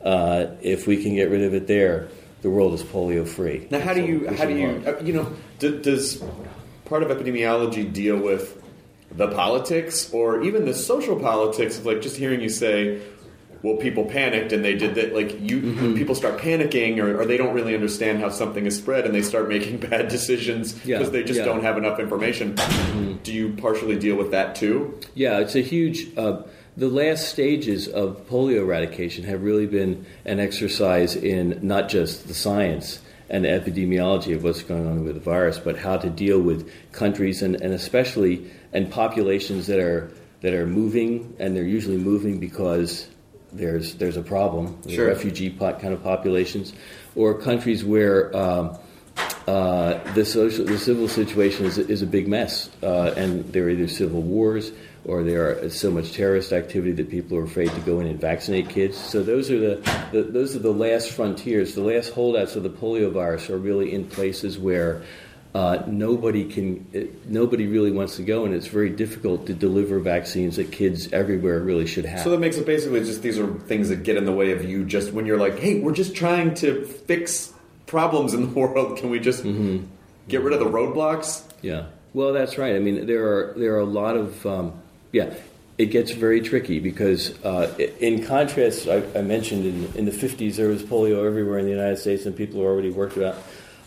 Uh, 0.02 0.46
if 0.62 0.86
we 0.86 1.02
can 1.02 1.14
get 1.14 1.30
rid 1.30 1.42
of 1.42 1.52
it 1.52 1.66
there, 1.66 2.08
the 2.42 2.50
world 2.50 2.74
is 2.74 2.82
polio 2.82 3.26
free. 3.26 3.66
Now, 3.70 3.80
how 3.80 3.94
do 3.94 4.02
you 4.04 4.28
how 4.36 4.44
do 4.44 4.54
you 4.54 4.82
uh, 4.86 5.00
you 5.02 5.12
know 5.12 5.32
d- 5.58 5.80
does 5.82 6.22
part 6.84 7.02
of 7.02 7.08
epidemiology 7.08 7.92
deal 7.92 8.16
with 8.18 8.62
the 9.10 9.28
politics 9.28 10.12
or 10.12 10.42
even 10.42 10.64
the 10.64 10.74
social 10.74 11.18
politics 11.18 11.78
of 11.78 11.86
like 11.86 12.00
just 12.02 12.16
hearing 12.16 12.40
you 12.40 12.48
say 12.48 13.00
well 13.62 13.76
people 13.76 14.04
panicked 14.04 14.52
and 14.52 14.64
they 14.64 14.74
did 14.74 14.94
that 14.96 15.14
like 15.14 15.40
you 15.40 15.60
Mm-hmm. 15.60 15.94
people 15.96 16.14
start 16.14 16.38
panicking 16.38 16.98
or, 17.02 17.20
or 17.20 17.24
they 17.24 17.36
don't 17.38 17.54
really 17.54 17.74
understand 17.74 18.20
how 18.20 18.28
something 18.28 18.66
is 18.66 18.76
spread 18.76 19.06
and 19.06 19.14
they 19.14 19.22
start 19.22 19.48
making 19.48 19.78
bad 19.90 20.08
decisions 20.08 20.72
because 20.74 20.86
Yeah, 20.86 21.02
they 21.08 21.24
just 21.24 21.38
yeah. 21.38 21.46
Mm-hmm. 21.46 21.54
don't 21.54 21.62
have 21.64 21.78
enough 21.78 21.98
information 21.98 22.54
do 23.24 23.32
you 23.32 23.54
partially 23.54 23.98
deal 23.98 24.16
with 24.16 24.30
that 24.32 24.54
too 24.54 25.00
Yeah, 25.14 25.38
it's 25.40 25.54
a 25.56 25.62
huge. 25.62 26.06
Uh, 26.16 26.42
the 26.76 26.88
last 26.88 27.28
stages 27.28 27.88
of 27.88 28.28
polio 28.28 28.58
eradication 28.58 29.24
have 29.24 29.42
really 29.42 29.66
been 29.66 30.04
an 30.24 30.40
exercise 30.40 31.16
in 31.16 31.58
not 31.62 31.88
just 31.88 32.28
the 32.28 32.34
science 32.34 33.00
and 33.30 33.44
the 33.44 33.48
epidemiology 33.48 34.34
of 34.34 34.44
what's 34.44 34.62
going 34.62 34.86
on 34.86 35.04
with 35.04 35.14
the 35.14 35.20
virus, 35.20 35.58
but 35.58 35.78
how 35.78 35.96
to 35.96 36.10
deal 36.10 36.40
with 36.40 36.70
countries 36.92 37.42
and, 37.42 37.56
and 37.56 37.72
especially 37.72 38.50
and 38.72 38.90
populations 38.90 39.66
that 39.66 39.80
are 39.80 40.12
that 40.42 40.52
are 40.52 40.66
moving, 40.66 41.34
and 41.38 41.56
they're 41.56 41.64
usually 41.64 41.96
moving 41.96 42.38
because 42.38 43.08
there's 43.52 43.94
there's 43.94 44.18
a 44.18 44.22
problem. 44.22 44.78
Sure. 44.88 45.08
refugee 45.08 45.50
kind 45.50 45.94
of 45.94 46.02
populations, 46.02 46.72
or 47.14 47.34
countries 47.34 47.84
where. 47.84 48.36
Um, 48.36 48.78
uh, 49.46 49.98
the 50.12 50.24
social, 50.26 50.64
the 50.64 50.76
civil 50.76 51.08
situation 51.08 51.64
is, 51.64 51.78
is 51.78 52.02
a 52.02 52.06
big 52.06 52.28
mess, 52.28 52.68
uh, 52.82 53.14
and 53.16 53.50
there 53.52 53.64
are 53.64 53.70
either 53.70 53.88
civil 53.88 54.20
wars 54.20 54.72
or 55.06 55.22
there 55.22 55.62
are 55.64 55.70
so 55.70 55.90
much 55.90 56.12
terrorist 56.12 56.52
activity 56.52 56.92
that 56.92 57.08
people 57.08 57.38
are 57.38 57.44
afraid 57.44 57.70
to 57.70 57.80
go 57.80 58.00
in 58.00 58.06
and 58.06 58.20
vaccinate 58.20 58.68
kids. 58.68 58.98
So 58.98 59.22
those 59.22 59.50
are 59.50 59.58
the, 59.58 59.74
the 60.12 60.22
those 60.24 60.54
are 60.56 60.58
the 60.60 60.72
last 60.72 61.12
frontiers. 61.12 61.74
The 61.74 61.82
last 61.82 62.12
holdouts 62.12 62.56
of 62.56 62.62
the 62.64 62.70
polio 62.70 63.10
virus 63.12 63.48
are 63.50 63.58
really 63.58 63.92
in 63.94 64.04
places 64.06 64.58
where. 64.58 65.02
Uh, 65.54 65.82
nobody 65.86 66.44
can. 66.44 66.84
It, 66.92 67.26
nobody 67.30 67.66
really 67.66 67.90
wants 67.90 68.16
to 68.16 68.22
go, 68.22 68.44
and 68.44 68.52
it's 68.52 68.66
very 68.66 68.90
difficult 68.90 69.46
to 69.46 69.54
deliver 69.54 69.98
vaccines 70.00 70.56
that 70.56 70.70
kids 70.70 71.10
everywhere 71.14 71.60
really 71.60 71.86
should 71.86 72.04
have. 72.04 72.20
so 72.20 72.28
that 72.28 72.40
makes 72.40 72.58
it 72.58 72.66
basically 72.66 73.00
just 73.00 73.22
these 73.22 73.38
are 73.38 73.46
things 73.60 73.88
that 73.88 74.02
get 74.02 74.18
in 74.18 74.26
the 74.26 74.32
way 74.34 74.52
of 74.52 74.66
you 74.66 74.84
just 74.84 75.12
when 75.14 75.24
you're 75.24 75.38
like 75.38 75.58
hey 75.58 75.80
we're 75.80 75.94
just 75.94 76.14
trying 76.14 76.52
to 76.52 76.84
fix 76.84 77.54
problems 77.86 78.34
in 78.34 78.42
the 78.42 78.48
world 78.60 78.98
can 78.98 79.08
we 79.08 79.18
just 79.18 79.44
Mm-hmm. 79.44 79.86
get 80.28 80.42
rid 80.42 80.52
of 80.52 80.60
the 80.60 80.66
roadblocks 80.66 81.42
Yeah. 81.62 81.86
Well, 82.12 82.34
that's 82.34 82.58
right. 82.58 82.76
I 82.76 82.78
mean, 82.78 83.06
there 83.06 83.24
are 83.26 83.54
there 83.56 83.76
are 83.76 83.80
a 83.80 83.84
lot 84.02 84.16
of 84.18 84.44
um, 84.44 84.72
yeah. 85.16 85.34
It 85.78 85.86
gets 85.86 86.10
very 86.10 86.40
tricky 86.40 86.78
because, 86.78 87.42
uh, 87.44 87.74
in 88.00 88.24
contrast, 88.24 88.88
I, 88.88 89.02
I 89.14 89.22
mentioned 89.22 89.66
in, 89.66 89.92
in 89.94 90.04
the 90.06 90.10
50s 90.10 90.56
there 90.56 90.68
was 90.68 90.82
polio 90.82 91.26
everywhere 91.26 91.58
in 91.58 91.66
the 91.66 91.70
United 91.70 91.98
States, 91.98 92.24
and 92.24 92.34
people 92.34 92.60
already 92.60 92.90
worked 92.90 93.16
about, 93.16 93.36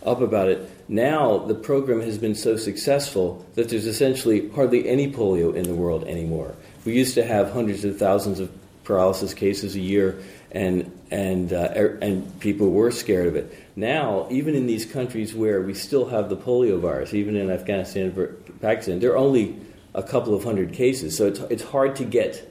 up 0.05 0.21
about 0.21 0.49
it. 0.49 0.69
Now 0.87 1.39
the 1.39 1.55
program 1.55 2.01
has 2.01 2.17
been 2.17 2.35
so 2.35 2.57
successful 2.57 3.45
that 3.55 3.69
there's 3.69 3.87
essentially 3.87 4.49
hardly 4.49 4.87
any 4.87 5.11
polio 5.11 5.55
in 5.55 5.63
the 5.63 5.73
world 5.73 6.03
anymore. 6.05 6.55
We 6.85 6.93
used 6.93 7.15
to 7.15 7.23
have 7.23 7.51
hundreds 7.51 7.83
of 7.85 7.97
thousands 7.97 8.39
of 8.39 8.51
paralysis 8.83 9.33
cases 9.33 9.75
a 9.75 9.79
year, 9.79 10.19
and 10.51 10.91
and 11.11 11.53
uh, 11.53 11.73
er- 11.75 11.99
and 12.01 12.39
people 12.39 12.71
were 12.71 12.91
scared 12.91 13.27
of 13.27 13.35
it. 13.35 13.55
Now, 13.75 14.27
even 14.29 14.55
in 14.55 14.67
these 14.67 14.85
countries 14.85 15.33
where 15.33 15.61
we 15.61 15.73
still 15.73 16.05
have 16.09 16.29
the 16.29 16.37
polio 16.37 16.79
virus, 16.79 17.13
even 17.13 17.35
in 17.35 17.49
Afghanistan 17.49 18.13
and 18.15 18.61
Pakistan, 18.61 18.99
there 18.99 19.11
are 19.11 19.17
only 19.17 19.57
a 19.93 20.03
couple 20.03 20.33
of 20.33 20.43
hundred 20.43 20.73
cases. 20.73 21.17
So 21.17 21.27
it's 21.27 21.39
it's 21.39 21.63
hard 21.63 21.95
to 21.97 22.05
get. 22.05 22.45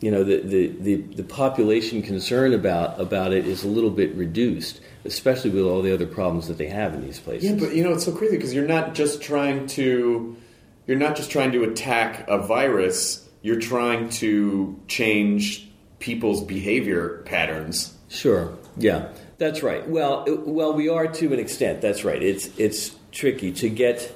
You 0.00 0.10
know, 0.10 0.24
the, 0.24 0.40
the, 0.40 0.66
the, 0.80 0.96
the 0.96 1.22
population 1.22 2.02
concern 2.02 2.54
about, 2.54 3.00
about 3.00 3.32
it 3.32 3.46
is 3.46 3.62
a 3.62 3.68
little 3.68 3.88
bit 3.88 4.12
reduced, 4.16 4.80
especially 5.04 5.50
with 5.50 5.62
all 5.62 5.80
the 5.80 5.94
other 5.94 6.08
problems 6.08 6.48
that 6.48 6.58
they 6.58 6.66
have 6.66 6.92
in 6.92 7.02
these 7.02 7.20
places. 7.20 7.48
Yeah, 7.48 7.56
but 7.56 7.76
you 7.76 7.84
know 7.84 7.92
it's 7.92 8.04
so 8.04 8.10
crazy 8.10 8.36
because 8.36 8.52
you're 8.52 8.66
not 8.66 8.94
just 8.94 9.22
trying 9.22 9.68
to 9.68 10.36
you're 10.86 10.98
not 10.98 11.14
just 11.14 11.30
trying 11.30 11.52
to 11.52 11.62
attack 11.64 12.26
a 12.28 12.38
virus. 12.38 13.28
You're 13.42 13.60
trying 13.60 14.08
to 14.10 14.80
change 14.88 15.68
people's 16.00 16.42
behavior 16.42 17.22
patterns. 17.24 17.96
Sure. 18.08 18.58
Yeah, 18.76 19.08
that's 19.38 19.62
right. 19.62 19.88
Well, 19.88 20.24
well, 20.28 20.72
we 20.72 20.88
are 20.88 21.06
to 21.06 21.32
an 21.32 21.38
extent. 21.38 21.80
That's 21.80 22.04
right. 22.04 22.22
It's 22.22 22.48
it's 22.58 22.90
tricky 23.12 23.52
to 23.52 23.68
get. 23.68 24.12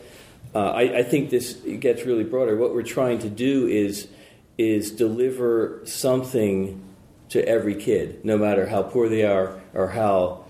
Uh, 0.57 0.71
I, 0.71 0.99
I 1.01 1.03
think 1.03 1.29
this 1.29 1.53
gets 1.53 2.07
really 2.07 2.25
broader. 2.25 2.57
What 2.57 2.73
we're 2.73 2.83
trying 2.83 3.19
to 3.19 3.29
do 3.29 3.67
is 3.67 4.09
is 4.57 4.91
deliver 4.91 5.83
something 5.85 6.83
to 7.29 7.47
every 7.47 7.75
kid, 7.75 8.25
no 8.25 8.39
matter 8.39 8.65
how 8.65 8.83
poor 8.83 9.11
they 9.11 9.25
are 9.25 9.61
or 9.75 9.89
how 9.89 10.47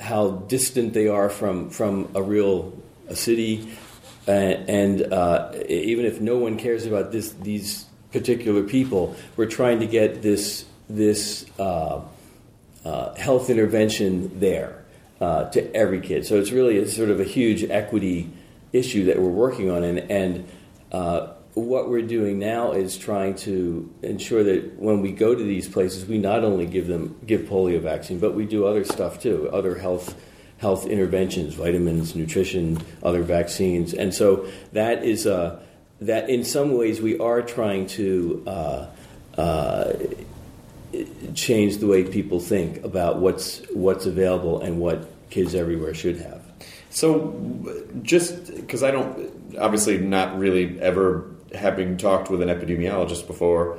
how 0.00 0.30
distant 0.48 0.92
they 0.92 1.06
are 1.06 1.30
from 1.30 1.70
from 1.70 2.08
a 2.16 2.20
real 2.20 2.76
a 3.08 3.14
city, 3.14 3.72
and, 4.26 4.68
and 4.68 5.12
uh, 5.12 5.52
even 5.68 6.04
if 6.04 6.20
no 6.20 6.38
one 6.38 6.58
cares 6.58 6.84
about 6.84 7.12
this 7.12 7.30
these 7.30 7.86
particular 8.10 8.64
people, 8.64 9.14
we're 9.36 9.46
trying 9.46 9.78
to 9.78 9.86
get 9.86 10.20
this 10.20 10.64
this 10.90 11.46
uh, 11.60 12.00
uh, 12.84 13.14
health 13.14 13.50
intervention 13.50 14.40
there 14.40 14.82
uh, 15.20 15.48
to 15.50 15.72
every 15.76 16.00
kid. 16.00 16.26
So 16.26 16.40
it's 16.40 16.50
really 16.50 16.78
a 16.78 16.88
sort 16.88 17.10
of 17.10 17.20
a 17.20 17.24
huge 17.38 17.62
equity 17.70 18.31
issue 18.72 19.06
that 19.06 19.20
we're 19.20 19.28
working 19.28 19.70
on, 19.70 19.84
and 19.84 19.98
and 20.10 20.48
uh, 20.90 21.28
what 21.54 21.88
we're 21.88 22.06
doing 22.06 22.38
now 22.38 22.72
is 22.72 22.96
trying 22.96 23.34
to 23.34 23.92
ensure 24.02 24.42
that 24.42 24.78
when 24.78 25.00
we 25.00 25.12
go 25.12 25.34
to 25.34 25.42
these 25.42 25.68
places, 25.68 26.06
we 26.06 26.18
not 26.18 26.44
only 26.44 26.66
give 26.66 26.86
them 26.86 27.18
give 27.26 27.42
polio 27.42 27.80
vaccine, 27.80 28.18
but 28.18 28.34
we 28.34 28.46
do 28.46 28.66
other 28.66 28.84
stuff 28.84 29.20
too, 29.20 29.48
other 29.52 29.76
health 29.76 30.14
health 30.58 30.86
interventions, 30.86 31.54
vitamins, 31.54 32.14
nutrition, 32.14 32.80
other 33.02 33.22
vaccines, 33.22 33.92
and 33.92 34.14
so 34.14 34.46
that 34.72 35.04
is 35.04 35.26
uh, 35.26 35.60
that 36.00 36.30
in 36.30 36.44
some 36.44 36.76
ways 36.76 37.00
we 37.00 37.18
are 37.18 37.42
trying 37.42 37.86
to. 37.86 38.42
Uh, 38.46 38.86
uh, 39.36 39.94
change 41.34 41.78
the 41.78 41.86
way 41.86 42.04
people 42.04 42.38
think 42.38 42.84
about 42.84 43.18
what's 43.18 43.62
what's 43.72 44.06
available 44.06 44.60
and 44.60 44.78
what 44.78 45.08
kids 45.30 45.54
everywhere 45.54 45.94
should 45.94 46.18
have. 46.18 46.41
So, 46.92 47.82
just 48.02 48.54
because 48.54 48.82
I 48.82 48.90
don't, 48.90 49.56
obviously, 49.58 49.98
not 49.98 50.38
really 50.38 50.78
ever 50.80 51.30
having 51.54 51.96
talked 51.96 52.30
with 52.30 52.42
an 52.42 52.48
epidemiologist 52.48 53.26
before. 53.26 53.78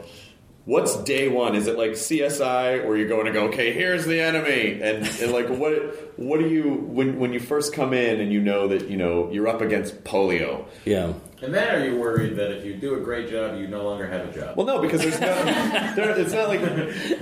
What's 0.66 0.96
day 1.04 1.28
one? 1.28 1.56
Is 1.56 1.68
it 1.68 1.78
like 1.78 1.92
CSI, 1.92 2.86
where 2.86 2.96
you're 2.96 3.08
going 3.10 3.26
to 3.26 3.34
go, 3.34 3.48
okay, 3.48 3.74
here's 3.74 4.06
the 4.06 4.22
enemy, 4.22 4.82
and, 4.82 5.06
and 5.06 5.32
like 5.32 5.50
what? 5.50 6.18
What 6.18 6.40
do 6.40 6.48
you 6.48 6.74
when 6.74 7.20
when 7.20 7.34
you 7.34 7.40
first 7.40 7.74
come 7.74 7.94
in 7.94 8.22
and 8.22 8.32
you 8.32 8.40
know 8.40 8.70
that 8.70 8.90
you 8.90 8.96
know 8.96 9.30
you're 9.32 9.48
up 9.48 9.62
against 9.62 10.04
polio? 10.06 10.66
Yeah. 10.86 11.14
And 11.44 11.54
then 11.54 11.76
are 11.76 11.86
you 11.86 11.98
worried 11.98 12.38
that 12.38 12.52
if 12.52 12.66
you 12.66 12.74
do 12.76 12.96
a 12.96 13.00
great 13.02 13.30
job, 13.30 13.60
you 13.60 13.68
no 13.68 13.84
longer 13.84 14.08
have 14.08 14.30
a 14.30 14.32
job? 14.32 14.56
Well, 14.56 14.66
no, 14.66 14.80
because 14.82 15.02
there's 15.02 15.20
no, 15.20 15.28
there, 15.96 16.18
it's 16.18 16.32
not 16.32 16.48
like 16.48 16.62
there's, 16.62 17.20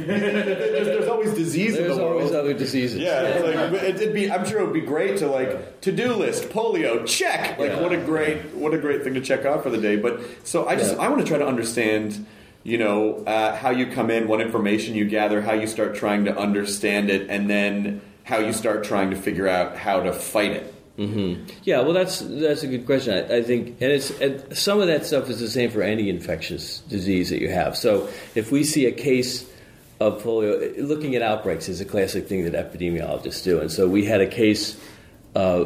there's 0.85 1.07
always 1.07 1.33
disease 1.33 1.75
in 1.75 1.87
the 1.87 1.95
world. 1.97 2.17
always 2.21 2.31
other 2.31 2.53
diseases. 2.53 2.99
Yeah, 2.99 3.21
it's 3.23 3.73
like, 3.73 3.83
it'd 3.83 4.13
be. 4.13 4.31
I'm 4.31 4.45
sure 4.45 4.59
it 4.59 4.65
would 4.65 4.73
be 4.73 4.81
great 4.81 5.17
to 5.17 5.27
like 5.27 5.81
to 5.81 5.91
do 5.91 6.13
list 6.13 6.49
polio 6.49 7.05
check. 7.07 7.57
Like 7.57 7.71
Yeah. 7.71 7.81
what 7.81 7.93
a 7.93 7.97
great 7.97 8.53
what 8.53 8.73
a 8.73 8.77
great 8.77 9.03
thing 9.03 9.15
to 9.15 9.21
check 9.21 9.45
off 9.45 9.63
for 9.63 9.69
the 9.71 9.79
day. 9.79 9.95
But 9.95 10.21
so 10.43 10.67
I 10.67 10.75
just 10.75 10.95
Yeah. 10.95 11.01
I 11.01 11.09
want 11.09 11.21
to 11.21 11.27
try 11.27 11.37
to 11.37 11.47
understand. 11.47 12.25
You 12.63 12.77
know 12.77 13.23
uh, 13.25 13.55
how 13.55 13.71
you 13.71 13.87
come 13.87 14.11
in, 14.11 14.27
what 14.27 14.39
information 14.39 14.93
you 14.93 15.05
gather, 15.05 15.41
how 15.41 15.53
you 15.53 15.65
start 15.65 15.95
trying 15.95 16.25
to 16.25 16.37
understand 16.37 17.09
it, 17.09 17.27
and 17.27 17.49
then 17.49 18.01
how 18.23 18.37
you 18.37 18.53
start 18.53 18.83
trying 18.83 19.09
to 19.09 19.15
figure 19.15 19.47
out 19.47 19.75
how 19.77 20.01
to 20.01 20.13
fight 20.13 20.51
it. 20.51 20.71
Hmm 21.07 21.45
Yeah, 21.63 21.81
well, 21.81 21.93
that's 21.93 22.19
that's 22.19 22.63
a 22.63 22.67
good 22.67 22.85
question. 22.85 23.13
I, 23.13 23.37
I 23.37 23.41
think, 23.43 23.81
and 23.81 23.91
it's 23.91 24.11
and 24.19 24.55
some 24.55 24.79
of 24.79 24.87
that 24.87 25.05
stuff 25.05 25.29
is 25.29 25.39
the 25.39 25.49
same 25.49 25.71
for 25.71 25.81
any 25.81 26.09
infectious 26.09 26.79
disease 26.79 27.29
that 27.29 27.41
you 27.41 27.49
have. 27.49 27.75
So, 27.75 28.09
if 28.35 28.51
we 28.51 28.63
see 28.63 28.85
a 28.85 28.91
case 28.91 29.49
of 29.99 30.21
polio, 30.23 30.77
looking 30.77 31.15
at 31.15 31.21
outbreaks 31.21 31.69
is 31.69 31.81
a 31.81 31.85
classic 31.85 32.27
thing 32.27 32.49
that 32.49 32.53
epidemiologists 32.53 33.43
do. 33.43 33.59
And 33.59 33.71
so, 33.71 33.87
we 33.87 34.05
had 34.05 34.21
a 34.21 34.27
case. 34.27 34.79
Uh, 35.35 35.65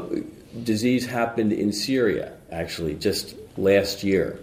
disease 0.64 1.06
happened 1.06 1.52
in 1.52 1.74
Syria 1.74 2.32
actually 2.52 2.96
just 2.96 3.36
last 3.58 4.04
year. 4.04 4.40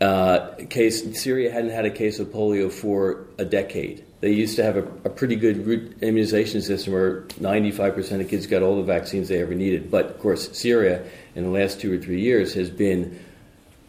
Uh, 0.00 0.54
case 0.68 1.20
Syria 1.20 1.50
hadn't 1.52 1.70
had 1.70 1.84
a 1.84 1.90
case 1.90 2.18
of 2.18 2.28
polio 2.28 2.70
for 2.72 3.26
a 3.38 3.44
decade. 3.44 4.04
They 4.20 4.32
used 4.32 4.56
to 4.56 4.62
have 4.62 4.76
a, 4.76 4.82
a 5.04 5.10
pretty 5.10 5.36
good 5.36 5.96
immunization 6.02 6.60
system 6.60 6.92
where 6.92 7.22
95% 7.40 8.20
of 8.20 8.28
kids 8.28 8.46
got 8.46 8.62
all 8.62 8.76
the 8.76 8.82
vaccines 8.82 9.28
they 9.28 9.40
ever 9.40 9.54
needed. 9.54 9.90
But 9.90 10.06
of 10.06 10.18
course, 10.18 10.56
Syria 10.56 11.02
in 11.34 11.44
the 11.44 11.50
last 11.50 11.80
two 11.80 11.92
or 11.92 11.98
three 11.98 12.20
years 12.20 12.52
has 12.54 12.70
been 12.70 13.18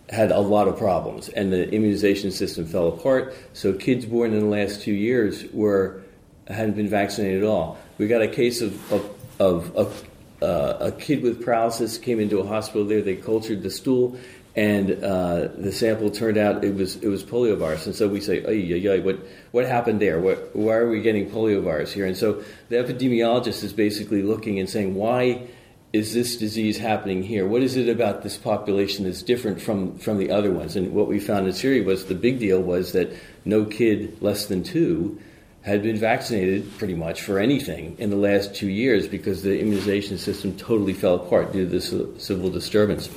had 0.10 0.32
a 0.32 0.40
lot 0.40 0.68
of 0.68 0.78
problems, 0.78 1.30
and 1.30 1.54
the 1.54 1.70
immunization 1.72 2.32
system 2.32 2.66
fell 2.66 2.90
apart. 2.90 3.34
So 3.54 3.74
kids 3.74 4.06
born 4.06 4.34
in 4.34 4.40
the 4.42 4.46
last 4.46 4.82
two 4.82 4.94
years 4.94 5.46
were 5.54 6.02
hadn't 6.48 6.76
been 6.76 6.90
vaccinated 6.90 7.44
at 7.44 7.48
all. 7.48 7.78
We 7.98 8.08
got 8.08 8.22
a 8.22 8.28
case 8.28 8.62
of 8.62 8.92
of, 8.92 9.10
of, 9.40 9.76
of 9.76 10.08
uh, 10.42 10.78
a 10.80 10.92
kid 10.92 11.22
with 11.22 11.44
paralysis 11.44 11.98
came 11.98 12.20
into 12.20 12.40
a 12.40 12.48
hospital 12.48 12.86
there. 12.86 13.02
They 13.02 13.16
cultured 13.16 13.64
the 13.64 13.70
stool, 13.70 14.18
and 14.56 15.04
uh, 15.04 15.48
the 15.58 15.72
sample 15.72 16.12
turned 16.12 16.38
out 16.38 16.64
it 16.64 16.76
was 16.76 16.98
it 16.98 17.08
was 17.08 17.24
poliovirus. 17.24 17.86
And 17.86 17.96
so 17.96 18.08
we 18.08 18.20
say, 18.20 18.44
ay, 18.44 18.74
ay, 18.74 18.96
ay, 18.96 19.00
what 19.00 19.20
what 19.52 19.66
happened 19.66 20.02
there? 20.02 20.20
What, 20.20 20.56
why 20.56 20.76
are 20.76 20.90
we 20.90 21.02
getting 21.02 21.30
poliovirus 21.30 21.94
here? 21.94 22.06
And 22.06 22.18
so 22.18 22.44
the 22.70 22.76
epidemiologist 22.76 23.64
is 23.64 23.72
basically 23.72 24.24
looking 24.24 24.60
and 24.60 24.70
saying, 24.70 24.96
why 24.96 25.48
is 25.94 26.14
this 26.14 26.38
disease 26.38 26.78
happening 26.78 27.24
here? 27.24 27.46
What 27.48 27.62
is 27.62 27.76
it 27.76 27.90
about 27.90 28.24
this 28.24 28.38
population 28.38 29.06
that's 29.06 29.24
different 29.24 29.62
from 29.62 29.98
from 29.98 30.18
the 30.18 30.32
other 30.32 30.52
ones? 30.52 30.76
And 30.76 30.94
what 30.94 31.08
we 31.08 31.20
found 31.20 31.48
in 31.48 31.54
Syria 31.54 31.84
was 31.84 32.06
the 32.06 32.16
big 32.16 32.40
deal 32.40 32.62
was 32.62 32.92
that 32.92 33.14
no 33.46 33.64
kid 33.64 34.22
less 34.22 34.48
than 34.48 34.64
two 34.64 35.20
had 35.62 35.84
been 35.84 35.98
vaccinated 35.98 36.76
pretty 36.78 36.96
much 36.96 37.22
for 37.22 37.38
anything 37.38 37.96
in 38.00 38.10
the 38.10 38.16
last 38.16 38.56
two 38.56 38.68
years 38.68 39.08
because 39.08 39.44
the 39.44 39.60
immunization 39.60 40.18
system 40.18 40.58
totally 40.58 40.94
fell 40.94 41.16
apart 41.16 41.54
due 41.54 41.66
to 41.66 41.70
this 41.70 41.94
civil 42.18 42.50
disturbance. 42.50 43.10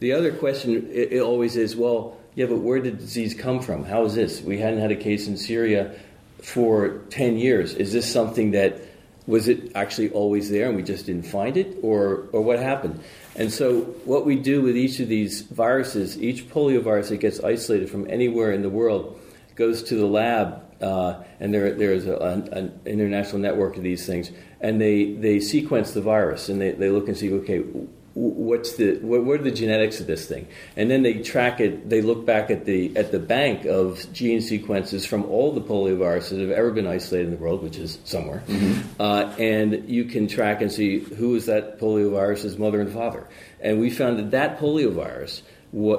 The 0.00 0.12
other 0.12 0.32
question 0.32 0.90
it, 0.92 1.12
it 1.12 1.20
always 1.20 1.56
is, 1.56 1.76
well, 1.76 2.16
yeah, 2.34 2.46
but 2.46 2.58
where 2.58 2.80
did 2.80 2.98
disease 2.98 3.34
come 3.34 3.60
from? 3.60 3.84
How 3.84 4.04
is 4.04 4.14
this? 4.14 4.40
We 4.40 4.58
hadn't 4.58 4.80
had 4.80 4.92
a 4.92 4.96
case 4.96 5.26
in 5.26 5.36
Syria 5.36 5.98
for 6.42 7.00
10 7.10 7.36
years. 7.36 7.74
Is 7.74 7.92
this 7.92 8.10
something 8.10 8.52
that 8.52 8.80
was 9.26 9.48
it 9.48 9.72
actually 9.74 10.10
always 10.10 10.50
there 10.50 10.68
and 10.68 10.76
we 10.76 10.82
just 10.82 11.04
didn't 11.04 11.26
find 11.26 11.58
it 11.58 11.78
or 11.82 12.28
or 12.32 12.40
what 12.40 12.58
happened? 12.58 13.00
And 13.36 13.52
so 13.52 13.82
what 14.04 14.24
we 14.24 14.36
do 14.36 14.62
with 14.62 14.76
each 14.76 15.00
of 15.00 15.08
these 15.08 15.42
viruses, 15.42 16.20
each 16.20 16.48
poliovirus 16.48 17.08
that 17.10 17.18
gets 17.18 17.40
isolated 17.40 17.90
from 17.90 18.08
anywhere 18.08 18.52
in 18.52 18.62
the 18.62 18.70
world 18.70 19.20
goes 19.54 19.82
to 19.84 19.96
the 19.96 20.06
lab 20.06 20.62
uh, 20.80 21.22
and 21.40 21.52
there, 21.52 21.74
there's 21.74 22.06
a, 22.06 22.16
an 22.52 22.80
international 22.86 23.40
network 23.40 23.76
of 23.76 23.82
these 23.82 24.06
things, 24.06 24.30
and 24.60 24.80
they, 24.80 25.14
they 25.14 25.40
sequence 25.40 25.92
the 25.92 26.00
virus 26.00 26.48
and 26.48 26.60
they, 26.60 26.72
they 26.72 26.88
look 26.88 27.08
and 27.08 27.16
see, 27.16 27.32
okay, 27.32 27.64
what's 28.18 28.74
the 28.76 28.98
what, 28.98 29.24
what, 29.24 29.38
are 29.38 29.44
the 29.44 29.50
genetics 29.50 30.00
of 30.00 30.06
this 30.06 30.26
thing 30.26 30.46
and 30.76 30.90
then 30.90 31.02
they 31.02 31.14
track 31.14 31.60
it 31.60 31.88
they 31.88 32.02
look 32.02 32.26
back 32.26 32.50
at 32.50 32.64
the 32.64 32.96
at 32.96 33.12
the 33.12 33.18
bank 33.18 33.64
of 33.64 34.04
gene 34.12 34.40
sequences 34.40 35.06
from 35.06 35.24
all 35.26 35.52
the 35.52 35.60
polioviruses 35.60 36.30
that 36.30 36.40
have 36.40 36.50
ever 36.50 36.72
been 36.72 36.86
isolated 36.86 37.26
in 37.26 37.30
the 37.30 37.36
world 37.36 37.62
which 37.62 37.76
is 37.76 37.98
somewhere 38.04 38.42
mm-hmm. 38.48 39.00
uh, 39.00 39.32
and 39.38 39.88
you 39.88 40.04
can 40.04 40.26
track 40.26 40.60
and 40.60 40.72
see 40.72 40.98
who 40.98 41.34
is 41.36 41.46
that 41.46 41.78
poliovirus's 41.78 42.58
mother 42.58 42.80
and 42.80 42.92
father 42.92 43.24
and 43.60 43.78
we 43.78 43.88
found 43.88 44.18
that 44.18 44.32
that 44.32 44.58
poliovirus 44.58 45.42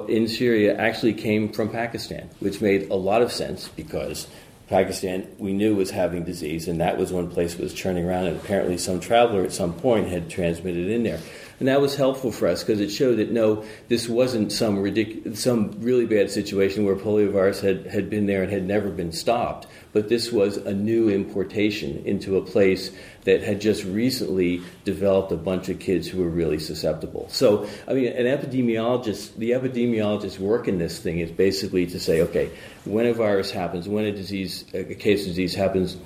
in 0.10 0.28
Syria 0.28 0.76
actually 0.76 1.14
came 1.14 1.54
from 1.54 1.70
Pakistan 1.70 2.30
which 2.40 2.60
made 2.60 2.90
a 2.90 2.96
lot 2.96 3.22
of 3.22 3.32
sense 3.32 3.70
because 3.70 4.28
Pakistan, 4.70 5.28
we 5.40 5.52
knew 5.52 5.76
was 5.76 5.90
having 5.90 6.24
disease, 6.24 6.68
and 6.68 6.80
that 6.80 6.96
was 6.96 7.12
one 7.12 7.28
place 7.28 7.56
it 7.56 7.60
was 7.60 7.74
churning 7.74 8.06
around, 8.06 8.28
and 8.28 8.38
apparently 8.38 8.78
some 8.78 9.00
traveler 9.00 9.44
at 9.44 9.52
some 9.52 9.74
point 9.74 10.08
had 10.08 10.30
transmitted 10.30 10.90
in 10.90 11.02
there. 11.02 11.20
And 11.60 11.68
that 11.68 11.82
was 11.82 11.96
helpful 11.96 12.32
for 12.32 12.48
us 12.48 12.64
because 12.64 12.80
it 12.80 12.90
showed 12.90 13.18
that 13.18 13.32
no, 13.32 13.66
this 13.90 14.08
wasn't 14.08 14.52
some 14.52 14.78
ridic- 14.78 15.36
some 15.36 15.72
really 15.82 16.06
bad 16.06 16.32
situation 16.32 16.86
where 16.86 16.96
poliovirus 16.96 17.62
had, 17.62 17.88
had 17.88 18.10
been 18.10 18.28
there 18.28 18.44
and 18.44 18.52
had 18.52 18.66
never 18.66 18.90
been 18.90 19.12
stopped, 19.12 19.68
but 19.92 20.08
this 20.08 20.32
was 20.32 20.58
a 20.58 20.74
new 20.74 21.10
importation 21.10 22.02
into 22.06 22.38
a 22.38 22.42
place 22.42 22.92
that 23.26 23.44
had 23.44 23.60
just 23.60 23.84
recently 23.84 24.62
developed 24.86 25.32
a 25.32 25.38
bunch 25.38 25.68
of 25.68 25.80
kids 25.80 26.08
who 26.08 26.20
were 26.20 26.30
really 26.30 26.60
susceptible. 26.60 27.28
So, 27.30 27.68
I 27.88 27.94
mean, 27.94 28.08
an 28.08 28.26
epidemiologist, 28.26 29.36
the 29.36 29.52
epidemiologist's 29.52 30.40
work 30.40 30.68
in 30.68 30.78
this 30.78 31.00
thing 31.00 31.20
is 31.20 31.30
basically 31.30 31.86
to 31.88 32.00
say, 32.00 32.22
okay, 32.22 32.50
when 32.86 33.06
a 33.06 33.14
virus 33.14 33.52
happens, 33.52 33.88
when 33.88 34.06
a 34.06 34.12
disease, 34.12 34.64
a 34.74 34.96
case 34.96 35.24
of 35.24 35.28
disease 35.28 35.54
happens, 35.54 35.98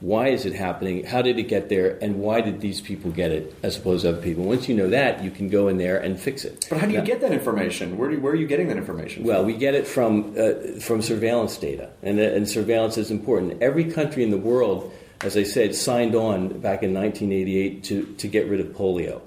why 0.00 0.28
is 0.28 0.46
it 0.46 0.54
happening? 0.54 1.04
How 1.04 1.22
did 1.22 1.38
it 1.38 1.44
get 1.44 1.68
there? 1.68 1.98
And 2.00 2.20
why 2.20 2.40
did 2.40 2.60
these 2.60 2.80
people 2.80 3.10
get 3.10 3.32
it 3.32 3.54
as 3.62 3.76
opposed 3.76 4.02
to 4.02 4.10
other 4.10 4.22
people? 4.22 4.44
Once 4.44 4.68
you 4.68 4.76
know 4.76 4.88
that, 4.90 5.24
you 5.24 5.30
can 5.30 5.48
go 5.48 5.68
in 5.68 5.78
there 5.78 5.98
and 5.98 6.18
fix 6.18 6.44
it. 6.44 6.66
But 6.68 6.78
how 6.78 6.86
do 6.86 6.92
you 6.92 6.98
now, 6.98 7.04
get 7.04 7.20
that 7.20 7.32
information? 7.32 7.98
Where, 7.98 8.10
do, 8.10 8.20
where 8.20 8.32
are 8.32 8.36
you 8.36 8.46
getting 8.46 8.68
that 8.68 8.76
information? 8.76 9.24
Well, 9.24 9.44
we 9.44 9.56
get 9.56 9.74
it 9.74 9.86
from 9.86 10.34
uh, 10.38 10.80
from 10.80 11.02
surveillance 11.02 11.56
data, 11.56 11.90
and, 12.02 12.18
uh, 12.18 12.22
and 12.22 12.48
surveillance 12.48 12.96
is 12.96 13.10
important. 13.10 13.60
Every 13.62 13.90
country 13.90 14.22
in 14.22 14.30
the 14.30 14.38
world, 14.38 14.92
as 15.22 15.36
I 15.36 15.42
said, 15.42 15.74
signed 15.74 16.14
on 16.14 16.48
back 16.60 16.82
in 16.82 16.94
1988 16.94 17.84
to, 17.84 18.06
to 18.14 18.28
get 18.28 18.48
rid 18.48 18.60
of 18.60 18.68
polio 18.68 19.20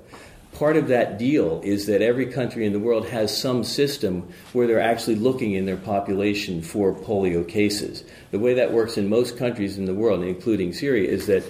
part 0.61 0.77
of 0.77 0.89
that 0.89 1.17
deal 1.17 1.59
is 1.63 1.87
that 1.87 2.03
every 2.03 2.27
country 2.27 2.67
in 2.67 2.71
the 2.71 2.77
world 2.77 3.07
has 3.07 3.35
some 3.35 3.63
system 3.63 4.31
where 4.53 4.67
they're 4.67 4.79
actually 4.79 5.15
looking 5.15 5.53
in 5.53 5.65
their 5.65 5.75
population 5.75 6.61
for 6.61 6.93
polio 6.93 7.47
cases. 7.47 8.03
The 8.29 8.37
way 8.37 8.53
that 8.53 8.71
works 8.71 8.95
in 8.95 9.09
most 9.09 9.37
countries 9.37 9.79
in 9.79 9.85
the 9.85 9.95
world, 9.95 10.21
including 10.21 10.73
Syria, 10.73 11.09
is 11.09 11.25
that 11.25 11.43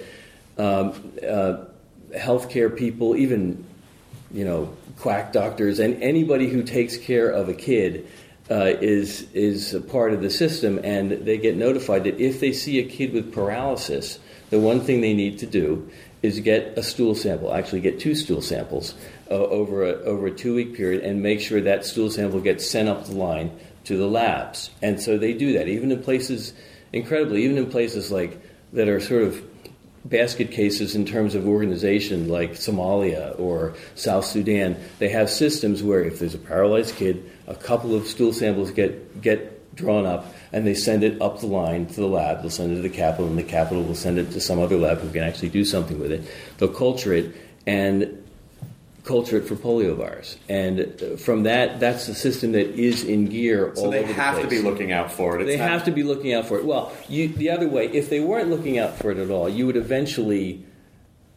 um, 0.57 1.11
uh, 1.29 1.65
healthcare 2.15 2.73
people, 2.73 3.17
even 3.17 3.65
you 4.31 4.45
know 4.45 4.73
quack 4.99 5.33
doctors, 5.33 5.79
and 5.79 6.01
anybody 6.01 6.47
who 6.47 6.63
takes 6.63 6.95
care 6.95 7.29
of 7.29 7.49
a 7.49 7.53
kid. 7.53 8.07
Uh, 8.49 8.75
is 8.81 9.27
is 9.33 9.73
a 9.73 9.79
part 9.79 10.11
of 10.11 10.21
the 10.21 10.29
system, 10.29 10.77
and 10.83 11.11
they 11.11 11.37
get 11.37 11.55
notified 11.55 12.03
that 12.03 12.19
if 12.19 12.41
they 12.41 12.51
see 12.51 12.79
a 12.79 12.83
kid 12.83 13.13
with 13.13 13.31
paralysis, 13.31 14.19
the 14.49 14.59
one 14.59 14.81
thing 14.81 14.99
they 14.99 15.13
need 15.13 15.39
to 15.39 15.45
do 15.45 15.89
is 16.21 16.39
get 16.39 16.77
a 16.77 16.83
stool 16.83 17.15
sample, 17.15 17.53
actually 17.53 17.81
get 17.81 17.99
two 17.99 18.15
stool 18.15 18.41
samples 18.41 18.93
uh, 19.29 19.33
over, 19.33 19.83
a, 19.83 19.93
over 20.03 20.27
a 20.27 20.31
two 20.31 20.53
week 20.53 20.75
period 20.75 21.03
and 21.03 21.21
make 21.21 21.41
sure 21.41 21.61
that 21.61 21.85
stool 21.85 22.11
sample 22.11 22.39
gets 22.39 22.69
sent 22.69 22.87
up 22.87 23.05
the 23.05 23.15
line 23.15 23.51
to 23.85 23.97
the 23.97 24.07
labs. 24.07 24.69
And 24.81 25.01
so 25.01 25.17
they 25.17 25.33
do 25.33 25.53
that, 25.53 25.67
even 25.67 25.91
in 25.91 26.03
places, 26.03 26.53
incredibly, 26.93 27.43
even 27.43 27.57
in 27.57 27.69
places 27.69 28.11
like 28.11 28.39
that 28.73 28.87
are 28.87 28.99
sort 28.99 29.23
of 29.23 29.43
basket 30.05 30.51
cases 30.51 30.95
in 30.95 31.05
terms 31.05 31.35
of 31.35 31.47
organization, 31.47 32.27
like 32.27 32.53
Somalia 32.53 33.39
or 33.39 33.75
South 33.95 34.25
Sudan. 34.25 34.77
They 34.99 35.09
have 35.09 35.29
systems 35.29 35.83
where 35.83 36.03
if 36.03 36.19
there's 36.19 36.33
a 36.33 36.39
paralyzed 36.39 36.95
kid, 36.95 37.29
a 37.47 37.55
couple 37.55 37.95
of 37.95 38.07
stool 38.07 38.33
samples 38.33 38.71
get, 38.71 39.21
get 39.21 39.60
drawn 39.81 40.05
up 40.05 40.33
and 40.53 40.65
they 40.65 40.73
send 40.73 41.03
it 41.03 41.21
up 41.21 41.39
the 41.41 41.47
line 41.47 41.87
to 41.87 41.95
the 41.95 42.07
lab. 42.07 42.41
They'll 42.41 42.49
send 42.49 42.71
it 42.71 42.75
to 42.75 42.81
the 42.81 42.89
capital, 42.89 43.27
and 43.27 43.37
the 43.37 43.43
capital 43.43 43.83
will 43.83 43.95
send 43.95 44.17
it 44.17 44.31
to 44.31 44.41
some 44.41 44.59
other 44.59 44.77
lab 44.77 44.99
who 44.99 45.09
can 45.11 45.23
actually 45.23 45.49
do 45.49 45.65
something 45.65 45.99
with 45.99 46.11
it. 46.11 46.23
They'll 46.57 46.69
culture 46.69 47.13
it 47.13 47.35
and 47.65 48.17
culture 49.03 49.37
it 49.37 49.47
for 49.47 49.55
poliovirus. 49.55 50.37
And 50.47 50.79
uh, 50.79 51.17
from 51.17 51.43
that, 51.43 51.79
that's 51.79 52.07
the 52.07 52.13
system 52.13 52.51
that 52.51 52.67
is 52.67 53.03
in 53.03 53.25
gear 53.25 53.71
so 53.75 53.89
they 53.89 54.03
have 54.03 54.35
the 54.35 54.43
to 54.43 54.47
be 54.47 54.59
looking 54.59 54.91
out 54.91 55.11
for 55.11 55.35
it. 55.35 55.41
It's 55.41 55.51
they 55.51 55.57
not... 55.57 55.69
have 55.69 55.85
to 55.85 55.91
be 55.91 56.03
looking 56.03 56.33
out 56.33 56.47
for 56.47 56.57
it. 56.57 56.65
Well, 56.65 56.93
you, 57.09 57.27
the 57.29 57.49
other 57.49 57.67
way, 57.67 57.87
if 57.87 58.09
they 58.09 58.19
weren't 58.19 58.49
looking 58.49 58.77
out 58.77 58.97
for 58.97 59.11
it 59.11 59.17
at 59.17 59.29
all, 59.29 59.49
you 59.49 59.65
would 59.65 59.77
eventually 59.77 60.63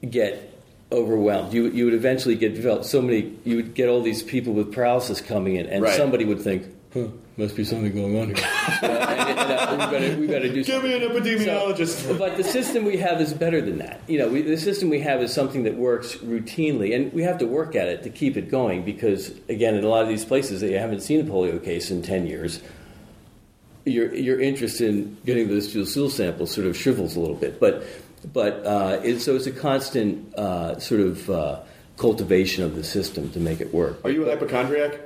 get 0.09 0.51
overwhelmed. 0.93 1.53
You, 1.53 1.67
you 1.69 1.87
would 1.87 1.95
eventually 1.95 2.35
get 2.35 2.55
developed 2.55 2.85
so 2.85 3.01
many. 3.01 3.37
You 3.45 3.57
would 3.57 3.75
get 3.75 3.89
all 3.89 4.03
these 4.03 4.23
people 4.23 4.53
with 4.53 4.73
paralysis 4.73 5.21
coming 5.21 5.57
in, 5.57 5.67
and 5.67 5.83
right. 5.83 5.97
somebody 5.97 6.25
would 6.25 6.41
think, 6.41 6.67
huh, 6.93 7.09
must 7.37 7.57
be 7.57 7.65
something 7.65 7.93
going 7.93 8.19
on 8.19 8.27
here. 8.29 8.45
and, 8.83 8.93
and, 8.93 9.39
uh, 9.39 9.71
we 9.73 9.99
better, 9.99 10.21
we 10.21 10.27
better 10.27 10.49
do 10.49 10.63
Give 10.63 10.67
something. 10.67 10.91
me 10.91 11.05
an 11.05 11.11
epidemiologist. 11.11 12.07
So, 12.07 12.17
but 12.17 12.37
the 12.37 12.45
system 12.45 12.85
we 12.85 12.97
have 12.99 13.21
is 13.21 13.33
better 13.35 13.61
than 13.61 13.79
that. 13.79 14.01
You 14.07 14.19
know, 14.19 14.29
we, 14.29 14.43
the 14.43 14.57
system 14.57 14.89
we 14.89 15.01
have 15.01 15.21
is 15.21 15.33
something 15.33 15.65
that 15.65 15.75
works 15.75 16.15
routinely, 16.17 16.95
and 16.95 17.13
we 17.13 17.23
have 17.23 17.39
to 17.39 17.47
work 17.47 17.75
at 17.75 17.89
it 17.89 18.05
to 18.05 18.11
keep 18.11 18.37
it 18.37 18.51
going 18.51 18.85
because, 18.85 19.31
again, 19.49 19.75
in 19.75 19.85
a 19.85 19.89
lot 19.89 20.03
of 20.03 20.09
these 20.09 20.25
places 20.25 20.61
that 20.61 20.71
you 20.71 20.79
haven't 20.79 21.01
seen 21.01 21.21
a 21.21 21.25
polio 21.25 21.63
case 21.63 21.91
in 21.91 22.03
10 22.03 22.27
years, 22.27 22.61
your, 23.85 24.15
your 24.15 24.41
interest 24.41 24.81
in 24.81 25.17
getting 25.27 25.49
those 25.49 25.69
stool 25.91 26.11
samples 26.11 26.53
sort 26.53 26.67
of 26.67 26.77
shrivels 26.77 27.17
a 27.17 27.21
little 27.21 27.37
bit. 27.37 27.59
But, 27.59 27.85
but 28.33 28.65
uh, 28.65 29.01
it, 29.03 29.21
so 29.21 29.35
it's 29.35 29.47
a 29.47 29.53
constant 29.53 30.35
uh, 30.37 30.79
sort 30.79 31.01
of 31.01 31.29
uh, 31.29 31.61
cultivation 31.97 32.65
of 32.65 32.77
the 32.77 32.85
system 32.85 33.31
to 33.31 33.41
make 33.41 33.61
it 33.61 33.75
work. 33.75 34.05
Are 34.05 34.11
you 34.11 34.25
a 34.25 34.31
hypochondriac? 34.31 35.01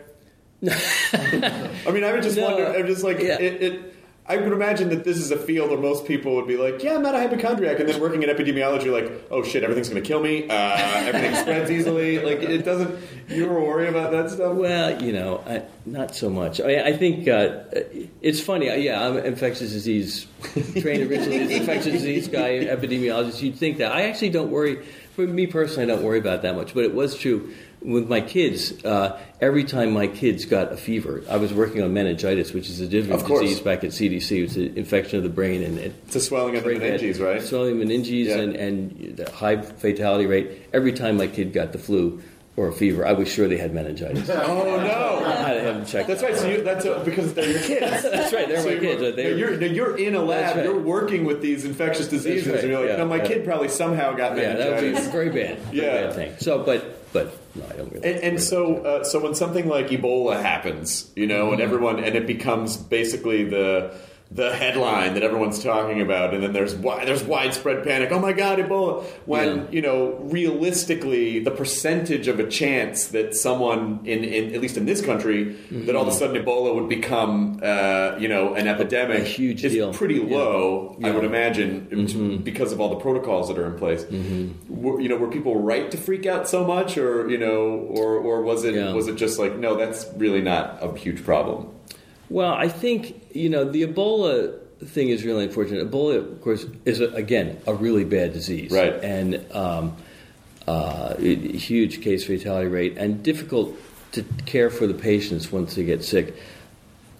I 0.62 1.90
mean, 1.93 2.02
I 2.02 2.12
would 2.12 2.22
just 2.22 2.36
no, 2.36 2.44
wonder. 2.44 2.66
I'm 2.66 2.86
just 2.86 3.05
like 3.05 3.20
yeah. 3.20 3.39
it, 3.39 3.62
it. 3.62 3.94
I 4.26 4.36
would 4.36 4.52
imagine 4.52 4.90
that 4.90 5.05
this 5.05 5.16
is 5.16 5.30
a 5.30 5.39
field 5.39 5.70
where 5.70 5.78
most 5.78 6.05
people 6.05 6.35
would 6.35 6.48
be 6.48 6.56
like, 6.56 6.82
"Yeah, 6.82 6.97
I'm 6.97 7.02
not 7.02 7.14
a 7.14 7.18
hypochondriac," 7.18 7.78
and 7.78 7.89
then 7.89 8.01
working 8.01 8.24
in 8.24 8.28
epidemiology, 8.28 8.93
like, 8.93 9.26
"Oh 9.30 9.44
shit, 9.44 9.62
everything's 9.62 9.89
going 9.89 10.02
to 10.02 10.06
kill 10.06 10.20
me. 10.20 10.48
Uh, 10.48 10.52
everything 10.52 11.35
spreads 11.43 11.70
easily." 11.70 12.18
Like 12.18 12.43
it 12.43 12.64
doesn't. 12.64 12.98
You 13.28 13.44
ever 13.44 13.60
worry 13.60 13.89
about 13.89 14.10
that 14.10 14.30
stuff? 14.30 14.56
Well, 14.56 15.01
you 15.01 15.12
know, 15.12 15.44
I, 15.47 15.62
not 15.86 16.16
so 16.16 16.28
much. 16.28 16.60
I, 16.60 16.89
I 16.89 16.97
think 16.97 17.28
uh, 17.28 17.60
it's 18.20 18.40
funny. 18.40 18.66
Yeah, 18.85 19.06
I'm 19.06 19.16
infectious 19.18 19.70
disease 19.70 20.26
trained 20.80 21.09
originally 21.09 21.39
as 21.39 21.51
infectious 21.51 21.93
disease 21.93 22.26
guy, 22.26 22.64
epidemiologist. 22.64 23.40
You'd 23.40 23.56
think 23.56 23.78
that. 23.78 23.93
I 23.93 24.09
actually 24.09 24.30
don't 24.30 24.51
worry. 24.51 24.85
For 25.14 25.26
me 25.26 25.47
personally, 25.47 25.90
I 25.90 25.97
don't 25.97 26.05
worry 26.05 26.18
about 26.18 26.43
that 26.43 26.55
much. 26.55 26.74
But 26.74 26.85
it 26.85 26.94
was 26.94 27.16
true 27.16 27.55
with 27.80 28.09
my 28.09 28.20
kids. 28.20 28.84
Uh, 28.84 29.18
every 29.40 29.64
time 29.64 29.92
my 29.92 30.06
kids 30.06 30.44
got 30.44 30.72
a 30.72 30.76
fever, 30.76 31.22
I 31.28 31.36
was 31.36 31.52
working 31.52 31.82
on 31.82 31.92
meningitis, 31.92 32.52
which 32.52 32.68
is 32.68 32.80
a 32.80 32.86
different 32.88 33.26
disease 33.26 33.60
back 33.60 33.84
at 33.84 33.90
CDC. 33.90 34.44
It's 34.44 34.56
an 34.56 34.76
infection 34.76 35.18
of 35.18 35.22
the 35.22 35.28
brain, 35.30 35.62
and 35.62 35.78
it, 35.78 35.94
It's 36.06 36.16
a 36.16 36.20
swelling 36.20 36.56
of 36.56 36.64
the 36.64 36.70
meninges, 36.70 37.24
right? 37.24 37.42
Swelling 37.42 37.76
meninges 37.76 38.26
Yeah. 38.26 38.38
and, 38.38 38.56
and 38.56 39.16
the 39.16 39.30
high 39.30 39.60
fatality 39.62 40.26
rate. 40.26 40.62
Every 40.72 40.92
time 40.92 41.16
my 41.16 41.26
kid 41.28 41.52
got 41.52 41.72
the 41.72 41.78
flu 41.78 42.20
or 42.56 42.66
a 42.68 42.72
fever, 42.72 43.06
I 43.06 43.12
was 43.12 43.28
sure 43.32 43.46
they 43.46 43.56
had 43.59 43.72
meningitis. 43.72 44.28
Oh 44.30 44.64
no. 44.64 45.24
I 45.24 45.32
had 45.34 45.55
to 45.55 45.60
have 45.60 45.74
them 45.76 45.86
checked. 45.86 46.09
That's 46.09 46.22
right. 46.22 46.36
So 46.36 46.48
you, 46.48 46.62
that's 46.62 46.84
uh 46.86 47.02
because 47.05 47.32
they're 47.34 47.48
your 47.50 47.60
kids. 47.60 48.02
That's 48.02 48.32
right. 48.32 48.48
They're 48.48 48.59
So 48.60 48.66
my 48.68 48.72
you're- 48.74 48.96
kids. 48.96 49.16
They 49.16 49.30
no, 49.30 49.36
you're, 49.36 49.62
you're 49.62 49.96
in 49.98 50.14
a 50.14 50.22
lab. 50.22 50.56
Right. 50.56 50.64
You're 50.64 50.78
working 50.80 51.24
with 51.24 51.40
these 51.42 51.64
infectious 51.64 52.09
diseases, 52.09 52.48
right, 52.48 52.59
and 52.60 52.68
you're 52.70 52.80
like, 52.80 52.90
yeah, 52.90 52.96
"No, 52.96 53.06
my 53.06 53.16
yeah. 53.16 53.26
kid 53.26 53.44
probably 53.44 53.68
somehow 53.68 54.12
got 54.14 54.36
yeah, 54.36 54.55
that 54.55 54.70
would 54.82 54.92
be 54.92 54.98
a 54.98 55.00
very 55.10 55.28
bad, 55.30 55.59
very 55.59 55.76
Yeah. 55.76 56.06
bad 56.06 56.14
thing. 56.14 56.34
So, 56.40 56.62
but 56.64 57.12
but 57.12 57.47
no, 57.59 57.66
I 57.66 57.76
don't 57.76 57.93
really. 57.93 58.09
And, 58.09 58.20
and 58.24 58.43
so, 58.43 58.76
uh, 58.85 59.05
so 59.05 59.20
when 59.22 59.35
something 59.35 59.68
like 59.68 59.89
Ebola 59.89 60.40
happens, 60.40 61.10
you 61.16 61.26
know, 61.26 61.44
Mm-hmm. 61.47 61.52
and 61.55 61.62
everyone, 61.62 62.05
and 62.05 62.14
it 62.16 62.26
becomes 62.26 62.76
basically 62.76 63.44
the 63.44 63.93
the 64.30 64.52
headline 64.55 65.14
that 65.14 65.22
everyone's 65.22 65.62
talking 65.62 66.02
about, 66.02 66.34
and 66.34 66.42
then 66.42 66.52
there's 66.52 66.74
there's 66.76 67.24
widespread 67.24 67.82
panic. 67.82 68.12
Oh 68.12 68.18
my 68.18 68.32
God, 68.34 68.59
Ebola! 68.59 69.02
When 69.24 69.56
Yeah. 69.56 69.62
you 69.70 69.80
know, 69.82 70.18
realistically, 70.20 71.38
the 71.38 71.50
percentage 71.50 72.28
of 72.28 72.38
a 72.38 72.46
chance 72.46 73.06
that 73.09 73.34
someone 73.34 74.00
in, 74.05 74.24
in 74.24 74.55
at 74.55 74.60
least 74.60 74.76
in 74.76 74.84
this 74.84 75.00
country 75.00 75.56
that 75.70 75.96
all 75.96 76.02
of 76.02 76.09
a 76.09 76.12
sudden 76.12 76.42
Ebola 76.44 76.74
would 76.74 76.88
become, 76.90 77.60
uh, 77.62 78.16
you 78.18 78.28
know, 78.28 78.55
an 78.55 78.68
epidemic 78.68 78.98
Mm-hmm. 79.18 79.24
a 79.24 79.28
huge 79.28 79.64
is 79.64 79.72
deal. 79.72 79.94
pretty 79.94 80.18
low. 80.20 80.96
I 80.96 81.00
Yeah. 81.00 81.06
Mm-hmm. 81.09 81.14
would 81.16 81.24
imagine 81.24 82.40
because 82.44 82.72
of 82.72 82.80
all 82.80 82.90
the 82.90 82.96
protocols 82.96 83.48
that 83.48 83.59
are 83.59 83.66
in 83.66 83.78
place. 83.78 84.05
Were, 84.68 85.00
you 85.00 85.09
know, 85.09 85.16
were 85.16 85.28
people 85.30 85.56
right 85.60 85.90
to 85.90 85.96
freak 85.96 86.26
out 86.26 86.46
so 86.48 86.64
much, 86.66 86.98
or 86.98 87.30
you 87.30 87.38
know, 87.38 87.86
or 87.88 88.16
or 88.18 88.42
was 88.42 88.64
it 88.64 88.74
Yeah. 88.74 88.92
was 88.92 89.09
it 89.09 89.16
just 89.16 89.38
like 89.38 89.56
no, 89.56 89.74
that's 89.76 90.06
really 90.18 90.42
not 90.42 90.78
a 90.82 90.94
huge 90.98 91.24
problem? 91.24 91.68
Well, 92.30 92.52
I 92.52 92.68
think 92.68 93.34
you 93.34 93.48
know 93.48 93.64
the 93.64 93.86
Ebola 93.86 94.59
thing 94.84 95.09
is 95.09 95.24
really 95.24 95.44
unfortunate. 95.44 95.90
Ebola, 95.90 96.18
of 96.18 96.40
course, 96.42 96.66
is 96.84 97.00
a, 97.00 97.09
again 97.14 97.59
a 97.66 97.74
really 97.74 98.05
bad 98.05 98.32
disease, 98.32 98.70
Right. 98.70 98.94
And 99.02 99.44
um, 99.52 99.96
uh, 100.66 101.14
it- 101.18 101.55
huge 101.55 102.00
case 102.02 102.24
fatality 102.26 102.68
rate 102.68 102.96
and 102.98 103.22
difficult 103.22 103.76
to 104.12 104.22
care 104.46 104.70
for 104.70 104.86
the 104.86 104.94
patients 104.94 105.50
once 105.52 105.74
they 105.74 105.84
get 105.84 106.05
sick. 106.05 106.34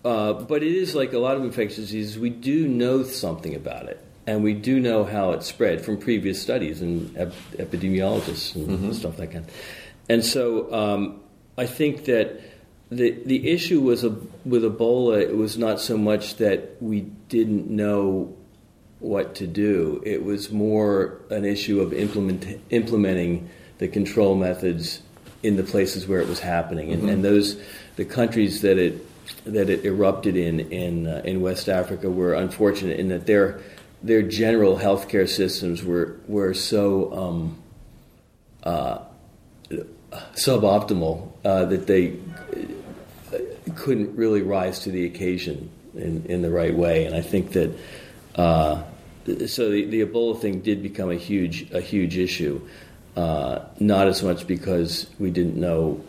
Uh, 0.05 0.33
but 0.33 0.63
it 0.63 0.73
is 0.75 0.95
like 0.95 1.13
a 1.13 1.19
lot 1.19 1.37
of 1.37 1.43
infectious 1.45 1.77
diseases. 1.77 2.19
We 2.19 2.31
do 2.31 2.69
know 2.69 3.03
something 3.03 3.55
about 3.55 3.89
it, 3.89 3.99
and 4.27 4.43
we 4.45 4.55
do 4.55 4.79
know 4.79 5.05
how 5.05 5.33
it 5.33 5.43
spread 5.43 5.85
from 5.85 5.99
previous 5.99 6.41
studies 6.41 6.81
and 6.81 7.15
ep- 7.17 7.33
epidemiologists 7.57 8.55
and 8.55 8.95
stuff 8.95 9.19
like 9.19 9.33
that. 9.33 9.45
And 10.09 10.25
so 10.25 10.73
um, 10.73 11.21
I 11.59 11.67
think 11.67 12.05
that 12.05 12.41
the 12.91 13.11
the 13.25 13.51
issue 13.51 13.81
was 13.81 14.05
a, 14.05 14.11
with 14.45 14.65
Ebola. 14.65 15.21
It 15.21 15.37
was 15.37 15.59
not 15.59 15.81
so 15.81 15.97
much 15.97 16.37
that 16.37 16.77
we 16.81 17.03
didn't 17.29 17.69
know 17.69 18.35
what 19.01 19.35
to 19.37 19.47
do. 19.47 20.03
It 20.05 20.25
was 20.25 20.51
more 20.51 21.21
an 21.31 21.45
issue 21.45 21.81
of 21.81 21.93
implement, 21.93 22.61
implementing 22.71 23.49
the 23.79 23.89
control 23.89 24.35
methods 24.35 25.03
in 25.43 25.57
the 25.57 25.63
places 25.63 26.09
where 26.09 26.21
it 26.21 26.29
was 26.29 26.41
happening, 26.41 26.93
and, 26.93 27.09
and 27.09 27.25
those 27.25 27.61
the 27.97 28.05
countries 28.05 28.63
that 28.63 28.79
it 28.79 29.05
that 29.45 29.69
it 29.69 29.85
erupted 29.85 30.37
in 30.37 30.61
in 30.73 31.07
uh, 31.07 31.23
in 31.25 31.41
West 31.41 31.69
Africa 31.69 32.11
were 32.11 32.35
unfortunate 32.35 32.99
in 32.99 33.09
that 33.09 33.27
their 33.27 33.61
their 34.03 34.23
general 34.23 34.79
healthcare 34.79 35.29
systems 35.29 35.85
were 35.85 36.19
were 36.27 36.55
so 36.55 37.13
um, 37.13 37.59
uh, 38.63 38.99
suboptimal 40.35 41.31
uh, 41.45 41.65
that 41.67 41.87
they 41.87 42.17
couldn't 43.71 44.17
really 44.17 44.43
rise 44.43 44.81
to 44.81 44.91
the 44.91 45.05
occasion 45.05 45.71
in, 45.95 46.25
in 46.27 46.43
the 46.43 46.51
right 46.51 46.75
way. 46.75 47.05
And 47.05 47.15
I 47.15 47.21
think 47.21 47.53
that 47.53 47.77
uh, 48.35 48.83
so 49.47 49.71
the, 49.71 49.85
the 49.85 50.05
Ebola 50.05 50.41
thing 50.41 50.61
did 50.61 50.83
become 50.83 51.11
a 51.11 51.17
huge 51.17 51.71
a 51.73 51.81
huge 51.81 52.17
issue. 52.17 52.61
Uh, 53.17 53.65
not 53.81 54.07
as 54.07 54.23
much 54.23 54.47
because 54.47 55.11
we 55.19 55.31
didn't 55.31 55.57
know 55.57 56.05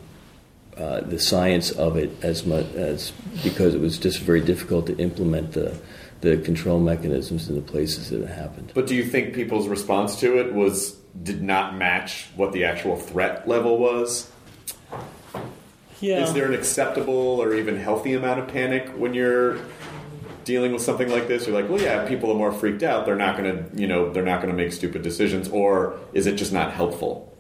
uh, 0.78 1.02
the 1.02 1.20
science 1.20 1.72
of 1.72 1.98
it 1.98 2.12
as 2.24 2.46
much 2.46 2.66
as 2.76 3.12
because 3.44 3.74
it 3.74 3.82
was 3.82 3.98
just 3.98 4.20
very 4.20 4.42
difficult 4.42 4.86
to 4.88 4.98
implement 4.98 5.54
the 5.54 5.78
the 6.22 6.38
control 6.38 6.80
mechanisms 6.80 7.50
in 7.50 7.56
the 7.56 7.62
places 7.62 8.10
that 8.10 8.22
it 8.22 8.30
happened. 8.30 8.72
But 8.76 8.88
do 8.88 8.96
you 8.96 9.04
think 9.04 9.34
people's 9.34 9.68
response 9.68 10.20
to 10.20 10.38
it 10.38 10.54
was 10.54 10.92
did 11.24 11.42
not 11.42 11.76
match 11.76 12.28
what 12.36 12.52
the 12.52 12.66
actual 12.66 12.98
threat 12.98 13.48
level 13.48 13.78
was? 13.78 14.30
Yeah. 16.02 16.24
Is 16.24 16.34
there 16.34 16.46
an 16.46 16.54
acceptable 16.54 17.42
or 17.42 17.54
even 17.54 17.78
healthy 17.78 18.14
amount 18.14 18.40
of 18.40 18.48
panic 18.48 18.88
when 18.90 19.14
you're 19.14 19.58
dealing 20.46 20.72
with 20.72 20.82
something 20.82 21.10
like 21.10 21.28
this? 21.28 21.46
You're 21.46 21.60
like, 21.60 21.70
well, 21.70 21.82
yeah, 21.82 22.08
people 22.08 22.32
are 22.32 22.36
more 22.36 22.52
freaked 22.52 22.84
out. 22.84 23.06
They're 23.06 23.16
not 23.16 23.38
going 23.38 23.52
to, 23.56 23.80
you 23.80 23.88
know, 23.88 24.12
they're 24.12 24.24
not 24.24 24.42
going 24.42 24.56
to 24.56 24.58
make 24.58 24.72
stupid 24.74 25.02
decisions, 25.02 25.50
or 25.50 26.00
is 26.14 26.26
it 26.26 26.36
just 26.36 26.54
not 26.54 26.72
helpful? 26.72 27.36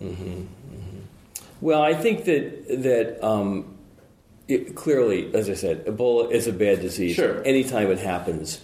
Well, 1.61 1.81
I 1.81 1.94
think 1.94 2.26
that 2.26 2.84
that 2.84 3.26
um, 3.26 3.77
it, 4.48 4.76
clearly, 4.76 5.34
as 5.34 5.49
I 5.49 5.53
said, 5.53 5.86
Ebola 5.86 6.31
is 6.31 6.48
a 6.48 6.53
bad 6.53 6.81
disease. 6.81 7.15
Sure. 7.15 7.44
Anytime 7.44 7.91
it 7.91 7.99
happens, 7.99 8.61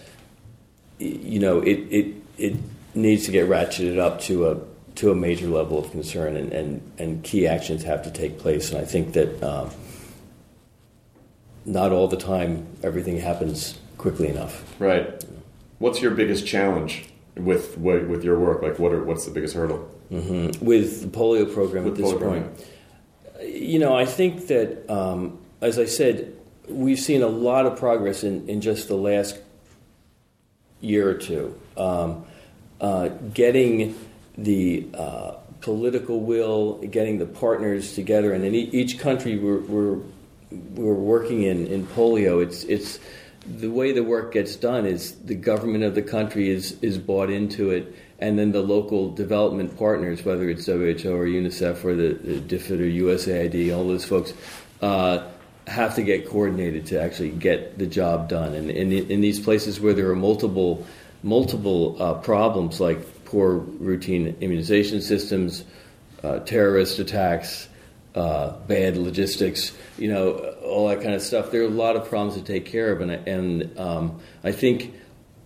you 0.98 1.38
know, 1.38 1.60
it 1.60 1.78
it, 1.90 2.14
it 2.38 2.56
needs 2.94 3.26
to 3.26 3.32
get 3.32 3.48
ratcheted 3.48 3.98
up 3.98 4.20
to 4.22 4.48
a 4.48 4.60
to 4.96 5.10
a 5.10 5.14
major 5.14 5.46
level 5.46 5.78
of 5.78 5.90
concern, 5.90 6.36
and, 6.36 6.52
and, 6.52 6.92
and 6.98 7.22
key 7.22 7.46
actions 7.46 7.82
have 7.82 8.02
to 8.02 8.10
take 8.10 8.38
place. 8.38 8.70
And 8.70 8.80
I 8.80 8.84
think 8.86 9.12
that 9.12 9.42
um, 9.42 9.70
not 11.66 11.92
all 11.92 12.08
the 12.08 12.16
time 12.16 12.66
everything 12.82 13.18
happens 13.18 13.78
quickly 13.98 14.28
enough. 14.28 14.64
Right. 14.80 15.24
What's 15.78 16.00
your 16.00 16.12
biggest 16.12 16.46
challenge 16.46 17.06
with 17.36 17.76
with 17.76 18.24
your 18.24 18.38
work? 18.38 18.62
Like, 18.62 18.78
what 18.78 18.92
are, 18.92 19.02
what's 19.02 19.24
the 19.26 19.32
biggest 19.32 19.54
hurdle? 19.54 19.90
with 20.08 21.02
the 21.02 21.08
polio 21.08 21.52
program 21.52 21.82
With 21.84 21.94
at 21.94 21.96
this 21.98 22.10
point. 22.12 22.20
program. 22.20 22.54
You 23.42 23.80
know, 23.80 23.94
I 23.94 24.06
think 24.06 24.46
that, 24.46 24.88
um, 24.88 25.38
as 25.60 25.80
I 25.80 25.84
said, 25.86 26.32
we've 26.68 26.98
seen 27.00 27.22
a 27.22 27.26
lot 27.26 27.66
of 27.66 27.76
progress 27.76 28.22
in, 28.22 28.48
in 28.48 28.60
just 28.60 28.86
the 28.86 28.94
last 28.96 29.36
year 30.80 31.08
or 31.10 31.14
two. 31.14 31.58
Um, 31.76 32.24
uh, 32.80 33.08
getting 33.34 33.98
the 34.38 34.86
uh, 34.94 35.32
political 35.60 36.20
will, 36.20 36.78
getting 36.78 37.18
the 37.18 37.26
partners 37.26 37.94
together, 37.94 38.32
and 38.32 38.44
in 38.44 38.54
e- 38.54 38.70
each 38.72 38.98
country 38.98 39.36
we're, 39.38 39.58
we're, 39.60 39.98
we're 40.50 40.94
working 40.94 41.42
in, 41.42 41.66
in 41.66 41.86
polio, 41.86 42.42
it's, 42.42 42.64
it's 42.64 42.98
the 43.46 43.68
way 43.68 43.92
the 43.92 44.02
work 44.02 44.32
gets 44.32 44.56
done 44.56 44.86
is 44.86 45.14
the 45.16 45.34
government 45.34 45.84
of 45.84 45.94
the 45.94 46.02
country 46.02 46.48
is, 46.50 46.76
is 46.82 46.98
bought 46.98 47.30
into 47.30 47.70
it, 47.70 47.94
and 48.18 48.38
then 48.38 48.52
the 48.52 48.62
local 48.62 49.12
development 49.12 49.76
partners, 49.76 50.24
whether 50.24 50.48
it's 50.48 50.66
WHO 50.66 51.12
or 51.12 51.26
UNICEF 51.26 51.84
or 51.84 51.94
the, 51.94 52.14
the 52.14 52.56
DFID 52.56 52.80
or 52.80 53.04
USAID, 53.04 53.76
all 53.76 53.86
those 53.86 54.04
folks, 54.04 54.32
uh, 54.82 55.26
have 55.66 55.96
to 55.96 56.02
get 56.02 56.28
coordinated 56.28 56.86
to 56.86 57.00
actually 57.00 57.30
get 57.30 57.78
the 57.78 57.86
job 57.86 58.28
done. 58.28 58.54
And 58.54 58.70
in, 58.70 58.92
in 58.92 59.20
these 59.20 59.40
places 59.40 59.80
where 59.80 59.94
there 59.94 60.08
are 60.10 60.16
multiple 60.16 60.86
multiple 61.22 62.00
uh, 62.00 62.14
problems 62.14 62.80
like 62.80 63.24
poor 63.24 63.54
routine 63.56 64.36
immunization 64.40 65.00
systems, 65.02 65.64
uh, 66.22 66.38
terrorist 66.40 66.98
attacks, 66.98 67.68
uh, 68.16 68.56
bad 68.66 68.96
logistics, 68.96 69.76
you 69.98 70.08
know, 70.08 70.32
all 70.64 70.88
that 70.88 71.02
kind 71.02 71.14
of 71.14 71.22
stuff. 71.22 71.50
There 71.50 71.60
are 71.60 71.66
a 71.66 71.68
lot 71.68 71.96
of 71.96 72.08
problems 72.08 72.34
to 72.36 72.42
take 72.42 72.64
care 72.64 72.90
of, 72.92 73.00
and 73.02 73.10
and 73.10 73.78
um, 73.78 74.20
I 74.42 74.52
think 74.52 74.94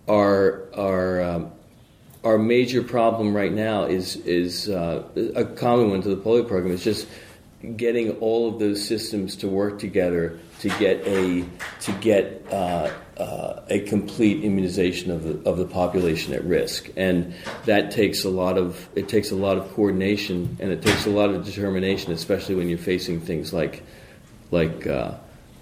our 0.07 0.69
our 0.73 1.21
um, 1.21 1.51
our 2.23 2.37
major 2.37 2.81
problem 2.81 3.35
right 3.35 3.51
now 3.51 3.83
is 3.83 4.15
is 4.15 4.69
uh, 4.69 5.03
a 5.35 5.45
common 5.45 5.89
one 5.89 6.01
to 6.03 6.09
the 6.09 6.21
polio 6.21 6.47
program 6.47 6.73
is 6.73 6.83
just 6.83 7.07
getting 7.75 8.11
all 8.17 8.47
of 8.47 8.59
those 8.59 8.85
systems 8.87 9.35
to 9.35 9.47
work 9.47 9.79
together 9.79 10.39
to 10.59 10.69
get 10.79 11.05
a 11.05 11.45
to 11.81 11.91
get 11.93 12.45
uh, 12.51 12.91
uh, 13.21 13.61
a 13.69 13.81
complete 13.81 14.43
immunization 14.43 15.11
of 15.11 15.23
the 15.23 15.49
of 15.49 15.57
the 15.57 15.65
population 15.65 16.33
at 16.33 16.43
risk, 16.43 16.89
and 16.97 17.33
that 17.65 17.91
takes 17.91 18.23
a 18.23 18.29
lot 18.29 18.57
of 18.57 18.89
it 18.95 19.07
takes 19.07 19.29
a 19.29 19.35
lot 19.35 19.57
of 19.57 19.71
coordination 19.73 20.57
and 20.59 20.71
it 20.71 20.81
takes 20.81 21.05
a 21.05 21.09
lot 21.09 21.29
of 21.29 21.45
determination, 21.45 22.11
especially 22.11 22.55
when 22.55 22.67
you're 22.67 22.79
facing 22.79 23.21
things 23.21 23.53
like 23.53 23.83
like 24.49 24.87
uh, 24.87 25.13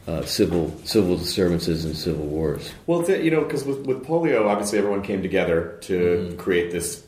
uh, 0.07 0.23
civil 0.23 0.73
civil 0.85 1.17
disturbances 1.17 1.83
and 1.83 1.97
civil 1.97 2.25
wars. 2.25 2.71
Well, 2.87 3.03
you 3.11 3.29
know, 3.29 3.43
because 3.43 3.65
with, 3.65 3.85
with 3.85 4.05
polio, 4.05 4.47
obviously 4.47 4.77
everyone 4.77 5.03
came 5.03 5.21
together 5.21 5.77
to 5.81 6.35
create 6.37 6.71
this 6.71 7.03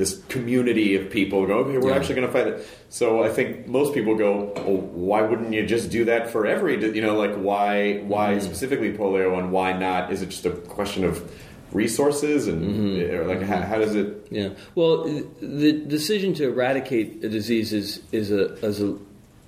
this 0.00 0.22
community 0.28 0.96
of 0.96 1.10
people. 1.10 1.46
Go, 1.46 1.58
okay, 1.58 1.76
we're 1.76 1.90
Yeah. 1.90 1.96
actually 1.96 2.14
going 2.14 2.26
to 2.26 2.32
fight 2.32 2.46
it. 2.46 2.66
So 2.88 3.22
I 3.22 3.28
think 3.28 3.68
most 3.68 3.92
people 3.92 4.16
go, 4.16 4.52
well, 4.56 4.78
why 5.10 5.20
wouldn't 5.20 5.52
you 5.52 5.66
just 5.66 5.90
do 5.90 6.06
that 6.06 6.30
for 6.30 6.46
every? 6.46 6.74
You 6.82 7.02
know, 7.02 7.16
like 7.16 7.34
why 7.34 7.98
why 7.98 8.30
mm-hmm. 8.30 8.40
specifically 8.40 8.92
polio 8.92 9.38
and 9.38 9.52
why 9.52 9.74
not? 9.74 10.10
Is 10.10 10.22
it 10.22 10.30
just 10.30 10.46
a 10.46 10.50
question 10.50 11.04
of 11.04 11.30
resources 11.72 12.48
and 12.48 12.62
mm-hmm. 12.62 13.14
or 13.14 13.24
like 13.26 13.42
how, 13.42 13.60
how 13.60 13.78
does 13.78 13.94
it? 13.94 14.26
Yeah. 14.30 14.50
Well, 14.74 15.04
the 15.40 15.72
decision 15.72 16.32
to 16.34 16.48
eradicate 16.48 17.22
a 17.22 17.28
disease 17.28 17.72
is, 17.72 18.00
is 18.10 18.30
a 18.30 18.54
is 18.66 18.80
a 18.80 18.96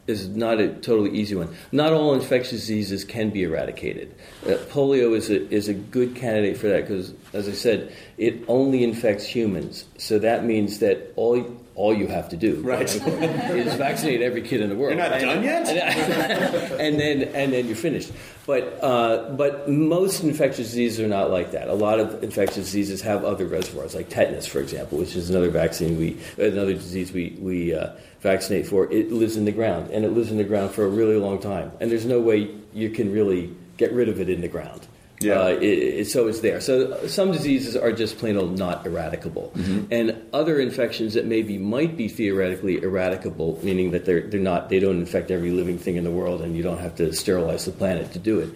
is 0.06 0.28
not 0.28 0.58
a 0.60 0.68
totally 0.68 1.10
easy 1.10 1.34
one. 1.34 1.54
Not 1.70 1.92
all 1.92 2.14
infectious 2.14 2.50
diseases 2.60 3.04
can 3.04 3.30
be 3.30 3.44
eradicated. 3.44 4.14
Uh, 4.44 4.56
polio 4.70 5.14
is 5.16 5.30
a 5.30 5.48
is 5.50 5.68
a 5.68 5.74
good 5.74 6.16
candidate 6.16 6.56
for 6.56 6.68
that 6.68 6.82
because, 6.82 7.12
as 7.32 7.48
I 7.48 7.52
said, 7.52 7.92
it 8.18 8.42
only 8.48 8.82
infects 8.82 9.24
humans. 9.24 9.84
So 9.98 10.18
that 10.18 10.44
means 10.44 10.80
that 10.80 11.12
all 11.16 11.44
all 11.74 11.94
you 11.94 12.06
have 12.06 12.28
to 12.28 12.36
do 12.36 12.60
Right. 12.62 12.82
is 12.82 13.74
vaccinate 13.74 14.20
every 14.20 14.42
kid 14.42 14.60
in 14.60 14.68
the 14.68 14.74
world. 14.76 14.94
You're 14.94 15.08
not 15.08 15.20
done 15.20 15.42
yet? 15.42 15.68
and 16.80 17.00
then 17.00 17.22
and 17.34 17.52
then 17.52 17.66
you're 17.66 17.76
finished. 17.76 18.12
But 18.44 18.78
uh, 18.82 19.30
but 19.36 19.68
most 19.68 20.22
infectious 20.24 20.68
diseases 20.68 21.00
are 21.00 21.08
not 21.08 21.30
like 21.30 21.52
that. 21.52 21.68
A 21.68 21.74
lot 21.74 22.00
of 22.00 22.22
infectious 22.24 22.64
diseases 22.64 23.00
have 23.02 23.24
other 23.24 23.46
reservoirs, 23.46 23.94
like 23.94 24.08
tetanus, 24.08 24.46
for 24.46 24.58
example, 24.60 24.98
which 24.98 25.14
is 25.14 25.30
another 25.30 25.48
vaccine 25.50 25.96
we 25.96 26.18
another 26.38 26.74
disease 26.74 27.12
we 27.12 27.36
we 27.40 27.74
uh, 27.74 27.92
vaccinate 28.22 28.66
for. 28.66 28.90
It 28.90 29.12
lives 29.12 29.36
in 29.36 29.44
the 29.44 29.52
ground, 29.52 29.90
and 29.90 30.04
it 30.04 30.12
lives 30.12 30.30
in 30.30 30.38
the 30.38 30.44
ground 30.44 30.70
for 30.70 30.84
a 30.84 30.88
really 30.88 31.16
long 31.16 31.38
time. 31.40 31.72
And 31.80 31.90
there's 31.90 32.06
no 32.06 32.20
way 32.20 32.50
you 32.72 32.90
can 32.90 33.12
really 33.12 33.54
get 33.76 33.92
rid 33.92 34.08
of 34.08 34.20
it 34.20 34.30
in 34.30 34.40
the 34.40 34.48
ground. 34.48 34.86
Yeah. 35.20 35.40
Uh, 35.40 35.48
it, 35.48 35.62
it, 35.62 36.08
so 36.08 36.26
it's 36.26 36.40
there. 36.40 36.60
So 36.60 37.06
some 37.06 37.30
diseases 37.30 37.76
are 37.76 37.92
just 37.92 38.18
plain 38.18 38.36
old 38.36 38.58
not 38.58 38.84
eradicable, 38.84 39.52
and 39.90 40.20
other 40.32 40.58
infections 40.58 41.14
that 41.14 41.26
maybe 41.26 41.58
might 41.58 41.96
be 41.96 42.08
theoretically 42.08 42.80
eradicable, 42.80 43.62
meaning 43.62 43.92
that 43.92 44.04
they're 44.04 44.22
they're 44.22 44.40
not 44.40 44.68
they 44.68 44.80
don't 44.80 44.98
infect 44.98 45.30
every 45.30 45.50
living 45.50 45.78
thing 45.78 45.96
in 45.96 46.04
the 46.04 46.10
world, 46.10 46.42
and 46.42 46.56
you 46.56 46.62
don't 46.62 46.78
have 46.78 46.96
to 46.96 47.12
sterilize 47.12 47.66
the 47.66 47.72
planet 47.72 48.12
to 48.12 48.18
do 48.18 48.40
it. 48.40 48.50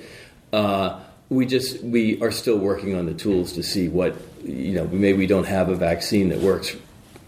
Uh, 0.52 1.00
we 1.28 1.46
just 1.46 1.82
we 1.82 2.20
are 2.20 2.32
still 2.32 2.58
working 2.58 2.96
on 2.96 3.06
the 3.06 3.14
tools 3.14 3.52
to 3.52 3.62
see 3.62 3.88
what 3.88 4.16
you 4.44 4.72
know. 4.72 4.86
Maybe 4.88 5.18
we 5.18 5.26
don't 5.26 5.46
have 5.46 5.68
a 5.68 5.76
vaccine 5.76 6.30
that 6.30 6.40
works 6.40 6.74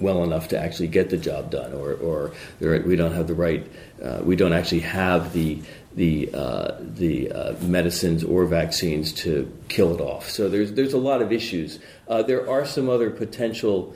well 0.00 0.22
enough 0.24 0.48
to 0.48 0.58
actually 0.58 0.88
get 0.88 1.10
the 1.10 1.16
job 1.16 1.50
done, 1.50 1.72
or 1.72 1.94
or 1.94 2.32
we 2.60 2.96
don't 2.96 3.12
have 3.12 3.26
the 3.26 3.34
right. 3.34 3.66
Uh, 4.02 4.20
we 4.22 4.36
don't 4.36 4.52
actually 4.52 4.80
have 4.80 5.32
the 5.32 5.60
the 5.94 6.30
uh, 6.32 6.76
the 6.80 7.30
uh, 7.32 7.52
medicines 7.60 8.22
or 8.24 8.46
vaccines 8.46 9.12
to 9.12 9.52
kill 9.68 9.94
it 9.94 10.00
off. 10.00 10.30
So 10.30 10.48
there's 10.48 10.72
there's 10.72 10.92
a 10.92 10.98
lot 10.98 11.22
of 11.22 11.32
issues. 11.32 11.78
Uh, 12.06 12.22
there 12.22 12.48
are 12.48 12.64
some 12.64 12.88
other 12.88 13.10
potential 13.10 13.94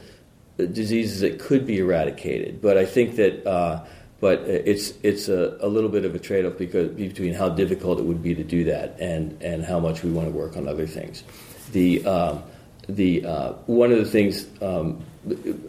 uh, 0.59 0.65
diseases 0.65 1.21
that 1.21 1.39
could 1.39 1.67
be 1.67 1.79
eradicated, 1.79 2.61
but 2.61 2.77
I 2.77 2.87
think 2.87 3.17
that. 3.17 3.47
Uh, 3.47 3.85
but 4.21 4.39
it's 4.43 4.93
it's 5.03 5.29
a, 5.29 5.59
a 5.61 5.67
little 5.67 5.91
bit 5.91 6.05
of 6.05 6.15
a 6.15 6.19
trade-off 6.21 6.57
because 6.57 6.91
between 6.91 7.35
how 7.35 7.49
difficult 7.49 7.99
it 7.99 8.05
would 8.05 8.23
be 8.23 8.37
to 8.37 8.45
do 8.45 8.63
that 8.63 9.01
and, 9.01 9.43
and 9.43 9.65
how 9.65 9.81
much 9.81 10.05
we 10.05 10.13
want 10.13 10.29
to 10.29 10.33
work 10.33 10.57
on 10.57 10.69
other 10.69 10.87
things. 10.87 11.25
The 11.73 12.07
um, 12.07 12.45
the 12.89 13.25
uh, 13.25 13.53
one 13.67 13.93
of 13.93 13.99
the 13.99 14.05
things 14.05 14.47
um, 14.61 15.05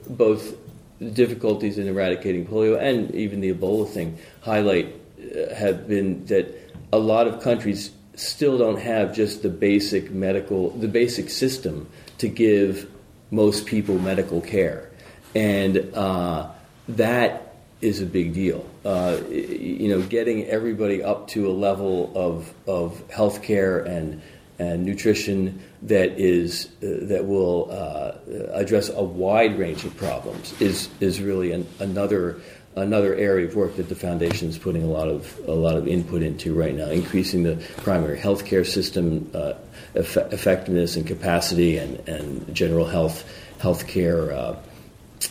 both 0.10 0.56
difficulties 1.14 1.78
in 1.78 1.88
eradicating 1.88 2.46
polio 2.46 2.80
and 2.80 3.14
even 3.14 3.42
the 3.42 3.54
Ebola 3.54 3.88
thing 3.88 4.18
highlight 4.42 4.96
uh, 5.20 5.54
have 5.54 5.88
been 5.88 6.26
that 6.26 6.48
a 6.92 6.98
lot 6.98 7.28
of 7.28 7.42
countries 7.42 7.92
still 8.16 8.58
don't 8.58 8.80
have 8.80 9.16
just 9.16 9.42
the 9.42 9.50
basic 9.50 10.12
medical, 10.12 10.70
the 10.72 10.88
basic 10.88 11.30
system 11.30 11.90
to 12.20 12.28
give 12.28 12.90
most 13.32 13.66
people 13.66 13.98
medical 13.98 14.42
care, 14.42 14.92
and 15.34 15.78
uh, 15.96 16.50
that 16.88 17.56
is 17.82 18.02
a 18.02 18.06
big 18.06 18.34
deal. 18.34 18.66
Uh, 18.86 19.20
you 19.30 19.90
know, 19.90 20.02
getting 20.02 20.46
everybody 20.46 21.04
up 21.04 21.28
to 21.30 21.50
a 21.50 21.52
level 21.52 22.12
of 22.16 22.54
of 22.68 23.10
health 23.10 23.42
care 23.42 23.80
and 23.80 24.22
and 24.64 24.86
nutrition 24.86 25.60
that 25.82 26.20
is 26.20 26.68
uh, 26.78 27.06
that 27.08 27.26
will 27.26 27.70
uh, 27.72 28.14
address 28.54 28.90
a 28.90 29.04
wide 29.04 29.58
range 29.58 29.84
of 29.84 29.96
problems 29.98 30.60
is 30.62 30.90
is 31.00 31.22
really 31.22 31.52
an, 31.52 31.68
another 31.80 32.42
another 32.76 33.14
area 33.16 33.48
of 33.48 33.56
work 33.56 33.76
that 33.76 33.90
the 33.90 33.96
foundation 33.96 34.48
is 34.50 34.58
putting 34.58 34.84
a 34.84 34.88
lot 34.88 35.08
of 35.08 35.40
a 35.48 35.52
lot 35.52 35.76
of 35.76 35.88
input 35.88 36.22
into 36.22 36.54
right 36.54 36.76
now, 36.76 36.90
increasing 36.90 37.44
the 37.44 37.56
primary 37.78 38.20
health 38.20 38.46
care 38.46 38.66
system 38.66 39.30
uh, 39.34 39.54
eff- 39.96 40.18
effectiveness 40.18 40.96
and 40.96 41.06
capacity, 41.06 41.78
and, 41.78 42.08
and 42.08 42.54
general 42.56 42.86
health 42.86 43.30
health 43.60 43.88
care. 43.88 44.32
Uh, 44.32 44.60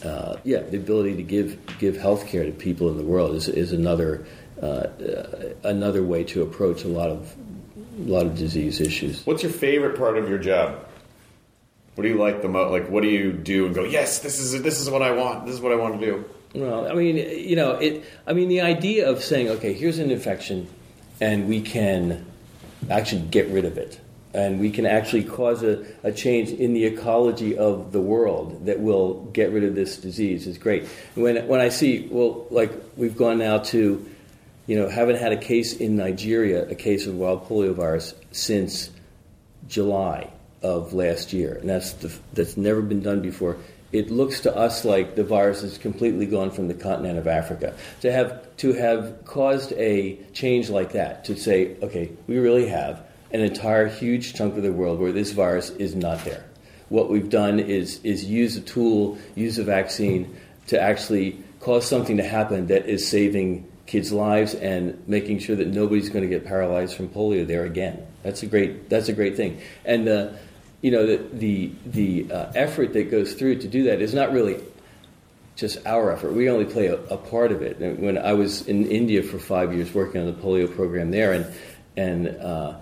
uh, 0.04 0.36
yeah, 0.44 0.60
the 0.60 0.76
ability 0.76 1.16
to 1.16 1.22
give 1.22 1.58
give 1.78 1.96
health 1.96 2.26
care 2.26 2.44
to 2.44 2.52
people 2.52 2.90
in 2.90 2.96
the 2.96 3.04
world 3.04 3.34
is, 3.34 3.48
is 3.48 3.72
another 3.72 4.26
uh, 4.62 4.66
uh, 4.66 5.52
another 5.64 6.02
way 6.02 6.24
to 6.24 6.42
approach 6.42 6.84
a 6.84 6.88
lot 6.88 7.10
of 7.10 7.34
a 7.98 8.10
lot 8.10 8.26
of 8.26 8.36
disease 8.36 8.80
issues. 8.80 9.24
What's 9.26 9.42
your 9.42 9.52
favorite 9.52 9.98
part 9.98 10.16
of 10.16 10.28
your 10.28 10.38
job? 10.38 10.86
What 11.94 12.04
do 12.04 12.08
you 12.08 12.16
like 12.16 12.40
the 12.40 12.48
most? 12.48 12.70
Like, 12.72 12.88
what 12.88 13.02
do 13.02 13.08
you 13.08 13.32
do 13.32 13.66
and 13.66 13.74
go? 13.74 13.84
Yes, 13.84 14.20
this 14.20 14.38
is 14.38 14.62
this 14.62 14.80
is 14.80 14.88
what 14.88 15.02
I 15.02 15.10
want. 15.10 15.44
This 15.44 15.54
is 15.54 15.60
what 15.60 15.72
I 15.72 15.76
want 15.76 16.00
to 16.00 16.06
do. 16.06 16.24
Well, 16.54 16.90
I 16.90 16.94
mean, 16.94 17.16
you 17.16 17.56
know, 17.56 17.72
it. 17.72 18.04
I 18.26 18.32
mean, 18.32 18.48
the 18.48 18.62
idea 18.62 19.10
of 19.10 19.22
saying, 19.22 19.48
okay, 19.48 19.74
here's 19.74 19.98
an 19.98 20.10
infection, 20.10 20.68
and 21.20 21.48
we 21.48 21.60
can 21.60 22.24
actually 22.90 23.22
get 23.22 23.48
rid 23.48 23.66
of 23.66 23.76
it, 23.76 24.00
and 24.32 24.58
we 24.58 24.70
can 24.70 24.86
actually 24.86 25.24
cause 25.24 25.62
a, 25.62 25.84
a 26.02 26.12
change 26.12 26.48
in 26.50 26.72
the 26.72 26.86
ecology 26.86 27.58
of 27.58 27.92
the 27.92 28.00
world 28.00 28.64
that 28.66 28.80
will 28.80 29.24
get 29.32 29.50
rid 29.50 29.64
of 29.64 29.74
this 29.74 29.98
disease 29.98 30.46
is 30.46 30.56
great. 30.56 30.86
When 31.14 31.46
when 31.46 31.60
I 31.60 31.68
see, 31.68 32.08
well, 32.10 32.46
like 32.50 32.72
we've 32.96 33.16
gone 33.16 33.38
now 33.38 33.58
to, 33.58 34.08
you 34.66 34.76
know, 34.76 34.88
haven't 34.88 35.16
had 35.16 35.32
a 35.32 35.36
case 35.36 35.74
in 35.74 35.96
Nigeria, 35.96 36.68
a 36.68 36.74
case 36.74 37.06
of 37.06 37.16
wild 37.16 37.48
polio 37.48 37.74
virus 37.74 38.14
since 38.30 38.90
July 39.68 40.30
of 40.62 40.92
last 40.92 41.32
year, 41.32 41.54
and 41.54 41.68
that's 41.68 41.92
the, 41.94 42.12
that's 42.32 42.56
never 42.56 42.80
been 42.80 43.02
done 43.02 43.20
before. 43.20 43.56
It 43.90 44.10
looks 44.10 44.40
to 44.40 44.56
us 44.56 44.84
like 44.84 45.16
the 45.16 45.24
virus 45.24 45.60
has 45.60 45.76
completely 45.76 46.24
gone 46.26 46.50
from 46.50 46.68
the 46.68 46.74
continent 46.74 47.18
of 47.18 47.26
Africa. 47.26 47.74
To 48.00 48.10
have 48.10 48.56
to 48.58 48.72
have 48.72 49.24
caused 49.24 49.72
a 49.72 50.18
change 50.32 50.70
like 50.70 50.92
that, 50.92 51.24
to 51.26 51.36
say, 51.36 51.76
okay, 51.82 52.10
we 52.26 52.38
really 52.38 52.68
have 52.68 53.04
an 53.32 53.40
entire 53.40 53.88
huge 53.88 54.34
chunk 54.34 54.56
of 54.56 54.62
the 54.62 54.72
world 54.72 54.98
where 54.98 55.12
this 55.12 55.32
virus 55.32 55.70
is 55.70 55.94
not 55.94 56.24
there. 56.24 56.44
What 56.88 57.10
we've 57.10 57.28
done 57.28 57.58
is 57.60 58.00
is 58.02 58.24
use 58.24 58.56
a 58.56 58.60
tool, 58.60 59.18
use 59.34 59.58
a 59.58 59.64
vaccine 59.64 60.36
to 60.68 60.80
actually 60.80 61.42
cause 61.60 61.86
something 61.86 62.16
to 62.16 62.22
happen 62.22 62.68
that 62.68 62.86
is 62.86 63.06
saving 63.06 63.68
kids' 63.92 64.10
lives 64.10 64.54
and 64.54 65.06
making 65.06 65.38
sure 65.38 65.54
that 65.54 65.68
nobody's 65.68 66.08
going 66.08 66.22
to 66.22 66.28
get 66.28 66.46
paralyzed 66.46 66.96
from 66.96 67.10
polio 67.10 67.46
there 67.46 67.64
again. 67.64 68.04
That's 68.22 68.42
a 68.42 68.46
great 68.46 68.88
that's 68.88 69.08
a 69.08 69.12
great 69.12 69.36
thing. 69.36 69.60
And 69.84 70.08
uh, 70.08 70.32
you 70.80 70.90
know 70.90 71.06
the 71.06 71.18
the, 71.34 71.72
the 71.84 72.32
uh, 72.32 72.52
effort 72.54 72.94
that 72.94 73.10
goes 73.10 73.34
through 73.34 73.58
to 73.58 73.68
do 73.68 73.84
that 73.84 74.00
is 74.00 74.14
not 74.14 74.32
really 74.32 74.62
just 75.56 75.86
our 75.86 76.10
effort. 76.10 76.32
We 76.32 76.48
only 76.48 76.64
play 76.64 76.86
a, 76.86 76.96
a 77.04 77.18
part 77.18 77.52
of 77.52 77.60
it. 77.60 77.76
And 77.80 77.98
when 77.98 78.16
I 78.16 78.32
was 78.32 78.66
in 78.66 78.86
India 78.86 79.22
for 79.22 79.38
five 79.38 79.74
years 79.74 79.92
working 79.92 80.22
on 80.22 80.26
the 80.26 80.32
polio 80.32 80.74
program 80.74 81.10
there, 81.10 81.34
and 81.34 81.46
and 81.94 82.28
uh, 82.28 82.76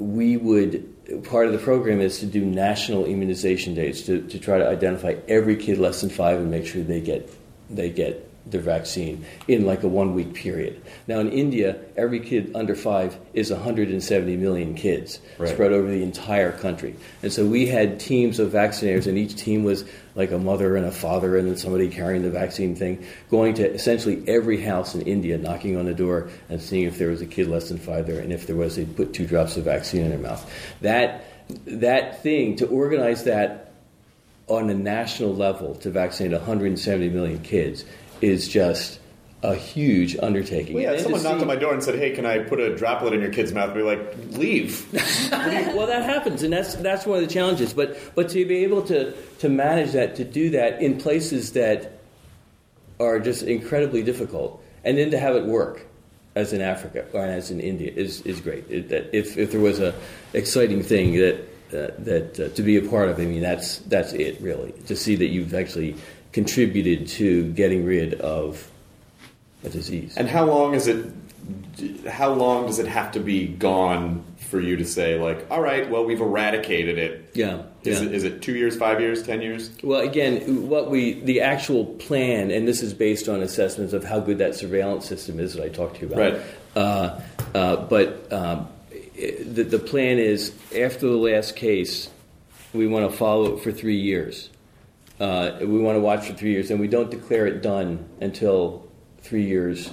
we 0.00 0.36
would 0.36 1.22
part 1.22 1.46
of 1.46 1.52
the 1.52 1.58
program 1.60 2.00
is 2.00 2.18
to 2.18 2.26
do 2.26 2.44
national 2.44 3.06
immunization 3.06 3.74
days 3.74 4.02
to, 4.06 4.26
to 4.26 4.40
try 4.40 4.58
to 4.58 4.68
identify 4.68 5.14
every 5.28 5.54
kid 5.54 5.78
less 5.78 6.00
than 6.00 6.10
five 6.10 6.38
and 6.38 6.50
make 6.50 6.66
sure 6.66 6.82
they 6.82 7.00
get 7.00 7.30
they 7.70 7.90
get 7.90 8.27
their 8.50 8.60
vaccine 8.60 9.24
in 9.46 9.66
like 9.66 9.82
a 9.82 9.88
one 9.88 10.14
week 10.14 10.34
period. 10.34 10.80
Now 11.06 11.18
in 11.20 11.30
India, 11.30 11.78
every 11.96 12.20
kid 12.20 12.52
under 12.54 12.74
five 12.74 13.16
is 13.34 13.50
170 13.50 14.36
million 14.36 14.74
kids 14.74 15.20
Right. 15.38 15.48
spread 15.48 15.72
over 15.72 15.88
the 15.88 16.02
entire 16.02 16.52
country. 16.52 16.96
And 17.22 17.32
so 17.32 17.46
we 17.46 17.66
had 17.66 18.00
teams 18.00 18.38
of 18.38 18.52
vaccinators, 18.52 19.06
and 19.06 19.16
each 19.18 19.36
team 19.36 19.64
was 19.64 19.84
like 20.14 20.30
a 20.32 20.38
mother 20.38 20.76
and 20.76 20.84
a 20.86 20.90
father, 20.90 21.36
and 21.36 21.46
then 21.48 21.56
somebody 21.56 21.88
carrying 21.88 22.22
the 22.22 22.30
vaccine 22.30 22.74
thing, 22.74 23.04
going 23.30 23.54
to 23.54 23.70
essentially 23.72 24.22
every 24.26 24.60
house 24.60 24.94
in 24.94 25.02
India, 25.02 25.38
knocking 25.38 25.76
on 25.76 25.84
the 25.86 25.94
door 25.94 26.28
and 26.48 26.60
seeing 26.60 26.84
if 26.84 26.98
there 26.98 27.08
was 27.08 27.20
a 27.20 27.26
kid 27.26 27.46
less 27.48 27.68
than 27.68 27.78
five 27.78 28.06
there, 28.06 28.20
and 28.20 28.32
if 28.32 28.46
there 28.46 28.56
was, 28.56 28.76
they'd 28.76 28.96
put 28.96 29.12
two 29.12 29.26
drops 29.26 29.56
of 29.56 29.64
vaccine 29.64 30.02
in 30.02 30.10
their 30.10 30.18
mouth. 30.18 30.50
That 30.80 31.24
that 31.66 32.22
thing 32.22 32.56
to 32.56 32.66
organize 32.66 33.24
that 33.24 33.72
on 34.48 34.68
a 34.70 34.74
national 34.74 35.34
level 35.34 35.74
to 35.76 35.90
vaccinate 35.90 36.32
170 36.32 37.08
million 37.10 37.38
kids 37.40 37.84
is 38.20 38.48
just 38.48 39.00
a 39.42 39.54
huge 39.54 40.16
undertaking. 40.20 40.74
Well, 40.74 40.82
yeah, 40.82 40.92
And 40.92 41.00
someone 41.00 41.22
knocked 41.22 41.36
see- 41.36 41.42
on 41.42 41.46
my 41.46 41.56
door 41.56 41.72
and 41.72 41.82
said, 41.82 41.94
"Hey, 41.96 42.10
can 42.10 42.26
I 42.26 42.38
put 42.40 42.58
a 42.58 42.74
droplet 42.74 43.12
in 43.14 43.20
your 43.20 43.30
kid's 43.30 43.52
mouth?" 43.52 43.72
Be 43.74 43.82
like, 43.82 44.00
"Leave." 44.32 44.84
well, 45.32 45.86
that 45.86 46.02
happens, 46.02 46.42
and 46.42 46.52
that's 46.52 46.74
that's 46.76 47.06
one 47.06 47.22
of 47.22 47.28
the 47.28 47.32
challenges. 47.32 47.72
But 47.72 47.96
but 48.16 48.28
to 48.30 48.44
be 48.44 48.64
able 48.64 48.82
to 48.82 49.12
to 49.38 49.48
manage 49.48 49.92
that, 49.92 50.16
to 50.16 50.24
do 50.24 50.50
that 50.50 50.82
in 50.82 50.98
places 50.98 51.52
that 51.52 52.00
are 52.98 53.20
just 53.20 53.42
incredibly 53.44 54.02
difficult, 54.02 54.60
and 54.84 54.98
then 54.98 55.10
to 55.12 55.18
have 55.18 55.36
it 55.36 55.44
work. 55.44 55.86
as 56.34 56.52
in 56.52 56.60
Africa 56.60 57.04
or 57.12 57.24
as 57.24 57.50
in 57.50 57.58
India 57.60 57.90
is, 57.94 58.20
is 58.22 58.40
great. 58.40 58.64
It, 58.70 58.88
that 58.90 59.16
if, 59.16 59.36
if 59.36 59.50
there 59.50 59.60
was 59.60 59.80
a 59.80 59.92
exciting 60.34 60.82
thing 60.84 61.16
that 61.16 61.34
uh, 61.72 61.90
that 61.98 62.38
uh, 62.40 62.48
to 62.54 62.62
be 62.62 62.76
a 62.76 62.82
part 62.82 63.08
of, 63.08 63.18
I 63.18 63.24
mean 63.24 63.42
that's 63.42 63.78
that's 63.90 64.12
it 64.12 64.40
really. 64.40 64.72
To 64.86 64.94
see 64.96 65.16
that 65.16 65.28
you've 65.28 65.54
actually 65.54 65.94
contributed 66.38 67.08
to 67.08 67.50
getting 67.54 67.84
rid 67.84 68.14
of 68.14 68.70
a 69.64 69.68
disease. 69.68 70.16
And 70.16 70.28
how 70.28 70.44
long 70.44 70.74
is 70.74 70.86
it? 70.86 71.12
How 72.08 72.32
long 72.32 72.66
does 72.66 72.78
it 72.78 72.86
have 72.86 73.10
to 73.12 73.20
be 73.20 73.48
gone 73.48 74.22
for 74.48 74.60
you 74.60 74.76
to 74.76 74.84
say 74.84 75.18
like, 75.18 75.50
all 75.50 75.60
right, 75.60 75.90
well, 75.90 76.04
we've 76.04 76.20
eradicated 76.20 76.96
it? 76.96 77.32
Yeah. 77.34 77.62
Is, 77.82 78.00
yeah. 78.00 78.06
it, 78.06 78.14
is 78.14 78.22
it 78.22 78.40
two 78.40 78.54
years, 78.54 78.76
five 78.76 79.00
years, 79.00 79.24
ten 79.24 79.42
years? 79.42 79.72
Well, 79.82 80.00
again, 80.00 80.68
what 80.68 80.92
we 80.92 81.14
the 81.14 81.40
actual 81.40 81.84
plan, 81.84 82.52
and 82.52 82.68
this 82.68 82.82
is 82.82 82.94
based 82.94 83.28
on 83.28 83.42
assessments 83.42 83.92
of 83.92 84.04
how 84.04 84.20
good 84.20 84.38
that 84.38 84.54
surveillance 84.54 85.06
system 85.06 85.40
is 85.40 85.54
that 85.54 85.64
I 85.64 85.70
talked 85.70 85.96
to 85.96 86.06
you 86.06 86.12
about. 86.12 86.34
Right. 86.34 86.42
Uh, 86.76 87.20
uh, 87.52 87.76
but 87.76 88.32
um, 88.32 88.68
the, 89.16 89.64
the 89.64 89.80
plan 89.80 90.18
is 90.18 90.52
after 90.76 91.08
the 91.08 91.16
last 91.16 91.56
case, 91.56 92.08
we 92.72 92.86
want 92.86 93.10
to 93.10 93.16
follow 93.16 93.56
it 93.56 93.64
for 93.64 93.72
three 93.72 93.98
years. 93.98 94.50
Uh, 95.20 95.56
we 95.60 95.78
want 95.78 95.96
to 95.96 96.00
watch 96.00 96.26
for 96.28 96.34
three 96.34 96.52
years, 96.52 96.70
and 96.70 96.78
we 96.78 96.88
don't 96.88 97.10
declare 97.10 97.46
it 97.46 97.60
done 97.62 98.08
until 98.20 98.86
three 99.20 99.44
years, 99.44 99.90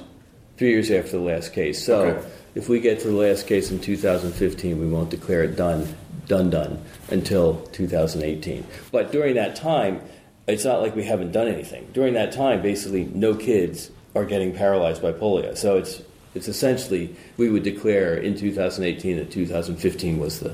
three 0.57 0.69
years 0.69 0.91
after 0.91 1.11
the 1.11 1.19
last 1.23 1.51
case. 1.53 1.83
So, 1.83 2.01
Okay. 2.01 2.27
if 2.53 2.69
we 2.69 2.79
get 2.79 2.99
to 3.01 3.07
the 3.07 3.13
last 3.15 3.47
case 3.47 3.71
in 3.71 3.79
2015, 3.79 4.79
we 4.79 4.87
won't 4.87 5.09
declare 5.09 5.43
it 5.43 5.55
done, 5.55 5.87
done, 6.27 6.49
done 6.51 6.79
until 7.09 7.55
2018. 7.71 8.63
But 8.91 9.11
during 9.11 9.35
that 9.35 9.55
time, 9.55 10.01
it's 10.47 10.63
not 10.63 10.81
like 10.81 10.95
we 10.95 11.03
haven't 11.05 11.31
done 11.31 11.47
anything. 11.47 11.87
During 11.91 12.13
that 12.13 12.31
time, 12.31 12.61
basically, 12.61 13.09
no 13.13 13.33
kids 13.33 13.89
are 14.15 14.25
getting 14.25 14.53
paralyzed 14.53 15.01
by 15.01 15.11
polio. 15.11 15.57
So 15.57 15.77
it's 15.77 16.01
it's 16.35 16.47
essentially 16.49 17.15
we 17.37 17.49
would 17.49 17.63
declare 17.63 18.13
in 18.15 18.37
2018 18.37 19.17
that 19.17 19.31
2015 19.31 20.19
was 20.19 20.39
the 20.41 20.53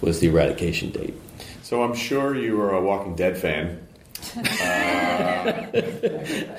was 0.00 0.20
the 0.20 0.28
eradication 0.28 0.90
date. 0.90 1.14
So 1.62 1.82
I'm 1.82 1.94
sure 1.94 2.34
you 2.34 2.60
are 2.62 2.72
a 2.72 2.80
Walking 2.80 3.14
Dead 3.16 3.36
fan, 3.36 3.85
uh, 4.36 5.52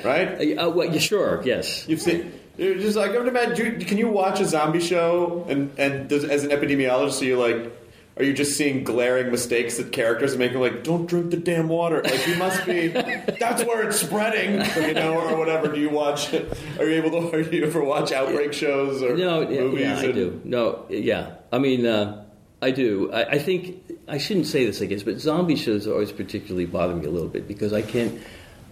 right? 0.04 0.58
Uh, 0.58 0.70
well, 0.70 0.92
yeah, 0.94 1.00
sure, 1.00 1.42
yes. 1.44 1.88
You've 1.88 2.02
seen. 2.02 2.32
You're 2.58 2.76
just 2.76 2.98
like, 2.98 3.12
imagine. 3.12 3.80
Can 3.86 3.98
you 3.98 4.10
watch 4.10 4.40
a 4.40 4.46
zombie 4.46 4.80
show 4.80 5.46
and 5.50 5.72
and 5.78 6.10
does, 6.10 6.24
as 6.24 6.44
an 6.44 6.50
epidemiologist, 6.52 7.22
are 7.22 7.26
you 7.26 7.38
like, 7.40 7.72
are 8.18 8.24
you 8.24 8.34
just 8.34 8.58
seeing 8.58 8.84
glaring 8.84 9.30
mistakes 9.32 9.78
that 9.78 9.92
characters 9.92 10.34
are 10.34 10.40
making? 10.40 10.60
Like, 10.60 10.84
don't 10.84 11.06
drink 11.06 11.30
the 11.30 11.38
damn 11.38 11.68
water. 11.70 12.02
Like, 12.04 12.28
you 12.28 12.36
must 12.38 12.66
be. 12.66 12.88
that's 13.40 13.64
where 13.64 13.88
it's 13.88 14.00
spreading, 14.02 14.66
you 14.88 14.94
know, 14.96 15.20
or 15.20 15.38
whatever. 15.38 15.68
Do 15.72 15.80
you 15.80 15.90
watch? 15.92 16.34
Are 16.34 16.90
you 16.90 16.96
able 17.04 17.12
to? 17.12 17.36
Are 17.36 17.42
you 17.42 17.64
ever 17.66 17.84
watch 17.84 18.12
outbreak 18.12 18.54
shows 18.54 19.04
or 19.04 19.16
No, 19.16 19.42
yeah, 19.42 19.60
movies? 19.62 19.82
yeah, 19.82 19.98
I 20.00 20.04
and- 20.06 20.14
do. 20.16 20.42
No, 20.44 20.86
yeah. 20.90 21.36
I 21.54 21.60
mean, 21.60 21.86
uh, 21.86 22.24
I 22.62 22.72
do. 22.72 23.12
I, 23.12 23.32
I 23.32 23.40
think 23.40 23.84
I 24.08 24.18
shouldn't 24.18 24.48
say 24.48 24.66
this, 24.66 24.82
I 24.82 24.86
guess, 24.86 25.04
but 25.04 25.20
zombie 25.20 25.56
shows 25.56 25.88
always 25.88 26.12
particularly 26.12 26.66
bother 26.66 26.96
me 26.96 27.06
a 27.06 27.10
little 27.10 27.30
bit 27.30 27.48
because 27.48 27.74
I 27.74 27.82
can't. 27.82 28.20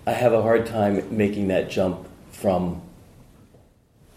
I 0.07 0.11
have 0.11 0.33
a 0.33 0.41
hard 0.41 0.65
time 0.65 1.15
making 1.15 1.49
that 1.49 1.69
jump 1.69 2.07
from. 2.31 2.81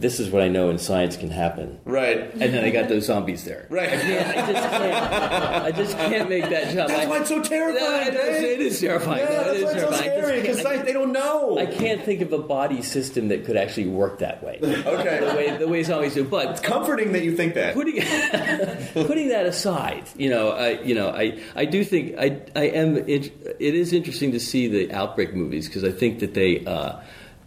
This 0.00 0.20
is 0.20 0.30
what 0.30 0.42
I 0.44 0.48
know 0.48 0.70
in 0.70 0.78
science 0.78 1.16
can 1.16 1.30
happen, 1.30 1.80
Right. 1.84 2.30
and 2.32 2.54
then 2.54 2.64
I 2.64 2.70
got 2.70 2.88
those 2.88 3.06
zombies 3.06 3.42
there. 3.44 3.66
Right. 3.68 3.88
I, 3.88 3.96
can't, 3.96 4.28
I 4.38 4.52
just 4.52 4.70
can't. 4.70 5.64
I 5.64 5.70
just 5.72 5.96
can't 5.98 6.28
make 6.28 6.48
that 6.50 6.72
jump. 6.72 6.88
That's 6.88 7.06
I- 7.06 7.08
why 7.08 7.18
it's 7.18 7.28
so 7.28 7.42
terrifying. 7.42 7.82
No, 7.82 8.00
it 8.00 8.14
is- 8.14 8.42
it 8.44 8.60
is 8.60 8.80
terrifying. 8.80 9.26
Yeah, 9.28 9.42
that's 9.42 9.58
is 9.58 9.64
why 9.64 9.70
it's 9.72 9.80
so 9.80 9.90
terrifying. 9.90 10.10
I 10.12 10.16
scary 10.20 10.40
because 10.40 10.84
they 10.84 10.92
don't 10.92 11.12
know. 11.12 11.58
I 11.58 11.66
can't 11.66 12.02
think 12.04 12.20
of 12.20 12.32
a 12.32 12.38
body 12.38 12.80
system 12.82 13.26
that 13.28 13.44
could 13.44 13.56
actually 13.56 13.88
work 13.88 14.20
that 14.20 14.42
way. 14.42 14.60
Okay. 14.88 15.18
The 15.20 15.34
way 15.36 15.56
the 15.56 15.68
way 15.68 15.82
zombies 15.82 16.14
do, 16.14 16.22
but 16.24 16.46
It's 16.50 16.60
comforting 16.60 17.10
that 17.12 17.24
you 17.24 17.36
think 17.36 17.54
that. 17.54 17.74
putting 17.74 17.96
putting 19.06 19.28
that 19.30 19.46
aside, 19.46 20.04
you 20.16 20.30
know, 20.30 20.50
I 20.50 20.80
you 20.82 20.94
know, 20.94 21.08
I, 21.10 21.38
I 21.56 21.64
do 21.64 21.82
think 21.84 22.16
I 22.18 22.40
I 22.54 22.64
am. 22.68 22.96
It, 22.96 23.32
it 23.58 23.74
is 23.74 23.92
interesting 23.92 24.30
to 24.32 24.40
see 24.40 24.68
the 24.68 24.92
outbreak 24.92 25.34
movies 25.34 25.66
because 25.66 25.82
I 25.84 25.90
think 25.90 26.20
that 26.20 26.34
they 26.34 26.64
uh, 26.64 27.00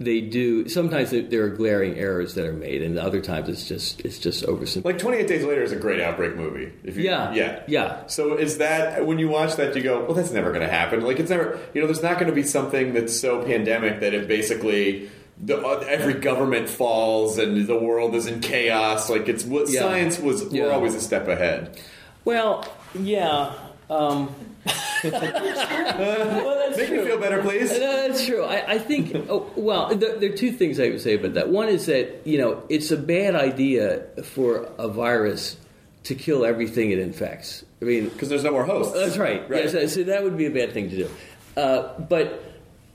they 0.04 0.22
do. 0.22 0.68
Sometimes 0.70 1.12
there- 1.12 1.44
are 1.44 1.50
glaring 1.50 1.98
errors 1.98 2.34
that 2.36 2.46
are 2.46 2.54
made, 2.54 2.82
and 2.82 2.98
other 3.00 3.22
times 3.22 3.50
it's 3.50 3.68
just 3.68 4.02
it's 4.02 4.20
just 4.20 4.44
oversimplified. 4.46 4.86
Like 4.86 4.98
28 4.98 5.28
Days 5.28 5.44
Later 5.44 5.64
is 5.64 5.72
a 5.72 5.76
great 5.76 6.00
outbreak 6.02 6.36
movie. 6.36 6.72
If 6.84 6.98
you, 6.98 7.04
Yeah. 7.04 7.34
yeah, 7.34 7.60
Yeah. 7.68 8.08
So 8.08 8.36
is 8.38 8.58
that 8.60 9.06
when 9.06 9.20
you 9.20 9.28
watch 9.30 9.56
that, 9.56 9.76
you 9.76 9.82
go, 9.84 10.04
well, 10.06 10.14
that's 10.14 10.32
never 10.32 10.50
going 10.52 10.66
to 10.66 10.72
happen. 10.72 11.02
Like 11.02 11.20
it's 11.20 11.30
never, 11.30 11.60
you 11.74 11.82
know, 11.82 11.88
there's 11.88 12.04
not 12.04 12.16
going 12.20 12.30
to 12.30 12.36
be 12.36 12.44
something 12.44 12.94
that's 12.94 13.20
so 13.20 13.44
pandemic 13.44 14.00
that 14.02 14.14
it 14.14 14.28
basically. 14.28 15.10
The, 15.44 15.58
uh, 15.58 15.84
every 15.90 16.14
government 16.14 16.70
falls 16.70 17.40
and 17.40 17.66
the 17.66 17.76
world 17.80 18.14
is 18.14 18.28
in 18.28 18.42
chaos. 18.42 19.10
Like 19.10 19.28
it's 19.28 19.44
what 19.44 19.70
Yeah. 19.70 19.80
science 19.80 20.20
was. 20.20 20.54
Yeah. 20.54 20.66
We're 20.66 20.72
always 20.74 20.94
a 20.94 21.02
step 21.02 21.28
ahead. 21.28 21.80
Well, 22.26 22.64
yeah. 22.94 23.52
Um, 23.92 24.34
well, 25.04 25.12
that's 25.12 26.78
Make 26.78 26.88
true. 26.88 26.98
me 27.02 27.06
feel 27.06 27.20
better, 27.20 27.42
please. 27.42 27.72
No, 27.72 28.08
that's 28.08 28.26
true. 28.26 28.44
I, 28.44 28.74
I 28.74 28.80
think. 28.80 29.14
Oh, 29.30 29.50
well, 29.56 29.94
there, 29.96 30.18
there 30.18 30.32
are 30.32 30.36
two 30.38 30.52
things 30.52 30.80
I 30.80 30.90
would 30.90 31.02
say 31.02 31.16
about 31.16 31.34
that. 31.34 31.50
One 31.50 31.68
is 31.68 31.88
that 31.88 32.22
you 32.26 32.38
know 32.38 32.64
it's 32.70 32.92
a 32.92 32.98
bad 32.98 33.36
idea 33.36 34.04
for 34.24 34.70
a 34.78 34.88
virus 34.88 35.58
to 36.04 36.16
kill 36.16 36.46
everything 36.46 36.92
it 36.92 37.00
infects. 37.00 37.64
I 37.82 37.86
mean, 37.86 38.10
Because 38.10 38.30
there's 38.30 38.44
no 38.44 38.52
more 38.52 38.66
hosts. 38.66 38.94
that's 38.94 39.18
right. 39.18 39.48
Right. 39.50 39.66
Yes, 39.66 39.74
uh, 39.76 39.88
so 39.88 40.04
that 40.04 40.24
would 40.24 40.38
be 40.38 40.46
a 40.46 40.52
bad 40.52 40.72
thing 40.74 40.90
to 40.90 40.96
do. 40.96 41.10
Uh, 41.58 42.00
but 42.00 42.44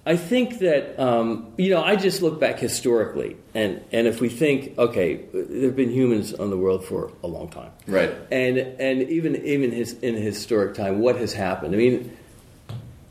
I 0.09 0.17
think 0.17 0.61
that 0.61 0.99
um, 1.03 1.53
you 1.59 1.71
know 1.71 1.83
I 1.83 1.97
just 1.97 2.23
look 2.23 2.39
back 2.39 2.61
historically, 2.61 3.37
and 3.55 3.83
and 3.91 4.07
if 4.07 4.21
we 4.21 4.29
think, 4.29 4.79
okay, 4.79 5.17
there 5.35 5.65
have 5.67 5.75
been 5.77 5.91
humans 5.91 6.33
on 6.33 6.51
the 6.51 6.57
world 6.57 6.85
for 6.85 7.11
a 7.25 7.27
long 7.27 7.49
time, 7.49 7.73
Right. 7.89 8.13
and 8.31 8.57
and 8.57 9.03
even 9.03 9.35
even 9.45 9.73
his, 9.73 9.95
in 9.95 10.15
historic 10.15 10.75
time, 10.75 11.01
what 11.01 11.17
has 11.17 11.33
happened? 11.33 11.75
I 11.75 11.79
mean, 11.79 12.17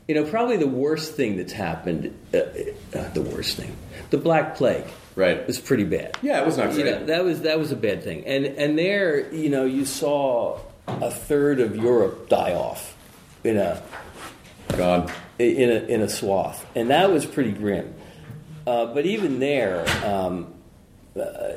you 0.08 0.14
know, 0.14 0.24
probably 0.24 0.56
the 0.56 0.66
worst 0.68 1.12
thing 1.14 1.36
that's 1.36 1.52
happened, 1.52 2.14
uh, 2.32 2.38
uh, 2.38 3.08
the 3.10 3.20
worst 3.22 3.58
thing, 3.58 3.76
the 4.08 4.18
Black 4.18 4.56
Plague, 4.56 4.84
Right. 5.16 5.46
was 5.46 5.58
pretty 5.60 5.84
bad. 5.84 6.16
Yeah, 6.22 6.40
it 6.40 6.46
was 6.46 6.56
not 6.56 6.72
You 6.74 6.84
know, 6.84 7.04
that 7.04 7.24
was 7.24 7.42
that 7.42 7.58
was 7.58 7.72
a 7.72 7.76
bad 7.76 8.04
thing, 8.04 8.24
and 8.26 8.46
and 8.46 8.78
there, 8.78 9.30
you 9.34 9.50
know, 9.50 9.66
you 9.66 9.84
saw 9.84 10.58
a 10.88 11.10
third 11.10 11.60
of 11.60 11.76
Europe 11.76 12.30
die 12.30 12.54
off 12.54 12.96
in 13.44 13.58
a 13.58 13.82
Gone. 14.68 15.10
in 15.38 15.70
a 15.70 15.84
in 15.86 16.02
a 16.02 16.08
swath, 16.08 16.66
and 16.74 16.90
that 16.90 17.10
was 17.10 17.24
pretty 17.26 17.52
grim. 17.52 17.94
Uh, 18.66 18.86
but 18.86 19.06
even 19.06 19.38
there, 19.38 19.86
um, 20.04 20.52
uh, 21.18 21.52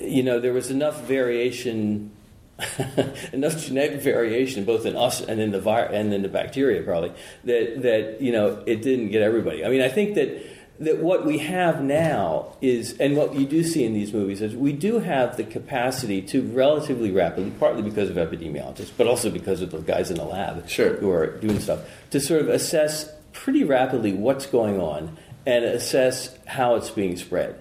you 0.00 0.22
know, 0.22 0.40
there 0.40 0.52
was 0.52 0.70
enough 0.70 1.02
variation, 1.02 2.10
enough 3.32 3.58
genetic 3.58 4.00
variation, 4.00 4.64
both 4.64 4.86
in 4.86 4.96
us 4.96 5.20
and 5.20 5.40
in 5.40 5.50
the 5.50 5.60
vir- 5.60 5.90
and 5.92 6.14
in 6.14 6.22
the 6.22 6.28
bacteria, 6.28 6.82
probably 6.82 7.12
that 7.44 7.82
that 7.82 8.20
you 8.20 8.32
know 8.32 8.62
it 8.66 8.82
didn't 8.82 9.10
get 9.10 9.22
everybody. 9.22 9.64
I 9.64 9.68
mean, 9.68 9.82
I 9.82 9.88
think 9.88 10.14
that 10.14 10.55
that 10.78 10.98
what 10.98 11.24
we 11.24 11.38
have 11.38 11.82
now 11.82 12.54
is, 12.60 12.98
and 12.98 13.16
what 13.16 13.34
you 13.34 13.46
do 13.46 13.62
see 13.64 13.84
in 13.84 13.94
these 13.94 14.12
movies 14.12 14.42
is, 14.42 14.54
we 14.54 14.72
do 14.72 14.98
have 14.98 15.36
the 15.36 15.44
capacity 15.44 16.20
to 16.22 16.42
relatively 16.42 17.10
rapidly, 17.10 17.50
partly 17.58 17.82
because 17.82 18.10
of 18.10 18.16
epidemiologists, 18.16 18.90
but 18.96 19.06
also 19.06 19.30
because 19.30 19.62
of 19.62 19.70
the 19.70 19.78
guys 19.78 20.10
in 20.10 20.16
the 20.16 20.24
lab 20.24 20.68
Sure. 20.68 20.96
who 20.96 21.10
are 21.10 21.38
doing 21.38 21.60
stuff, 21.60 21.80
to 22.10 22.20
sort 22.20 22.42
of 22.42 22.48
assess 22.48 23.10
pretty 23.32 23.64
rapidly 23.64 24.12
what's 24.12 24.46
going 24.46 24.80
on 24.80 25.16
and 25.46 25.64
assess 25.64 26.36
how 26.46 26.74
it's 26.74 26.90
being 26.90 27.16
spread. 27.16 27.58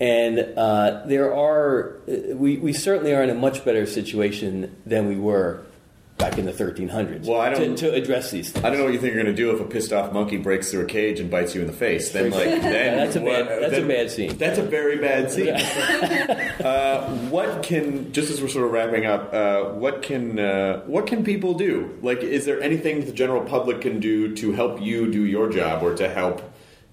And 0.00 0.38
uh, 0.56 1.02
there 1.06 1.34
are, 1.34 2.00
we, 2.06 2.56
we 2.56 2.72
certainly 2.72 3.14
are 3.14 3.22
in 3.22 3.30
a 3.30 3.34
much 3.34 3.64
better 3.64 3.84
situation 3.86 4.74
than 4.86 5.08
we 5.08 5.16
were 5.16 5.62
back 6.20 6.38
in 6.38 6.44
the 6.46 6.52
1300s 6.52 7.26
Well, 7.26 7.40
I 7.40 7.50
don't- 7.50 7.76
to, 7.76 7.90
to 7.90 7.94
address 7.94 8.30
these 8.30 8.50
things. 8.50 8.64
I 8.64 8.68
don't 8.70 8.78
know 8.78 8.84
what 8.84 8.92
you 8.92 9.00
think 9.00 9.14
you're 9.14 9.22
going 9.22 9.34
to 9.34 9.42
do 9.42 9.50
if 9.52 9.60
a 9.60 9.64
pissed 9.64 9.92
off 9.92 10.12
monkey 10.12 10.36
breaks 10.36 10.70
through 10.70 10.82
a 10.82 10.86
cage 10.86 11.18
and 11.20 11.30
bites 11.30 11.54
you 11.54 11.60
in 11.62 11.66
the 11.66 11.72
face. 11.72 12.10
Then, 12.12 12.30
like, 12.30 12.44
then 12.44 12.96
That's 12.98 13.16
a 13.16 13.20
bad- 13.20 13.46
what- 13.46 13.60
that's 13.60 13.78
a 13.82 13.86
bad 13.86 14.10
scene. 14.10 14.36
That's 14.38 14.58
a 14.58 14.62
very 14.62 14.98
bad 14.98 15.30
scene. 15.30 15.48
uh, 16.64 17.08
what 17.30 17.62
can 17.62 18.12
just 18.12 18.30
as 18.30 18.40
we're 18.40 18.48
sort 18.48 18.66
of 18.66 18.72
wrapping 18.72 19.06
up? 19.06 19.32
Uh, 19.32 19.64
what 19.70 20.02
can 20.02 20.38
uh, 20.38 20.80
what 20.86 21.06
can 21.06 21.24
people 21.24 21.54
do? 21.54 21.98
Like, 22.02 22.18
is 22.22 22.44
there 22.44 22.60
anything 22.62 23.04
the 23.04 23.12
general 23.12 23.42
public 23.44 23.80
can 23.80 24.00
do 24.00 24.34
to 24.36 24.52
help 24.52 24.80
you 24.80 25.10
do 25.10 25.24
your 25.24 25.48
job, 25.50 25.82
or 25.82 25.94
to 25.96 26.08
help? 26.08 26.42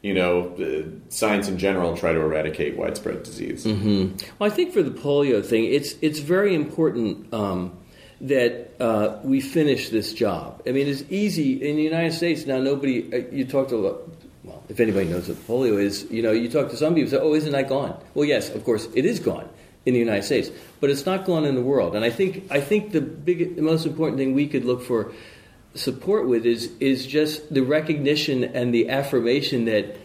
You 0.04 0.14
know, 0.14 0.54
uh, 0.56 0.90
science 1.10 1.48
in 1.48 1.58
general 1.58 1.98
try 1.98 2.14
to 2.14 2.20
eradicate 2.20 2.78
widespread 2.78 3.24
disease. 3.24 3.66
Well, 3.66 4.12
I 4.40 4.50
think 4.50 4.72
for 4.72 4.84
the 4.84 4.92
polio 4.92 5.44
thing, 5.44 5.66
it's 5.66 5.96
it's 6.02 6.20
very 6.20 6.54
important 6.54 7.34
um, 7.34 7.76
that 8.22 8.72
uh, 8.80 9.20
we 9.24 9.42
finish 9.42 9.90
this 9.90 10.14
job. 10.14 10.62
I 10.68 10.72
mean, 10.72 10.88
it's 10.88 11.04
easy 11.10 11.54
in 11.54 11.76
the 11.76 11.84
United 11.84 12.14
States 12.14 12.46
now. 12.46 12.60
Nobody 12.60 13.14
uh, 13.14 13.28
you 13.32 13.46
talk 13.46 13.70
to. 13.70 13.98
Well, 14.44 14.64
if 14.70 14.80
anybody 14.80 15.10
knows 15.10 15.28
what 15.28 15.38
polio 15.48 15.80
is, 15.80 16.08
you 16.10 16.22
know, 16.22 16.32
you 16.32 16.50
talk 16.50 16.70
to 16.70 16.78
some 16.78 16.96
people 16.96 17.12
say, 17.12 17.18
"Oh, 17.18 17.34
isn't 17.34 17.52
that 17.52 17.70
gone?" 17.70 18.00
Well, 18.14 18.26
yes, 18.26 18.50
of 18.50 18.64
course, 18.64 18.88
it 18.96 19.06
is 19.06 19.20
gone 19.20 19.48
in 19.86 19.94
the 19.94 20.00
United 20.00 20.24
States, 20.24 20.50
but 20.80 20.90
it's 20.90 21.06
not 21.06 21.26
gone 21.26 21.46
in 21.46 21.56
the 21.56 21.62
world. 21.62 21.96
And 21.96 22.04
I 22.04 22.10
think 22.10 22.48
I 22.50 22.60
think 22.60 22.92
the 22.92 23.02
big, 23.02 23.56
the 23.56 23.62
most 23.62 23.86
important 23.86 24.18
thing 24.18 24.34
we 24.34 24.48
could 24.48 24.66
look 24.66 24.84
for 24.84 25.14
support 25.76 26.28
with 26.28 26.46
is 26.46 26.72
is 26.80 27.06
just 27.06 27.54
the 27.54 27.62
recognition 27.62 28.44
and 28.44 28.74
the 28.74 28.90
affirmation 28.90 29.66
that 29.66 29.96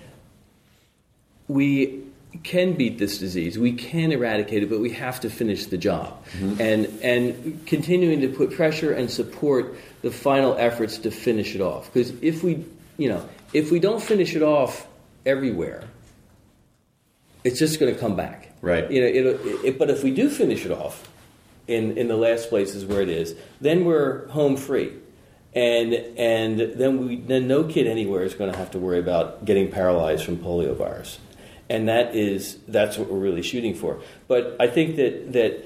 we 1.49 2.03
can 2.43 2.73
beat 2.73 2.99
this 2.99 3.19
disease. 3.19 3.59
We 3.59 3.73
can 3.73 4.13
eradicate 4.13 4.63
it, 4.63 4.71
but 4.71 4.81
we 4.81 4.91
have 4.91 5.21
to 5.21 5.31
finish 5.31 5.67
the 5.67 5.79
job. 5.79 6.25
Mm-hmm. 6.33 6.61
And 6.61 6.87
and 7.03 7.67
continuing 7.67 8.21
to 8.23 8.29
put 8.29 8.53
pressure 8.53 8.93
and 8.93 9.11
support 9.11 9.77
the 10.03 10.11
final 10.11 10.57
efforts 10.57 10.99
to 10.99 11.11
finish 11.11 11.55
it 11.55 11.61
off. 11.61 11.93
Because 11.93 12.11
if 12.23 12.43
we, 12.43 12.65
you 12.97 13.09
know, 13.09 13.29
if 13.53 13.71
we 13.71 13.79
don't 13.79 14.03
finish 14.03 14.35
it 14.35 14.43
off 14.43 14.87
everywhere, 15.25 15.85
it's 17.45 17.59
just 17.59 17.79
going 17.79 17.93
to 17.93 18.01
come 18.01 18.17
back. 18.17 18.49
Right. 18.61 18.91
You 18.91 19.01
know, 19.01 19.07
it'll, 19.07 19.65
it, 19.65 19.79
but 19.79 19.91
if 19.91 20.03
we 20.03 20.13
do 20.13 20.31
finish 20.31 20.65
it 20.65 20.73
off 20.73 21.09
in, 21.67 21.99
in 21.99 22.09
the 22.09 22.17
last 22.17 22.49
places 22.49 22.85
where 22.85 23.03
it 23.03 23.09
is, 23.09 23.35
then 23.61 23.85
we're 23.85 24.29
home 24.29 24.57
free. 24.57 24.93
And, 25.55 25.93
and 25.93 26.59
then, 26.59 27.07
we, 27.07 27.17
then 27.17 27.47
no 27.47 27.65
kid 27.65 27.87
anywhere 27.87 28.23
is 28.23 28.35
going 28.35 28.51
to 28.51 28.57
have 28.57 28.71
to 28.71 28.79
worry 28.79 28.99
about 28.99 29.45
getting 29.45 29.71
paralyzed 29.71 30.25
from 30.25 30.39
polio 30.39 30.75
virus. 30.75 31.19
And 31.73 31.89
that 31.89 32.15
is, 32.15 32.59
that's 32.69 32.99
what 32.99 33.11
we're 33.11 33.19
really 33.19 33.43
shooting 33.43 33.75
for. 33.75 34.01
But 34.29 34.57
I 34.61 34.67
think 34.67 34.97
that, 34.97 35.33
that 35.33 35.65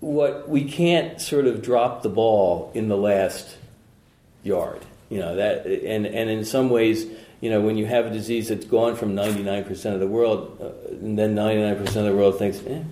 what 0.00 0.48
we 0.48 0.64
can't 0.64 1.20
sort 1.20 1.46
of 1.46 1.62
drop 1.62 2.02
the 2.02 2.10
ball 2.10 2.70
in 2.74 2.88
the 2.88 2.96
last 2.96 3.56
yard. 4.42 4.84
You 5.08 5.20
know 5.20 5.36
that, 5.36 5.66
and 5.66 6.06
and 6.06 6.30
in 6.30 6.44
some 6.44 6.70
ways, 6.70 7.06
you 7.40 7.50
know, 7.50 7.60
when 7.60 7.76
you 7.76 7.86
have 7.86 8.06
a 8.06 8.10
disease 8.10 8.48
that's 8.48 8.64
gone 8.64 8.96
from 8.96 9.14
99% 9.14 9.92
of 9.92 10.00
the 10.00 10.06
world, 10.06 10.58
uh, 10.60 10.94
and 10.94 11.18
then 11.18 11.34
99% 11.34 11.80
of 11.80 11.92
the 11.92 12.14
world 12.14 12.38
thinks, 12.38 12.60
eh. 12.66 12.82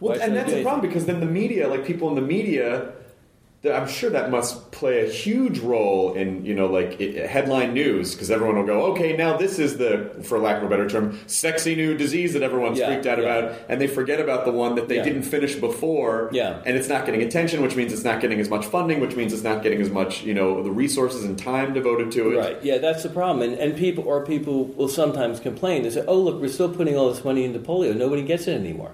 Well, 0.00 0.20
and 0.20 0.36
that's 0.36 0.52
the 0.52 0.62
problem 0.62 0.86
because 0.86 1.06
then 1.06 1.20
the 1.20 1.26
media, 1.26 1.66
like 1.68 1.86
people 1.86 2.08
in 2.10 2.14
the 2.14 2.20
media, 2.20 2.92
I'm 3.64 3.88
sure 3.88 4.10
that 4.10 4.30
must 4.30 4.70
play 4.70 5.04
a 5.04 5.10
huge 5.10 5.58
role 5.58 6.14
in 6.14 6.44
you 6.44 6.54
know 6.54 6.66
like 6.66 7.00
it, 7.00 7.28
headline 7.28 7.74
news 7.74 8.12
because 8.14 8.30
everyone 8.30 8.56
will 8.56 8.66
go, 8.66 8.82
okay, 8.92 9.16
now 9.16 9.36
this 9.36 9.58
is 9.58 9.78
the, 9.78 10.10
for 10.22 10.38
lack 10.38 10.58
of 10.58 10.62
a 10.64 10.68
better 10.68 10.88
term, 10.88 11.18
sexy 11.26 11.74
new 11.74 11.96
disease 11.96 12.32
that 12.34 12.42
everyone's 12.42 12.78
Yeah, 12.78 12.86
freaked 12.86 13.06
out 13.06 13.18
yeah. 13.18 13.24
about, 13.24 13.58
and 13.68 13.80
they 13.80 13.86
forget 13.88 14.20
about 14.20 14.44
the 14.44 14.52
one 14.52 14.74
that 14.76 14.88
they 14.88 14.96
Yeah. 14.96 15.04
didn't 15.04 15.22
finish 15.22 15.56
before, 15.56 16.30
Yeah. 16.32 16.60
and 16.64 16.76
it's 16.76 16.88
not 16.88 17.06
getting 17.06 17.22
attention, 17.22 17.60
which 17.62 17.74
means 17.74 17.92
it's 17.92 18.04
not 18.04 18.20
getting 18.20 18.38
as 18.40 18.48
much 18.48 18.66
funding, 18.66 19.00
which 19.00 19.16
means 19.16 19.32
it's 19.32 19.42
not 19.42 19.62
getting 19.62 19.80
as 19.80 19.90
much 19.90 20.22
you 20.22 20.34
know 20.34 20.62
the 20.62 20.70
resources 20.70 21.24
and 21.24 21.36
time 21.38 21.72
devoted 21.74 22.12
to 22.12 22.32
it. 22.32 22.36
Right. 22.38 22.58
Yeah, 22.62 22.78
that's 22.78 23.02
the 23.02 23.08
problem. 23.08 23.50
And, 23.50 23.58
and 23.58 23.76
people 23.76 24.04
or 24.06 24.24
people 24.24 24.66
will 24.66 24.88
sometimes 24.88 25.40
complain. 25.40 25.82
They 25.82 25.90
say, 25.90 26.04
"Oh, 26.06 26.18
look, 26.20 26.40
we're 26.40 26.48
still 26.48 26.68
putting 26.68 26.96
all 26.96 27.08
this 27.12 27.24
money 27.24 27.44
into 27.44 27.58
polio. 27.58 27.96
Nobody 27.96 28.22
gets 28.22 28.46
it 28.46 28.54
anymore." 28.54 28.92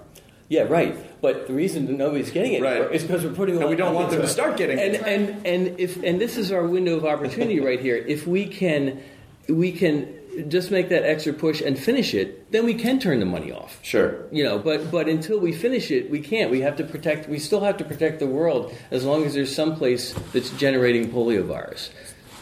Yeah, 0.49 0.63
right. 0.63 0.95
But 1.21 1.47
the 1.47 1.53
reason 1.53 1.87
that 1.87 1.93
nobody's 1.97 2.29
getting 2.31 2.53
it 2.53 2.61
Right. 2.61 2.91
is 2.93 3.03
because 3.03 3.23
we're 3.23 3.33
putting. 3.33 3.57
And 3.59 3.69
we 3.69 3.75
don't 3.75 3.95
want 3.95 4.11
them 4.11 4.21
to 4.21 4.27
start 4.27 4.57
getting 4.57 4.79
and, 4.79 4.95
it. 4.95 5.01
And 5.03 5.45
and 5.47 5.79
if 5.79 6.01
and 6.03 6.19
this 6.19 6.37
is 6.37 6.51
our 6.51 6.65
window 6.65 6.95
of 6.97 7.05
opportunity 7.05 7.59
right 7.59 7.79
here. 7.79 7.95
If 7.95 8.27
we 8.27 8.45
can, 8.47 9.01
we 9.47 9.71
can 9.71 10.13
just 10.49 10.69
make 10.71 10.89
that 10.89 11.03
extra 11.03 11.31
push 11.31 11.61
and 11.61 11.77
finish 11.79 12.13
it. 12.13 12.51
Then 12.51 12.65
we 12.65 12.73
can 12.73 12.99
turn 12.99 13.19
the 13.19 13.25
money 13.25 13.51
off. 13.51 13.79
Sure. 13.83 14.15
You 14.31 14.43
know, 14.43 14.59
but 14.59 14.91
but 14.91 15.07
until 15.07 15.39
we 15.39 15.53
finish 15.53 15.89
it, 15.91 16.09
we 16.11 16.19
can't. 16.19 16.51
We 16.51 16.61
have 16.61 16.75
to 16.77 16.83
protect. 16.83 17.29
We 17.29 17.39
still 17.39 17.61
have 17.61 17.77
to 17.77 17.83
protect 17.85 18.19
the 18.19 18.27
world 18.27 18.73
as 18.91 19.05
long 19.05 19.23
as 19.25 19.33
there's 19.33 19.53
some 19.55 19.75
place 19.75 20.13
that's 20.33 20.49
generating 20.51 21.09
polio 21.09 21.43
virus. 21.45 21.89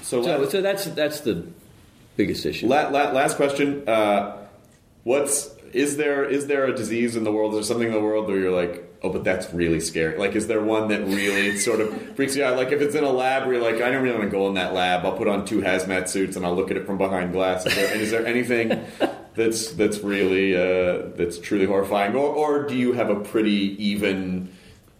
So, 0.01 0.23
So, 0.23 0.49
so 0.49 0.61
that's 0.61 0.85
that's 0.85 1.21
the 1.21 1.45
biggest 2.17 2.45
issue. 2.45 2.67
La- 2.67 2.89
la- 2.89 3.11
last 3.11 3.37
question: 3.37 3.87
uh, 3.87 4.37
What's 5.03 5.49
is 5.73 5.97
there 5.97 6.23
is 6.23 6.47
there 6.47 6.65
a 6.65 6.75
disease 6.75 7.15
in 7.15 7.23
the 7.23 7.31
world? 7.31 7.53
Is 7.53 7.57
there 7.57 7.63
something 7.75 7.87
in 7.87 7.93
the 7.93 8.01
world 8.01 8.27
where 8.27 8.37
you're 8.37 8.51
like, 8.51 8.83
oh, 9.01 9.11
but 9.11 9.23
that's 9.23 9.53
really 9.53 9.79
scary? 9.79 10.17
Like, 10.17 10.35
is 10.35 10.47
there 10.47 10.61
one 10.61 10.89
that 10.89 11.05
really 11.05 11.57
sort 11.67 11.81
of 11.81 12.15
freaks 12.15 12.35
you 12.35 12.43
out? 12.43 12.57
Like, 12.57 12.71
if 12.71 12.81
it's 12.81 12.95
in 12.95 13.03
a 13.03 13.09
lab 13.09 13.45
where 13.45 13.55
you're 13.55 13.63
like, 13.63 13.81
I 13.81 13.91
don't 13.91 14.03
really 14.03 14.17
want 14.17 14.29
to 14.29 14.35
go 14.35 14.47
in 14.47 14.55
that 14.55 14.73
lab. 14.73 15.05
I'll 15.05 15.17
put 15.17 15.27
on 15.27 15.45
two 15.45 15.61
hazmat 15.61 16.07
suits 16.07 16.35
and 16.35 16.45
I'll 16.45 16.55
look 16.55 16.71
at 16.71 16.77
it 16.77 16.85
from 16.85 16.97
behind 16.97 17.33
glass. 17.33 17.65
Is 17.65 17.75
there, 17.75 17.91
and 17.91 18.01
is 18.01 18.11
there 18.11 18.25
anything 18.25 18.85
that's 19.35 19.73
that's 19.73 19.99
really 19.99 20.55
uh, 20.55 21.09
that's 21.15 21.37
truly 21.37 21.65
horrifying, 21.65 22.15
or 22.15 22.27
or 22.27 22.63
do 22.63 22.75
you 22.75 22.93
have 22.93 23.09
a 23.09 23.19
pretty 23.19 23.75
even 23.83 24.51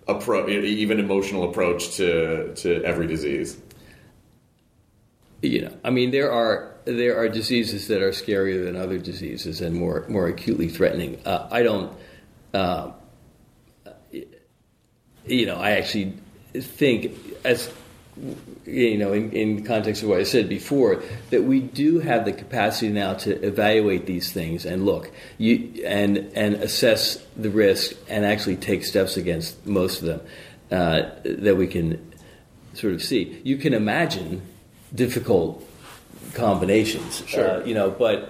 approach, 0.08 0.50
even 0.50 1.00
emotional 1.00 1.50
approach 1.50 1.98
to 1.98 2.54
to 2.56 2.84
every 2.84 3.08
disease? 3.08 3.58
you 5.42 5.62
know, 5.62 5.76
I 5.84 5.90
mean, 5.90 6.12
there 6.12 6.32
are 6.32 6.71
there 6.86 7.18
are 7.18 7.30
diseases 7.30 7.88
that 7.88 8.02
are 8.02 8.12
scarier 8.12 8.64
than 8.64 8.76
other 8.76 8.98
diseases 8.98 9.62
and 9.62 9.76
more 9.76 10.06
more 10.08 10.28
acutely 10.28 10.70
threatening. 10.70 11.20
Uh, 11.26 11.48
I 11.52 11.64
don't, 11.64 11.94
uh, 12.54 12.92
you 15.26 15.46
know, 15.46 15.58
I 15.58 15.72
actually 15.72 16.18
think 16.54 17.14
as 17.44 17.72
you 18.66 18.98
know, 18.98 19.14
in, 19.14 19.32
in 19.32 19.64
context 19.64 20.04
of 20.04 20.10
what 20.10 20.20
I 20.20 20.24
said 20.24 20.50
before, 20.50 21.02
that 21.30 21.44
we 21.44 21.60
do 21.60 22.00
have 22.00 22.26
the 22.26 22.34
capacity 22.34 22.90
now 22.90 23.14
to 23.16 23.32
evaluate 23.46 24.06
these 24.06 24.32
things 24.32 24.66
and 24.66 24.86
look, 24.86 25.12
you 25.38 25.84
and 25.86 26.32
and 26.36 26.56
assess 26.56 27.18
the 27.38 27.50
risk 27.50 27.96
and 28.10 28.26
actually 28.26 28.58
take 28.58 28.86
steps 28.86 29.18
against 29.18 29.66
most 29.66 30.02
of 30.02 30.08
them 30.08 30.22
uh, 30.72 31.10
that 31.24 31.56
we 31.58 31.68
can 31.68 32.14
sort 32.74 32.94
of 32.94 33.02
see. 33.02 33.40
You 33.44 33.58
can 33.58 33.74
imagine 33.74 34.42
difficult 34.94 35.66
combinations, 36.34 37.24
Sure. 37.28 37.62
uh, 37.62 37.66
you 37.66 37.74
know, 37.74 37.90
but 37.92 38.30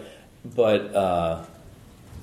but 0.56 0.94
uh, 0.96 1.44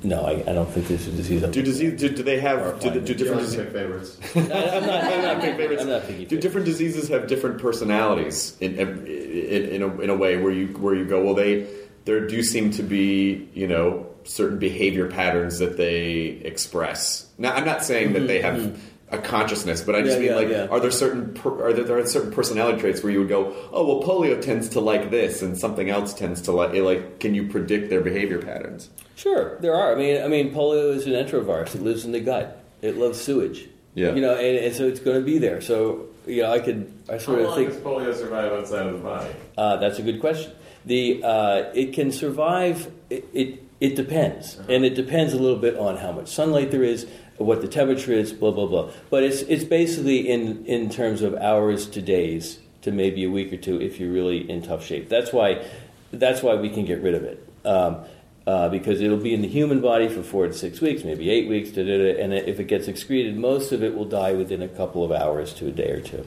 no, 0.02 0.24
I, 0.24 0.32
I 0.32 0.52
don't 0.52 0.68
think 0.70 0.86
there's 0.88 1.06
a 1.06 1.10
disease. 1.12 1.42
Do 1.42 1.62
disease 1.62 1.98
do, 2.00 2.08
do 2.08 2.22
they 2.22 2.38
have 2.40 2.80
do, 2.80 2.90
do 3.00 3.14
different 3.14 3.40
diseases? 3.42 3.72
favorites. 3.72 4.18
I'm 4.36 4.48
not, 4.48 5.04
I'm 5.04 5.22
not, 5.22 5.40
Pick 5.40 5.56
favorites. 5.56 5.82
I'm 5.82 5.88
not 5.88 6.06
picking 6.06 6.26
Do 6.26 6.38
different 6.38 6.66
diseases 6.66 7.08
have 7.08 7.26
different 7.26 7.58
personalities 7.60 8.56
in 8.60 8.78
in, 8.78 9.06
in, 9.06 9.82
a, 9.82 10.00
in 10.00 10.10
a 10.10 10.14
way 10.16 10.36
where 10.36 10.52
you 10.52 10.68
where 10.78 10.94
you 10.94 11.04
go 11.04 11.24
well 11.24 11.34
they 11.34 11.66
there 12.04 12.26
do 12.26 12.42
seem 12.42 12.70
to 12.72 12.82
be 12.82 13.48
you 13.54 13.66
know 13.66 14.06
certain 14.24 14.58
behavior 14.58 15.08
patterns 15.10 15.58
that 15.58 15.76
they 15.76 16.40
express. 16.44 17.26
Now 17.38 17.52
I'm 17.54 17.64
not 17.64 17.84
saying 17.84 18.12
that 18.12 18.26
they 18.28 18.40
have 18.40 18.80
a 19.10 19.18
consciousness, 19.18 19.80
but 19.82 19.94
I 19.94 20.02
just. 20.02 20.14
Yeah, 20.14 20.18
mean 20.18 20.28
yeah, 20.28 20.36
like 20.36 20.48
yeah. 20.48 20.66
are 20.70 20.80
there 20.80 20.90
certain 20.90 21.34
per, 21.34 21.66
are 21.66 21.72
there, 21.72 21.84
there 21.84 21.98
are 21.98 22.06
certain 22.06 22.32
personality 22.32 22.80
traits 22.80 23.02
where 23.02 23.12
you 23.12 23.20
would 23.20 23.28
go 23.28 23.54
oh 23.72 23.86
well 23.86 24.02
polio 24.02 24.40
tends 24.40 24.68
to 24.70 24.80
like 24.80 25.10
this 25.10 25.42
and 25.42 25.58
something 25.58 25.88
else 25.88 26.12
tends 26.14 26.42
to 26.42 26.52
like 26.52 26.74
like 26.74 27.20
can 27.20 27.34
you 27.34 27.48
predict 27.48 27.90
their 27.90 28.00
behavior 28.00 28.40
patterns? 28.40 28.90
Sure, 29.16 29.58
there 29.60 29.74
are. 29.74 29.92
I 29.92 29.96
mean, 29.96 30.22
I 30.22 30.28
mean, 30.28 30.54
polio 30.54 30.94
is 30.94 31.06
an 31.06 31.12
enterovirus. 31.12 31.74
It 31.74 31.82
lives 31.82 32.04
in 32.04 32.12
the 32.12 32.20
gut. 32.20 32.62
It 32.82 32.96
loves 32.96 33.20
sewage. 33.20 33.68
Yeah. 33.94 34.14
You 34.14 34.20
know, 34.20 34.36
and, 34.36 34.58
and 34.58 34.74
so 34.74 34.86
it's 34.86 35.00
going 35.00 35.18
to 35.18 35.24
be 35.24 35.38
there. 35.38 35.60
So 35.60 36.06
you 36.26 36.42
know, 36.42 36.52
I 36.52 36.60
could, 36.60 36.92
I 37.08 37.12
How 37.12 37.18
sort 37.18 37.40
of 37.40 37.46
long 37.46 37.56
think 37.56 37.70
does 37.70 37.78
polio 37.78 38.14
survive 38.14 38.52
outside 38.52 38.86
of 38.86 38.92
the 38.92 38.98
body? 38.98 39.34
uh, 39.56 39.76
that's 39.78 39.98
a 39.98 40.02
good 40.02 40.20
question. 40.20 40.52
The 40.84 41.22
uh, 41.24 41.70
it 41.74 41.94
can 41.94 42.12
survive. 42.12 42.92
It, 43.10 43.28
it 43.32 43.64
it 43.80 43.96
depends, 43.96 44.56
and 44.68 44.84
it 44.84 44.94
depends 44.94 45.32
a 45.32 45.38
little 45.38 45.58
bit 45.58 45.76
on 45.76 45.96
how 45.96 46.12
much 46.12 46.28
sunlight 46.28 46.70
there 46.70 46.82
is, 46.82 47.06
what 47.38 47.60
the 47.60 47.68
temperature 47.68 48.12
is, 48.12 48.32
blah 48.32 48.50
blah 48.50 48.66
blah. 48.66 48.90
But 49.10 49.22
it's 49.22 49.42
it's 49.42 49.64
basically 49.64 50.28
in 50.28 50.64
in 50.66 50.90
terms 50.90 51.22
of 51.22 51.34
hours 51.34 51.86
to 51.86 52.02
days 52.02 52.58
to 52.82 52.92
maybe 52.92 53.24
a 53.24 53.30
week 53.30 53.52
or 53.52 53.56
two 53.56 53.80
if 53.80 53.98
you're 53.98 54.12
really 54.12 54.48
in 54.48 54.62
tough 54.62 54.84
shape. 54.84 55.08
That's 55.08 55.32
why 55.32 55.64
that's 56.12 56.42
why 56.42 56.54
we 56.54 56.70
can 56.70 56.84
get 56.84 57.02
rid 57.02 57.14
of 57.14 57.24
it. 57.24 57.48
Um, 57.64 58.04
uh, 58.46 58.66
because 58.70 59.02
it'll 59.02 59.18
be 59.18 59.34
in 59.34 59.42
the 59.42 59.48
human 59.48 59.82
body 59.82 60.08
for 60.08 60.22
four 60.22 60.46
to 60.46 60.54
six 60.54 60.80
weeks, 60.80 61.04
maybe 61.04 61.28
eight 61.28 61.50
weeks, 61.50 61.68
da, 61.68 61.84
da, 61.84 61.98
da, 61.98 62.18
and 62.18 62.32
if 62.32 62.58
it 62.58 62.64
gets 62.64 62.88
excreted, 62.88 63.36
most 63.36 63.72
of 63.72 63.82
it 63.82 63.94
will 63.94 64.06
die 64.06 64.32
within 64.32 64.62
a 64.62 64.68
couple 64.68 65.04
of 65.04 65.12
hours 65.12 65.52
to 65.52 65.68
a 65.68 65.70
day 65.70 65.90
or 65.90 66.00
two, 66.00 66.24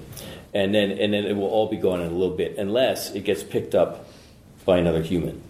and 0.53 0.73
then 0.75 0.91
and 0.91 1.13
then 1.13 1.25
it 1.25 1.35
will 1.35 1.47
all 1.47 1.67
be 1.67 1.77
gone 1.77 1.99
in 1.99 2.07
a 2.07 2.13
little 2.15 2.37
bit, 2.37 2.57
unless 2.59 3.11
it 3.15 3.23
gets 3.23 3.41
picked 3.41 3.73
up 3.73 4.07
by 4.65 4.77
another 4.77 5.01
human, 5.01 5.41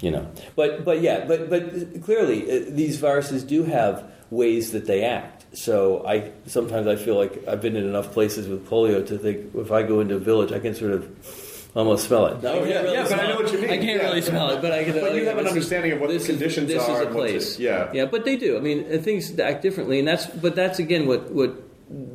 you 0.00 0.10
know. 0.10 0.28
But 0.56 0.84
but 0.84 1.00
yeah, 1.00 1.26
but 1.26 1.48
but 1.48 2.02
clearly 2.02 2.42
uh, 2.50 2.64
these 2.70 2.98
viruses 2.98 3.44
do 3.44 3.62
have 3.62 4.10
ways 4.30 4.72
that 4.72 4.86
they 4.86 5.04
act. 5.04 5.44
So 5.56 6.06
I 6.06 6.30
sometimes 6.46 6.86
I 6.86 6.96
feel 6.96 7.16
like 7.16 7.46
I've 7.48 7.60
been 7.60 7.76
in 7.76 7.84
enough 7.84 8.12
places 8.12 8.46
with 8.48 8.68
polio 8.68 9.04
to 9.06 9.18
think 9.18 9.54
if 9.54 9.72
I 9.72 9.82
go 9.82 10.00
into 10.00 10.14
a 10.16 10.18
village, 10.20 10.52
I 10.52 10.60
can 10.60 10.74
sort 10.74 10.92
of 10.92 11.70
almost 11.74 12.06
smell 12.06 12.26
it. 12.26 12.42
No, 12.42 12.52
Oh, 12.52 12.64
yeah, 12.64 12.80
really 12.82 12.94
yeah, 12.94 13.02
but 13.08 13.18
I 13.20 13.26
know 13.28 13.36
what 13.36 13.52
you 13.52 13.58
mean. 13.58 13.70
I 13.70 13.76
can't 13.78 14.00
Yeah. 14.02 14.08
really 14.08 14.22
smell 14.22 14.50
it, 14.50 14.60
but 14.62 14.72
I 14.72 14.84
can. 14.84 15.00
But 15.00 15.14
you 15.14 15.24
have 15.26 15.38
an 15.38 15.44
this 15.44 15.52
is- 15.52 15.56
understanding 15.56 15.92
of 15.92 16.00
what 16.00 16.08
the 16.08 16.14
this 16.18 16.28
is- 16.28 16.38
this 16.38 16.56
are 16.58 16.62
is 16.62 16.68
a 16.68 16.76
and 16.76 16.88
what 16.88 16.98
to- 17.08 17.10
place. 17.32 17.58
yeah. 17.58 17.90
yeah, 17.92 18.06
but 18.06 18.24
they 18.24 18.36
do. 18.36 18.56
I 18.56 18.60
mean, 18.60 18.86
uh, 18.92 18.98
things 18.98 19.38
act 19.38 19.62
differently, 19.62 19.98
and 19.98 20.06
that's 20.06 20.26
but 20.26 20.54
that's 20.54 20.78
again 20.78 21.06
what 21.06 21.30
what 21.32 21.54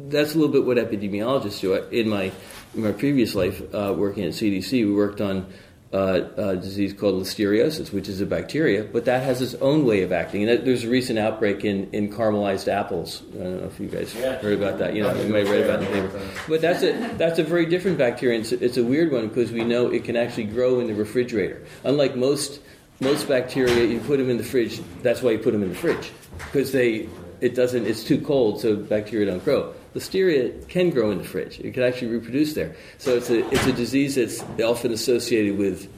that's 0.09 0.33
a 0.33 0.37
little 0.37 0.51
bit 0.53 0.65
what 0.65 0.77
epidemiologists 0.77 1.59
do. 1.59 1.73
In 1.73 2.07
my 2.09 2.31
in 2.75 2.83
my 2.83 2.91
previous 2.93 3.35
life, 3.35 3.61
uh, 3.73 3.93
working 3.97 4.23
at 4.23 4.33
CDC, 4.33 4.85
we 4.85 4.93
worked 4.93 5.19
on 5.21 5.45
uh, 5.93 6.21
a 6.37 6.55
disease 6.57 6.93
called 6.93 7.21
listeriosis, 7.21 7.93
which 7.93 8.09
is 8.09 8.19
a 8.19 8.25
bacteria, 8.25 8.83
but 8.83 9.05
that 9.05 9.23
has 9.23 9.41
its 9.41 9.53
own 9.55 9.85
way 9.85 10.01
of 10.01 10.11
acting. 10.11 10.41
And 10.41 10.49
that, 10.49 10.65
there's 10.65 10.83
a 10.83 10.89
recent 10.89 11.17
outbreak 11.19 11.63
in, 11.63 11.89
in 11.91 12.11
caramelized 12.11 12.67
apples. 12.67 13.23
I 13.33 13.37
don't 13.37 13.61
know 13.61 13.67
if 13.67 13.79
you 13.79 13.87
guys 13.87 14.13
heard 14.13 14.57
about 14.57 14.79
that. 14.79 14.95
You 14.95 15.03
know, 15.03 15.13
you 15.21 15.31
may 15.31 15.39
have 15.39 15.49
read 15.49 15.63
about 15.63 15.83
it 15.83 15.91
in 15.91 16.03
the 16.03 16.09
paper. 16.09 16.31
But 16.49 16.61
that's 16.61 16.83
a 16.83 16.93
that's 17.17 17.39
a 17.39 17.43
very 17.43 17.65
different 17.65 17.97
bacteria. 17.97 18.37
And 18.37 18.43
it's, 18.43 18.51
it's 18.51 18.77
a 18.77 18.83
weird 18.83 19.11
one 19.11 19.27
because 19.29 19.51
we 19.51 19.63
know 19.63 19.89
it 19.89 20.03
can 20.03 20.15
actually 20.15 20.45
grow 20.45 20.79
in 20.79 20.87
the 20.87 20.95
refrigerator. 20.95 21.65
Unlike 21.83 22.15
most 22.15 22.59
most 22.99 23.27
bacteria, 23.27 23.85
you 23.85 23.99
put 23.99 24.17
them 24.17 24.29
in 24.29 24.37
the 24.37 24.43
fridge. 24.43 24.81
That's 25.01 25.21
why 25.21 25.31
you 25.31 25.39
put 25.39 25.53
them 25.53 25.63
in 25.63 25.69
the 25.69 25.75
fridge 25.75 26.11
because 26.37 26.71
they 26.71 27.07
it 27.41 27.55
doesn't. 27.55 27.85
It's 27.85 28.03
too 28.03 28.19
cold, 28.19 28.61
so 28.61 28.75
bacteria 28.75 29.27
don't 29.27 29.43
grow. 29.43 29.73
Listeria 29.95 30.67
can 30.67 30.89
grow 30.89 31.09
in 31.09 31.17
the 31.17 31.23
fridge. 31.23 31.59
It 31.59 31.73
can 31.73 31.83
actually 31.83 32.09
reproduce 32.09 32.53
there. 32.53 32.75
So 32.97 33.15
it's 33.15 33.29
a 33.29 33.47
it's 33.49 33.65
a 33.65 33.71
disease 33.71 34.15
that's 34.15 34.43
often 34.61 34.91
associated 34.91 35.57
with 35.57 35.89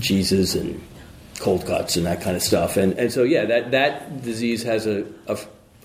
cheeses 0.00 0.54
and 0.54 0.80
cold 1.40 1.66
cuts 1.66 1.96
and 1.96 2.06
that 2.06 2.22
kind 2.22 2.36
of 2.36 2.42
stuff. 2.42 2.76
And 2.76 2.92
and 2.94 3.12
so 3.12 3.24
yeah, 3.24 3.44
that 3.46 3.72
that 3.72 4.22
disease 4.22 4.62
has 4.62 4.86
a, 4.86 5.04
a 5.26 5.36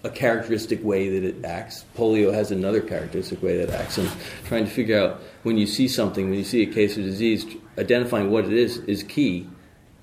a 0.03 0.10
characteristic 0.12 0.84
way 0.84 1.10
that 1.10 1.28
it 1.28 1.44
acts. 1.44 1.84
Polio 1.98 2.32
has 2.32 2.52
another 2.52 2.80
characteristic 2.80 3.41
way 3.41 3.57
that 3.57 3.70
it 3.70 3.76
acts. 3.76 3.98
And 3.98 4.10
trying 4.45 4.66
to 4.66 4.70
figure 4.70 4.99
out 4.99 5.22
when 5.41 5.57
you 5.57 5.66
see 5.66 5.88
something, 5.88 6.30
when 6.30 6.38
you 6.38 6.45
see 6.45 6.62
a 6.62 6.72
case 6.72 6.95
of 6.95 7.03
disease, 7.03 7.44
identifying 7.80 8.30
what 8.30 8.45
it 8.45 8.53
is 8.53 8.78
is 8.78 9.02
key, 9.02 9.49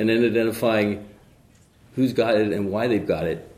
and 0.01 0.09
then 0.09 0.25
identifying 0.25 1.09
who's 1.95 2.13
got 2.13 2.35
it 2.35 2.53
and 2.53 2.71
why 2.71 2.89
they've 2.89 3.07
got 3.07 3.27
it 3.27 3.49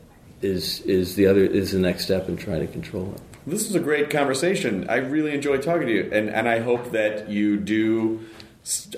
is 0.41 0.81
is 0.81 1.15
the 1.15 1.27
other 1.27 1.43
is 1.43 1.71
the 1.71 1.79
next 1.79 2.05
step 2.05 2.27
in 2.29 2.37
trying 2.37 2.61
to 2.61 2.67
control 2.67 3.13
it. 3.15 3.21
This 3.47 3.67
was 3.67 3.75
a 3.75 3.79
great 3.79 4.09
conversation. 4.09 4.89
I 4.89 4.97
really 4.97 5.33
enjoyed 5.33 5.61
talking 5.61 5.87
to 5.87 5.93
you, 5.93 6.09
and 6.11 6.29
and 6.29 6.47
I 6.47 6.59
hope 6.59 6.91
that 6.91 7.29
you 7.29 7.57
do. 7.57 8.21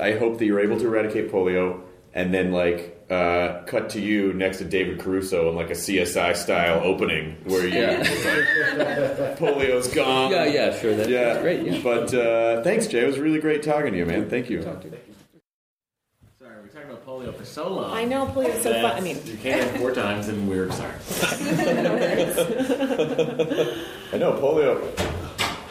I 0.01 0.13
hope 0.13 0.37
that 0.39 0.45
you're 0.45 0.61
able 0.61 0.79
to 0.79 0.87
eradicate 0.87 1.31
polio, 1.31 1.81
and 2.13 2.33
then 2.33 2.51
like 2.51 2.97
uh, 3.09 3.63
cut 3.65 3.89
to 3.91 4.01
you 4.01 4.33
next 4.33 4.57
to 4.57 4.65
David 4.65 4.99
Caruso 4.99 5.49
in 5.49 5.55
like 5.55 5.69
a 5.69 5.73
CSI 5.73 6.35
style 6.35 6.81
opening 6.83 7.37
where 7.45 7.65
you 7.65 7.73
it's 7.73 8.25
like, 9.19 9.37
polio's 9.37 9.87
gone. 9.93 10.31
Yeah, 10.31 10.45
yeah, 10.45 10.77
sure. 10.77 10.95
That, 10.95 11.09
yeah, 11.09 11.23
That's 11.25 11.41
great. 11.41 11.65
Yeah. 11.65 11.81
But 11.83 12.13
uh, 12.13 12.63
thanks, 12.63 12.87
Jay. 12.87 13.03
It 13.03 13.07
was 13.07 13.19
really 13.19 13.39
great 13.39 13.63
talking 13.63 13.91
to 13.91 13.97
you, 13.97 14.05
man. 14.05 14.29
Thank 14.29 14.49
you. 14.49 14.63
Sorry, 16.39 16.53
we 16.61 16.69
talked 16.69 16.85
about 16.85 17.03
polio 17.03 17.33
for 17.33 17.45
so 17.45 17.67
long. 17.67 17.91
I 17.91 18.05
know 18.05 18.27
polio 18.27 18.49
is 18.49 18.61
so 18.61 18.71
fun. 18.71 18.95
I 18.95 18.99
mean, 18.99 19.19
you 19.25 19.37
came 19.37 19.57
in 19.57 19.79
four 19.79 19.91
times 19.91 20.27
and 20.27 20.47
we're 20.47 20.71
sorry. 20.71 20.91
I 24.13 24.17
know 24.19 24.33
polio. 24.33 24.79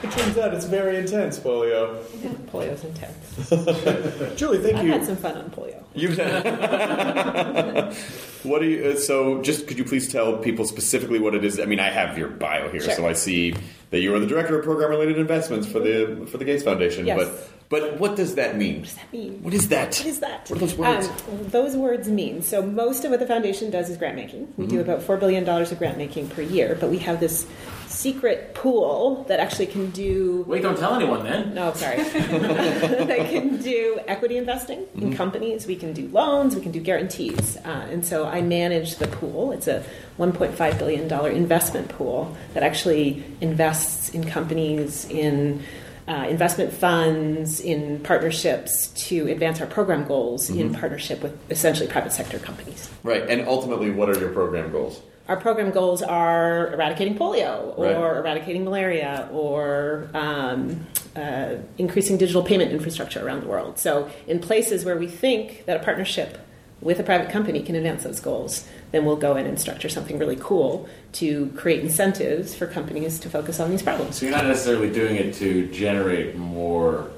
It 0.02 0.10
turns 0.10 0.36
out 0.38 0.52
it's 0.54 0.64
very 0.64 0.96
intense, 0.96 1.38
polio. 1.38 2.02
polio's 2.50 2.82
intense. 2.82 3.48
Julie, 4.36 4.58
thank 4.58 4.72
you. 4.74 4.78
I've 4.80 4.86
you. 4.86 4.92
had 4.92 5.04
some 5.04 5.14
fun 5.16 5.36
on 5.36 5.50
polio. 5.50 5.84
You've 5.94 6.18
what 8.44 8.58
do 8.60 8.66
you? 8.66 8.90
Uh, 8.90 8.96
so, 8.96 9.40
just 9.42 9.68
could 9.68 9.78
you 9.78 9.84
please 9.84 10.10
tell 10.10 10.36
people 10.38 10.64
specifically 10.64 11.20
what 11.20 11.36
it 11.36 11.44
is? 11.44 11.60
I 11.60 11.66
mean, 11.66 11.78
I 11.80 11.90
have 11.90 12.18
your 12.18 12.28
bio 12.28 12.68
here, 12.70 12.80
Sure. 12.80 12.94
so 12.94 13.06
I 13.06 13.12
see 13.12 13.54
that 13.90 14.00
you 14.00 14.14
are 14.14 14.18
the 14.18 14.26
director 14.26 14.58
of 14.58 14.64
program-related 14.64 15.18
investments 15.18 15.66
for 15.66 15.78
the 15.80 16.26
for 16.30 16.38
the 16.38 16.44
Gates 16.44 16.62
Foundation. 16.64 17.06
Yes. 17.06 17.18
But 17.18 17.50
but 17.68 17.98
what 17.98 18.14
does 18.16 18.36
that 18.36 18.56
mean? 18.56 18.76
What 18.76 18.84
does 18.84 18.94
that 18.96 19.12
mean? 19.12 19.42
What 19.42 19.54
is 19.54 19.68
that? 19.68 19.96
What 19.96 20.06
is 20.06 20.20
that? 20.20 20.48
What 20.50 20.56
are 20.56 20.60
those 20.60 20.74
words? 20.76 21.08
Um, 21.08 21.48
those 21.50 21.76
words 21.76 22.08
mean 22.08 22.42
so. 22.42 22.62
Most 22.62 23.04
of 23.04 23.10
what 23.10 23.20
the 23.20 23.26
foundation 23.26 23.70
does 23.70 23.88
is 23.90 23.96
grant 23.96 24.16
making. 24.16 24.52
We 24.56 24.66
do 24.66 24.76
Mhm. 24.78 24.82
about 24.82 25.02
four 25.02 25.16
billion 25.16 25.44
dollars 25.44 25.72
of 25.72 25.78
grant 25.78 25.98
making 25.98 26.28
per 26.28 26.42
year, 26.42 26.76
but 26.80 26.90
we 26.90 26.98
have 26.98 27.20
this 27.20 27.46
secret 27.88 28.54
pool 28.54 29.24
that 29.28 29.40
actually 29.40 29.66
can 29.66 29.90
do. 29.90 30.44
Wait, 30.48 30.62
don't 30.62 30.76
tell 30.78 30.94
anyone 30.94 31.24
then. 31.24 31.54
No, 31.54 31.72
sorry. 31.74 31.96
that 32.02 33.26
can 33.30 33.56
do 33.62 33.98
equity 34.06 34.36
investing 34.36 34.86
in 34.96 35.10
Mhm. 35.12 35.16
companies. 35.16 35.66
We 35.66 35.76
can 35.76 35.92
do 35.92 36.08
loans. 36.12 36.54
We 36.54 36.60
can 36.62 36.72
do 36.72 36.80
guarantees. 36.80 37.56
Uh, 37.64 37.86
and 37.90 38.04
so 38.04 38.26
I 38.26 38.42
manage 38.42 38.96
the 38.96 39.06
pool. 39.06 39.52
It's 39.52 39.66
a 39.68 39.82
1.5 40.18 40.78
billion 40.78 41.08
dollar 41.08 41.30
investment 41.30 41.88
pool 41.88 42.36
that 42.54 42.62
actually 42.62 43.24
invests 43.40 44.08
in 44.10 44.24
companies 44.24 45.06
in. 45.10 45.62
Uh, 46.08 46.24
investment 46.30 46.72
funds 46.72 47.58
in 47.58 47.98
partnerships 47.98 48.86
to 48.94 49.26
advance 49.26 49.60
our 49.60 49.66
program 49.66 50.06
goals 50.06 50.48
in 50.48 50.70
Mhm. 50.70 50.78
partnership 50.78 51.20
with 51.20 51.36
essentially 51.50 51.88
private 51.88 52.12
sector 52.12 52.38
companies. 52.38 52.88
Right, 53.02 53.28
and 53.28 53.44
ultimately, 53.48 53.90
what 53.90 54.08
are 54.08 54.16
your 54.16 54.28
program 54.28 54.70
goals? 54.70 55.00
Our 55.28 55.36
program 55.36 55.72
goals 55.72 56.02
are 56.02 56.72
eradicating 56.72 57.18
polio, 57.18 57.76
or 57.76 57.86
Right. 57.86 57.96
eradicating 58.18 58.64
malaria, 58.64 59.28
or 59.32 60.08
um, 60.14 60.86
uh, 61.16 61.56
increasing 61.76 62.16
digital 62.18 62.44
payment 62.44 62.70
infrastructure 62.70 63.26
around 63.26 63.42
the 63.42 63.48
world. 63.48 63.80
So, 63.80 64.06
in 64.28 64.38
places 64.38 64.84
where 64.84 64.96
we 64.96 65.08
think 65.08 65.64
that 65.66 65.76
a 65.76 65.80
partnership 65.82 66.38
with 66.80 67.00
a 67.00 67.02
private 67.02 67.30
company 67.30 67.62
can 67.62 67.74
advance 67.74 68.04
those 68.04 68.20
goals, 68.20 68.64
then 68.92 69.04
we'll 69.04 69.16
go 69.16 69.36
in 69.36 69.46
and 69.46 69.60
structure 69.60 69.88
something 69.88 70.18
really 70.18 70.36
cool 70.36 70.88
to 71.12 71.46
create 71.56 71.80
incentives 71.80 72.54
for 72.54 72.66
companies 72.66 73.18
to 73.20 73.30
focus 73.30 73.60
on 73.60 73.70
these 73.70 73.82
problems. 73.82 74.16
So 74.16 74.26
you're 74.26 74.34
not 74.34 74.46
necessarily 74.46 74.90
doing 74.90 75.16
it 75.16 75.34
to 75.34 75.66
generate 75.68 76.36
more 76.36 77.10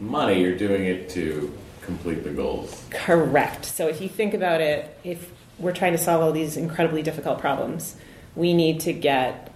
money, 0.00 0.40
you're 0.40 0.56
doing 0.56 0.84
it 0.84 1.08
to 1.10 1.52
complete 1.82 2.24
the 2.24 2.30
goals. 2.30 2.84
Correct. 2.90 3.64
So 3.64 3.88
if 3.88 4.00
you 4.00 4.08
think 4.08 4.34
about 4.34 4.60
it, 4.60 4.98
if 5.04 5.30
we're 5.58 5.72
trying 5.72 5.92
to 5.92 5.98
solve 5.98 6.22
all 6.22 6.32
these 6.32 6.56
incredibly 6.56 7.02
difficult 7.02 7.38
problems, 7.38 7.96
we 8.34 8.52
need 8.52 8.80
to 8.80 8.92
get 8.92 9.52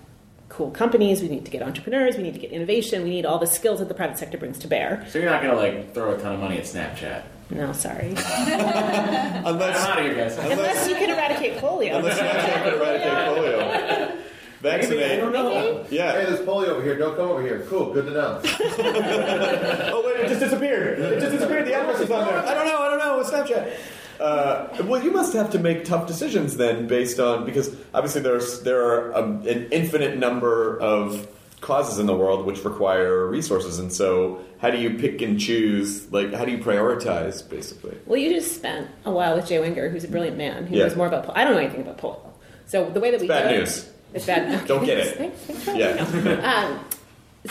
cool 0.48 0.70
companies, 0.70 1.22
we 1.22 1.28
need 1.28 1.44
to 1.44 1.50
get 1.50 1.62
entrepreneurs, 1.62 2.16
we 2.16 2.22
need 2.22 2.34
to 2.34 2.40
get 2.40 2.50
innovation, 2.50 3.02
we 3.02 3.10
need 3.10 3.26
all 3.26 3.38
the 3.38 3.46
skills 3.46 3.78
that 3.78 3.88
the 3.88 3.94
private 3.94 4.18
sector 4.18 4.38
brings 4.38 4.58
to 4.58 4.68
bear. 4.68 5.06
So 5.10 5.18
you're 5.18 5.30
not 5.30 5.42
going 5.42 5.54
to 5.54 5.60
like 5.60 5.94
throw 5.94 6.14
a 6.14 6.18
ton 6.18 6.34
of 6.34 6.40
money 6.40 6.58
at 6.58 6.64
Snapchat. 6.64 7.22
No, 7.50 7.72
sorry. 7.72 8.08
Unless, 8.10 9.84
I'm 9.84 9.92
out 9.92 9.98
of 9.98 10.04
here, 10.04 10.14
guys. 10.14 10.38
Unless 10.38 10.88
you 10.88 10.94
can 10.94 11.10
eradicate 11.10 11.58
polio. 11.58 11.96
Unless 11.96 12.18
you 12.18 12.26
actually 12.26 12.70
can 12.70 12.80
eradicate 12.80 13.12
polio. 13.12 14.16
Vaccinate. 14.60 15.12
I 15.12 15.16
don't 15.16 15.32
know. 15.32 15.86
Yeah. 15.90 16.12
Hey, 16.12 16.26
there's 16.26 16.40
polio 16.40 16.68
over 16.68 16.82
here. 16.82 16.96
Don't 16.96 17.16
come 17.16 17.28
over 17.28 17.42
here. 17.42 17.66
Cool. 17.68 17.94
Good 17.94 18.06
to 18.06 18.10
know. 18.12 18.40
oh 18.44 20.02
wait, 20.04 20.20
it 20.20 20.28
just 20.28 20.40
disappeared. 20.40 20.98
It 20.98 21.20
just 21.20 21.32
disappeared. 21.32 21.66
The 21.66 21.74
address 21.74 22.00
is 22.00 22.10
on 22.10 22.26
there. 22.26 22.38
I 22.38 22.54
don't 22.54 22.66
know. 22.66 22.82
I 22.82 22.90
don't 22.90 22.98
know. 22.98 23.20
It's 23.20 23.30
Snapchat. 23.30 23.74
Uh, 24.20 24.84
well, 24.84 25.02
you 25.02 25.10
must 25.10 25.32
have 25.32 25.50
to 25.50 25.58
make 25.58 25.86
tough 25.86 26.06
decisions 26.06 26.58
then, 26.58 26.86
based 26.86 27.18
on 27.18 27.46
because 27.46 27.74
obviously 27.94 28.20
there's 28.20 28.60
there 28.62 28.84
are 28.84 29.12
a, 29.12 29.22
an 29.22 29.68
infinite 29.72 30.18
number 30.18 30.78
of 30.78 31.26
causes 31.60 31.98
in 31.98 32.06
the 32.06 32.16
world 32.16 32.46
which 32.46 32.64
require 32.64 33.26
resources, 33.26 33.78
and 33.78 33.92
so 33.92 34.40
how 34.60 34.70
do 34.70 34.78
you 34.78 34.90
pick 34.98 35.20
and 35.22 35.38
choose? 35.38 36.10
Like, 36.12 36.32
how 36.34 36.44
do 36.44 36.50
you 36.52 36.58
prioritize, 36.58 37.46
basically? 37.48 37.96
Well, 38.06 38.18
you 38.18 38.30
just 38.30 38.54
spent 38.54 38.88
a 39.04 39.10
while 39.10 39.36
with 39.36 39.46
Jay 39.46 39.58
Wenger, 39.60 39.88
who's 39.90 40.04
a 40.04 40.08
brilliant 40.08 40.36
man 40.36 40.66
who 40.66 40.76
Yeah. 40.76 40.84
knows 40.84 40.96
more 40.96 41.06
about 41.06 41.26
polio. 41.26 41.32
I 41.36 41.44
don't 41.44 41.52
know 41.54 41.60
anything 41.60 41.80
about 41.82 41.98
polio. 41.98 42.20
So 42.66 42.88
the 42.88 43.00
way 43.00 43.10
that 43.10 43.20
we 43.20 43.28
bad 43.28 43.48
do 43.48 43.54
it- 43.54 43.58
news. 43.60 43.88
It's 44.12 44.26
bad. 44.26 44.66
Don't 44.66 44.84
get 44.84 44.98
it. 44.98 45.16
Thanks, 45.18 45.38
thanks 45.42 45.66
Yeah. 45.78 45.94
letting 46.04 46.14
me 46.16 46.22
know. 46.24 46.40
Um, 46.44 46.80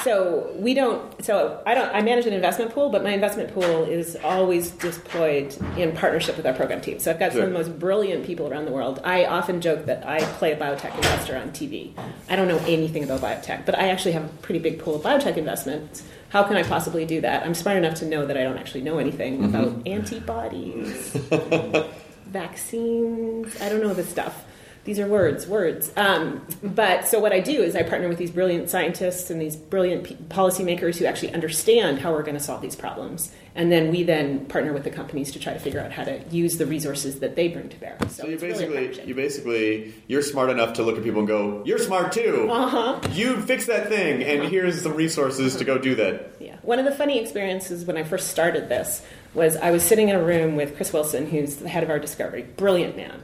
so 0.04 0.52
we 0.56 0.74
don't. 0.76 1.24
So 1.26 1.62
I 1.66 1.74
don't. 1.74 1.90
I 1.94 2.02
manage 2.02 2.26
an 2.28 2.34
investment 2.34 2.74
pool, 2.74 2.90
but 2.90 3.04
my 3.04 3.10
investment 3.12 3.54
pool 3.54 3.84
is 3.86 4.16
always 4.24 4.70
deployed 4.72 5.56
in 5.78 5.94
partnership 5.94 6.38
with 6.38 6.46
our 6.46 6.54
program 6.54 6.80
team. 6.82 7.00
So 7.00 7.10
I've 7.12 7.18
got 7.20 7.32
some 7.32 7.42
of 7.42 7.48
the 7.50 7.54
most 7.58 7.80
brilliant 7.80 8.26
people 8.26 8.48
around 8.48 8.66
the 8.66 8.72
world. 8.72 9.02
I 9.04 9.26
often 9.26 9.62
joke 9.62 9.86
that 9.88 10.06
I 10.08 10.20
play 10.20 10.52
a 10.52 10.58
biotech 10.58 10.96
investor 10.96 11.36
on 11.38 11.50
TV. 11.50 11.92
I 12.30 12.36
don't 12.36 12.48
know 12.48 12.60
anything 12.68 13.04
about 13.04 13.22
biotech, 13.22 13.66
but 13.66 13.78
I 13.80 13.90
actually 13.90 14.12
have 14.12 14.26
a 14.26 14.30
pretty 14.44 14.60
big 14.60 14.80
pool 14.80 14.96
of 14.96 15.02
biotech 15.02 15.38
investments. 15.38 16.04
How 16.30 16.44
can 16.44 16.56
I 16.58 16.62
possibly 16.64 17.06
do 17.06 17.22
that? 17.22 17.44
I'm 17.44 17.56
smart 17.56 17.78
enough 17.78 17.96
to 17.96 18.06
know 18.06 18.28
that 18.28 18.38
I 18.38 18.44
don't 18.44 18.58
actually 18.60 18.82
know 18.82 19.00
anything 19.00 19.40
Mhm. 19.40 19.46
about 19.50 19.88
antibodies, 19.88 21.18
vaccines. 22.28 23.60
I 23.62 23.70
don't 23.70 23.82
know 23.82 23.94
this 23.96 24.10
stuff. 24.10 24.46
These 24.86 24.98
are 25.00 25.08
words, 25.08 25.46
words. 25.46 25.92
Um, 25.96 26.46
but 26.64 27.08
so 27.08 27.20
what 27.20 27.32
I 27.32 27.42
do 27.42 27.62
is 27.62 27.76
I 27.76 27.84
partner 27.84 28.08
with 28.08 28.18
these 28.18 28.32
brilliant 28.32 28.70
scientists 28.70 29.30
and 29.30 29.40
these 29.40 29.56
brilliant 29.56 30.06
pe- 30.06 30.16
policymakers 30.16 30.98
who 30.98 31.06
actually 31.06 31.34
understand 31.34 32.00
how 32.00 32.12
we're 32.12 32.24
going 32.24 32.38
to 32.38 32.44
solve 32.44 32.62
these 32.62 32.76
problems, 32.76 33.32
and 33.56 33.72
then 33.72 33.92
we 33.92 34.04
then 34.04 34.46
partner 34.46 34.74
with 34.74 34.86
the 34.86 34.90
companies 34.90 35.32
to 35.34 35.40
try 35.40 35.54
to 35.54 35.60
figure 35.60 35.80
out 35.80 35.92
how 35.92 36.06
to 36.06 36.24
use 36.32 36.58
the 36.58 36.66
resources 36.66 37.20
that 37.20 37.36
they 37.36 37.50
bring 37.50 37.70
to 37.70 37.78
bear. 37.78 37.98
So, 38.08 38.24
So 38.24 38.28
you 38.28 38.34
it's 38.34 38.44
really 38.44 38.68
basically, 38.68 39.08
you 39.08 39.16
basically, 39.16 39.94
you're 40.08 40.22
smart 40.22 40.50
enough 40.50 40.74
to 40.74 40.84
look 40.84 40.98
at 40.98 41.04
people 41.04 41.20
and 41.20 41.28
go, 41.28 41.62
"You're 41.66 41.78
smart 41.78 42.12
too. 42.12 42.48
Uh-huh. 42.50 43.00
You 43.12 43.42
fix 43.42 43.66
that 43.68 43.90
thing, 43.90 44.24
and 44.24 44.44
here's 44.44 44.82
some 44.82 44.96
resources 44.96 45.56
to 45.58 45.66
go 45.66 45.78
do 45.78 45.94
that." 45.96 46.32
Yeah. 46.40 46.56
One 46.62 46.80
of 46.80 46.86
the 46.86 46.94
funny 46.94 47.20
experiences 47.20 47.86
when 47.86 47.98
I 47.98 48.04
first 48.04 48.30
started 48.30 48.70
this 48.70 49.06
was 49.34 49.56
I 49.58 49.72
was 49.72 49.84
sitting 49.84 50.10
in 50.10 50.16
a 50.16 50.24
room 50.24 50.56
with 50.56 50.76
Chris 50.76 50.92
Wilson, 50.94 51.28
who's 51.28 51.58
the 51.58 51.70
head 51.70 51.84
of 51.84 51.90
our 51.90 52.00
discovery, 52.00 52.44
brilliant 52.58 52.96
man, 52.96 53.22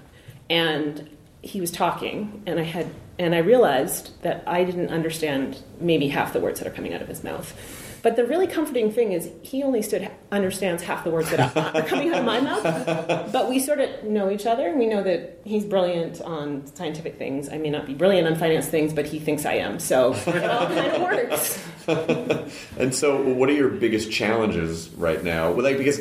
and 0.50 1.10
he 1.46 1.62
was 1.62 1.72
talking, 1.72 2.44
and 2.46 2.60
I 2.60 2.64
had 2.64 2.88
and 3.18 3.34
I 3.34 3.38
realized 3.38 4.22
that 4.24 4.44
I 4.46 4.64
didn't 4.64 4.90
understand 4.90 5.64
maybe 5.80 6.10
half 6.10 6.34
the 6.34 6.40
words 6.40 6.60
that 6.60 6.68
are 6.68 6.76
coming 6.76 6.94
out 6.94 7.02
of 7.02 7.08
his 7.08 7.24
mouth. 7.24 7.54
But 8.02 8.18
the 8.18 8.26
really 8.26 8.46
comforting 8.46 8.92
thing 8.92 9.14
is 9.14 9.32
he 9.42 9.64
only 9.64 9.82
stood 9.82 10.12
understands 10.32 10.84
half 10.84 11.04
the 11.04 11.10
words 11.10 11.32
that 11.32 11.56
are 11.58 11.82
coming 11.84 12.10
out 12.10 12.20
of 12.20 12.26
my 12.26 12.40
mouth. 12.40 13.32
But 13.32 13.50
we 13.50 13.60
sort 13.60 13.80
of 13.80 14.04
know 14.04 14.30
each 14.30 14.46
other. 14.46 14.68
And 14.68 14.78
we 14.78 14.86
know 14.86 15.02
that 15.02 15.40
he's 15.44 15.66
brilliant 15.66 16.22
on 16.22 16.68
scientific 16.76 17.18
things. 17.18 17.50
I 17.50 17.58
may 17.58 17.72
not 17.72 17.88
be 17.88 17.96
brilliant 17.96 18.28
on 18.28 18.36
finance 18.36 18.68
things, 18.68 18.94
but 18.94 19.08
he 19.08 19.18
thinks 19.18 19.44
I 19.44 19.54
am. 19.54 19.80
So 19.80 20.14
it 20.14 20.44
all 20.44 20.68
kind 20.68 20.92
of 20.92 21.02
works. 21.02 21.64
And 22.78 22.94
so, 22.94 23.22
what 23.22 23.48
are 23.48 23.54
your 23.54 23.70
biggest 23.70 24.12
challenges 24.12 24.90
right 24.90 25.24
now? 25.24 25.52
Like, 25.52 25.78
because 25.78 26.00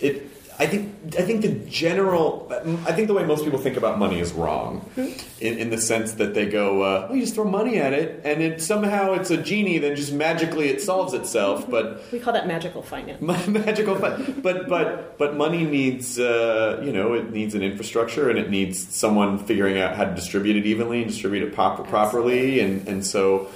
it, 0.00 0.28
I 0.60 0.66
think, 0.66 1.14
I 1.18 1.22
think 1.22 1.40
the 1.40 1.52
general, 1.70 2.46
I 2.86 2.92
think 2.92 3.08
the 3.08 3.14
way 3.14 3.24
most 3.24 3.44
people 3.44 3.58
think 3.58 3.78
about 3.78 3.98
money 3.98 4.20
is 4.20 4.30
wrong, 4.34 4.84
in, 4.96 5.58
in 5.58 5.70
the 5.70 5.78
sense 5.78 6.12
that 6.12 6.34
they 6.34 6.44
go, 6.44 6.82
uh, 6.82 7.06
"Well, 7.08 7.16
you 7.16 7.22
just 7.22 7.34
throw 7.34 7.44
money 7.44 7.78
at 7.78 7.94
it, 7.94 8.20
and 8.26 8.42
it 8.42 8.60
somehow 8.60 9.14
it's 9.14 9.30
a 9.30 9.38
genie, 9.38 9.78
then 9.78 9.96
just 9.96 10.12
magically 10.12 10.68
it 10.68 10.82
solves 10.82 11.14
itself." 11.14 11.68
But 11.70 12.02
We 12.12 12.18
call 12.18 12.34
that 12.34 12.46
magical 12.46 12.82
finance. 12.82 13.22
magical 13.48 13.94
fun. 13.96 14.40
But 14.42 14.68
but 14.68 15.16
but 15.16 15.34
money 15.34 15.64
needs 15.64 16.18
uh, 16.18 16.82
you 16.84 16.92
know 16.92 17.14
it 17.14 17.32
needs 17.32 17.54
an 17.54 17.62
infrastructure 17.62 18.28
and 18.28 18.38
it 18.38 18.50
needs 18.50 18.94
someone 18.94 19.38
figuring 19.38 19.78
out 19.78 19.96
how 19.96 20.04
to 20.04 20.14
distribute 20.14 20.56
it 20.56 20.66
evenly 20.66 21.00
and 21.00 21.10
distribute 21.10 21.42
it 21.42 21.54
pop- 21.54 21.88
properly 21.88 22.60
and 22.60 22.86
and 22.86 23.06
so 23.06 23.48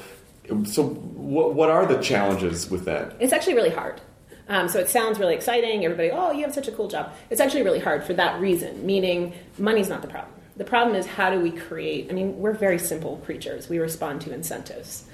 so 0.65 0.85
what 0.85 1.55
what 1.55 1.69
are 1.69 1.85
the 1.85 2.01
challenges 2.01 2.71
with 2.71 2.87
that? 2.87 3.15
It's 3.21 3.35
actually 3.35 3.55
really 3.55 3.71
hard. 3.71 4.01
Um, 4.49 4.69
so 4.69 4.79
it 4.79 4.91
sounds 4.91 5.19
really 5.19 5.35
exciting. 5.35 5.85
Everybody, 5.85 6.11
oh, 6.11 6.33
you 6.33 6.43
have 6.43 6.55
such 6.55 6.69
a 6.69 6.73
cool 6.73 6.89
job. 6.89 7.13
It's 7.31 7.41
actually 7.41 7.63
really 7.63 7.81
hard 7.81 8.05
for 8.05 8.13
that 8.15 8.41
reason, 8.41 8.85
meaning 8.85 9.35
money's 9.59 9.89
not 9.89 10.03
the 10.03 10.09
problem. 10.09 10.35
The 10.57 10.65
problem 10.65 10.97
is 10.97 11.07
how 11.07 11.31
do 11.31 11.41
we 11.41 11.51
create? 11.51 12.09
I 12.11 12.13
mean, 12.13 12.39
we're 12.39 12.53
very 12.53 12.79
simple 12.79 13.17
creatures. 13.25 13.69
We 13.69 13.79
respond 13.79 14.21
to 14.23 14.33
incentives. 14.33 15.05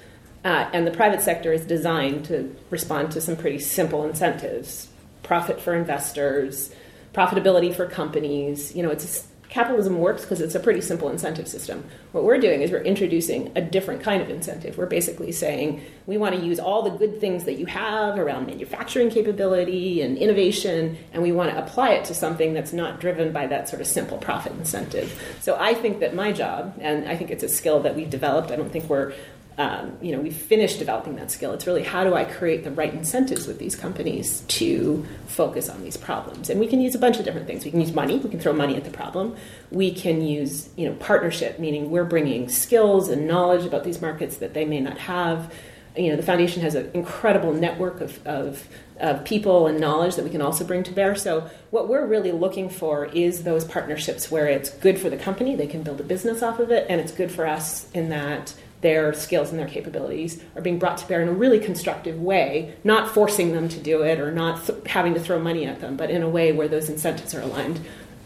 Uh, 0.43 0.69
and 0.73 0.85
the 0.85 0.91
private 0.91 1.21
sector 1.21 1.53
is 1.53 1.65
designed 1.65 2.25
to 2.25 2.55
respond 2.69 3.11
to 3.11 3.21
some 3.21 3.35
pretty 3.35 3.59
simple 3.59 4.05
incentives 4.05 4.87
profit 5.23 5.61
for 5.61 5.73
investors, 5.73 6.73
profitability 7.13 7.73
for 7.73 7.85
companies. 7.85 8.75
You 8.75 8.83
know, 8.83 8.89
it's 8.89 9.27
capitalism 9.51 9.99
works 9.99 10.21
because 10.21 10.39
it's 10.39 10.55
a 10.55 10.59
pretty 10.59 10.79
simple 10.79 11.09
incentive 11.09 11.45
system. 11.47 11.83
What 12.13 12.23
we're 12.23 12.39
doing 12.39 12.61
is 12.61 12.71
we're 12.71 12.79
introducing 12.81 13.51
a 13.55 13.61
different 13.61 14.01
kind 14.01 14.21
of 14.21 14.29
incentive. 14.29 14.77
We're 14.77 14.85
basically 14.85 15.33
saying 15.33 15.81
we 16.07 16.17
want 16.17 16.35
to 16.35 16.41
use 16.41 16.57
all 16.57 16.81
the 16.81 16.89
good 16.89 17.19
things 17.19 17.43
that 17.43 17.59
you 17.59 17.65
have 17.65 18.17
around 18.17 18.47
manufacturing 18.47 19.09
capability 19.09 20.01
and 20.01 20.17
innovation, 20.17 20.97
and 21.11 21.21
we 21.21 21.33
want 21.33 21.51
to 21.51 21.61
apply 21.61 21.89
it 21.91 22.05
to 22.05 22.13
something 22.13 22.53
that's 22.53 22.71
not 22.71 23.01
driven 23.01 23.33
by 23.33 23.45
that 23.47 23.67
sort 23.67 23.81
of 23.81 23.87
simple 23.87 24.17
profit 24.17 24.53
incentive. 24.53 25.37
So 25.41 25.57
I 25.59 25.73
think 25.73 25.99
that 25.99 26.15
my 26.15 26.31
job, 26.31 26.77
and 26.79 27.07
I 27.09 27.17
think 27.17 27.29
it's 27.29 27.43
a 27.43 27.49
skill 27.49 27.81
that 27.81 27.95
we've 27.95 28.09
developed, 28.09 28.51
I 28.51 28.55
don't 28.55 28.71
think 28.71 28.89
we're 28.89 29.13
um, 29.57 29.97
you 30.01 30.13
know, 30.13 30.21
we've 30.21 30.35
finished 30.35 30.79
developing 30.79 31.17
that 31.17 31.29
skill. 31.29 31.51
It's 31.51 31.67
really 31.67 31.83
how 31.83 32.03
do 32.03 32.15
I 32.15 32.23
create 32.23 32.63
the 32.63 32.71
right 32.71 32.93
incentives 32.93 33.47
with 33.47 33.59
these 33.59 33.75
companies 33.75 34.41
to 34.47 35.05
focus 35.27 35.69
on 35.69 35.83
these 35.83 35.97
problems? 35.97 36.49
And 36.49 36.59
we 36.59 36.67
can 36.67 36.79
use 36.79 36.95
a 36.95 36.99
bunch 36.99 37.19
of 37.19 37.25
different 37.25 37.47
things. 37.47 37.65
We 37.65 37.71
can 37.71 37.81
use 37.81 37.93
money. 37.93 38.17
We 38.17 38.29
can 38.29 38.39
throw 38.39 38.53
money 38.53 38.75
at 38.75 38.85
the 38.85 38.91
problem. 38.91 39.35
We 39.69 39.93
can 39.93 40.21
use, 40.21 40.69
you 40.77 40.87
know, 40.87 40.95
partnership, 40.95 41.59
meaning 41.59 41.91
we're 41.91 42.05
bringing 42.05 42.47
skills 42.47 43.09
and 43.09 43.27
knowledge 43.27 43.65
about 43.65 43.83
these 43.83 44.01
markets 44.01 44.37
that 44.37 44.53
they 44.53 44.63
may 44.63 44.79
not 44.79 44.97
have. 44.97 45.53
You 45.97 46.11
know, 46.11 46.15
the 46.15 46.23
foundation 46.23 46.61
has 46.61 46.75
an 46.75 46.89
incredible 46.93 47.53
network 47.53 47.99
of, 47.99 48.25
of, 48.25 48.65
of 49.01 49.25
people 49.25 49.67
and 49.67 49.81
knowledge 49.81 50.15
that 50.15 50.23
we 50.23 50.31
can 50.31 50.41
also 50.41 50.63
bring 50.63 50.83
to 50.83 50.91
bear. 50.93 51.15
So, 51.15 51.49
what 51.71 51.89
we're 51.89 52.05
really 52.05 52.31
looking 52.31 52.69
for 52.69 53.05
is 53.07 53.43
those 53.43 53.65
partnerships 53.65 54.31
where 54.31 54.47
it's 54.47 54.69
good 54.69 54.97
for 54.97 55.09
the 55.09 55.17
company, 55.17 55.57
they 55.57 55.67
can 55.67 55.83
build 55.83 55.99
a 55.99 56.03
business 56.03 56.41
off 56.41 56.59
of 56.59 56.71
it, 56.71 56.85
and 56.89 57.01
it's 57.01 57.11
good 57.11 57.29
for 57.29 57.45
us 57.45 57.91
in 57.91 58.07
that 58.09 58.53
their 58.81 59.13
skills 59.13 59.51
and 59.51 59.59
their 59.59 59.67
capabilities 59.67 60.43
are 60.55 60.61
being 60.61 60.79
brought 60.79 60.97
to 60.97 61.07
bear 61.07 61.21
in 61.21 61.27
a 61.27 61.33
really 61.33 61.59
constructive 61.59 62.19
way, 62.19 62.75
not 62.83 63.13
forcing 63.13 63.53
them 63.53 63.69
to 63.69 63.79
do 63.79 64.01
it 64.01 64.19
or 64.19 64.31
not 64.31 64.65
th- 64.65 64.79
having 64.87 65.13
to 65.13 65.19
throw 65.19 65.39
money 65.39 65.65
at 65.65 65.79
them, 65.81 65.95
but 65.95 66.09
in 66.09 66.23
a 66.23 66.29
way 66.29 66.51
where 66.51 66.67
those 66.67 66.89
incentives 66.89 67.33
are 67.33 67.41
aligned 67.41 67.79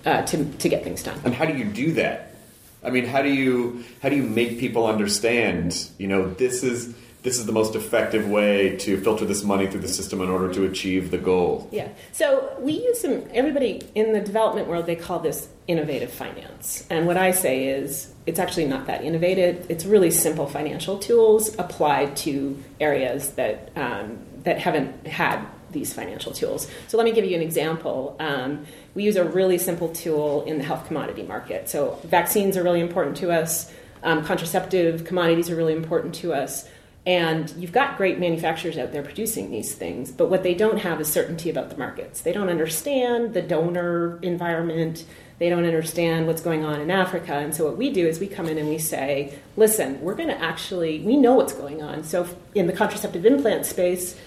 uh, 0.05 0.21
to, 0.23 0.45
to 0.45 0.69
get 0.69 0.83
things 0.83 1.03
done. 1.03 1.19
And 1.23 1.33
how 1.33 1.45
do 1.45 1.57
you 1.57 1.65
do 1.65 1.93
that? 1.93 2.35
I 2.83 2.91
mean, 2.91 3.05
how 3.05 3.21
do 3.21 3.29
you 3.29 3.83
how 4.01 4.09
do 4.09 4.15
you 4.15 4.23
make 4.23 4.59
people 4.59 4.85
understand? 4.85 5.89
You 5.97 6.07
know, 6.07 6.29
this 6.29 6.63
is 6.63 6.95
this 7.25 7.39
is 7.39 7.47
the 7.47 7.51
most 7.51 7.73
effective 7.73 8.29
way 8.29 8.77
to 8.77 9.01
filter 9.01 9.25
this 9.25 9.43
money 9.43 9.65
through 9.65 9.81
the 9.81 9.87
system 9.87 10.21
in 10.21 10.29
order 10.29 10.53
to 10.53 10.63
achieve 10.63 11.09
the 11.09 11.17
goal. 11.17 11.67
Yeah. 11.71 11.89
So 12.11 12.55
we 12.59 12.73
use 12.73 13.01
some, 13.01 13.23
everybody 13.33 13.81
in 13.95 14.13
the 14.13 14.21
development 14.21 14.67
world, 14.67 14.85
they 14.85 14.95
call 14.95 15.19
this 15.19 15.49
innovative 15.67 16.11
finance. 16.11 16.85
And 16.87 17.07
what 17.07 17.17
I 17.17 17.31
say 17.31 17.67
is 17.67 18.13
it's 18.27 18.37
actually 18.37 18.67
not 18.67 18.85
that 18.85 19.03
innovative. 19.03 19.65
It's 19.69 19.85
really 19.85 20.11
simple 20.11 20.45
financial 20.45 20.99
tools 20.99 21.57
applied 21.57 22.15
to 22.17 22.63
areas 22.79 23.31
that, 23.31 23.71
um, 23.75 24.19
that 24.43 24.59
haven't 24.59 25.07
had 25.07 25.43
these 25.71 25.93
financial 25.93 26.31
tools. 26.31 26.69
So 26.89 26.95
let 26.95 27.05
me 27.05 27.11
give 27.11 27.25
you 27.25 27.35
an 27.35 27.41
example. 27.41 28.15
Um, 28.19 28.67
we 28.93 29.03
use 29.03 29.15
a 29.15 29.25
really 29.25 29.57
simple 29.57 29.89
tool 29.89 30.43
in 30.43 30.59
the 30.59 30.63
health 30.63 30.85
commodity 30.85 31.23
market. 31.23 31.69
So 31.69 31.99
vaccines 32.03 32.55
are 32.55 32.63
really 32.63 32.81
important 32.81 33.17
to 33.17 33.31
us. 33.31 33.73
Um, 34.03 34.23
contraceptive 34.23 35.05
commodities 35.05 35.49
are 35.49 35.55
really 35.55 35.73
important 35.73 36.13
to 36.15 36.31
us. 36.31 36.69
And 37.05 37.53
you've 37.57 37.71
got 37.71 37.97
great 37.97 38.19
manufacturers 38.19 38.79
out 38.79 38.91
there 38.91 39.03
producing 39.03 39.51
these 39.51 39.75
things, 39.75 40.11
but 40.11 40.29
what 40.29 40.41
they 40.41 40.55
don't 40.55 40.79
have 40.79 40.99
is 40.99 41.07
certainty 41.07 41.51
about 41.51 41.69
the 41.69 41.77
markets. 41.77 42.21
They 42.21 42.31
don't 42.31 42.49
understand 42.49 43.35
the 43.35 43.43
donor 43.43 44.17
environment. 44.23 45.05
They 45.37 45.49
don't 45.49 45.65
understand 45.65 46.25
what's 46.25 46.41
going 46.41 46.65
on 46.65 46.81
in 46.81 46.89
Africa. 46.89 47.33
And 47.33 47.53
so 47.53 47.65
what 47.65 47.77
we 47.77 47.91
do 47.91 48.07
is 48.07 48.19
we 48.19 48.25
come 48.25 48.47
in 48.47 48.57
and 48.57 48.67
we 48.67 48.79
say, 48.79 49.37
listen, 49.55 50.01
we're 50.01 50.15
going 50.15 50.29
to 50.29 50.41
actually, 50.41 51.01
we 51.01 51.15
know 51.15 51.35
what's 51.35 51.53
going 51.53 51.83
on. 51.83 52.03
So 52.03 52.27
in 52.55 52.65
the 52.65 52.73
contraceptive 52.73 53.23
implant 53.23 53.67
space, 53.67 54.19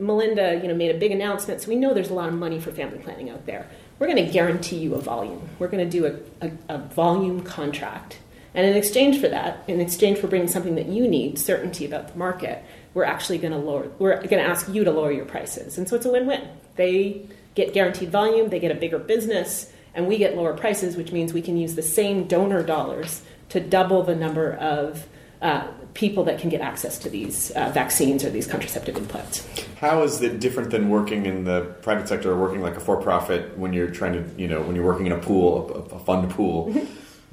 Melinda, 0.00 0.58
you 0.60 0.66
know, 0.66 0.74
made 0.74 0.92
a 0.92 0.98
big 0.98 1.12
announcement. 1.12 1.60
So 1.60 1.68
we 1.68 1.76
know 1.76 1.94
there's 1.94 2.10
a 2.10 2.14
lot 2.14 2.28
of 2.28 2.34
money 2.34 2.58
for 2.58 2.72
family 2.72 2.98
planning 2.98 3.30
out 3.30 3.46
there. 3.46 3.68
We're 4.00 4.08
going 4.08 4.26
to 4.26 4.32
guarantee 4.32 4.78
you 4.78 4.96
a 4.96 5.00
volume. 5.00 5.48
We're 5.60 5.68
going 5.68 5.88
to 5.88 5.90
do 5.90 6.06
a, 6.06 6.46
a, 6.48 6.74
a 6.74 6.78
volume 6.78 7.42
contract 7.42 8.18
and 8.54 8.66
in 8.66 8.76
exchange 8.76 9.20
for 9.20 9.28
that, 9.28 9.64
in 9.66 9.80
exchange 9.80 10.18
for 10.18 10.26
bringing 10.26 10.48
something 10.48 10.74
that 10.74 10.86
you 10.86 11.08
need, 11.08 11.38
certainty 11.38 11.86
about 11.86 12.12
the 12.12 12.18
market, 12.18 12.62
we're 12.94 13.04
actually 13.04 13.38
going 13.38 13.52
to 13.52 13.58
lower, 13.58 13.90
we're 13.98 14.16
going 14.16 14.28
to 14.30 14.42
ask 14.42 14.68
you 14.68 14.84
to 14.84 14.90
lower 14.90 15.10
your 15.10 15.24
prices. 15.24 15.78
And 15.78 15.88
so 15.88 15.96
it's 15.96 16.06
a 16.06 16.12
win 16.12 16.26
win. 16.26 16.46
They 16.76 17.26
get 17.54 17.72
guaranteed 17.72 18.10
volume, 18.10 18.50
they 18.50 18.60
get 18.60 18.70
a 18.70 18.74
bigger 18.74 18.98
business, 18.98 19.72
and 19.94 20.06
we 20.06 20.18
get 20.18 20.36
lower 20.36 20.54
prices, 20.54 20.96
which 20.96 21.12
means 21.12 21.32
we 21.32 21.42
can 21.42 21.56
use 21.56 21.74
the 21.74 21.82
same 21.82 22.26
donor 22.26 22.62
dollars 22.62 23.22
to 23.50 23.60
double 23.60 24.02
the 24.02 24.14
number 24.14 24.54
of 24.54 25.06
uh, 25.42 25.66
people 25.94 26.24
that 26.24 26.38
can 26.38 26.48
get 26.48 26.60
access 26.60 26.98
to 26.98 27.10
these 27.10 27.50
uh, 27.50 27.70
vaccines 27.70 28.24
or 28.24 28.30
these 28.30 28.46
contraceptive 28.46 28.96
implants. 28.96 29.46
How 29.76 30.02
is 30.02 30.22
it 30.22 30.40
different 30.40 30.70
than 30.70 30.88
working 30.88 31.26
in 31.26 31.44
the 31.44 31.62
private 31.82 32.08
sector 32.08 32.32
or 32.32 32.36
working 32.40 32.62
like 32.62 32.76
a 32.76 32.80
for-profit 32.80 33.58
when 33.58 33.72
you're 33.72 33.90
trying 33.90 34.12
to, 34.12 34.40
you 34.40 34.48
know, 34.48 34.62
when 34.62 34.74
you're 34.76 34.84
working 34.84 35.06
in 35.06 35.12
a 35.12 35.18
pool, 35.18 35.88
a, 35.90 35.96
a 35.96 35.98
fund 35.98 36.30
pool? 36.30 36.72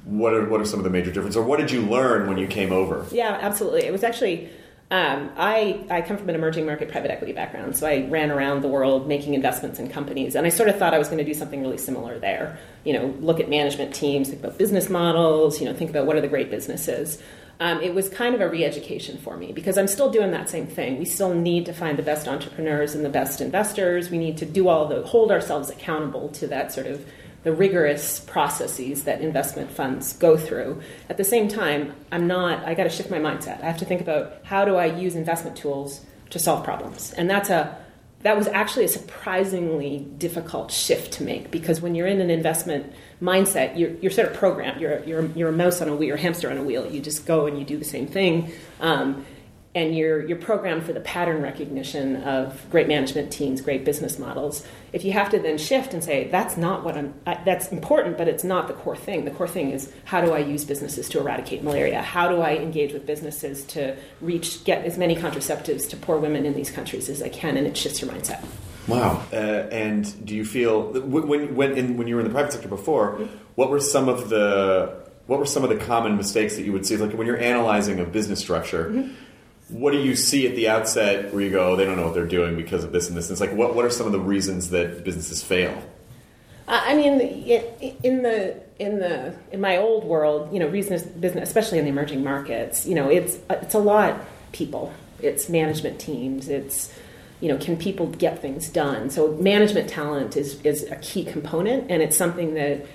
What 0.05 0.33
are 0.33 0.47
what 0.49 0.61
are 0.61 0.65
some 0.65 0.79
of 0.79 0.83
the 0.83 0.89
major 0.89 1.11
differences, 1.11 1.37
or 1.37 1.43
what 1.43 1.59
did 1.59 1.71
you 1.71 1.81
learn 1.81 2.27
when 2.27 2.37
you 2.37 2.47
came 2.47 2.71
over? 2.71 3.05
Yeah, 3.11 3.37
absolutely. 3.41 3.83
It 3.83 3.91
was 3.91 4.03
actually. 4.03 4.49
Um, 4.91 5.29
I, 5.37 5.85
I 5.91 6.01
come 6.01 6.17
from 6.17 6.29
an 6.29 6.33
emerging 6.33 6.65
market 6.65 6.89
private 6.89 7.11
equity 7.11 7.31
background, 7.31 7.77
so 7.77 7.85
I 7.85 8.07
ran 8.09 8.31
around 8.31 8.63
the 8.63 8.67
world 8.67 9.07
making 9.07 9.35
investments 9.35 9.77
in 9.77 9.87
companies, 9.87 10.33
and 10.33 10.47
I 10.47 10.49
sort 10.49 10.67
of 10.67 10.79
thought 10.79 10.95
I 10.95 10.97
was 10.97 11.09
going 11.09 11.19
to 11.19 11.23
do 11.23 11.35
something 11.35 11.61
really 11.61 11.77
similar 11.77 12.17
there. 12.17 12.57
You 12.85 12.93
know, 12.93 13.13
look 13.19 13.39
at 13.39 13.49
management 13.49 13.93
teams, 13.93 14.29
think 14.29 14.39
about 14.43 14.57
business 14.57 14.89
models, 14.89 15.61
you 15.61 15.67
know, 15.67 15.75
think 15.75 15.91
about 15.91 16.07
what 16.07 16.15
are 16.15 16.21
the 16.21 16.27
great 16.27 16.49
businesses. 16.49 17.21
Um, 17.59 17.81
it 17.81 17.93
was 17.93 18.07
kind 18.07 18.33
of 18.33 18.41
a 18.41 18.49
re-education 18.49 19.17
for 19.17 19.35
me 19.35 19.51
because 19.51 19.77
I'm 19.77 19.87
still 19.87 20.09
doing 20.09 20.31
that 20.31 20.49
same 20.49 20.65
thing. 20.65 20.97
We 20.97 21.05
still 21.05 21.35
need 21.35 21.65
to 21.65 21.73
find 21.73 21.95
the 21.95 22.03
best 22.03 22.27
entrepreneurs 22.27 22.95
and 22.95 23.03
the 23.03 23.09
best 23.09 23.41
investors. 23.41 24.09
We 24.09 24.17
need 24.17 24.37
to 24.37 24.45
do 24.45 24.69
all 24.69 24.87
the 24.87 25.03
hold 25.03 25.29
ourselves 25.29 25.69
accountable 25.69 26.29
to 26.29 26.47
that 26.47 26.71
sort 26.71 26.87
of 26.87 27.05
the 27.43 27.53
rigorous 27.53 28.19
processes 28.19 29.03
that 29.03 29.21
investment 29.21 29.71
funds 29.71 30.13
go 30.13 30.37
through. 30.37 30.81
At 31.09 31.17
the 31.17 31.23
same 31.23 31.47
time, 31.47 31.93
I'm 32.11 32.27
not, 32.27 32.65
I 32.65 32.73
got 32.73 32.83
to 32.83 32.89
shift 32.89 33.09
my 33.09 33.19
mindset. 33.19 33.61
I 33.61 33.65
have 33.65 33.77
to 33.77 33.85
think 33.85 34.01
about 34.01 34.39
how 34.43 34.65
do 34.65 34.75
I 34.75 34.85
use 34.85 35.15
investment 35.15 35.55
tools 35.55 36.05
to 36.31 36.39
solve 36.39 36.63
problems. 36.63 37.13
And 37.13 37.29
that's 37.29 37.49
a, 37.49 37.77
that 38.21 38.35
was 38.35 38.47
actually 38.47 38.83
a 38.85 38.89
surprisingly 38.89 39.99
difficult 40.17 40.71
shift 40.71 41.13
to 41.13 41.23
make 41.23 41.51
because 41.51 41.79
when 41.79 41.95
you're 41.95 42.07
in 42.07 42.19
an 42.19 42.29
investment 42.29 42.93
mindset, 43.21 43.79
you're, 43.79 43.91
you're 43.91 44.11
sort 44.11 44.27
of 44.27 44.33
programmed. 44.33 44.81
You're, 44.81 45.01
you're, 45.05 45.25
you're 45.27 45.49
a 45.49 45.53
mouse 45.53 45.81
on 45.81 45.87
a 45.87 45.95
wheel, 45.95 46.07
you're 46.07 46.17
a 46.17 46.21
hamster 46.21 46.51
on 46.51 46.57
a 46.57 46.63
wheel. 46.63 46.85
You 46.85 46.99
just 46.99 47.25
go 47.25 47.45
and 47.47 47.57
you 47.57 47.63
do 47.63 47.77
the 47.77 47.85
same 47.85 48.07
thing. 48.07 48.51
Um, 48.81 49.25
and 49.75 49.95
you're, 49.95 50.25
you're 50.25 50.37
programmed 50.37 50.83
for 50.83 50.93
the 50.93 50.99
pattern 50.99 51.43
recognition 51.43 52.23
of 52.23 52.65
great 52.71 52.87
management 52.87 53.31
teams, 53.31 53.61
great 53.61 53.85
business 53.85 54.17
models. 54.17 54.65
If 54.93 55.03
you 55.03 55.11
have 55.11 55.29
to 55.29 55.39
then 55.39 55.59
shift 55.59 55.93
and 55.93 56.03
say, 56.03 56.27
that's 56.29 56.57
not 56.57 56.83
what 56.83 56.97
I'm, 56.97 57.13
that's 57.25 57.67
important, 57.67 58.17
but 58.17 58.27
it's 58.27 58.43
not 58.43 58.67
the 58.67 58.73
core 58.73 58.95
thing. 58.95 59.25
The 59.25 59.31
core 59.31 59.47
thing 59.47 59.69
is 59.69 59.91
how 60.05 60.21
do 60.21 60.31
I 60.31 60.39
use 60.39 60.65
businesses 60.65 61.07
to 61.09 61.19
eradicate 61.19 61.63
malaria? 61.63 62.01
How 62.01 62.27
do 62.27 62.41
I 62.41 62.55
engage 62.55 62.93
with 62.93 63.05
businesses 63.05 63.63
to 63.65 63.95
reach, 64.21 64.63
get 64.63 64.85
as 64.85 64.97
many 64.97 65.15
contraceptives 65.15 65.87
to 65.89 65.97
poor 65.97 66.17
women 66.17 66.45
in 66.47 66.55
these 66.55 66.71
countries 66.71 67.07
as 67.07 67.21
I 67.21 67.29
can? 67.29 67.55
And 67.55 67.67
it 67.67 67.77
shifts 67.77 68.01
your 68.01 68.09
mindset. 68.09 68.43
Wow. 68.87 69.23
Uh, 69.31 69.35
and 69.35 70.25
do 70.25 70.35
you 70.35 70.45
feel, 70.45 70.93
when, 70.93 71.55
when, 71.55 71.77
in, 71.77 71.95
when 71.95 72.07
you 72.07 72.15
were 72.15 72.21
in 72.21 72.27
the 72.27 72.33
private 72.33 72.53
sector 72.53 72.69
before, 72.69 73.19
what 73.53 73.69
were 73.69 73.79
some 73.79 74.09
of 74.09 74.29
the, 74.29 74.97
what 75.27 75.37
were 75.37 75.45
some 75.45 75.63
of 75.63 75.69
the 75.69 75.77
common 75.77 76.17
mistakes 76.17 76.55
that 76.55 76.63
you 76.63 76.73
would 76.73 76.87
see? 76.87 76.97
Like 76.97 77.15
when 77.15 77.27
you're 77.27 77.39
analyzing 77.39 77.99
a 77.99 78.05
business 78.05 78.39
structure, 78.39 78.89
mm-hmm 78.89 79.25
what 79.69 79.91
do 79.91 79.99
you 79.99 80.15
see 80.15 80.47
at 80.47 80.55
the 80.55 80.67
outset 80.69 81.33
where 81.33 81.41
you 81.41 81.51
go, 81.51 81.71
oh, 81.71 81.75
they 81.75 81.85
don't 81.85 81.95
know 81.95 82.05
what 82.05 82.13
they're 82.13 82.25
doing 82.25 82.55
because 82.55 82.83
of 82.83 82.91
this 82.91 83.07
and 83.07 83.17
this? 83.17 83.29
And 83.29 83.33
it's 83.33 83.41
like, 83.41 83.53
what, 83.53 83.75
what 83.75 83.85
are 83.85 83.89
some 83.89 84.05
of 84.05 84.11
the 84.11 84.19
reasons 84.19 84.71
that 84.71 85.03
businesses 85.03 85.43
fail? 85.43 85.81
I 86.67 86.95
mean, 86.95 87.19
in 88.03 88.21
the 88.21 88.55
in 88.77 88.99
the 88.99 89.35
in 89.51 89.59
my 89.59 89.77
old 89.77 90.03
world, 90.03 90.53
you 90.53 90.59
know, 90.59 90.69
business 90.69 91.01
business, 91.01 91.49
especially 91.49 91.79
in 91.79 91.85
the 91.85 91.89
emerging 91.89 92.23
markets, 92.23 92.85
you 92.85 92.93
know, 92.93 93.09
it's 93.09 93.39
it's 93.49 93.73
a 93.73 93.79
lot 93.79 94.21
people, 94.51 94.93
it's 95.19 95.49
management 95.49 95.99
teams, 95.99 96.47
it's 96.47 96.93
you 97.41 97.47
know, 97.47 97.57
can 97.57 97.75
people 97.75 98.07
get 98.07 98.39
things 98.39 98.69
done? 98.69 99.09
So 99.09 99.31
management 99.37 99.89
talent 99.89 100.37
is 100.37 100.61
is 100.63 100.83
a 100.91 100.95
key 100.97 101.25
component, 101.25 101.89
and 101.89 102.03
it's 102.03 102.15
something 102.15 102.53
that 102.53 102.85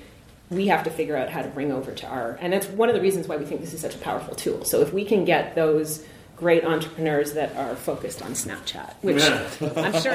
we 0.50 0.68
have 0.68 0.84
to 0.84 0.90
figure 0.90 1.16
out 1.16 1.28
how 1.30 1.42
to 1.42 1.48
bring 1.48 1.72
over 1.72 1.90
to 1.90 2.06
our. 2.06 2.38
And 2.40 2.52
that's 2.52 2.68
one 2.68 2.88
of 2.88 2.94
the 2.94 3.00
reasons 3.00 3.26
why 3.26 3.38
we 3.38 3.44
think 3.44 3.60
this 3.60 3.74
is 3.74 3.80
such 3.80 3.96
a 3.96 3.98
powerful 3.98 4.36
tool. 4.36 4.64
So 4.64 4.82
if 4.82 4.92
we 4.92 5.04
can 5.04 5.24
get 5.24 5.56
those 5.56 6.04
great 6.44 6.62
entrepreneurs 6.66 7.32
that 7.32 7.56
are 7.56 7.74
focused 7.74 8.20
on 8.20 8.32
Snapchat, 8.32 8.92
which 9.00 9.22
I'm 9.78 9.98
sure 9.98 10.12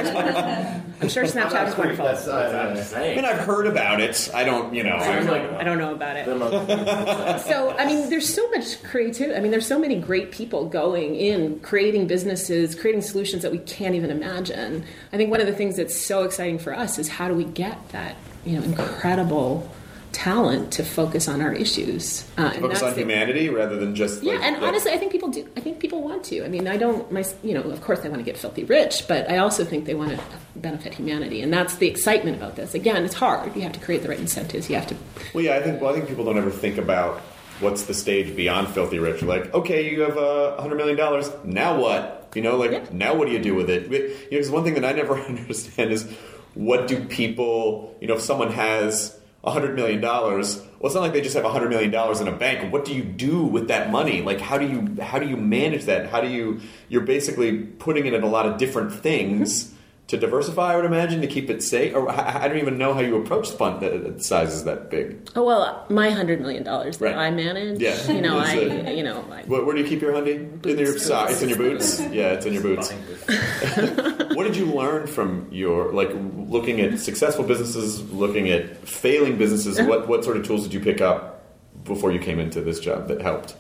I'm 1.02 1.10
sure 1.10 1.24
Snapchat 1.24 1.70
is 1.70 1.76
wonderful. 1.76 2.06
I 2.06 3.16
mean, 3.16 3.26
I've 3.26 3.40
heard 3.40 3.66
about 3.66 4.00
it. 4.00 4.30
I 4.32 4.44
don't, 4.44 4.72
you 4.72 4.84
know. 4.84 4.96
I 4.96 5.16
don't 5.16 5.26
know, 5.26 5.58
I 5.58 5.64
don't 5.64 5.80
know 5.80 5.96
about 5.96 6.18
it. 6.18 7.42
so, 7.48 7.72
I 7.72 7.88
mean, 7.88 8.12
there's 8.12 8.32
so 8.32 8.48
much 8.52 8.84
creativity. 8.84 9.36
I 9.36 9.40
mean, 9.40 9.50
there's 9.50 9.66
so 9.66 9.80
many 9.80 9.96
great 10.00 10.32
people 10.32 10.70
going 10.70 11.16
in, 11.16 11.62
creating 11.62 12.06
businesses, 12.06 12.76
creating 12.76 13.02
solutions 13.02 13.42
that 13.42 13.52
we 13.52 13.58
can't 13.58 13.96
even 13.96 14.12
imagine. 14.12 14.84
I 15.12 15.18
think 15.18 15.32
one 15.32 15.42
of 15.42 15.48
the 15.48 15.54
things 15.54 15.78
that's 15.78 15.96
so 15.96 16.26
exciting 16.26 16.60
for 16.60 16.76
us 16.76 17.00
is 17.00 17.08
how 17.10 17.28
do 17.28 17.34
we 17.34 17.46
get 17.46 17.90
that, 17.90 18.18
you 18.46 18.60
know, 18.60 18.64
incredible 18.64 19.68
talent 20.12 20.72
to 20.74 20.84
focus 20.84 21.28
on 21.28 21.42
our 21.42 21.54
issues. 21.54 22.26
Uh, 22.38 22.52
and 22.54 22.62
Focus 22.62 22.82
on 22.82 22.94
the- 22.94 23.00
humanity 23.02 23.50
rather 23.50 23.78
than 23.78 23.96
just. 23.96 24.24
yeah, 24.24 24.34
like, 24.34 24.44
and 24.44 24.56
honestly, 24.64 24.92
I 24.92 24.98
think 24.98 25.12
people 25.12 25.30
do. 25.30 25.48
I 25.56 25.60
think 25.60 25.80
people 25.80 26.02
want 26.02 26.24
to. 26.26 26.44
I 26.44 26.48
mean, 26.48 26.68
I 26.68 26.78
don't. 26.78 27.12
My, 27.12 27.24
you 27.44 27.54
know, 27.54 27.62
of 27.62 27.82
course, 27.82 28.00
they 28.00 28.10
want 28.10 28.20
to 28.20 28.26
get 28.26 28.38
filthy 28.38 28.64
rich, 28.64 29.08
but 29.08 29.30
I 29.30 29.38
also 29.38 29.64
think 29.64 29.86
they 29.86 29.96
want 29.96 30.12
to 30.12 30.20
benefit 30.56 30.94
humanity, 30.94 31.42
and 31.42 31.54
that's 31.54 31.76
the 31.76 31.88
excitement 31.88 32.38
about 32.38 32.56
this. 32.56 32.74
Again, 32.74 33.06
it's 33.06 33.16
hard. 33.16 33.56
You 33.56 33.62
have 33.62 33.74
to 33.74 33.80
create 33.80 34.02
the 34.04 34.10
right 34.10 34.20
incentives. 34.20 34.70
You 34.70 34.76
have 34.76 34.88
to. 34.88 34.96
Well, 35.34 35.44
yeah, 35.44 35.56
I 35.56 35.62
think. 35.62 35.82
Well, 35.82 35.92
I 35.92 35.96
think 35.96 36.08
people 36.08 36.26
don't 36.26 36.38
ever 36.38 36.52
think 36.52 36.78
about 36.78 37.20
what's 37.60 37.84
the 37.84 37.94
stage 37.94 38.36
beyond 38.36 38.70
filthy 38.70 39.00
rich. 39.00 39.22
Like, 39.22 39.54
okay, 39.54 39.92
you 39.92 40.02
have 40.02 40.18
a 40.18 40.56
uh, 40.58 40.62
hundred 40.62 40.76
million 40.78 40.98
dollars. 40.98 41.30
Now 41.44 41.80
what? 41.80 42.32
You 42.36 42.42
know, 42.42 42.58
like 42.58 42.94
now 42.94 43.16
what 43.16 43.28
do 43.28 43.34
you 43.34 43.40
do 43.40 43.56
with 43.56 43.70
it? 43.70 43.90
But, 43.90 44.02
You 44.02 44.08
know, 44.10 44.18
because 44.32 44.52
one 44.52 44.64
thing 44.64 44.76
that 44.76 44.86
I 44.86 44.92
never 44.92 45.16
understand 45.20 45.92
is 45.92 46.10
what 46.54 46.88
do 46.88 47.04
people? 47.06 47.96
You 48.02 48.08
know, 48.08 48.16
if 48.16 48.22
someone 48.22 48.52
has 48.52 49.19
hundred 49.46 49.76
million 49.76 50.02
dollars, 50.02 50.58
well, 50.80 50.88
it's 50.88 50.96
not 50.96 51.02
like 51.02 51.14
they 51.14 51.22
just 51.22 51.36
have 51.36 51.46
hundred 51.46 51.70
million 51.70 51.92
dollars 51.92 52.20
in 52.20 52.28
a 52.28 52.32
bank. 52.32 52.72
What 52.72 52.86
do 52.86 52.94
you 52.94 53.04
do 53.04 53.44
with 53.44 53.68
that 53.70 53.92
money? 53.92 54.22
Like, 54.22 54.40
how 54.42 54.58
do 54.58 54.68
you 54.68 55.02
how 55.02 55.20
do 55.20 55.28
you 55.28 55.38
manage 55.38 55.86
that? 55.86 56.10
How 56.10 56.22
do 56.22 56.28
you? 56.28 56.60
You're 56.90 57.02
basically 57.02 57.60
putting 57.60 58.06
it 58.06 58.14
in 58.14 58.24
a 58.24 58.28
lot 58.28 58.46
of 58.46 58.58
different 58.58 58.92
things. 58.94 59.74
To 60.10 60.18
diversify, 60.18 60.74
I 60.74 60.76
would 60.76 60.86
imagine 60.86 61.22
to 61.22 61.28
keep 61.28 61.52
it 61.52 61.62
safe. 61.62 61.94
Or 61.96 62.10
I 62.10 62.44
I 62.46 62.48
don't 62.48 62.58
even 62.58 62.78
know 62.80 62.96
how 62.96 63.00
you 63.00 63.16
approach 63.22 63.50
fund 63.52 63.80
that 63.82 64.04
that 64.04 64.24
sizes 64.24 64.64
that 64.64 64.90
big. 64.90 65.30
Oh 65.36 65.44
well, 65.44 65.86
my 65.90 66.10
hundred 66.10 66.42
million 66.42 66.64
dollars 66.64 66.98
that 66.98 67.06
Right. 67.16 67.16
I 67.16 67.30
manage. 67.32 67.80
Yeah. 67.80 68.12
You 68.12 68.20
know, 68.22 68.40
It's 68.40 68.50
I. 68.50 68.56
a- 68.56 68.98
You 68.98 69.04
know, 69.04 69.24
I, 69.32 69.44
Where, 69.44 69.64
where 69.64 69.76
do 69.76 69.82
you 69.84 69.88
keep 69.88 70.02
your 70.02 70.14
hundy? 70.14 70.66
in 70.66 70.78
your 70.80 70.98
socks. 70.98 71.34
It's 71.34 71.42
in 71.44 71.50
your 71.50 71.60
boots. 71.60 72.00
Yeah, 72.12 72.34
it's 72.34 72.46
in 72.48 72.54
your 72.54 72.64
boots. 72.64 72.92
what 74.36 74.44
did 74.46 74.56
you 74.56 74.66
learn 74.66 75.06
from 75.08 75.48
your 75.52 75.94
like 75.94 76.10
looking 76.36 76.82
at 76.82 77.00
successful 77.00 77.44
businesses, 77.46 78.02
looking 78.12 78.50
at 78.50 78.88
failing 78.88 79.38
businesses? 79.38 79.80
What 79.82 80.08
what 80.08 80.24
sort 80.24 80.38
of 80.38 80.46
tools 80.46 80.64
did 80.64 80.74
you 80.74 80.80
pick 80.80 81.02
up 81.02 81.44
before 81.84 82.12
you 82.12 82.20
came 82.20 82.40
into 82.40 82.62
this 82.62 82.80
job 82.80 83.08
that 83.10 83.22
helped? 83.22 83.56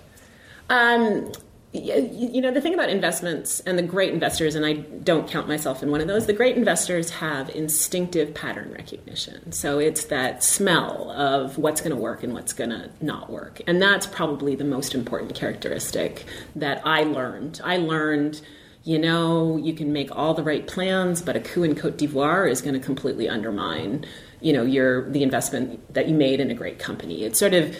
Um, 0.69 1.26
y- 1.26 1.31
you 1.72 2.41
know, 2.41 2.52
the 2.52 2.62
thing 2.62 2.74
about 2.74 2.90
investments 2.90 3.60
and 3.60 3.78
the 3.78 3.84
great 3.84 4.12
investors, 4.12 4.56
and 4.56 4.66
I 4.66 4.74
don't 4.74 5.30
count 5.30 5.48
myself 5.48 5.84
in 5.84 5.91
one 5.91 6.02
of 6.02 6.08
those, 6.08 6.26
the 6.26 6.34
great 6.34 6.58
investors 6.58 7.12
have 7.12 7.50
instinctive 7.52 8.34
pattern 8.34 8.72
recognition. 8.72 9.52
So 9.52 9.78
it's 9.78 10.06
that 10.06 10.44
smell 10.44 11.12
of 11.12 11.60
what's 11.60 11.82
going 11.82 11.96
to 11.96 12.02
work 12.02 12.24
and 12.24 12.34
what's 12.34 12.54
going 12.54 12.72
to 12.72 12.90
not 13.02 13.30
work. 13.30 13.62
And 13.68 13.80
that's 13.80 14.08
probably 14.08 14.56
the 14.56 14.64
most 14.64 14.96
important 14.96 15.36
characteristic 15.36 16.26
that 16.56 16.82
I 16.88 17.04
learned. 17.04 17.62
I 17.64 17.78
learned. 17.78 18.41
You 18.86 18.98
know, 18.98 19.58
you 19.58 19.74
can 19.74 19.91
make 19.91 20.16
all 20.16 20.34
the 20.34 20.41
right 20.41 20.66
plans, 20.66 21.22
but 21.22 21.36
a 21.36 21.41
coup 21.41 21.64
in 21.64 21.76
Cote 21.76 21.98
d'Ivoire 21.98 22.50
is 22.50 22.62
going 22.62 22.74
to 22.74 22.80
completely 22.80 23.28
undermine, 23.28 24.06
you 24.40 24.54
know, 24.54 24.64
your 24.64 25.12
the 25.12 25.22
investment 25.22 25.94
that 25.94 26.08
you 26.08 26.16
made 26.16 26.40
in 26.40 26.50
a 26.50 26.56
great 26.56 26.80
company. 26.80 27.26
It's 27.26 27.38
sort 27.38 27.54
of 27.54 27.78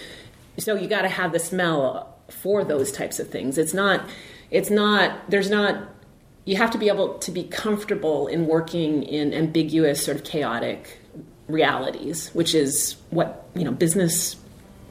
so 0.58 0.76
you 0.76 0.88
got 0.88 1.04
to 1.04 1.10
have 1.10 1.32
the 1.32 1.40
smell 1.40 2.19
for 2.32 2.64
those 2.64 2.92
types 2.92 3.20
of 3.20 3.30
things. 3.30 3.58
It's 3.58 3.74
not 3.74 4.10
it's 4.52 4.70
not 4.70 5.30
there's 5.30 5.50
not 5.50 5.90
you 6.46 6.56
have 6.56 6.72
to 6.72 6.78
be 6.78 6.88
able 6.88 7.20
to 7.20 7.32
be 7.32 7.44
comfortable 7.44 8.28
in 8.28 8.48
working 8.48 9.04
in 9.04 9.34
ambiguous 9.34 10.04
sort 10.04 10.18
of 10.18 10.24
chaotic 10.24 11.00
realities 11.48 12.30
which 12.34 12.54
is 12.54 12.96
what 13.10 13.48
you 13.56 13.64
know 13.64 13.72
business 13.72 14.36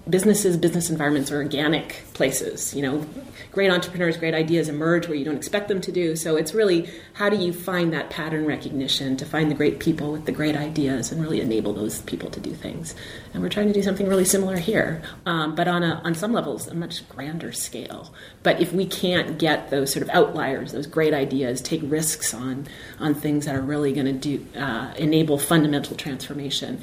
businesses 0.09 0.57
business 0.57 0.91
environments 0.91 1.31
are 1.31 1.37
organic 1.37 2.05
places. 2.15 2.75
You 2.75 2.83
know 2.83 3.07
great 3.53 3.71
entrepreneurs 3.71 4.17
great 4.17 4.35
ideas 4.35 4.69
emerge 4.69 5.09
where 5.09 5.17
you 5.17 5.25
don't 5.25 5.37
expect 5.37 5.69
them 5.69 5.81
to 5.81 5.91
do. 5.91 6.15
So 6.17 6.37
it's 6.37 6.55
really 6.55 6.89
how 7.15 7.29
do 7.29 7.37
you 7.37 7.53
find 7.53 7.93
that 7.93 8.11
pattern 8.11 8.47
recognition 8.47 9.17
to 9.17 9.25
find 9.25 9.51
the 9.51 9.55
great 9.55 9.81
people 9.81 10.13
with 10.13 10.27
the 10.27 10.33
great 10.33 10.57
ideas 10.57 11.11
and 11.11 11.21
really 11.21 11.41
enable 11.41 11.73
those 11.73 12.03
people 12.03 12.31
to 12.31 12.41
do 12.41 12.53
things? 12.53 12.95
And 13.33 13.43
we're 13.43 13.49
trying 13.49 13.69
to 13.69 13.73
do 13.73 13.83
something 13.83 14.07
really 14.07 14.25
similar 14.25 14.57
here. 14.57 15.03
Um, 15.27 15.55
but 15.55 15.69
on 15.69 15.83
a 15.83 16.01
on 16.05 16.15
some 16.15 16.33
levels 16.33 16.69
a 16.69 16.75
much 16.75 17.09
grander 17.09 17.53
scale. 17.53 18.13
But 18.43 18.61
if 18.61 18.73
we 18.73 18.87
can't 18.87 19.39
get 19.39 19.71
those 19.71 19.93
sort 19.93 20.03
of 20.03 20.11
outliers 20.11 20.73
those 20.73 20.87
great 20.87 21.15
ideas 21.15 21.61
take 21.61 21.81
risks 21.85 22.35
on 22.35 22.67
on 23.01 23.15
things 23.15 23.47
that 23.47 23.55
are 23.55 23.61
really 23.61 23.93
going 23.93 24.07
to 24.07 24.13
do 24.13 24.47
uh, 24.59 24.93
enable 24.97 25.39
fundamental 25.39 25.97
transformation 25.97 26.81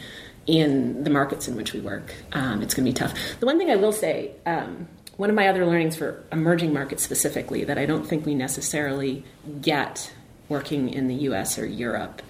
in 0.47 1.03
the 1.03 1.09
markets 1.09 1.47
in 1.47 1.55
which 1.55 1.73
we 1.73 1.79
work. 1.79 2.13
Um, 2.33 2.61
it's 2.61 2.73
going 2.73 2.85
to 2.85 2.91
be 2.91 2.93
tough. 2.93 3.17
The 3.39 3.45
one 3.45 3.57
thing 3.57 3.71
I 3.71 3.75
will 3.75 3.91
say, 3.91 4.31
um, 4.45 4.87
one 5.17 5.29
of 5.29 5.35
my 5.35 5.47
other 5.47 5.65
learnings 5.65 5.95
for 5.95 6.23
emerging 6.31 6.73
markets 6.73 7.03
specifically 7.03 7.63
that 7.63 7.77
I 7.77 7.85
don't 7.85 8.05
think 8.05 8.25
we 8.25 8.35
necessarily 8.35 9.23
get 9.61 10.13
working 10.49 10.89
in 10.89 11.07
the 11.07 11.15
US 11.15 11.57
or 11.57 11.65
Europe 11.65 12.21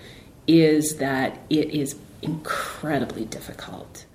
is 0.48 0.98
that 0.98 1.40
it 1.50 1.72
is 1.72 1.96
incredibly 2.22 3.26
difficult 3.26 4.06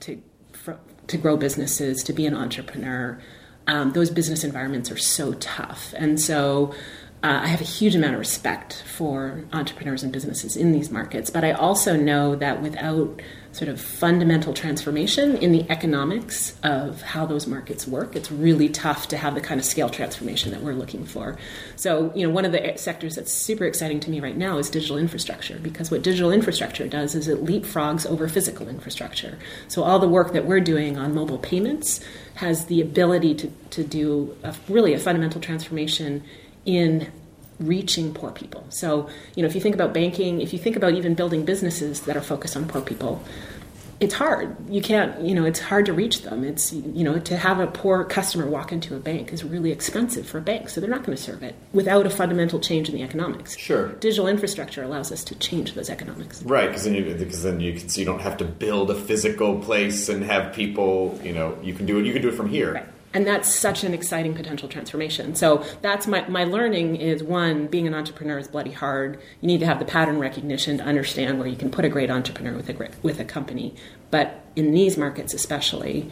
to, 0.00 0.20
fr- 0.52 0.72
to 1.06 1.16
grow 1.16 1.36
businesses, 1.36 2.02
to 2.04 2.12
be 2.12 2.26
an 2.26 2.34
entrepreneur. 2.34 3.20
Um, 3.66 3.92
those 3.92 4.10
business 4.10 4.44
environments 4.44 4.90
are 4.90 4.98
so 4.98 5.32
tough. 5.34 5.94
And 5.96 6.20
so 6.20 6.74
uh, 7.22 7.40
I 7.42 7.46
have 7.46 7.60
a 7.60 7.64
huge 7.64 7.94
amount 7.94 8.12
of 8.12 8.18
respect 8.18 8.82
for 8.86 9.44
entrepreneurs 9.52 10.02
and 10.02 10.12
businesses 10.12 10.56
in 10.56 10.72
these 10.72 10.90
markets, 10.90 11.30
but 11.30 11.44
I 11.44 11.52
also 11.52 11.96
know 11.96 12.36
that 12.36 12.62
without 12.62 13.20
sort 13.56 13.70
of 13.70 13.80
fundamental 13.80 14.52
transformation 14.52 15.34
in 15.38 15.50
the 15.50 15.64
economics 15.70 16.54
of 16.62 17.00
how 17.00 17.24
those 17.24 17.46
markets 17.46 17.88
work, 17.88 18.14
it's 18.14 18.30
really 18.30 18.68
tough 18.68 19.08
to 19.08 19.16
have 19.16 19.34
the 19.34 19.40
kind 19.40 19.58
of 19.58 19.64
scale 19.64 19.88
transformation 19.88 20.50
that 20.50 20.60
we're 20.60 20.74
looking 20.74 21.06
for. 21.06 21.38
So, 21.74 22.12
you 22.14 22.26
know, 22.26 22.32
one 22.32 22.44
of 22.44 22.52
the 22.52 22.74
sectors 22.76 23.14
that's 23.14 23.32
super 23.32 23.64
exciting 23.64 23.98
to 24.00 24.10
me 24.10 24.20
right 24.20 24.36
now 24.36 24.58
is 24.58 24.68
digital 24.68 24.98
infrastructure, 24.98 25.58
because 25.58 25.90
what 25.90 26.02
digital 26.02 26.32
infrastructure 26.32 26.86
does 26.86 27.14
is 27.14 27.28
it 27.28 27.46
leapfrogs 27.46 28.04
over 28.06 28.28
physical 28.28 28.68
infrastructure. 28.68 29.38
So, 29.68 29.82
all 29.82 29.98
the 29.98 30.08
work 30.08 30.34
that 30.34 30.44
we're 30.44 30.60
doing 30.60 30.98
on 30.98 31.14
mobile 31.14 31.38
payments 31.38 32.00
has 32.34 32.66
the 32.66 32.82
ability 32.82 33.34
to, 33.36 33.50
to 33.70 33.82
do 33.82 34.36
a, 34.42 34.54
really 34.68 34.92
a 34.92 34.98
fundamental 34.98 35.40
transformation 35.40 36.22
in 36.66 37.10
reaching 37.58 38.12
poor 38.12 38.30
people. 38.30 38.66
So, 38.68 39.08
you 39.34 39.42
know, 39.42 39.48
if 39.48 39.54
you 39.54 39.60
think 39.60 39.74
about 39.74 39.94
banking, 39.94 40.42
if 40.42 40.52
you 40.52 40.58
think 40.58 40.76
about 40.76 40.92
even 40.92 41.14
building 41.14 41.44
businesses 41.44 42.02
that 42.02 42.16
are 42.16 42.22
focused 42.22 42.56
on 42.56 42.68
poor 42.68 42.82
people, 42.82 43.24
it's 43.98 44.12
hard. 44.12 44.54
You 44.68 44.82
can't, 44.82 45.22
you 45.22 45.34
know, 45.34 45.46
it's 45.46 45.58
hard 45.58 45.86
to 45.86 45.94
reach 45.94 46.20
them. 46.22 46.44
It's, 46.44 46.70
you 46.72 47.02
know, 47.02 47.18
to 47.18 47.36
have 47.36 47.60
a 47.60 47.66
poor 47.66 48.04
customer 48.04 48.46
walk 48.46 48.70
into 48.70 48.94
a 48.94 48.98
bank 48.98 49.32
is 49.32 49.42
really 49.42 49.72
expensive 49.72 50.26
for 50.26 50.36
a 50.36 50.42
bank, 50.42 50.68
so 50.68 50.82
they're 50.82 50.90
not 50.90 51.02
going 51.04 51.16
to 51.16 51.22
serve 51.22 51.42
it 51.42 51.54
without 51.72 52.04
a 52.04 52.10
fundamental 52.10 52.60
change 52.60 52.90
in 52.90 52.94
the 52.94 53.02
economics. 53.02 53.56
Sure. 53.56 53.88
Digital 53.94 54.28
infrastructure 54.28 54.82
allows 54.82 55.10
us 55.12 55.24
to 55.24 55.34
change 55.36 55.72
those 55.72 55.88
economics. 55.88 56.42
Right, 56.42 56.68
because 56.68 56.84
then 56.84 56.94
you 56.94 57.04
because 57.14 57.42
then 57.42 57.60
you 57.60 57.72
can 57.72 57.88
so 57.88 58.00
you 58.00 58.04
don't 58.04 58.20
have 58.20 58.36
to 58.38 58.44
build 58.44 58.90
a 58.90 58.94
physical 58.94 59.60
place 59.60 60.10
and 60.10 60.22
have 60.24 60.52
people. 60.52 61.18
You 61.24 61.32
know, 61.32 61.58
you 61.62 61.72
can 61.72 61.86
do 61.86 61.98
it. 61.98 62.04
You 62.04 62.12
can 62.12 62.20
do 62.20 62.28
it 62.28 62.34
from 62.34 62.50
here. 62.50 62.86
And 63.14 63.26
that's 63.26 63.52
such 63.52 63.84
an 63.84 63.94
exciting 63.94 64.34
potential 64.34 64.68
transformation. 64.68 65.34
So 65.34 65.64
that's 65.80 66.06
my, 66.06 66.28
my 66.28 66.44
learning 66.44 66.96
is 66.96 67.22
one 67.22 67.66
being 67.66 67.86
an 67.86 67.94
entrepreneur 67.94 68.38
is 68.38 68.48
bloody 68.48 68.72
hard. 68.72 69.20
You 69.40 69.46
need 69.46 69.60
to 69.60 69.66
have 69.66 69.78
the 69.78 69.84
pattern 69.84 70.18
recognition 70.18 70.78
to 70.78 70.84
understand 70.84 71.38
where 71.38 71.48
you 71.48 71.56
can 71.56 71.70
put 71.70 71.84
a 71.84 71.88
great 71.88 72.10
entrepreneur 72.10 72.54
with 72.54 72.68
a 72.68 72.90
with 73.02 73.18
a 73.20 73.24
company. 73.24 73.74
But 74.10 74.44
in 74.56 74.72
these 74.72 74.96
markets 74.96 75.34
especially 75.34 76.10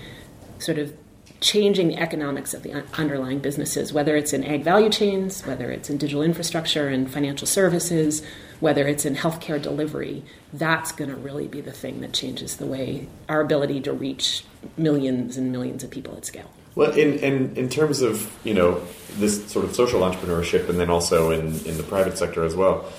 sort 0.59 0.79
of 0.79 0.95
changing 1.41 1.89
the 1.89 1.99
economics 1.99 2.55
of 2.55 2.63
the 2.63 2.73
underlying 2.95 3.39
businesses 3.39 3.93
whether 3.93 4.17
it's 4.17 4.33
in 4.33 4.45
ag 4.45 4.63
value 4.63 4.89
chains 4.89 5.45
whether 5.45 5.71
it's 5.71 5.91
in 5.91 5.99
digital 5.99 6.23
infrastructure 6.23 6.89
and 6.89 7.11
financial 7.11 7.47
services 7.47 8.23
whether 8.61 8.87
it's 8.87 9.05
in 9.05 9.15
healthcare 9.15 9.61
delivery 9.61 10.23
that's 10.55 10.93
going 10.93 11.11
to 11.11 11.17
really 11.17 11.47
be 11.47 11.61
the 11.61 11.73
thing 11.73 12.01
that 12.01 12.15
changes 12.15 12.57
the 12.57 12.67
way 12.67 13.07
our 13.29 13.41
ability 13.41 13.81
to 13.81 13.93
reach 13.93 14.45
millions 14.79 15.37
and 15.37 15.53
millions 15.53 15.85
of 15.85 15.91
people 15.91 16.17
at 16.17 16.25
scale 16.25 16.51
Well, 16.75 16.91
in, 16.93 17.19
in 17.21 17.57
in 17.57 17.69
terms 17.69 18.03
of 18.03 18.33
you 18.45 18.55
know 18.55 18.83
this 19.17 19.47
sort 19.51 19.65
of 19.65 19.75
social 19.75 20.01
entrepreneurship, 20.01 20.69
and 20.69 20.79
then 20.79 20.91
also 20.91 21.31
in 21.31 21.65
in 21.67 21.77
the 21.77 21.85
private 21.85 22.19
sector 22.19 22.45
as 22.45 22.57
well, 22.57 22.91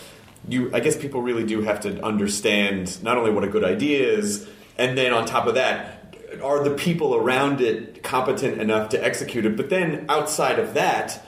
you 0.47 0.71
I 0.73 0.79
guess 0.79 0.95
people 0.95 1.21
really 1.21 1.45
do 1.45 1.61
have 1.61 1.81
to 1.81 2.01
understand 2.03 3.03
not 3.03 3.17
only 3.17 3.31
what 3.31 3.43
a 3.43 3.49
good 3.49 3.63
idea 3.63 4.07
is, 4.07 4.47
and 4.77 4.97
then 4.97 5.13
on 5.13 5.25
top 5.25 5.47
of 5.47 5.55
that, 5.55 6.15
are 6.41 6.63
the 6.63 6.75
people 6.75 7.15
around 7.15 7.59
it 7.59 8.01
competent 8.01 8.61
enough 8.61 8.89
to 8.89 9.03
execute 9.03 9.45
it? 9.45 9.57
But 9.57 9.69
then 9.69 10.05
outside 10.09 10.59
of 10.59 10.73
that. 10.75 11.24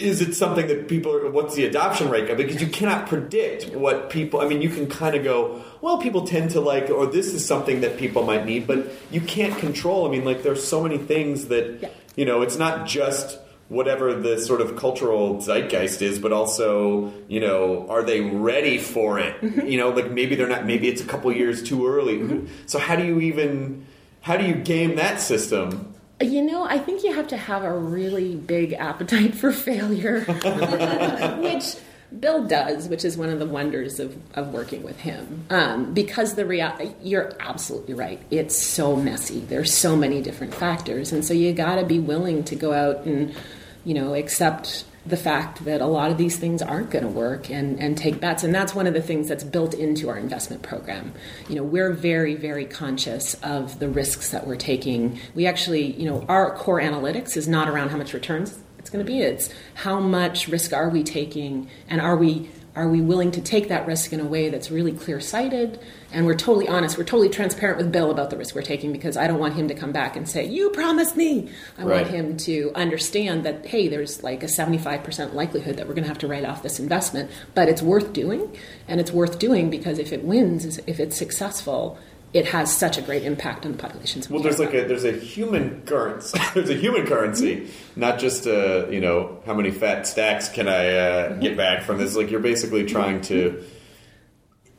Is 0.00 0.20
it 0.20 0.34
something 0.34 0.66
that 0.68 0.88
people 0.88 1.14
are, 1.14 1.30
what's 1.30 1.54
the 1.54 1.64
adoption 1.66 2.08
rate? 2.08 2.34
Because 2.36 2.60
you 2.60 2.68
cannot 2.68 3.06
predict 3.06 3.74
what 3.74 4.10
people, 4.10 4.40
I 4.40 4.48
mean, 4.48 4.62
you 4.62 4.70
can 4.70 4.88
kind 4.88 5.14
of 5.14 5.22
go, 5.22 5.62
well, 5.80 5.98
people 5.98 6.26
tend 6.26 6.50
to 6.52 6.60
like, 6.60 6.90
or 6.90 7.06
this 7.06 7.34
is 7.34 7.46
something 7.46 7.82
that 7.82 7.98
people 7.98 8.24
might 8.24 8.46
need, 8.46 8.66
but 8.66 8.90
you 9.10 9.20
can't 9.20 9.56
control. 9.58 10.08
I 10.08 10.10
mean, 10.10 10.24
like, 10.24 10.42
there's 10.42 10.66
so 10.66 10.82
many 10.82 10.98
things 10.98 11.48
that, 11.48 11.92
you 12.16 12.24
know, 12.24 12.42
it's 12.42 12.56
not 12.56 12.86
just 12.86 13.38
whatever 13.68 14.12
the 14.12 14.38
sort 14.38 14.60
of 14.60 14.76
cultural 14.76 15.40
zeitgeist 15.40 16.02
is, 16.02 16.18
but 16.18 16.32
also, 16.32 17.12
you 17.28 17.38
know, 17.38 17.86
are 17.88 18.02
they 18.02 18.20
ready 18.20 18.78
for 18.78 19.18
it? 19.18 19.40
Mm-hmm. 19.40 19.66
You 19.66 19.78
know, 19.78 19.90
like 19.90 20.10
maybe 20.10 20.34
they're 20.34 20.48
not. 20.48 20.66
Maybe 20.66 20.88
it's 20.88 21.00
a 21.00 21.06
couple 21.06 21.32
years 21.32 21.62
too 21.62 21.86
early. 21.86 22.18
Mm-hmm. 22.18 22.46
So 22.66 22.78
how 22.80 22.96
do 22.96 23.06
you 23.06 23.20
even 23.20 23.86
how 24.22 24.36
do 24.36 24.44
you 24.44 24.54
game 24.54 24.96
that 24.96 25.20
system? 25.20 25.94
You 26.20 26.42
know, 26.42 26.64
I 26.64 26.78
think 26.78 27.02
you 27.02 27.14
have 27.14 27.28
to 27.28 27.36
have 27.36 27.64
a 27.64 27.72
really 27.72 28.36
big 28.36 28.74
appetite 28.74 29.34
for 29.34 29.52
failure, 29.52 30.20
which 31.40 31.76
Bill 32.18 32.44
does, 32.44 32.88
which 32.88 33.04
is 33.04 33.16
one 33.16 33.30
of 33.30 33.38
the 33.38 33.46
wonders 33.46 34.00
of, 34.00 34.16
of 34.34 34.52
working 34.52 34.82
with 34.82 34.98
him. 35.00 35.46
Um, 35.48 35.94
because 35.94 36.34
the 36.34 36.44
real, 36.44 36.94
you're 37.02 37.32
absolutely 37.40 37.94
right. 37.94 38.20
It's 38.30 38.60
so 38.60 38.96
messy. 38.96 39.40
There's 39.40 39.72
so 39.72 39.96
many 39.96 40.20
different 40.20 40.52
factors, 40.52 41.12
and 41.12 41.24
so 41.24 41.32
you 41.32 41.52
got 41.52 41.76
to 41.76 41.86
be 41.86 42.00
willing 42.00 42.44
to 42.44 42.56
go 42.56 42.72
out 42.72 43.06
and, 43.06 43.34
you 43.84 43.94
know, 43.94 44.14
accept 44.14 44.84
the 45.06 45.16
fact 45.16 45.64
that 45.64 45.80
a 45.80 45.86
lot 45.86 46.10
of 46.10 46.18
these 46.18 46.36
things 46.36 46.60
aren't 46.60 46.90
going 46.90 47.04
to 47.04 47.10
work 47.10 47.50
and, 47.50 47.80
and 47.80 47.96
take 47.96 48.20
bets. 48.20 48.44
And 48.44 48.54
that's 48.54 48.74
one 48.74 48.86
of 48.86 48.92
the 48.92 49.00
things 49.00 49.28
that's 49.28 49.44
built 49.44 49.72
into 49.72 50.08
our 50.08 50.18
investment 50.18 50.62
program. 50.62 51.12
You 51.48 51.56
know, 51.56 51.62
we're 51.62 51.92
very, 51.92 52.34
very 52.34 52.66
conscious 52.66 53.34
of 53.42 53.78
the 53.78 53.88
risks 53.88 54.30
that 54.30 54.46
we're 54.46 54.56
taking. 54.56 55.18
We 55.34 55.46
actually, 55.46 55.92
you 55.92 56.04
know, 56.04 56.24
our 56.28 56.54
core 56.54 56.80
analytics 56.80 57.36
is 57.36 57.48
not 57.48 57.68
around 57.68 57.88
how 57.88 57.96
much 57.96 58.12
returns 58.12 58.58
it's 58.78 58.90
going 58.90 59.04
to 59.04 59.10
be. 59.10 59.20
It's 59.20 59.52
how 59.74 60.00
much 60.00 60.48
risk 60.48 60.72
are 60.72 60.90
we 60.90 61.02
taking 61.02 61.68
and 61.88 62.00
are 62.00 62.16
we 62.16 62.50
are 62.76 62.88
we 62.88 63.00
willing 63.00 63.32
to 63.32 63.40
take 63.40 63.68
that 63.68 63.86
risk 63.86 64.12
in 64.12 64.20
a 64.20 64.24
way 64.24 64.48
that's 64.48 64.70
really 64.70 64.92
clear 64.92 65.20
sighted 65.20 65.80
and 66.12 66.26
we're 66.26 66.34
totally 66.34 66.66
honest 66.68 66.98
we're 66.98 67.04
totally 67.04 67.28
transparent 67.28 67.78
with 67.78 67.92
bill 67.92 68.10
about 68.10 68.30
the 68.30 68.36
risk 68.36 68.54
we're 68.54 68.62
taking 68.62 68.92
because 68.92 69.16
i 69.16 69.26
don't 69.26 69.38
want 69.38 69.54
him 69.54 69.68
to 69.68 69.74
come 69.74 69.92
back 69.92 70.16
and 70.16 70.28
say 70.28 70.44
you 70.44 70.70
promised 70.70 71.16
me 71.16 71.50
i 71.78 71.82
Right. 71.84 72.02
want 72.02 72.14
him 72.14 72.36
to 72.38 72.72
understand 72.74 73.44
that 73.44 73.66
hey 73.66 73.88
there's 73.88 74.22
like 74.22 74.42
a 74.42 74.46
75% 74.46 75.34
likelihood 75.34 75.76
that 75.76 75.86
we're 75.86 75.94
going 75.94 76.04
to 76.04 76.08
have 76.08 76.18
to 76.18 76.28
write 76.28 76.44
off 76.44 76.62
this 76.62 76.80
investment 76.80 77.30
but 77.54 77.68
it's 77.68 77.82
worth 77.82 78.12
doing 78.12 78.56
and 78.88 79.00
it's 79.00 79.12
worth 79.12 79.38
doing 79.38 79.70
because 79.70 79.98
if 79.98 80.12
it 80.12 80.24
wins 80.24 80.78
if 80.86 80.98
it's 81.00 81.16
successful 81.16 81.98
it 82.32 82.46
has 82.46 82.72
such 82.72 82.96
a 82.96 83.02
great 83.02 83.24
impact 83.24 83.66
on 83.66 83.72
the 83.72 83.78
populations 83.78 84.28
we 84.30 84.34
Well, 84.34 84.42
there's 84.44 84.60
like 84.60 84.72
a 84.72 84.84
there's 84.84 85.04
a 85.04 85.10
human 85.10 85.82
currency. 85.82 86.38
there's 86.54 86.70
a 86.70 86.74
human 86.76 87.04
currency, 87.04 87.68
not 87.96 88.20
just 88.20 88.46
uh, 88.46 88.86
you 88.88 89.00
know 89.00 89.40
how 89.46 89.52
many 89.52 89.72
fat 89.72 90.06
stacks 90.06 90.48
can 90.48 90.68
I 90.68 90.94
uh, 90.94 91.32
get 91.38 91.56
back 91.56 91.82
from 91.82 91.98
this. 91.98 92.14
Like 92.14 92.30
you're 92.30 92.38
basically 92.38 92.84
trying 92.86 93.20
to 93.22 93.64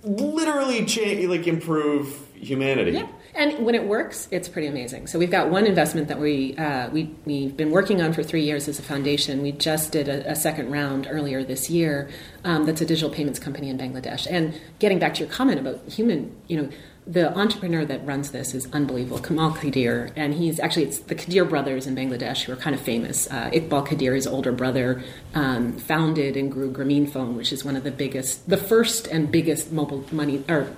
literally 0.04 0.86
change, 0.86 1.26
like 1.28 1.48
improve 1.48 2.28
humanity. 2.34 2.92
Yeah. 2.92 3.08
And 3.34 3.66
when 3.66 3.76
it 3.76 3.86
works, 3.86 4.28
it's 4.32 4.50
pretty 4.50 4.68
amazing. 4.68 5.08
So 5.08 5.18
we've 5.18 5.32
got 5.32 5.50
one 5.50 5.66
investment 5.66 6.10
that 6.10 6.20
we 6.20 6.56
uh, 6.58 6.90
we 6.90 7.16
we've 7.26 7.56
been 7.56 7.72
working 7.72 8.02
on 8.02 8.12
for 8.12 8.24
three 8.24 8.44
years 8.44 8.68
as 8.68 8.78
a 8.78 8.82
foundation. 8.82 9.42
We 9.42 9.54
just 9.54 9.92
did 9.92 10.10
a, 10.10 10.32
a 10.32 10.36
second 10.36 10.70
round 10.72 11.08
earlier 11.10 11.44
this 11.44 11.70
year. 11.70 12.10
Um, 12.44 12.66
that's 12.66 12.82
a 12.82 12.86
digital 12.86 13.10
payments 13.10 13.40
company 13.40 13.70
in 13.70 13.78
Bangladesh. 13.78 14.28
And 14.30 14.60
getting 14.80 15.00
back 15.00 15.14
to 15.16 15.20
your 15.22 15.30
comment 15.30 15.60
about 15.60 15.88
human, 15.88 16.36
you 16.48 16.62
know, 16.62 16.70
the 17.08 17.36
entrepreneur 17.38 17.84
that 17.86 18.06
runs 18.06 18.32
this 18.32 18.54
is 18.54 18.68
unbelievable, 18.74 19.20
Kamal 19.20 19.52
Quadir, 19.52 20.12
and 20.16 20.36
he's 20.36 20.60
actually 20.60 20.86
it's 20.86 21.00
the 21.00 21.16
Quadir 21.16 21.50
brothers 21.50 21.88
in 21.88 21.96
Bangladesh 21.96 22.44
who 22.44 22.54
are 22.54 22.58
kind 22.58 22.76
of 22.76 22.82
famous. 22.82 23.30
Uh, 23.30 23.50
Iqbal 23.52 23.88
Quadir, 23.88 24.14
his 24.14 24.28
older 24.28 24.52
brother, 24.52 25.04
um, 25.34 25.74
founded 25.74 26.38
and 26.38 26.52
grew 26.52 26.72
Grameenphone, 26.72 27.36
which 27.36 27.52
is 27.52 27.66
one 27.66 27.76
of 27.76 27.84
the 27.84 27.92
biggest, 27.92 28.48
the 28.48 28.58
first 28.58 29.08
and 29.08 29.32
biggest 29.32 29.72
mobile 29.72 30.06
money 30.12 30.44
or 30.48 30.76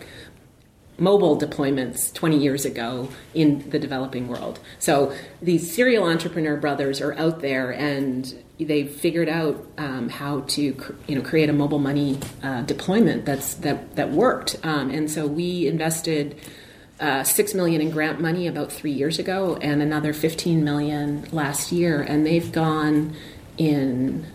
mobile 0.98 1.38
deployments 1.38 2.14
20 2.14 2.38
years 2.38 2.66
ago 2.66 3.10
in 3.34 3.70
the 3.70 3.80
developing 3.80 4.28
world. 4.28 4.60
So 4.80 5.14
these 5.42 5.74
serial 5.74 6.06
entrepreneur 6.06 6.56
brothers 6.56 7.02
are 7.02 7.14
out 7.14 7.42
there 7.42 7.72
and 7.72 8.34
they've 8.64 8.90
figured 8.90 9.30
out 9.30 9.66
um, 9.78 10.10
how 10.10 10.42
to 10.42 10.74
cr- 10.74 10.94
you 11.08 11.16
know 11.16 11.22
create 11.22 11.50
a 11.50 11.54
mobile 11.54 11.80
money 11.80 12.20
uh, 12.42 12.62
deployment 12.62 13.26
that's 13.26 13.56
that 13.56 13.96
that 13.96 14.12
worked. 14.12 14.58
Um, 14.64 14.90
and 14.90 15.10
so 15.10 15.28
we 15.28 15.68
invested 15.68 16.40
uh, 17.00 17.24
six 17.24 17.54
million 17.54 17.82
in 17.82 17.90
grant 17.90 18.22
money 18.22 18.48
about 18.48 18.72
three 18.72 18.92
years 18.92 19.20
ago, 19.20 19.58
and 19.62 19.82
another 19.82 20.14
15 20.14 20.64
million 20.64 21.28
last 21.32 21.72
year, 21.72 22.02
and 22.02 22.26
they've 22.26 22.52
gone 22.52 23.16
in 23.58 24.26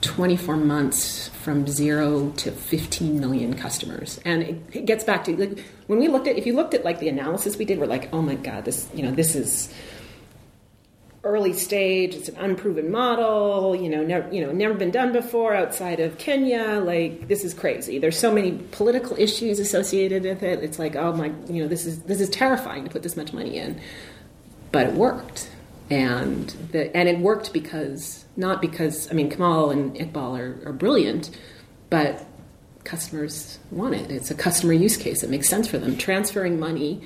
24 0.00 0.56
months 0.56 1.28
from 1.28 1.66
zero 1.66 2.30
to 2.36 2.50
15 2.50 3.18
million 3.18 3.54
customers 3.54 4.20
and 4.24 4.42
it, 4.42 4.62
it 4.72 4.84
gets 4.84 5.02
back 5.02 5.24
to 5.24 5.34
like 5.34 5.64
when 5.86 5.98
we 5.98 6.08
looked 6.08 6.26
at 6.26 6.36
if 6.36 6.44
you 6.44 6.54
looked 6.54 6.74
at 6.74 6.84
like 6.84 7.00
the 7.00 7.08
analysis 7.08 7.56
we 7.56 7.64
did 7.64 7.78
we're 7.78 7.86
like 7.86 8.12
oh 8.12 8.20
my 8.20 8.34
god 8.34 8.66
this 8.66 8.86
you 8.92 9.02
know 9.02 9.10
this 9.10 9.34
is 9.34 9.72
early 11.24 11.52
stage 11.52 12.14
it's 12.14 12.28
an 12.28 12.36
unproven 12.36 12.90
model 12.90 13.74
you 13.74 13.88
know 13.88 14.02
never 14.02 14.32
you 14.32 14.44
know 14.44 14.52
never 14.52 14.74
been 14.74 14.90
done 14.90 15.12
before 15.12 15.54
outside 15.54 15.98
of 15.98 16.16
kenya 16.18 16.80
like 16.84 17.26
this 17.28 17.44
is 17.44 17.54
crazy 17.54 17.98
there's 17.98 18.18
so 18.18 18.32
many 18.32 18.52
political 18.72 19.16
issues 19.18 19.58
associated 19.58 20.22
with 20.22 20.42
it 20.42 20.62
it's 20.62 20.78
like 20.78 20.96
oh 20.96 21.12
my 21.12 21.32
you 21.48 21.62
know 21.62 21.68
this 21.68 21.86
is 21.86 22.02
this 22.02 22.20
is 22.20 22.28
terrifying 22.28 22.84
to 22.84 22.90
put 22.90 23.02
this 23.02 23.16
much 23.16 23.32
money 23.32 23.56
in 23.56 23.80
but 24.70 24.86
it 24.88 24.94
worked 24.94 25.48
and 25.90 26.48
the 26.72 26.94
and 26.96 27.08
it 27.08 27.18
worked 27.18 27.52
because 27.52 28.24
not 28.36 28.60
because 28.60 29.10
I 29.10 29.14
mean 29.14 29.30
Kamal 29.30 29.70
and 29.70 29.94
Iqbal 29.94 30.38
are, 30.38 30.68
are 30.68 30.72
brilliant, 30.72 31.30
but 31.90 32.26
customers 32.84 33.58
want 33.70 33.94
it. 33.94 34.10
It's 34.10 34.30
a 34.30 34.34
customer 34.34 34.72
use 34.72 34.96
case. 34.96 35.22
It 35.22 35.30
makes 35.30 35.48
sense 35.48 35.68
for 35.68 35.78
them. 35.78 35.96
Transferring 35.96 36.58
money 36.58 37.02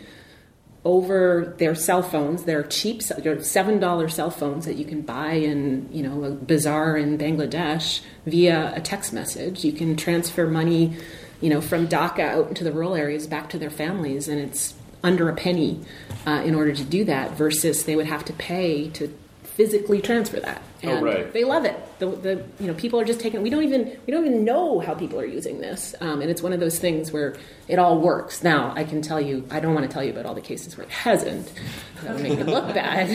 over 0.84 1.54
their 1.58 1.74
cell 1.74 2.02
phones, 2.02 2.44
their 2.44 2.62
cheap 2.62 3.02
seven 3.02 3.80
dollar 3.80 4.08
cell 4.08 4.30
phones 4.30 4.64
that 4.64 4.76
you 4.76 4.84
can 4.84 5.02
buy 5.02 5.32
in 5.32 5.88
you 5.92 6.02
know 6.02 6.24
a 6.24 6.30
bazaar 6.30 6.96
in 6.96 7.18
Bangladesh 7.18 8.00
via 8.26 8.72
a 8.74 8.80
text 8.80 9.12
message. 9.12 9.64
You 9.64 9.72
can 9.72 9.96
transfer 9.96 10.46
money, 10.46 10.96
you 11.40 11.50
know, 11.50 11.60
from 11.60 11.88
Dhaka 11.88 12.20
out 12.20 12.48
into 12.48 12.64
the 12.64 12.72
rural 12.72 12.94
areas 12.94 13.26
back 13.26 13.50
to 13.50 13.58
their 13.58 13.70
families, 13.70 14.28
and 14.28 14.40
it's 14.40 14.74
under 15.02 15.28
a 15.28 15.34
penny 15.34 15.80
uh, 16.26 16.42
in 16.44 16.54
order 16.54 16.72
to 16.72 16.84
do 16.84 17.04
that. 17.04 17.32
Versus 17.32 17.84
they 17.84 17.96
would 17.96 18.06
have 18.06 18.24
to 18.26 18.32
pay 18.32 18.88
to 18.90 19.12
physically 19.42 20.00
transfer 20.00 20.40
that. 20.40 20.62
Oh, 20.84 20.88
And 20.88 21.04
right. 21.04 21.32
They 21.32 21.44
love 21.44 21.64
it. 21.64 21.76
The, 21.98 22.06
the 22.06 22.44
you 22.60 22.68
know 22.68 22.74
people 22.74 23.00
are 23.00 23.04
just 23.04 23.18
taking. 23.18 23.42
We 23.42 23.50
don't 23.50 23.64
even 23.64 23.98
we 24.06 24.12
don't 24.12 24.24
even 24.26 24.44
know 24.44 24.78
how 24.78 24.94
people 24.94 25.18
are 25.18 25.24
using 25.26 25.60
this, 25.60 25.94
um, 26.00 26.20
and 26.22 26.30
it's 26.30 26.40
one 26.42 26.52
of 26.52 26.60
those 26.60 26.78
things 26.78 27.10
where 27.10 27.36
it 27.66 27.78
all 27.80 27.98
works. 27.98 28.44
Now 28.44 28.72
I 28.76 28.84
can 28.84 29.02
tell 29.02 29.20
you. 29.20 29.44
I 29.50 29.58
don't 29.58 29.74
want 29.74 29.86
to 29.88 29.92
tell 29.92 30.04
you 30.04 30.12
about 30.12 30.24
all 30.26 30.34
the 30.34 30.40
cases 30.40 30.76
where 30.76 30.86
it 30.86 30.92
hasn't. 30.92 31.52
That 32.04 32.14
would 32.14 32.22
make 32.22 32.38
it 32.38 32.46
look 32.46 32.72
bad. 32.74 33.08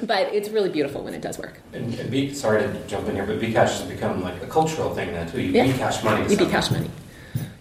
but 0.06 0.32
it's 0.32 0.48
really 0.50 0.68
beautiful 0.68 1.02
when 1.02 1.14
it 1.14 1.20
does 1.20 1.38
work. 1.38 1.58
And, 1.72 1.92
and 1.94 2.10
B, 2.10 2.32
sorry 2.32 2.62
to 2.62 2.86
jump 2.86 3.08
in 3.08 3.16
here, 3.16 3.26
but 3.26 3.40
bKash 3.40 3.80
has 3.80 3.82
become 3.82 4.22
like 4.22 4.40
a 4.42 4.46
cultural 4.46 4.94
thing 4.94 5.12
now 5.12 5.24
too. 5.26 5.40
You 5.42 5.50
Yeah. 5.52 5.66
bKash 5.66 6.04
money. 6.04 6.24
to 6.26 6.30
You. 6.30 6.38
bKash 6.38 6.70
money, 6.70 6.88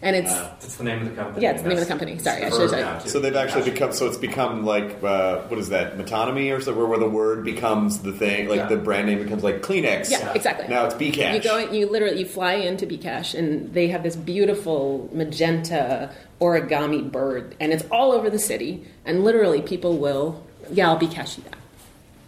and 0.06 0.16
it's 0.16 0.32
Uh, 0.32 0.50
that's 0.62 0.76
the 0.78 0.84
name 0.86 1.02
of 1.02 1.10
the 1.10 1.16
company. 1.22 1.44
Yeah, 1.44 1.52
it's 1.52 1.62
the 1.64 1.68
name 1.70 1.78
of 1.78 1.84
the 1.84 1.90
company. 1.90 2.18
Sorry, 2.20 2.46
I 2.46 2.50
superb 2.50 2.70
should 2.70 2.80
have 2.80 2.94
now, 2.96 3.00
said. 3.00 3.12
So 3.12 3.20
they've 3.20 3.36
actually 3.36 3.70
become. 3.72 3.92
So 3.92 4.08
it's 4.08 4.18
become 4.18 4.64
like 4.66 5.04
uh, 5.04 5.40
what 5.50 5.60
is 5.60 5.70
that? 5.70 5.98
Metonymy 5.98 6.56
or 6.56 6.62
something, 6.62 6.88
where 6.88 7.00
the 7.00 7.10
word 7.10 7.44
becomes 7.44 8.00
the 8.00 8.14
thing. 8.14 8.48
Like 8.48 8.58
Yeah. 8.58 8.68
the 8.68 8.78
brand 8.78 9.08
name 9.08 9.22
becomes 9.22 9.44
like 9.44 9.62
Kleenex. 9.62 10.10
yeah, 10.12 10.32
exactly. 10.34 10.68
Now 10.70 10.86
it's 10.86 10.96
bKash. 10.96 11.34
You 11.34 11.42
go, 11.42 11.58
you 11.58 11.90
literally 11.90 12.20
you 12.20 12.26
fly 12.26 12.54
into 12.54 12.86
bKash, 12.88 13.38
and 13.38 13.74
they 13.74 13.88
have 13.90 14.04
this 14.04 14.16
beautiful 14.16 15.10
magenta 15.12 16.12
origami 16.40 17.12
bird, 17.12 17.56
and 17.60 17.74
it's 17.74 17.84
all 17.92 18.14
over 18.14 18.30
the 18.30 18.40
city. 18.40 18.86
And 19.06 19.24
literally, 19.24 19.62
people 19.62 19.98
will, 19.98 20.44
yeah, 20.72 20.90
I'll 20.90 21.00
bKash 21.00 21.38
you 21.38 21.44
that. 21.46 21.58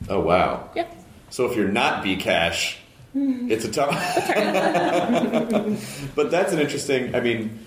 Oh 0.09 0.19
wow. 0.19 0.69
Yeah. 0.75 0.85
So 1.29 1.45
if 1.49 1.55
you're 1.57 1.67
not 1.67 2.03
bKash, 2.03 2.77
it's 3.13 3.65
a 3.65 3.71
tough. 3.71 3.91
but 6.15 6.31
that's 6.31 6.53
an 6.53 6.59
interesting. 6.59 7.13
I 7.15 7.19
mean, 7.19 7.59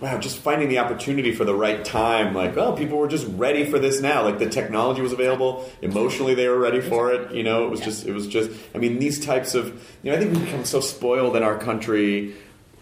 wow, 0.00 0.18
just 0.18 0.38
finding 0.38 0.68
the 0.68 0.78
opportunity 0.78 1.32
for 1.32 1.44
the 1.44 1.54
right 1.54 1.84
time. 1.84 2.34
Like, 2.34 2.56
oh, 2.56 2.72
people 2.72 2.98
were 2.98 3.08
just 3.08 3.26
ready 3.30 3.64
for 3.64 3.78
this 3.78 4.00
now. 4.00 4.24
Like 4.24 4.38
the 4.38 4.48
technology 4.48 5.02
was 5.02 5.12
available. 5.12 5.68
Emotionally, 5.82 6.34
they 6.34 6.48
were 6.48 6.58
ready 6.58 6.80
for 6.80 7.12
it. 7.12 7.32
You 7.32 7.42
know, 7.42 7.64
it 7.64 7.70
was 7.70 7.80
just. 7.80 8.06
It 8.06 8.12
was 8.12 8.26
just. 8.26 8.50
I 8.74 8.78
mean, 8.78 8.98
these 8.98 9.24
types 9.24 9.54
of. 9.54 9.66
You 10.02 10.10
know, 10.10 10.16
I 10.16 10.20
think 10.20 10.34
we've 10.34 10.44
become 10.44 10.64
so 10.64 10.80
spoiled 10.80 11.36
in 11.36 11.42
our 11.42 11.58
country. 11.58 12.34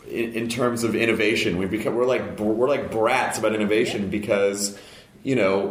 In, 0.09 0.35
in 0.35 0.49
terms 0.49 0.85
of 0.85 0.95
innovation, 0.95 1.59
we 1.59 1.67
become 1.67 1.97
we're 1.97 2.05
like 2.05 2.39
we're 2.39 2.69
like 2.69 2.93
brats 2.93 3.39
about 3.39 3.55
innovation 3.55 4.09
because 4.09 4.79
you 5.25 5.35
know, 5.35 5.67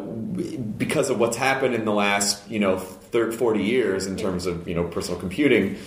because 0.77 1.09
of 1.09 1.17
what's 1.17 1.37
happened 1.37 1.75
in 1.75 1.85
the 1.85 1.93
last, 1.93 2.45
you 2.49 2.59
know, 2.59 2.77
30, 2.77 3.37
40 3.37 3.63
years 3.63 4.05
in 4.05 4.17
terms 4.17 4.47
of, 4.47 4.67
you 4.67 4.75
know, 4.75 4.83
personal 4.83 5.17
computing, 5.17 5.77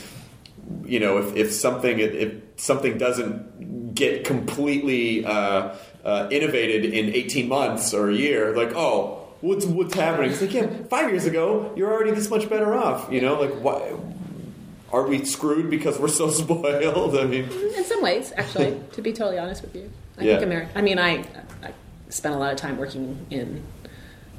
you 0.87 0.99
know, 0.99 1.19
if, 1.19 1.37
if 1.37 1.53
something 1.53 1.99
if 1.99 2.33
something 2.57 2.97
doesn't 2.97 3.78
get 3.99 4.25
completely 4.25 5.25
uh, 5.25 5.75
uh, 6.05 6.29
innovated 6.31 6.85
in 6.87 7.13
18 7.15 7.49
months 7.49 7.93
or 7.93 8.09
a 8.09 8.15
year, 8.15 8.57
like, 8.57 8.73
oh, 8.75 9.27
what's 9.41 9.67
what's 9.67 9.95
happening? 9.95 10.31
It's 10.31 10.41
like, 10.41 10.55
yeah, 10.55 10.69
five 10.89 11.11
years 11.11 11.27
ago, 11.27 11.73
you're 11.77 11.93
already 11.93 12.13
this 12.13 12.31
much 12.31 12.49
better 12.49 12.75
off. 12.75 13.13
You 13.13 13.21
know, 13.21 13.35
like, 13.41 13.53
why 13.61 13.93
are 14.93 15.07
we 15.07 15.25
screwed 15.25 15.69
because 15.69 15.99
we're 15.99 16.09
so 16.09 16.31
spoiled? 16.43 17.17
I 17.19 17.25
mean, 17.25 17.45
In 17.77 17.85
some 17.85 18.03
ways, 18.03 18.33
actually, 18.37 18.81
to 18.93 19.03
be 19.03 19.13
totally 19.13 19.39
honest 19.39 19.63
with 19.63 19.75
you, 19.75 19.91
I 20.17 20.23
Yeah. 20.23 20.33
think 20.35 20.45
America. 20.47 20.71
I 20.77 20.83
mean, 20.83 20.99
I, 20.99 21.25
I 21.63 21.73
spent 22.09 22.35
a 22.35 22.39
lot 22.39 22.53
of 22.53 22.59
time 22.59 22.79
working 22.79 23.27
in 23.31 23.63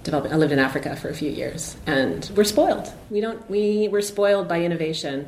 developing. 0.03 0.31
I 0.33 0.37
lived 0.37 0.53
in 0.53 0.59
Africa 0.59 0.95
for 0.95 1.09
a 1.09 1.13
few 1.13 1.29
years, 1.29 1.75
and 1.85 2.29
we're 2.35 2.45
spoiled. 2.45 2.91
We 3.11 3.19
don't. 3.21 3.47
We 3.49 3.89
we're 3.91 4.01
spoiled 4.01 4.47
by 4.47 4.61
innovation. 4.63 5.27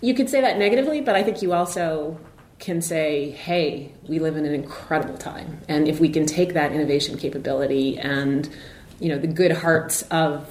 You 0.00 0.14
could 0.14 0.28
say 0.30 0.40
that 0.40 0.58
negatively, 0.58 1.00
but 1.00 1.14
I 1.16 1.22
think 1.24 1.42
you 1.42 1.52
also 1.52 2.18
can 2.58 2.80
say, 2.80 3.30
"Hey, 3.30 3.92
we 4.08 4.18
live 4.18 4.36
in 4.36 4.46
an 4.46 4.54
incredible 4.54 5.18
time, 5.18 5.60
and 5.68 5.88
if 5.88 6.00
we 6.00 6.08
can 6.08 6.26
take 6.26 6.54
that 6.54 6.72
innovation 6.72 7.18
capability 7.18 7.98
and 7.98 8.48
you 9.00 9.08
know 9.08 9.18
the 9.18 9.26
good 9.26 9.52
hearts 9.52 10.02
of 10.10 10.48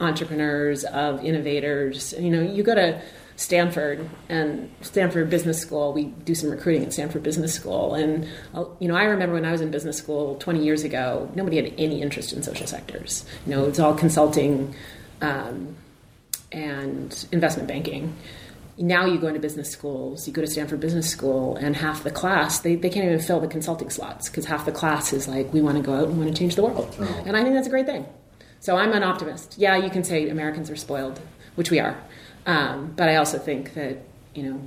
entrepreneurs, 0.00 0.84
of 0.84 1.24
innovators, 1.24 2.14
you 2.18 2.30
know, 2.30 2.42
you 2.42 2.62
go 2.62 2.74
to 2.74 3.00
Stanford 3.36 4.08
and 4.28 4.70
Stanford 4.80 5.28
Business 5.28 5.60
School. 5.60 5.92
We 5.92 6.04
do 6.04 6.34
some 6.34 6.50
recruiting 6.50 6.84
at 6.84 6.92
Stanford 6.92 7.22
Business 7.22 7.54
School, 7.54 7.94
and 7.94 8.26
uh, 8.54 8.64
you 8.78 8.88
know, 8.88 8.96
I 8.96 9.04
remember 9.04 9.34
when 9.34 9.44
I 9.44 9.52
was 9.52 9.60
in 9.60 9.70
business 9.70 9.98
school 9.98 10.36
20 10.36 10.64
years 10.64 10.84
ago, 10.84 11.30
nobody 11.34 11.56
had 11.56 11.72
any 11.78 12.02
interest 12.02 12.32
in 12.32 12.42
social 12.42 12.66
sectors. 12.66 13.24
You 13.46 13.54
know, 13.54 13.64
it's 13.66 13.78
all 13.78 13.94
consulting 13.94 14.74
um, 15.20 15.76
and 16.50 17.26
investment 17.30 17.68
banking. 17.68 18.16
Now 18.78 19.06
you 19.06 19.18
go 19.18 19.28
into 19.28 19.40
business 19.40 19.70
schools, 19.70 20.26
you 20.26 20.32
go 20.32 20.42
to 20.42 20.46
Stanford 20.46 20.80
Business 20.80 21.08
School, 21.08 21.56
and 21.56 21.76
half 21.76 22.04
the 22.04 22.10
class 22.10 22.60
they, 22.60 22.76
they 22.76 22.90
can't 22.90 23.06
even 23.06 23.20
fill 23.20 23.40
the 23.40 23.48
consulting 23.48 23.90
slots 23.90 24.28
because 24.28 24.44
half 24.44 24.66
the 24.66 24.72
class 24.72 25.12
is 25.12 25.26
like, 25.26 25.52
we 25.52 25.62
want 25.62 25.76
to 25.76 25.82
go 25.82 25.94
out 25.94 26.08
and 26.08 26.18
want 26.18 26.28
to 26.28 26.38
change 26.38 26.56
the 26.56 26.62
world, 26.62 26.94
and 27.24 27.36
I 27.36 27.42
think 27.42 27.54
that's 27.54 27.66
a 27.66 27.70
great 27.70 27.86
thing. 27.86 28.06
So 28.60 28.76
I'm 28.76 28.92
an 28.92 29.02
optimist. 29.02 29.56
Yeah, 29.58 29.76
you 29.76 29.90
can 29.90 30.02
say 30.02 30.28
Americans 30.28 30.70
are 30.70 30.76
spoiled, 30.76 31.20
which 31.54 31.70
we 31.70 31.78
are. 31.78 31.96
Um, 32.46 32.92
but 32.96 33.08
I 33.08 33.16
also 33.16 33.38
think 33.38 33.74
that, 33.74 33.98
you 34.34 34.42
know, 34.42 34.60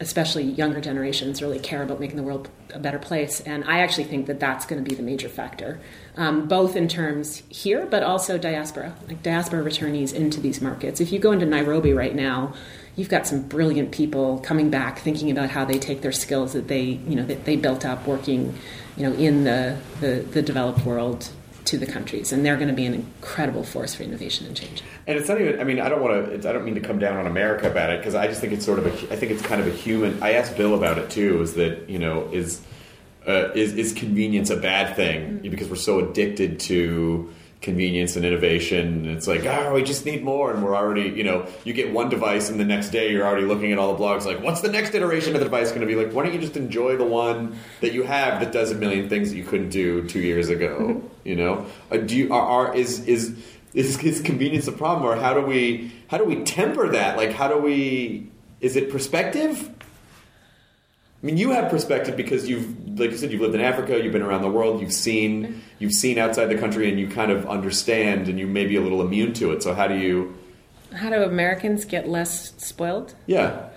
especially 0.00 0.42
younger 0.42 0.80
generations 0.80 1.40
really 1.40 1.58
care 1.58 1.82
about 1.82 2.00
making 2.00 2.16
the 2.16 2.22
world 2.22 2.48
a 2.72 2.78
better 2.78 2.98
place. 2.98 3.40
And 3.40 3.64
I 3.64 3.80
actually 3.80 4.04
think 4.04 4.26
that 4.26 4.40
that's 4.40 4.66
going 4.66 4.82
to 4.82 4.88
be 4.88 4.94
the 4.94 5.02
major 5.02 5.28
factor, 5.28 5.80
um, 6.16 6.48
both 6.48 6.76
in 6.76 6.88
terms 6.88 7.42
here, 7.48 7.86
but 7.86 8.02
also 8.02 8.36
diaspora, 8.36 8.94
like 9.08 9.22
diaspora 9.22 9.62
returnees 9.62 10.12
into 10.12 10.40
these 10.40 10.60
markets. 10.60 11.00
If 11.00 11.12
you 11.12 11.18
go 11.18 11.32
into 11.32 11.46
Nairobi 11.46 11.92
right 11.92 12.14
now, 12.14 12.54
you've 12.96 13.08
got 13.08 13.26
some 13.26 13.42
brilliant 13.42 13.90
people 13.92 14.38
coming 14.38 14.70
back 14.70 14.98
thinking 14.98 15.30
about 15.30 15.50
how 15.50 15.64
they 15.64 15.78
take 15.78 16.02
their 16.02 16.12
skills 16.12 16.52
that 16.52 16.68
they, 16.68 16.82
you 16.82 17.16
know, 17.16 17.24
that 17.24 17.44
they 17.44 17.56
built 17.56 17.84
up 17.84 18.06
working, 18.06 18.54
you 18.96 19.02
know, 19.02 19.12
in 19.14 19.44
the, 19.44 19.76
the, 20.00 20.24
the 20.30 20.42
developed 20.42 20.84
world 20.84 21.28
to 21.64 21.78
the 21.78 21.86
countries, 21.86 22.32
and 22.32 22.44
they're 22.44 22.56
going 22.56 22.68
to 22.68 22.74
be 22.74 22.84
an 22.84 22.94
incredible 22.94 23.64
force 23.64 23.94
for 23.94 24.02
innovation 24.02 24.46
and 24.46 24.56
change. 24.56 24.82
And 25.06 25.18
it's 25.18 25.28
not 25.28 25.40
even. 25.40 25.60
I 25.60 25.64
mean, 25.64 25.80
I 25.80 25.88
don't 25.88 26.02
want 26.02 26.42
to. 26.42 26.48
I 26.48 26.52
don't 26.52 26.64
mean 26.64 26.74
to 26.74 26.80
come 26.80 26.98
down 26.98 27.16
on 27.16 27.26
America 27.26 27.70
about 27.70 27.90
it 27.90 28.00
because 28.00 28.14
I 28.14 28.26
just 28.26 28.40
think 28.40 28.52
it's 28.52 28.64
sort 28.64 28.78
of 28.78 28.86
a. 28.86 29.12
I 29.12 29.16
think 29.16 29.32
it's 29.32 29.42
kind 29.42 29.60
of 29.60 29.66
a 29.66 29.70
human. 29.70 30.22
I 30.22 30.32
asked 30.32 30.56
Bill 30.56 30.74
about 30.74 30.98
it 30.98 31.10
too. 31.10 31.40
Is 31.40 31.54
that 31.54 31.88
you 31.88 31.98
know 31.98 32.28
is 32.32 32.60
uh, 33.26 33.50
is 33.54 33.74
is 33.74 33.92
convenience 33.92 34.50
a 34.50 34.56
bad 34.56 34.94
thing 34.94 35.38
because 35.38 35.68
we're 35.68 35.76
so 35.76 36.00
addicted 36.00 36.60
to 36.60 37.32
convenience 37.64 38.14
and 38.14 38.24
innovation. 38.24 39.06
It's 39.06 39.26
like 39.26 39.44
oh 39.44 39.74
we 39.74 39.82
just 39.82 40.04
need 40.04 40.22
more. 40.22 40.52
And 40.52 40.62
we're 40.62 40.76
already 40.76 41.08
you 41.08 41.24
know 41.24 41.46
you 41.64 41.72
get 41.72 41.92
one 41.92 42.08
device 42.08 42.50
and 42.50 42.60
the 42.60 42.64
next 42.64 42.90
day 42.90 43.10
you're 43.10 43.26
already 43.26 43.46
looking 43.46 43.72
at 43.72 43.78
all 43.78 43.94
the 43.94 44.02
blogs 44.02 44.24
like 44.24 44.40
what's 44.40 44.60
the 44.60 44.70
next 44.70 44.94
iteration 44.94 45.34
of 45.34 45.40
the 45.40 45.46
device 45.46 45.70
going 45.70 45.80
to 45.80 45.86
be 45.86 45.96
like? 45.96 46.12
Why 46.12 46.22
don't 46.22 46.34
you 46.34 46.40
just 46.40 46.56
enjoy 46.56 46.96
the 46.96 47.04
one 47.04 47.58
that 47.80 47.92
you 47.92 48.04
have 48.04 48.40
that 48.40 48.52
does 48.52 48.70
a 48.70 48.74
million 48.74 49.08
things 49.08 49.30
that 49.30 49.36
you 49.36 49.44
couldn't 49.44 49.70
do 49.70 50.06
two 50.06 50.20
years 50.20 50.48
ago 50.48 51.02
you 51.24 51.34
know? 51.34 51.66
Uh, 51.90 51.96
do 51.96 52.16
you 52.16 52.32
are, 52.32 52.68
are 52.68 52.76
is 52.76 53.04
is 53.08 53.36
is, 53.72 53.98
is 54.04 54.20
convenience 54.20 54.68
a 54.68 54.72
problem? 54.72 55.04
Or 55.10 55.16
how 55.16 55.34
do 55.34 55.40
we 55.40 55.92
how 56.08 56.18
do 56.18 56.24
we 56.24 56.44
temper 56.44 56.90
that? 56.90 57.16
Like 57.16 57.32
how 57.32 57.48
do 57.48 57.58
we 57.58 58.28
is 58.60 58.76
it 58.76 58.90
perspective? 58.90 59.70
I 61.24 61.26
mean, 61.26 61.38
you 61.38 61.52
have 61.52 61.70
perspective 61.70 62.18
because 62.18 62.50
you've, 62.50 62.83
like 62.96 63.10
you 63.10 63.16
said, 63.16 63.32
you've 63.32 63.40
lived 63.40 63.54
in 63.54 63.60
Africa, 63.60 64.02
you've 64.02 64.12
been 64.12 64.22
around 64.22 64.42
the 64.42 64.50
world, 64.50 64.80
you've 64.80 64.92
seen, 64.92 65.62
you've 65.78 65.92
seen 65.92 66.18
outside 66.18 66.46
the 66.46 66.58
country, 66.58 66.88
and 66.88 66.98
you 66.98 67.08
kind 67.08 67.30
of 67.30 67.46
understand, 67.46 68.28
and 68.28 68.38
you 68.38 68.46
may 68.46 68.66
be 68.66 68.76
a 68.76 68.80
little 68.80 69.00
immune 69.00 69.32
to 69.34 69.52
it. 69.52 69.62
So, 69.62 69.74
how 69.74 69.86
do 69.86 69.96
you? 69.96 70.36
How 70.92 71.10
do 71.10 71.22
Americans 71.22 71.84
get 71.84 72.08
less 72.08 72.52
spoiled? 72.56 73.14
Yeah. 73.26 73.68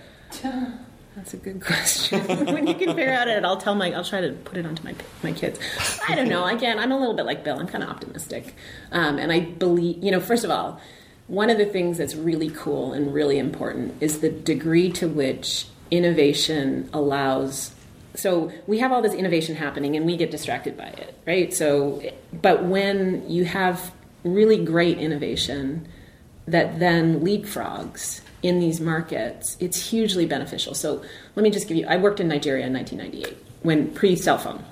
That's 1.17 1.33
a 1.33 1.37
good 1.37 1.63
question. 1.63 2.19
when 2.45 2.67
you 2.67 2.75
can 2.75 2.89
figure 2.89 3.11
out 3.11 3.27
it, 3.27 3.43
I'll 3.43 3.57
tell 3.57 3.73
my. 3.73 3.91
I'll 3.91 4.03
try 4.03 4.21
to 4.21 4.33
put 4.33 4.55
it 4.55 4.67
onto 4.67 4.83
my 4.83 4.93
my 5.23 5.31
kids. 5.31 5.59
I 6.07 6.13
don't 6.13 6.29
know. 6.29 6.45
Again, 6.45 6.77
I'm 6.77 6.91
a 6.91 6.97
little 6.97 7.15
bit 7.15 7.25
like 7.25 7.43
Bill. 7.43 7.59
I'm 7.59 7.65
kind 7.67 7.83
of 7.83 7.89
optimistic, 7.89 8.53
um, 8.91 9.17
and 9.17 9.31
I 9.31 9.39
believe. 9.39 10.03
You 10.03 10.11
know, 10.11 10.19
first 10.19 10.43
of 10.43 10.51
all, 10.51 10.79
one 11.25 11.49
of 11.49 11.57
the 11.57 11.65
things 11.65 11.97
that's 11.97 12.13
really 12.13 12.51
cool 12.51 12.93
and 12.93 13.11
really 13.11 13.39
important 13.39 13.95
is 13.99 14.19
the 14.19 14.29
degree 14.29 14.91
to 14.91 15.07
which 15.07 15.65
innovation 15.89 16.87
allows. 16.93 17.73
So 18.17 18.51
we 18.65 18.79
have 18.79 18.91
all 18.91 19.01
this 19.01 19.13
innovation 19.13 19.55
happening, 19.55 19.95
and 19.95 20.05
we 20.05 20.17
get 20.17 20.31
distracted 20.31 20.75
by 20.75 20.87
it, 20.87 21.17
right? 21.25 21.53
So, 21.53 22.01
but 22.41 22.63
when 22.63 23.29
you 23.29 23.45
have 23.45 23.91
really 24.23 24.63
great 24.63 24.97
innovation 24.97 25.87
that 26.47 26.79
then 26.79 27.21
leapfrogs 27.21 28.21
in 28.41 28.59
these 28.59 28.79
markets, 28.79 29.57
it's 29.59 29.89
hugely 29.89 30.25
beneficial. 30.25 30.73
So 30.73 31.03
let 31.35 31.43
me 31.43 31.49
just 31.49 31.67
give 31.67 31.77
you 31.77 31.85
I 31.87 31.97
worked 31.97 32.19
in 32.19 32.27
Nigeria 32.27 32.65
in 32.65 32.73
1998 32.73 33.37
when 33.63 33.93
pre 33.93 34.15
cell 34.15 34.37
phone. 34.37 34.63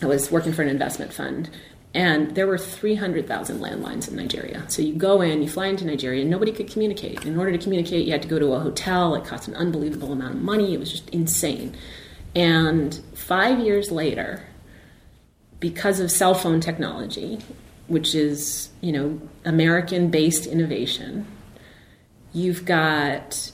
I 0.00 0.06
was 0.06 0.30
working 0.30 0.52
for 0.52 0.62
an 0.62 0.68
investment 0.68 1.12
fund, 1.12 1.50
and 1.94 2.34
there 2.36 2.46
were 2.46 2.58
300,000 2.58 3.58
landlines 3.58 4.08
in 4.08 4.14
Nigeria. 4.14 4.64
So 4.68 4.82
you 4.82 4.94
go 4.94 5.20
in, 5.20 5.42
you 5.42 5.48
fly 5.48 5.66
into 5.66 5.84
Nigeria, 5.84 6.20
and 6.20 6.30
nobody 6.30 6.52
could 6.52 6.70
communicate. 6.70 7.24
In 7.24 7.36
order 7.36 7.50
to 7.50 7.58
communicate, 7.58 8.06
you 8.06 8.12
had 8.12 8.22
to 8.22 8.28
go 8.28 8.38
to 8.38 8.52
a 8.52 8.60
hotel. 8.60 9.14
It 9.16 9.24
cost 9.24 9.48
an 9.48 9.56
unbelievable 9.56 10.12
amount 10.12 10.36
of 10.36 10.42
money. 10.42 10.74
It 10.74 10.78
was 10.78 10.92
just 10.92 11.08
insane. 11.10 11.76
And 12.34 12.94
five 13.14 13.58
years 13.58 13.90
later, 13.90 14.44
because 15.60 16.00
of 16.00 16.10
cell 16.10 16.34
phone 16.34 16.60
technology, 16.60 17.38
which 17.88 18.14
is 18.14 18.70
you 18.80 18.92
know 18.92 19.20
American-based 19.44 20.46
innovation, 20.46 21.26
you've 22.32 22.64
got 22.64 23.50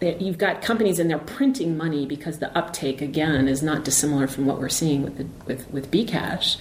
you've 0.00 0.38
got 0.38 0.62
companies 0.62 0.98
and 0.98 1.10
they're 1.10 1.18
printing 1.18 1.76
money 1.76 2.06
because 2.06 2.38
the 2.38 2.56
uptake 2.56 3.02
again 3.02 3.48
is 3.48 3.62
not 3.62 3.84
dissimilar 3.84 4.26
from 4.26 4.46
what 4.46 4.58
we're 4.58 4.68
seeing 4.68 5.02
with 5.02 5.18
the, 5.18 5.26
with 5.46 5.70
with 5.70 5.90
bKash. 5.90 6.56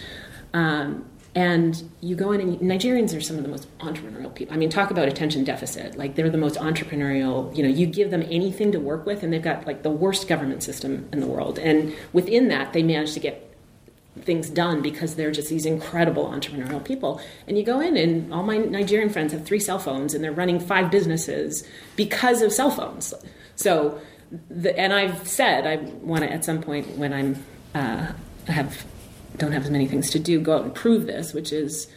Um, 0.54 1.06
and 1.36 1.84
you 2.02 2.16
go 2.16 2.32
in 2.32 2.42
and 2.42 2.60
Nigerians 2.60 3.16
are 3.16 3.22
some 3.22 3.38
of 3.38 3.44
the 3.44 3.50
most 3.50 3.68
entrepreneurial 3.80 4.34
people. 4.34 4.54
I 4.54 4.58
mean, 4.58 4.70
talk 4.70 4.90
about 4.90 5.08
attention 5.08 5.44
deficit. 5.44 5.96
Like 5.98 6.16
they're 6.16 6.30
the 6.30 6.38
most 6.38 6.56
entrepreneurial. 6.56 7.56
You 7.56 7.64
know, 7.64 7.70
you 7.70 7.86
give 7.86 8.10
them 8.10 8.24
anything 8.24 8.72
to 8.72 8.80
work 8.80 9.06
with, 9.06 9.22
and 9.22 9.32
they've 9.32 9.42
got 9.42 9.68
like 9.68 9.84
the 9.84 9.92
worst 9.92 10.28
government 10.28 10.64
system 10.64 11.08
in 11.14 11.20
the 11.20 11.28
world. 11.28 11.60
And 11.60 11.96
within 12.14 12.48
that, 12.48 12.74
they 12.74 12.82
manage 12.82 13.14
to 13.14 13.20
get 13.20 13.46
things 14.22 14.50
done 14.50 14.82
because 14.82 15.16
they're 15.16 15.32
just 15.32 15.50
these 15.50 15.66
incredible 15.66 16.26
entrepreneurial 16.26 16.84
people. 16.84 17.22
And 17.48 17.58
you 17.58 17.64
go 17.64 17.80
in, 17.80 17.96
and 17.96 18.34
all 18.34 18.44
my 18.44 18.58
Nigerian 18.58 19.10
friends 19.10 19.32
have 19.32 19.46
three 19.46 19.60
cell 19.60 19.80
phones, 19.80 20.16
and 20.16 20.24
they're 20.24 20.32
running 20.32 20.60
five 20.60 20.90
businesses 20.90 21.64
because 21.96 22.42
of 22.42 22.52
cell 22.52 22.72
phones. 22.72 23.14
So, 23.56 24.02
the, 24.50 24.78
and 24.78 24.94
I've 24.94 25.28
said 25.28 25.68
I 25.68 25.78
want 26.02 26.24
to 26.24 26.32
at 26.32 26.44
some 26.44 26.62
point 26.62 26.98
when 26.98 27.14
I'm 27.14 27.46
uh, 27.76 28.14
have 28.48 28.84
don't 29.40 29.52
have 29.52 29.64
as 29.64 29.72
many 29.72 29.88
things 29.88 30.10
to 30.12 30.20
do, 30.20 30.40
go 30.40 30.58
out 30.58 30.64
and 30.64 30.76
prove 30.76 31.08
this, 31.08 31.34
which 31.34 31.52
is 31.52 31.88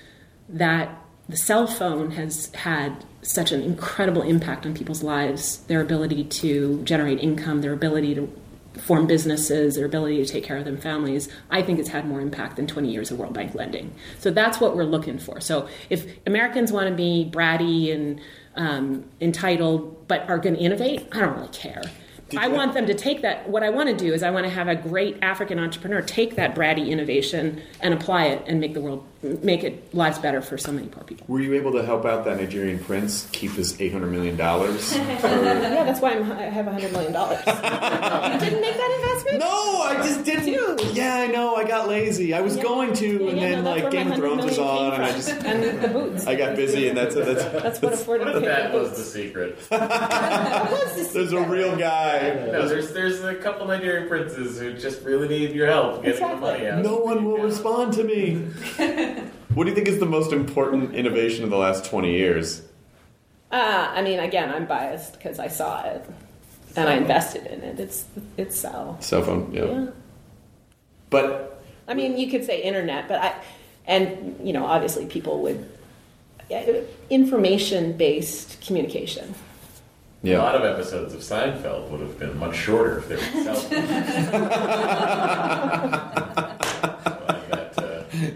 that 0.48 0.98
the 1.28 1.36
cell 1.36 1.66
phone 1.66 2.12
has 2.12 2.52
had 2.54 3.04
such 3.22 3.52
an 3.52 3.62
incredible 3.62 4.22
impact 4.22 4.66
on 4.66 4.74
people's 4.74 5.02
lives, 5.02 5.58
their 5.68 5.80
ability 5.80 6.24
to 6.24 6.82
generate 6.82 7.20
income, 7.20 7.60
their 7.60 7.72
ability 7.72 8.14
to 8.14 8.32
form 8.78 9.06
businesses, 9.06 9.76
their 9.76 9.86
ability 9.86 10.24
to 10.24 10.30
take 10.30 10.44
care 10.44 10.56
of 10.56 10.64
their 10.64 10.76
families, 10.76 11.28
I 11.50 11.62
think 11.62 11.78
it's 11.78 11.90
had 11.90 12.06
more 12.06 12.20
impact 12.20 12.56
than 12.56 12.66
20 12.66 12.90
years 12.90 13.10
of 13.10 13.18
World 13.18 13.34
Bank 13.34 13.54
lending. 13.54 13.94
So 14.18 14.30
that's 14.30 14.60
what 14.60 14.76
we're 14.76 14.84
looking 14.84 15.18
for. 15.18 15.40
So 15.40 15.68
if 15.90 16.06
Americans 16.26 16.72
want 16.72 16.88
to 16.88 16.94
be 16.94 17.30
bratty 17.30 17.94
and 17.94 18.20
um, 18.56 19.04
entitled 19.20 20.08
but 20.08 20.28
are 20.28 20.38
going 20.38 20.56
to 20.56 20.60
innovate, 20.60 21.06
I 21.12 21.20
don't 21.20 21.36
really 21.36 21.48
care. 21.48 21.82
I 22.36 22.48
want 22.48 22.74
them 22.74 22.86
to 22.86 22.94
take 22.94 23.22
that. 23.22 23.48
What 23.48 23.62
I 23.62 23.70
want 23.70 23.88
to 23.88 23.96
do 23.96 24.12
is 24.12 24.22
I 24.22 24.30
want 24.30 24.44
to 24.44 24.50
have 24.50 24.68
a 24.68 24.74
great 24.74 25.18
African 25.22 25.58
entrepreneur 25.58 26.02
take 26.02 26.36
that 26.36 26.54
bratty 26.54 26.88
innovation 26.88 27.62
and 27.80 27.94
apply 27.94 28.26
it 28.26 28.44
and 28.46 28.60
make 28.60 28.74
the 28.74 28.80
world, 28.80 29.06
make 29.22 29.62
it 29.62 29.94
lives 29.94 30.18
better 30.18 30.42
for 30.42 30.58
so 30.58 30.72
many 30.72 30.88
poor 30.88 31.04
people. 31.04 31.24
Were 31.28 31.40
you 31.40 31.54
able 31.54 31.72
to 31.72 31.84
help 31.84 32.04
out 32.04 32.24
that 32.24 32.38
Nigerian 32.38 32.78
prince 32.78 33.28
keep 33.32 33.52
his 33.52 33.80
eight 33.80 33.92
hundred 33.92 34.10
million 34.10 34.36
dollars? 34.36 34.94
yeah, 34.96 35.84
that's 35.84 36.00
why 36.00 36.14
I'm, 36.14 36.30
I 36.32 36.42
have 36.42 36.66
a 36.66 36.72
hundred 36.72 36.92
million 36.92 37.12
dollars. 37.12 37.38
you 37.46 37.52
didn't 37.52 38.60
make 38.60 38.76
that 38.76 39.00
investment? 39.00 39.38
No, 39.38 39.82
I 39.82 39.94
just 40.02 40.24
didn't. 40.24 40.94
Yeah, 40.94 41.14
I 41.16 41.26
know. 41.28 41.54
I 41.54 41.64
got 41.64 41.88
lazy. 41.88 42.34
I 42.34 42.40
was 42.40 42.56
going 42.56 42.92
to, 42.94 43.28
and 43.28 43.38
Yeah, 43.38 43.50
then 43.50 43.64
no, 43.64 43.70
like 43.70 43.90
Game 43.90 44.10
of 44.10 44.18
Thrones 44.18 44.44
was 44.44 44.58
on, 44.58 44.94
and 44.94 45.04
I 45.04 45.12
just 45.12 45.30
from. 45.30 45.46
and 45.46 45.82
the 45.82 45.88
boots. 45.88 46.26
I 46.32 46.34
got 46.34 46.56
busy, 46.56 46.88
and 46.88 46.96
that's 46.96 47.14
that's 47.14 47.44
That's 47.62 47.80
what 47.82 47.92
afforded 47.92 48.34
me. 48.34 48.40
That 48.46 48.72
was 48.72 48.90
the 48.96 49.04
secret. 49.04 49.58
There's 49.70 51.32
a 51.32 51.42
real 51.42 51.76
guy. 51.76 52.48
No, 52.50 52.66
there's 52.68 52.92
there's 52.92 53.22
a 53.22 53.34
couple 53.36 53.66
Nigerian 53.66 54.08
princes 54.08 54.58
who 54.58 54.72
just 54.72 55.02
really 55.02 55.28
need 55.28 55.52
your 55.52 55.66
help 55.68 56.02
getting 56.02 56.28
the 56.28 56.36
money 56.36 56.66
out. 56.66 56.82
No 56.82 56.96
one 56.96 57.24
will 57.24 57.38
respond 57.38 57.92
to 57.94 58.04
me. 58.04 58.48
What 59.54 59.64
do 59.64 59.70
you 59.70 59.74
think 59.74 59.88
is 59.88 59.98
the 59.98 60.06
most 60.06 60.32
important 60.32 60.94
innovation 60.94 61.44
of 61.44 61.50
the 61.50 61.56
last 61.56 61.84
20 61.84 62.12
years? 62.12 62.62
Uh, 63.50 63.90
I 63.90 64.02
mean, 64.02 64.18
again, 64.18 64.50
I'm 64.50 64.66
biased 64.66 65.14
because 65.14 65.38
I 65.38 65.48
saw 65.48 65.82
it 65.84 66.04
and 66.76 66.88
I 66.88 66.94
invested 66.94 67.46
in 67.46 67.60
it. 67.60 67.78
It's 67.78 68.06
it's 68.36 68.56
cell. 68.58 68.96
Cell 69.00 69.22
phone, 69.22 69.52
yeah. 69.52 69.64
Yeah. 69.64 69.86
But 71.10 71.62
I 71.86 71.94
mean, 71.94 72.16
you 72.16 72.30
could 72.30 72.44
say 72.44 72.62
internet, 72.62 73.08
but 73.08 73.20
I, 73.20 73.34
and 73.86 74.38
you 74.42 74.54
know, 74.54 74.64
obviously, 74.64 75.06
people 75.06 75.42
would 75.42 75.68
information 77.10 77.96
based 77.96 78.60
communication. 78.60 79.34
A 80.24 80.36
lot 80.36 80.54
of 80.54 80.62
episodes 80.62 81.14
of 81.14 81.20
Seinfeld 81.20 81.90
would 81.90 82.00
have 82.00 82.16
been 82.18 82.38
much 82.38 82.56
shorter 82.56 82.98
if 82.98 83.08
they 83.08 83.16
were 83.16 83.22
cell 83.42 83.56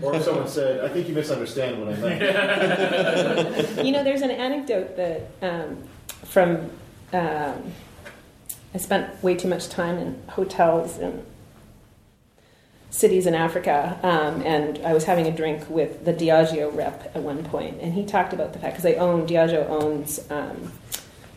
Or 0.02 0.14
if 0.14 0.24
someone 0.24 0.48
said, 0.48 0.84
I 0.84 0.88
think 0.88 1.08
you 1.08 1.14
misunderstand 1.14 1.80
what 1.80 1.94
I 1.94 1.96
meant. 1.96 3.78
you 3.84 3.92
know, 3.92 4.04
there's 4.04 4.22
an 4.22 4.30
anecdote 4.30 4.96
that 4.96 5.30
um, 5.42 5.82
from 6.24 6.70
um, 7.12 7.72
I 8.74 8.78
spent 8.78 9.22
way 9.22 9.34
too 9.34 9.48
much 9.48 9.68
time 9.68 9.98
in 9.98 10.22
hotels 10.28 10.98
in 10.98 11.24
cities 12.90 13.26
in 13.26 13.34
Africa, 13.34 13.98
um, 14.02 14.42
and 14.42 14.78
I 14.84 14.94
was 14.94 15.04
having 15.04 15.26
a 15.26 15.30
drink 15.30 15.68
with 15.68 16.04
the 16.04 16.14
Diageo 16.14 16.74
rep 16.74 17.14
at 17.14 17.22
one 17.22 17.44
point, 17.44 17.80
and 17.80 17.92
he 17.92 18.04
talked 18.04 18.32
about 18.32 18.52
the 18.52 18.58
fact 18.58 18.74
because 18.74 18.84
they 18.84 18.96
own 18.96 19.26
Diageo 19.26 19.68
owns 19.68 20.18
um, 20.30 20.72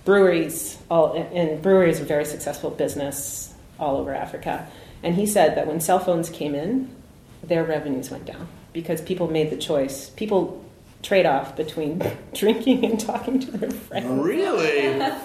breweries, 0.05 0.77
all 0.89 1.13
and 1.13 1.61
breweries 1.61 1.99
are 1.99 2.03
a 2.03 2.07
very 2.07 2.25
successful 2.25 2.69
business 2.69 3.53
all 3.77 3.97
over 3.97 4.13
Africa, 4.13 4.67
and 5.03 5.15
he 5.15 5.25
said 5.25 5.55
that 5.55 5.67
when 5.67 5.79
cell 5.79 5.99
phones 5.99 6.29
came 6.29 6.55
in, 6.55 6.93
their 7.43 7.63
revenues 7.63 8.09
went 8.11 8.25
down 8.25 8.47
because 8.73 9.01
people 9.01 9.29
made 9.29 9.49
the 9.49 9.57
choice. 9.57 10.09
People 10.11 10.63
trade 11.01 11.25
off 11.25 11.55
between 11.55 12.01
drinking 12.33 12.85
and 12.85 12.99
talking 12.99 13.39
to 13.39 13.51
their 13.51 13.71
friends. 13.71 14.05
Really? 14.23 15.01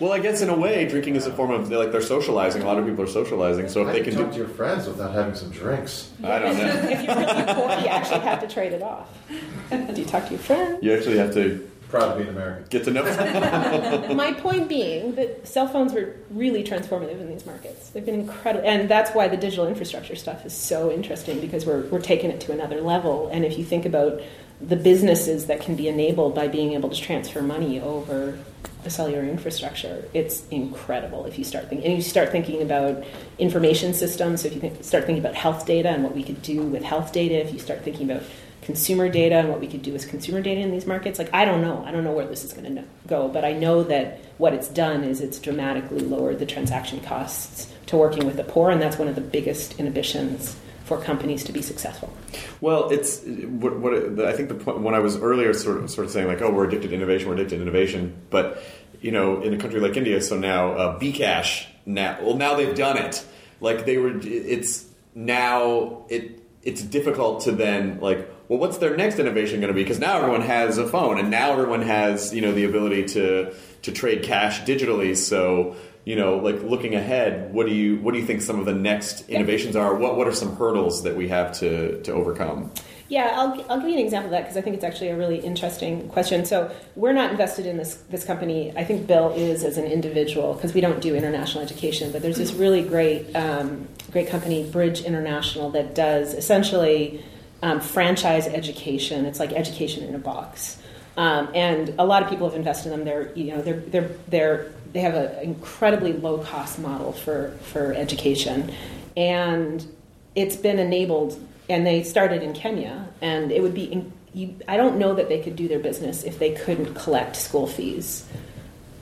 Well, 0.00 0.10
I 0.10 0.18
guess 0.18 0.40
in 0.42 0.48
a 0.48 0.56
way, 0.56 0.88
drinking 0.88 1.14
is 1.14 1.26
a 1.28 1.32
form 1.32 1.52
of 1.52 1.70
like 1.70 1.92
they're 1.92 2.00
socializing. 2.00 2.62
A 2.62 2.66
lot 2.66 2.76
of 2.76 2.86
people 2.86 3.04
are 3.04 3.06
socializing, 3.06 3.68
so 3.68 3.82
if 3.82 3.86
How 3.86 3.92
they 3.92 4.00
do 4.02 4.10
you 4.10 4.16
can 4.16 4.24
talk 4.24 4.32
do, 4.32 4.38
to 4.38 4.46
your 4.46 4.56
friends 4.56 4.88
without 4.88 5.12
having 5.12 5.34
some 5.36 5.50
drinks? 5.50 6.10
I 6.24 6.40
don't 6.40 6.56
know. 6.58 6.64
if 6.64 7.02
you're 7.04 7.14
really 7.14 7.54
poor, 7.54 7.68
you 7.78 7.86
actually 7.86 8.20
have 8.20 8.40
to 8.40 8.48
trade 8.48 8.72
it 8.72 8.82
off. 8.82 9.08
Do 9.70 9.92
you 9.94 10.04
talk 10.04 10.24
to 10.24 10.30
your 10.30 10.40
friends? 10.40 10.82
You 10.82 10.92
actually 10.94 11.18
have 11.18 11.32
to 11.34 11.70
proud 11.92 12.14
to 12.14 12.16
be 12.16 12.22
an 12.22 12.30
American. 12.30 12.64
Get 12.70 12.84
to 12.84 12.90
know. 12.90 14.14
My 14.14 14.32
point 14.32 14.68
being 14.68 15.14
that 15.14 15.46
cell 15.46 15.68
phones 15.68 15.92
were 15.92 16.16
really 16.30 16.64
transformative 16.64 17.20
in 17.20 17.28
these 17.28 17.46
markets. 17.46 17.90
They've 17.90 18.04
been 18.04 18.20
incredible, 18.20 18.66
and 18.66 18.88
that's 18.88 19.12
why 19.12 19.28
the 19.28 19.36
digital 19.36 19.68
infrastructure 19.68 20.16
stuff 20.16 20.44
is 20.44 20.54
so 20.54 20.90
interesting 20.90 21.40
because 21.40 21.64
we're 21.66 21.82
we're 21.88 22.00
taking 22.00 22.30
it 22.30 22.40
to 22.42 22.52
another 22.52 22.80
level. 22.80 23.28
And 23.28 23.44
if 23.44 23.58
you 23.58 23.64
think 23.64 23.84
about 23.86 24.20
the 24.60 24.76
businesses 24.76 25.46
that 25.46 25.60
can 25.60 25.76
be 25.76 25.88
enabled 25.88 26.34
by 26.34 26.48
being 26.48 26.72
able 26.72 26.88
to 26.88 27.00
transfer 27.00 27.42
money 27.42 27.80
over 27.80 28.38
the 28.84 28.90
cellular 28.90 29.22
infrastructure, 29.22 30.08
it's 30.14 30.48
incredible 30.48 31.26
if 31.26 31.38
you 31.38 31.44
start 31.44 31.68
thinking 31.68 31.86
and 31.86 31.96
you 31.96 32.02
start 32.02 32.30
thinking 32.30 32.62
about 32.62 33.04
information 33.38 33.92
systems. 33.92 34.42
So 34.42 34.48
if 34.48 34.54
you 34.54 34.60
think, 34.60 34.82
start 34.82 35.04
thinking 35.04 35.22
about 35.22 35.34
health 35.34 35.66
data 35.66 35.90
and 35.90 36.02
what 36.02 36.14
we 36.14 36.24
could 36.24 36.42
do 36.42 36.62
with 36.62 36.82
health 36.82 37.12
data, 37.12 37.34
if 37.34 37.52
you 37.52 37.58
start 37.58 37.82
thinking 37.82 38.10
about 38.10 38.24
consumer 38.62 39.08
data 39.08 39.36
and 39.36 39.48
what 39.48 39.60
we 39.60 39.66
could 39.66 39.82
do 39.82 39.92
with 39.92 40.08
consumer 40.08 40.40
data 40.40 40.60
in 40.60 40.70
these 40.70 40.86
markets, 40.86 41.18
like 41.18 41.32
I 41.34 41.44
don't 41.44 41.60
know, 41.60 41.84
I 41.84 41.90
don't 41.90 42.04
know 42.04 42.12
where 42.12 42.26
this 42.26 42.44
is 42.44 42.52
going 42.52 42.74
to 42.74 42.84
go, 43.06 43.28
but 43.28 43.44
I 43.44 43.52
know 43.52 43.82
that 43.84 44.20
what 44.38 44.54
it's 44.54 44.68
done 44.68 45.04
is 45.04 45.20
it's 45.20 45.38
dramatically 45.38 46.00
lowered 46.00 46.38
the 46.38 46.46
transaction 46.46 47.00
costs 47.00 47.72
to 47.86 47.96
working 47.96 48.24
with 48.24 48.36
the 48.36 48.44
poor, 48.44 48.70
and 48.70 48.80
that's 48.80 48.96
one 48.96 49.08
of 49.08 49.14
the 49.14 49.20
biggest 49.20 49.78
inhibitions 49.78 50.56
for 50.84 50.98
companies 50.98 51.44
to 51.44 51.52
be 51.52 51.62
successful. 51.62 52.12
Well, 52.60 52.90
it's 52.90 53.22
what, 53.24 53.78
what 53.78 54.20
I 54.20 54.32
think 54.32 54.48
the 54.48 54.54
point 54.54 54.80
when 54.80 54.94
I 54.94 55.00
was 55.00 55.16
earlier 55.16 55.52
sort 55.54 55.78
of 55.78 55.90
sort 55.90 56.06
of 56.06 56.12
saying 56.12 56.28
like, 56.28 56.40
oh, 56.40 56.50
we're 56.50 56.66
addicted 56.66 56.88
to 56.88 56.94
innovation, 56.94 57.28
we're 57.28 57.34
addicted 57.34 57.56
to 57.56 57.62
innovation, 57.62 58.16
but 58.30 58.62
you 59.00 59.10
know, 59.10 59.42
in 59.42 59.52
a 59.52 59.58
country 59.58 59.80
like 59.80 59.96
India, 59.96 60.20
so 60.22 60.38
now 60.38 60.72
uh, 60.72 60.98
bKash 60.98 61.66
now, 61.84 62.18
well, 62.22 62.36
now 62.36 62.54
they've 62.54 62.76
done 62.76 62.96
it. 62.96 63.24
Like 63.60 63.84
they 63.84 63.98
were, 63.98 64.12
it's 64.22 64.86
now 65.14 66.04
it 66.08 66.40
it's 66.62 66.82
difficult 66.82 67.42
to 67.42 67.52
then 67.52 68.00
like, 68.00 68.28
well, 68.52 68.60
what's 68.60 68.76
their 68.76 68.94
next 68.94 69.18
innovation 69.18 69.60
going 69.60 69.72
to 69.72 69.74
be? 69.74 69.82
Because 69.82 69.98
now 69.98 70.18
everyone 70.18 70.42
has 70.42 70.76
a 70.76 70.86
phone, 70.86 71.18
and 71.18 71.30
now 71.30 71.52
everyone 71.52 71.80
has 71.80 72.34
you 72.34 72.42
know 72.42 72.52
the 72.52 72.64
ability 72.64 73.06
to 73.06 73.54
to 73.80 73.92
trade 73.92 74.24
cash 74.24 74.60
digitally. 74.64 75.16
So 75.16 75.74
you 76.04 76.16
know, 76.16 76.36
like 76.36 76.62
looking 76.62 76.94
ahead, 76.94 77.54
what 77.54 77.66
do 77.66 77.72
you 77.72 77.96
what 78.00 78.12
do 78.12 78.20
you 78.20 78.26
think 78.26 78.42
some 78.42 78.60
of 78.60 78.66
the 78.66 78.74
next 78.74 79.26
innovations 79.30 79.74
are? 79.74 79.94
What 79.94 80.18
what 80.18 80.28
are 80.28 80.34
some 80.34 80.54
hurdles 80.54 81.02
that 81.04 81.16
we 81.16 81.28
have 81.28 81.52
to 81.60 82.02
to 82.02 82.12
overcome? 82.12 82.70
Yeah, 83.08 83.32
I'll, 83.34 83.64
I'll 83.70 83.80
give 83.80 83.88
you 83.88 83.98
an 83.98 84.04
example 84.04 84.26
of 84.26 84.32
that 84.32 84.42
because 84.42 84.58
I 84.58 84.60
think 84.60 84.76
it's 84.76 84.84
actually 84.84 85.08
a 85.08 85.16
really 85.16 85.38
interesting 85.38 86.08
question. 86.10 86.44
So 86.44 86.74
we're 86.94 87.12
not 87.14 87.30
invested 87.30 87.64
in 87.64 87.78
this 87.78 87.94
this 88.10 88.22
company. 88.22 88.70
I 88.76 88.84
think 88.84 89.06
Bill 89.06 89.32
is 89.32 89.64
as 89.64 89.78
an 89.78 89.86
individual 89.86 90.52
because 90.52 90.74
we 90.74 90.82
don't 90.82 91.00
do 91.00 91.14
international 91.14 91.64
education. 91.64 92.12
But 92.12 92.20
there's 92.20 92.36
this 92.36 92.52
really 92.52 92.82
great 92.82 93.34
um, 93.34 93.88
great 94.10 94.28
company, 94.28 94.70
Bridge 94.70 95.00
International, 95.00 95.70
that 95.70 95.94
does 95.94 96.34
essentially 96.34 97.24
um, 97.62 97.80
franchise 97.80 98.46
education. 98.46 99.24
It's 99.24 99.38
like 99.38 99.52
education 99.52 100.04
in 100.04 100.14
a 100.14 100.18
box. 100.18 100.78
Um, 101.16 101.50
and 101.54 101.94
a 101.98 102.04
lot 102.04 102.22
of 102.22 102.28
people 102.30 102.48
have 102.48 102.56
invested 102.56 102.92
in 102.92 102.98
them. 102.98 103.04
They're 103.04 103.32
you 103.34 103.52
know 103.52 103.62
they're 103.62 103.80
they're 103.80 104.10
they're 104.28 104.72
they 104.92 105.00
have 105.00 105.14
an 105.14 105.38
incredibly 105.42 106.12
low 106.12 106.38
cost 106.38 106.78
model 106.78 107.12
for 107.12 107.50
for 107.72 107.92
education, 107.92 108.72
and 109.16 109.86
it's 110.34 110.56
been 110.56 110.78
enabled. 110.78 111.38
And 111.68 111.86
they 111.86 112.02
started 112.02 112.42
in 112.42 112.52
Kenya, 112.54 113.08
and 113.20 113.52
it 113.52 113.62
would 113.62 113.74
be. 113.74 113.84
In, 113.84 114.12
you, 114.34 114.54
I 114.66 114.78
don't 114.78 114.96
know 114.96 115.14
that 115.14 115.28
they 115.28 115.42
could 115.42 115.56
do 115.56 115.68
their 115.68 115.78
business 115.78 116.24
if 116.24 116.38
they 116.38 116.54
couldn't 116.54 116.94
collect 116.94 117.36
school 117.36 117.66
fees 117.66 118.26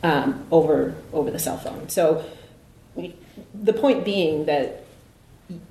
um, 0.03 0.45
over 0.51 0.95
over 1.13 1.31
the 1.31 1.39
cell 1.39 1.57
phone. 1.57 1.89
So 1.89 2.25
the 3.55 3.73
point 3.73 4.05
being 4.05 4.47
that 4.47 4.85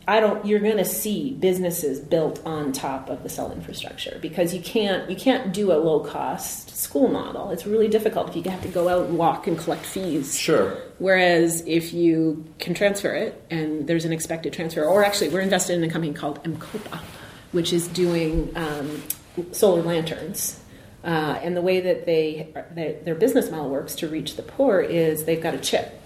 I 0.08 0.20
don't. 0.20 0.46
You're 0.46 0.60
going 0.60 0.78
to 0.78 0.86
see 0.86 1.32
businesses 1.32 2.00
built 2.00 2.46
on 2.46 2.72
top 2.72 3.10
of 3.10 3.24
the 3.24 3.30
cell 3.30 3.52
infrastructure 3.52 4.18
because 4.22 4.54
you 4.54 4.62
can't. 4.62 5.10
You 5.10 5.16
can't 5.16 5.54
do 5.54 5.72
a 5.72 5.78
low 5.78 6.00
cost 6.02 6.76
school 6.76 7.08
model. 7.08 7.52
It's 7.52 7.66
really 7.66 7.88
difficult 7.88 8.30
if 8.30 8.36
you 8.36 8.52
have 8.52 8.62
to 8.64 8.68
go 8.68 8.90
out 8.90 9.08
and 9.08 9.18
walk 9.18 9.48
and 9.48 9.58
collect 9.58 9.86
fees. 9.86 10.38
Sure. 10.38 10.78
Whereas 10.98 11.64
if 11.68 11.94
you 11.94 12.46
can 12.60 12.74
transfer 12.74 13.14
it 13.14 13.42
and 13.50 13.88
there's 13.88 14.06
an 14.06 14.12
expected 14.12 14.54
transfer, 14.54 14.84
or 14.84 15.04
actually, 15.04 15.30
we're 15.30 15.42
invested 15.42 15.76
in 15.76 15.84
a 15.84 15.90
company 15.90 16.14
called 16.14 16.40
M-KOPA, 16.44 17.00
which 17.52 17.72
is 17.72 17.88
doing 17.88 18.52
um, 18.56 19.04
solar 19.52 19.82
lanterns. 19.82 20.60
Uh, 21.04 21.40
and 21.42 21.56
the 21.56 21.62
way 21.62 21.80
that 21.80 22.06
they, 22.06 22.54
they 22.74 23.00
their 23.06 23.16
business 23.16 23.50
model 23.50 23.70
works 23.70 23.96
to 23.96 24.08
reach 24.08 24.36
the 24.36 24.44
poor 24.44 24.82
is 24.82 25.24
they've 25.24 25.42
got 25.42 25.54
a 25.54 25.60
chip 25.60 26.02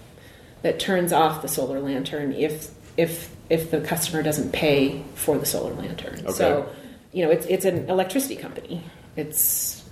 that 0.62 0.78
turns 0.78 1.12
off 1.12 1.42
the 1.42 1.48
solar 1.48 1.80
lantern 1.80 2.32
if 2.32 2.70
if 2.96 3.34
if 3.50 3.70
the 3.70 3.80
customer 3.80 4.22
doesn't 4.22 4.52
pay 4.52 5.02
for 5.14 5.38
the 5.38 5.46
solar 5.46 5.74
lantern. 5.74 6.20
Okay. 6.20 6.32
So, 6.32 6.68
you 7.12 7.24
know, 7.24 7.30
it's 7.30 7.46
it's 7.46 7.64
an 7.64 7.88
electricity 7.88 8.36
company. 8.36 8.82
It's 9.16 9.82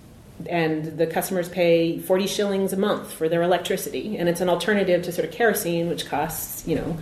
and 0.49 0.99
the 0.99 1.07
customers 1.07 1.49
pay 1.49 1.99
40 1.99 2.27
shillings 2.27 2.73
a 2.73 2.77
month 2.77 3.13
for 3.13 3.29
their 3.29 3.43
electricity 3.43 4.17
and 4.17 4.29
it's 4.29 4.41
an 4.41 4.49
alternative 4.49 5.03
to 5.03 5.13
sort 5.13 5.29
of 5.29 5.33
kerosene 5.33 5.89
which 5.89 6.07
costs, 6.07 6.67
you 6.67 6.75
know, 6.75 6.99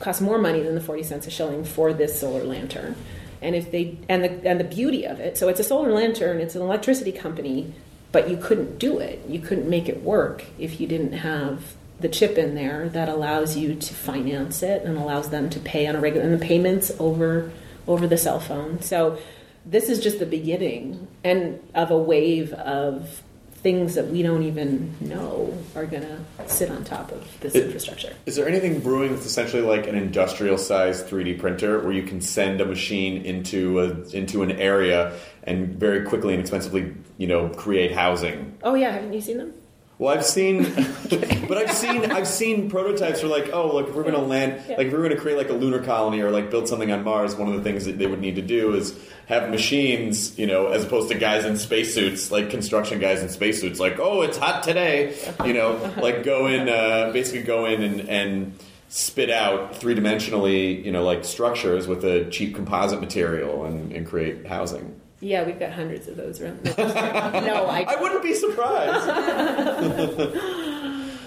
costs 0.00 0.20
more 0.20 0.38
money 0.38 0.62
than 0.62 0.74
the 0.74 0.80
40 0.80 1.02
cents 1.04 1.26
a 1.26 1.30
shilling 1.30 1.64
for 1.64 1.92
this 1.92 2.20
solar 2.20 2.44
lantern. 2.44 2.94
And 3.40 3.54
if 3.54 3.70
they 3.70 3.96
and 4.08 4.24
the 4.24 4.48
and 4.48 4.58
the 4.58 4.64
beauty 4.64 5.04
of 5.04 5.20
it, 5.20 5.38
so 5.38 5.48
it's 5.48 5.60
a 5.60 5.64
solar 5.64 5.92
lantern, 5.92 6.40
it's 6.40 6.56
an 6.56 6.62
electricity 6.62 7.12
company, 7.12 7.72
but 8.10 8.28
you 8.28 8.36
couldn't 8.36 8.78
do 8.78 8.98
it. 8.98 9.24
You 9.28 9.38
couldn't 9.38 9.68
make 9.68 9.88
it 9.88 10.02
work 10.02 10.44
if 10.58 10.80
you 10.80 10.88
didn't 10.88 11.12
have 11.12 11.76
the 12.00 12.08
chip 12.08 12.38
in 12.38 12.54
there 12.54 12.88
that 12.90 13.08
allows 13.08 13.56
you 13.56 13.74
to 13.74 13.94
finance 13.94 14.62
it 14.62 14.82
and 14.84 14.96
allows 14.96 15.30
them 15.30 15.50
to 15.50 15.58
pay 15.60 15.86
on 15.86 15.96
a 15.96 16.00
regular 16.00 16.24
and 16.26 16.38
the 16.40 16.44
payments 16.44 16.92
over 16.98 17.50
over 17.86 18.06
the 18.06 18.18
cell 18.18 18.38
phone. 18.40 18.80
So 18.82 19.18
this 19.64 19.88
is 19.88 20.00
just 20.00 20.18
the 20.18 20.26
beginning 20.26 21.08
and 21.24 21.60
of 21.74 21.90
a 21.90 21.98
wave 21.98 22.52
of 22.52 23.22
things 23.54 23.96
that 23.96 24.06
we 24.06 24.22
don't 24.22 24.44
even 24.44 24.94
know 25.00 25.52
are 25.74 25.84
going 25.84 26.02
to 26.04 26.18
sit 26.46 26.70
on 26.70 26.84
top 26.84 27.10
of 27.10 27.26
this 27.40 27.56
It- 27.56 27.64
infrastructure. 27.66 28.12
Is 28.24 28.36
there 28.36 28.46
anything 28.46 28.78
brewing 28.78 29.12
that's 29.14 29.26
essentially 29.26 29.62
like 29.62 29.88
an 29.88 29.96
industrial 29.96 30.58
sized 30.58 31.06
3D 31.08 31.34
printer 31.40 31.80
where 31.80 31.92
you 31.92 32.04
can 32.04 32.20
send 32.20 32.60
a 32.60 32.64
machine 32.64 33.22
into 33.24 33.80
a 33.80 33.86
into 34.16 34.42
an 34.42 34.52
area 34.52 35.12
and 35.42 35.70
very 35.70 36.02
quickly 36.04 36.34
and 36.34 36.40
inexpensively, 36.40 36.94
you 37.16 37.26
know, 37.26 37.48
create 37.48 37.90
housing? 37.90 38.54
Oh 38.62 38.74
yeah, 38.74 38.92
haven't 38.92 39.12
you 39.12 39.20
seen 39.20 39.38
them? 39.38 39.54
Well, 39.98 40.14
I've 40.16 40.24
seen, 40.24 40.62
but 41.48 41.58
I've 41.58 41.72
seen 41.72 42.12
I've 42.12 42.28
seen 42.28 42.70
prototypes 42.70 43.20
for 43.20 43.26
like, 43.26 43.50
oh, 43.52 43.74
look, 43.74 43.88
if 43.88 43.94
we're 43.96 44.02
going 44.04 44.14
to 44.14 44.20
land, 44.20 44.62
Yeah. 44.68 44.76
like 44.76 44.86
if 44.86 44.92
we're 44.92 45.00
going 45.00 45.10
to 45.10 45.16
create 45.16 45.36
like 45.36 45.48
a 45.50 45.54
lunar 45.54 45.82
colony 45.82 46.20
or 46.20 46.30
like 46.30 46.50
build 46.50 46.68
something 46.68 46.92
on 46.92 47.02
Mars, 47.02 47.34
one 47.34 47.48
of 47.48 47.54
the 47.54 47.62
things 47.62 47.84
that 47.86 47.98
they 47.98 48.06
would 48.06 48.20
need 48.20 48.36
to 48.36 48.42
do 48.42 48.74
is 48.74 48.96
have 49.26 49.50
machines, 49.50 50.38
you 50.38 50.46
know, 50.46 50.68
as 50.68 50.84
opposed 50.84 51.08
to 51.10 51.18
guys 51.18 51.44
in 51.44 51.58
spacesuits, 51.58 52.30
like 52.30 52.48
construction 52.48 53.00
guys 53.00 53.22
in 53.22 53.28
spacesuits, 53.28 53.80
like, 53.80 53.98
oh, 53.98 54.22
it's 54.22 54.38
hot 54.38 54.62
today, 54.62 55.16
you 55.44 55.52
know, 55.52 55.92
like 56.00 56.22
go 56.22 56.46
in, 56.46 56.68
uh, 56.68 57.10
basically 57.12 57.42
go 57.42 57.66
in 57.66 57.82
and 57.82 58.08
and 58.08 58.58
spit 58.90 59.30
out 59.30 59.76
three 59.76 59.94
dimensionally, 59.96 60.82
you 60.84 60.92
know, 60.92 61.02
like 61.02 61.24
structures 61.24 61.86
with 61.88 62.04
a 62.04 62.24
cheap 62.30 62.54
composite 62.54 63.00
material 63.00 63.64
and, 63.66 63.92
and 63.92 64.06
create 64.06 64.46
housing. 64.46 64.98
Yeah, 65.20 65.44
we've 65.44 65.58
got 65.58 65.72
hundreds 65.72 66.06
of 66.08 66.16
those 66.16 66.40
around. 66.40 66.62
no, 66.78 67.66
I 67.66 67.84
I 67.88 68.00
wouldn't 68.00 68.22
be 68.22 68.34
surprised. 68.34 69.06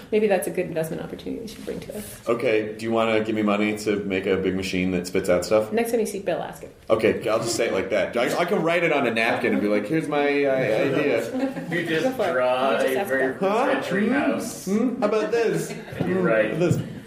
maybe 0.12 0.26
that's 0.26 0.46
a 0.46 0.50
good 0.50 0.66
investment 0.66 1.02
opportunity 1.02 1.42
you 1.42 1.48
should 1.48 1.64
bring 1.64 1.80
to 1.80 1.96
us. 1.98 2.28
Okay, 2.28 2.74
do 2.76 2.84
you 2.86 2.90
want 2.92 3.14
to 3.16 3.22
give 3.24 3.34
me 3.34 3.42
money 3.42 3.76
to 3.78 3.96
make 4.04 4.26
a 4.26 4.36
big 4.36 4.54
machine 4.54 4.92
that 4.92 5.06
spits 5.06 5.28
out 5.28 5.44
stuff? 5.44 5.72
Next 5.72 5.90
time 5.90 6.00
you 6.00 6.06
see 6.06 6.20
Bill, 6.20 6.42
ask 6.42 6.62
it. 6.62 6.74
Okay, 6.88 7.26
I'll 7.28 7.38
just 7.38 7.54
say 7.56 7.66
it 7.68 7.72
like 7.74 7.90
that. 7.90 8.16
I, 8.16 8.34
I 8.38 8.44
can 8.46 8.62
write 8.62 8.82
it 8.84 8.92
on 8.92 9.06
a 9.06 9.10
napkin 9.10 9.52
and 9.52 9.60
be 9.60 9.68
like, 9.68 9.86
"Here's 9.86 10.08
my 10.08 10.26
uh, 10.44 10.54
idea." 10.54 11.68
You 11.70 11.86
just 11.86 12.04
Go 12.04 12.12
for 12.12 12.28
it. 12.30 12.32
draw 12.32 12.70
You 12.72 12.76
just 12.78 12.88
a 12.94 12.98
ask 13.00 13.08
very 13.08 13.32
Bill. 13.34 13.50
rudimentary 13.50 14.08
house. 14.08 14.64
Hmm? 14.64 15.00
How 15.00 15.06
about 15.08 15.30
this? 15.32 15.70
And 15.98 16.08
you 16.08 16.18
write 16.20 16.58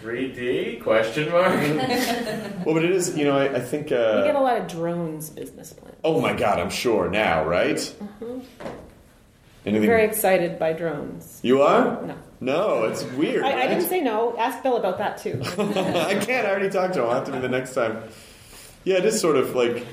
3D 0.06 0.82
question 0.84 1.32
mark. 1.32 1.54
Well, 2.66 2.74
but 2.76 2.84
it 2.86 2.92
is. 2.92 3.16
You 3.18 3.26
know, 3.26 3.38
I, 3.38 3.56
I 3.56 3.60
think. 3.60 3.86
We 3.86 3.90
get 3.92 4.36
a 4.36 4.38
Uh, 4.38 4.42
lot 4.42 4.58
of 4.58 4.68
drones 4.68 5.30
business 5.30 5.74
plans. 5.74 5.96
oh 6.04 6.20
my 6.22 6.34
God, 6.34 6.60
I'm 6.60 6.70
sure 6.70 7.10
now, 7.10 7.44
right? 7.46 7.80
I'm 9.66 9.82
very 9.82 10.06
excited 10.06 10.60
by 10.60 10.74
drones. 10.74 11.40
You 11.42 11.62
are? 11.64 12.02
No. 12.06 12.16
No, 12.42 12.84
it's 12.84 13.04
weird. 13.04 13.44
I, 13.44 13.62
I 13.64 13.68
didn't 13.68 13.88
say 13.90 14.02
no. 14.02 14.36
Ask 14.38 14.62
Bill 14.62 14.78
about 14.78 14.98
that 15.00 15.18
too. 15.18 15.42
I 15.44 16.16
can't. 16.22 16.46
I 16.46 16.50
already 16.52 16.70
talked 16.70 16.94
to 16.96 17.02
him. 17.02 17.08
I'll 17.10 17.16
have 17.16 17.26
to 17.26 17.32
be 17.32 17.40
the 17.40 17.50
next 17.50 17.74
time. 17.74 18.04
Yeah, 18.84 18.98
it 18.98 19.06
is 19.06 19.20
sort 19.20 19.38
of 19.38 19.56
like 19.56 19.86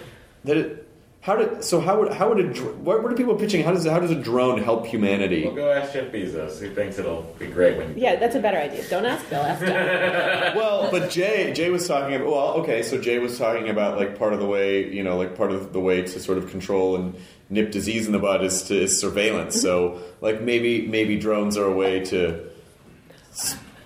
that. 0.45 0.57
It, 0.57 0.89
how 1.23 1.37
did 1.37 1.63
so? 1.63 1.81
How 1.81 2.01
would 2.01 2.13
how 2.13 2.29
would 2.31 2.41
a 2.41 2.53
dr- 2.53 2.79
what, 2.79 3.01
what 3.01 3.13
are 3.13 3.15
people 3.15 3.37
pitching? 3.37 3.63
How 3.63 3.71
does 3.71 3.87
how 3.87 4.01
does 4.01 4.11
a 4.11 4.17
drone 4.17 4.61
help 4.61 4.87
humanity? 4.87 5.45
We'll 5.45 5.55
go 5.55 5.71
ask 5.71 5.93
Jeff 5.93 6.11
Bezos, 6.11 6.61
He 6.61 6.69
thinks 6.75 6.99
it'll 6.99 7.23
be 7.39 7.47
great 7.47 7.77
when. 7.79 7.97
yeah, 7.97 8.17
that's 8.17 8.35
a 8.35 8.41
better 8.41 8.57
idea. 8.59 8.83
Don't 8.89 9.07
ask 9.07 9.31
Bill. 9.31 9.41
Ask 9.41 9.61
Jeff. 9.61 10.57
well, 10.57 10.91
but 10.91 11.11
Jay 11.11 11.53
Jay 11.53 11.71
was 11.71 11.87
talking 11.87 12.17
about 12.17 12.27
well, 12.27 12.49
okay, 12.63 12.83
so 12.83 12.99
Jay 13.01 13.21
was 13.21 13.39
talking 13.39 13.69
about 13.69 13.99
like 13.99 14.19
part 14.19 14.33
of 14.33 14.41
the 14.41 14.47
way 14.47 14.93
you 14.93 15.05
know 15.05 15.17
like 15.17 15.37
part 15.37 15.53
of 15.53 15.73
the 15.73 15.79
way 15.79 16.03
to 16.03 16.19
sort 16.19 16.39
of 16.39 16.51
control 16.51 16.97
and 16.97 17.15
nip 17.51 17.71
disease 17.71 18.07
in 18.07 18.13
the 18.13 18.19
bud 18.19 18.43
is 18.43 18.65
to 18.65 18.83
is 18.83 18.99
surveillance. 18.99 19.61
So 19.61 20.03
like 20.21 20.41
maybe 20.41 20.89
maybe 20.89 21.17
drones 21.21 21.57
are 21.57 21.67
a 21.67 21.73
way 21.73 22.01
to 22.07 22.51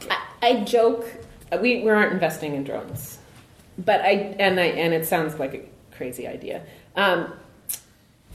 I, 0.08 0.22
I 0.40 0.64
joke. 0.64 1.04
We, 1.60 1.82
we 1.82 1.90
aren't 1.90 2.12
investing 2.12 2.54
in 2.54 2.64
drones, 2.64 3.18
but 3.76 4.00
I 4.00 4.34
and 4.38 4.58
I 4.58 4.64
and 4.68 4.94
it 4.94 5.04
sounds 5.06 5.38
like 5.38 5.52
a 5.52 5.60
crazy 5.94 6.26
idea. 6.26 6.62
Um, 6.96 7.32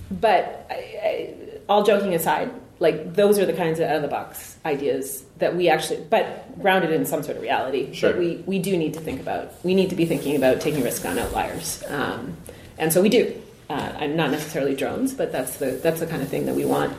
but 0.10 0.68
I, 0.70 0.74
I, 0.74 1.36
all 1.70 1.84
joking 1.84 2.14
aside, 2.14 2.52
like 2.80 3.14
those 3.14 3.40
are 3.40 3.46
the 3.46 3.54
kinds 3.54 3.80
of 3.80 3.88
out 3.88 3.98
of 3.98 4.02
the 4.02 4.08
box 4.08 4.58
ideas 4.66 5.24
that 5.38 5.56
we 5.56 5.70
actually, 5.70 6.04
but 6.10 6.60
grounded 6.62 6.92
in 6.92 7.06
some 7.06 7.24
sort 7.24 7.38
of 7.38 7.44
reality 7.44 7.94
Sure. 7.94 8.12
that 8.12 8.20
we 8.20 8.44
we 8.46 8.60
do 8.60 8.76
need 8.78 8.94
to 8.96 9.00
think 9.00 9.22
about. 9.22 9.54
We 9.64 9.74
need 9.74 9.90
to 9.90 9.96
be 9.96 10.06
thinking 10.06 10.36
about 10.36 10.62
taking 10.62 10.84
risk 10.84 11.06
on 11.06 11.18
outliers, 11.18 11.84
um, 11.88 12.36
and 12.78 12.92
so 12.92 13.02
we 13.02 13.10
do. 13.10 13.40
Uh, 13.70 13.94
I'm 14.00 14.18
not 14.18 14.32
necessarily 14.32 14.76
drones, 14.76 15.14
but 15.14 15.32
that's 15.32 15.58
the 15.58 15.72
that's 15.72 16.00
the 16.00 16.08
kind 16.08 16.22
of 16.22 16.28
thing 16.28 16.46
that 16.48 16.56
we 16.56 16.66
want. 16.66 16.94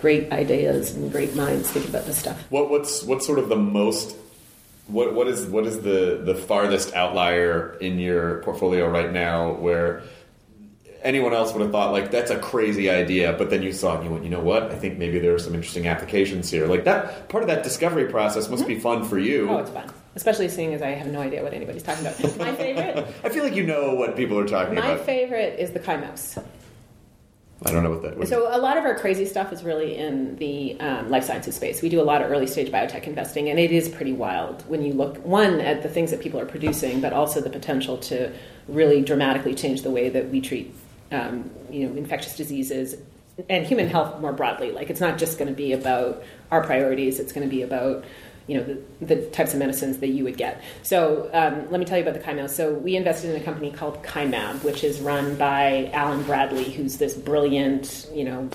Great 0.00 0.32
ideas 0.32 0.94
and 0.96 1.12
great 1.12 1.36
minds 1.36 1.70
think 1.70 1.88
about 1.88 2.06
this 2.06 2.18
stuff. 2.18 2.44
What 2.50 2.68
what's 2.68 3.02
what's 3.04 3.24
sort 3.24 3.38
of 3.38 3.48
the 3.48 3.56
most 3.56 4.16
what 4.88 5.14
what 5.14 5.28
is 5.28 5.46
what 5.46 5.66
is 5.66 5.80
the 5.82 6.20
the 6.24 6.34
farthest 6.34 6.92
outlier 6.94 7.76
in 7.80 7.98
your 7.98 8.42
portfolio 8.42 8.88
right 8.90 9.12
now 9.12 9.52
where 9.52 10.02
anyone 11.02 11.34
else 11.34 11.52
would 11.52 11.62
have 11.62 11.72
thought 11.72 11.92
like 11.92 12.10
that's 12.10 12.30
a 12.30 12.38
crazy 12.38 12.90
idea, 12.90 13.32
but 13.34 13.50
then 13.50 13.62
you 13.62 13.72
saw 13.72 13.94
it 13.94 13.96
and 13.96 14.04
you 14.04 14.10
went, 14.10 14.24
you 14.24 14.30
know 14.30 14.40
what? 14.40 14.64
I 14.70 14.76
think 14.76 14.98
maybe 14.98 15.18
there 15.18 15.34
are 15.34 15.38
some 15.38 15.54
interesting 15.54 15.86
applications 15.86 16.50
here. 16.50 16.66
Like 16.66 16.84
that 16.84 17.28
part 17.28 17.42
of 17.42 17.48
that 17.48 17.62
discovery 17.62 18.06
process 18.06 18.48
must 18.48 18.66
be 18.66 18.78
fun 18.78 19.04
for 19.04 19.18
you. 19.18 19.48
Oh, 19.50 19.58
it's 19.58 19.70
fun. 19.70 19.90
Especially 20.14 20.48
seeing 20.48 20.74
as 20.74 20.82
I 20.82 20.90
have 20.90 21.06
no 21.06 21.20
idea 21.20 21.42
what 21.42 21.54
anybody's 21.54 21.82
talking 21.82 22.06
about. 22.06 22.20
My 22.38 22.54
favorite, 22.54 23.06
I 23.24 23.28
feel 23.30 23.44
like 23.44 23.54
you 23.54 23.66
know 23.66 23.94
what 23.94 24.16
people 24.16 24.38
are 24.38 24.46
talking 24.46 24.74
my 24.74 24.80
about. 24.80 24.98
My 24.98 25.04
favorite 25.04 25.58
is 25.58 25.70
the 25.70 25.78
Kai 25.78 25.96
mouse. 25.96 26.38
I 27.64 27.70
don't 27.70 27.82
know 27.82 27.90
what 27.90 28.02
that 28.02 28.16
was. 28.16 28.28
So 28.28 28.54
a 28.54 28.58
lot 28.58 28.76
of 28.76 28.84
our 28.84 28.98
crazy 28.98 29.24
stuff 29.24 29.52
is 29.52 29.62
really 29.62 29.96
in 29.96 30.36
the 30.36 30.78
um, 30.80 31.10
life 31.10 31.24
sciences 31.24 31.54
space. 31.54 31.80
We 31.80 31.88
do 31.88 32.00
a 32.00 32.02
lot 32.02 32.20
of 32.20 32.30
early 32.30 32.46
stage 32.46 32.72
biotech 32.72 33.04
investing, 33.04 33.48
and 33.48 33.58
it 33.58 33.70
is 33.70 33.88
pretty 33.88 34.12
wild 34.12 34.68
when 34.68 34.82
you 34.82 34.92
look 34.92 35.24
one 35.24 35.60
at 35.60 35.82
the 35.82 35.88
things 35.88 36.10
that 36.10 36.20
people 36.20 36.40
are 36.40 36.46
producing, 36.46 37.00
but 37.00 37.12
also 37.12 37.40
the 37.40 37.50
potential 37.50 37.98
to 37.98 38.32
really 38.68 39.00
dramatically 39.02 39.54
change 39.54 39.82
the 39.82 39.90
way 39.90 40.08
that 40.08 40.30
we 40.30 40.40
treat, 40.40 40.74
um, 41.12 41.50
you 41.70 41.86
know, 41.86 41.96
infectious 41.96 42.36
diseases 42.36 42.96
and 43.48 43.66
human 43.66 43.88
health 43.88 44.20
more 44.20 44.32
broadly. 44.32 44.72
Like 44.72 44.90
it's 44.90 45.00
not 45.00 45.18
just 45.18 45.38
going 45.38 45.48
to 45.48 45.54
be 45.54 45.72
about 45.72 46.22
our 46.50 46.62
priorities; 46.64 47.20
it's 47.20 47.32
going 47.32 47.48
to 47.48 47.50
be 47.50 47.62
about 47.62 48.04
you 48.46 48.56
know 48.56 48.64
the, 49.00 49.14
the 49.14 49.26
types 49.30 49.52
of 49.52 49.58
medicines 49.58 49.98
that 49.98 50.08
you 50.08 50.24
would 50.24 50.36
get. 50.36 50.62
So 50.82 51.30
um, 51.32 51.70
let 51.70 51.78
me 51.78 51.86
tell 51.86 51.98
you 51.98 52.02
about 52.02 52.14
the 52.14 52.20
Kai. 52.20 52.46
So 52.46 52.72
we 52.74 52.96
invested 52.96 53.34
in 53.34 53.40
a 53.40 53.44
company 53.44 53.70
called 53.70 54.02
Kymab, 54.02 54.64
which 54.64 54.84
is 54.84 55.00
run 55.00 55.36
by 55.36 55.90
Allan 55.92 56.22
Bradley, 56.24 56.70
who's 56.70 56.98
this 56.98 57.14
brilliant, 57.14 58.08
you 58.12 58.24
know, 58.24 58.50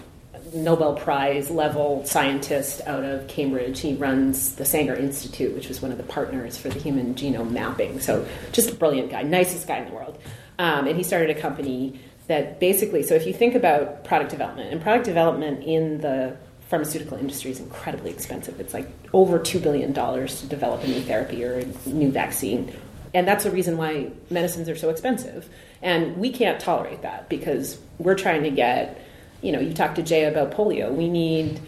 Nobel 0.54 0.96
Prize 0.96 1.50
level 1.50 2.06
scientist 2.06 2.82
out 2.86 3.04
of 3.04 3.28
Cambridge. 3.28 3.80
He 3.80 3.96
runs 3.96 4.56
the 4.56 4.66
Sanger 4.66 4.96
Institute, 4.96 5.54
which 5.54 5.68
was 5.68 5.82
one 5.82 5.92
of 5.92 5.98
the 5.98 6.04
partners 6.04 6.58
for 6.58 6.70
the 6.70 6.80
human 6.80 7.16
genome 7.16 7.52
mapping. 7.52 8.00
So 8.00 8.28
just 8.52 8.70
a 8.70 8.76
brilliant 8.76 9.12
guy, 9.12 9.24
nicest 9.24 9.68
guy 9.68 9.78
in 9.80 9.86
the 9.88 9.94
world. 9.94 10.20
Um, 10.60 10.88
and 10.88 10.98
he 10.98 11.04
started 11.04 11.36
a 11.36 11.40
company 11.40 12.00
that 12.28 12.60
basically, 12.60 13.04
so 13.04 13.16
if 13.16 13.26
you 13.26 13.34
think 13.34 13.56
about 13.56 14.04
product 14.04 14.32
development, 14.32 14.72
and 14.72 14.82
product 14.82 15.06
development 15.06 15.64
in 15.64 16.02
the 16.02 16.36
pharmaceutical 16.70 17.18
industry 17.18 17.52
is 17.52 17.60
incredibly 17.60 18.12
expensive. 18.12 18.60
It's 18.60 18.74
like 18.74 18.90
over 19.14 19.40
$2 19.40 19.62
billion 19.62 19.94
to 19.94 20.46
develop 20.48 20.84
a 20.84 20.88
new 20.88 21.02
therapy 21.02 21.44
or 21.44 21.60
a 21.60 21.90
new 21.90 22.12
vaccine. 22.12 22.74
And 23.14 23.28
that's 23.28 23.46
the 23.46 23.52
reason 23.52 23.78
why 23.78 24.12
medicines 24.30 24.68
are 24.68 24.76
so 24.76 24.90
expensive. 24.90 25.50
And 25.82 26.18
we 26.18 26.30
can't 26.30 26.60
tolerate 26.60 27.04
that 27.04 27.30
because 27.30 27.80
we're 28.00 28.16
trying 28.16 28.44
to 28.44 28.50
get, 28.50 29.02
you 29.42 29.52
know, 29.54 29.60
you 29.60 29.74
talked 29.74 29.96
to 29.96 30.04
Jay 30.04 30.26
about 30.26 30.52
polio. 30.52 30.94
We 30.94 31.08
need, 31.08 31.62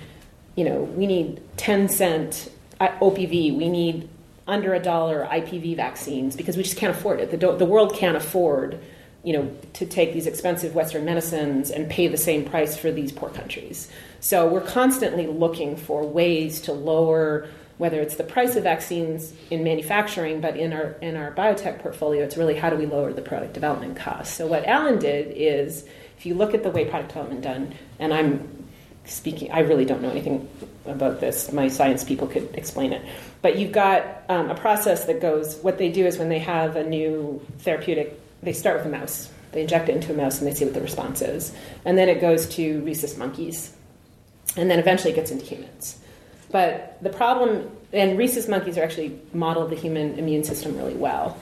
you 0.56 0.66
know, 0.66 0.82
we 0.82 1.08
need 1.08 1.42
10 1.56 1.88
cent 1.88 2.52
uh, 2.82 2.90
OPV. 3.00 3.58
We 3.58 3.70
need 3.70 4.10
under 4.48 4.74
a 4.74 4.80
dollar 4.80 5.26
IPV 5.32 5.76
vaccines 5.78 6.36
because 6.36 6.58
we 6.58 6.64
just 6.64 6.76
can't 6.76 6.96
afford 6.96 7.20
it. 7.20 7.32
The, 7.32 7.56
the 7.56 7.66
world 7.66 7.96
can't 7.96 8.18
afford, 8.18 8.82
you 9.24 9.34
know, 9.34 9.52
to 9.74 9.86
take 9.86 10.14
these 10.14 10.28
expensive 10.28 10.76
Western 10.76 11.06
medicines 11.06 11.72
and 11.72 11.90
pay 11.90 12.08
the 12.08 12.18
same 12.18 12.46
price 12.46 12.78
for 12.78 12.92
these 12.92 13.12
poor 13.12 13.30
countries. 13.30 13.90
So 14.22 14.48
we're 14.48 14.62
constantly 14.62 15.28
looking 15.28 15.76
for 15.76 16.06
ways 16.06 16.62
to 16.62 16.74
lower 16.74 17.48
whether 17.80 18.02
it's 18.02 18.18
the 18.18 18.26
price 18.26 18.58
of 18.58 18.64
vaccines 18.64 19.34
in 19.50 19.64
manufacturing, 19.64 20.42
but 20.42 20.58
in 20.58 20.74
our 20.74 20.92
in 21.02 21.16
our 21.16 21.32
biotech 21.32 21.80
portfolio, 21.80 22.26
it's 22.26 22.36
really 22.36 22.56
how 22.56 22.70
do 22.70 22.76
we 22.76 22.86
lower 22.86 23.14
the 23.14 23.22
product 23.22 23.54
development 23.54 23.96
costs. 23.96 24.36
So 24.36 24.46
what 24.46 24.66
Allan 24.66 25.00
did 25.00 25.32
is, 25.36 25.86
if 26.18 26.26
you 26.26 26.36
look 26.36 26.54
at 26.54 26.62
the 26.62 26.70
way 26.70 26.84
product 26.84 27.14
development 27.14 27.42
done, 27.42 27.74
and 27.98 28.14
I'm 28.14 28.66
speaking, 29.06 29.50
I 29.54 29.60
really 29.60 29.86
don't 29.86 30.02
know 30.02 30.10
anything 30.10 30.48
about 30.86 31.22
this. 31.22 31.54
My 31.54 31.70
science 31.70 32.04
people 32.04 32.28
could 32.28 32.54
explain 32.54 32.92
it, 32.92 33.02
but 33.42 33.58
you've 33.58 33.72
got 33.72 34.24
um, 34.28 34.50
a 34.50 34.56
process 34.56 35.06
that 35.06 35.22
goes. 35.22 35.56
What 35.60 35.78
they 35.78 35.90
do 35.90 36.06
is 36.06 36.18
when 36.18 36.28
they 36.28 36.40
have 36.40 36.76
a 36.76 36.84
new 36.84 37.42
therapeutic, 37.60 38.20
they 38.42 38.54
start 38.54 38.78
with 38.78 38.86
a 38.86 38.98
mouse. 38.98 39.30
They 39.52 39.62
inject 39.62 39.90
it 39.90 39.96
into 39.96 40.14
a 40.14 40.16
mouse 40.16 40.40
and 40.40 40.48
they 40.48 40.54
see 40.54 40.66
what 40.66 40.74
the 40.74 40.82
response 40.82 41.22
is, 41.22 41.52
and 41.86 41.98
then 41.98 42.08
it 42.08 42.22
goes 42.22 42.48
to 42.56 42.82
rhesus 42.82 43.18
monkeys, 43.18 43.76
and 44.56 44.70
then 44.70 44.80
eventually 44.80 45.12
it 45.12 45.16
gets 45.16 45.32
into 45.32 45.46
humans. 45.46 46.00
But 46.52 46.98
the 47.02 47.10
problem, 47.10 47.70
and 47.92 48.18
rhesus 48.18 48.48
monkeys 48.48 48.78
are 48.78 48.84
actually 48.84 49.20
model 49.34 49.68
the 49.68 49.76
human 49.76 50.20
immune 50.20 50.44
system 50.44 50.78
really 50.78 50.96
well. 50.96 51.38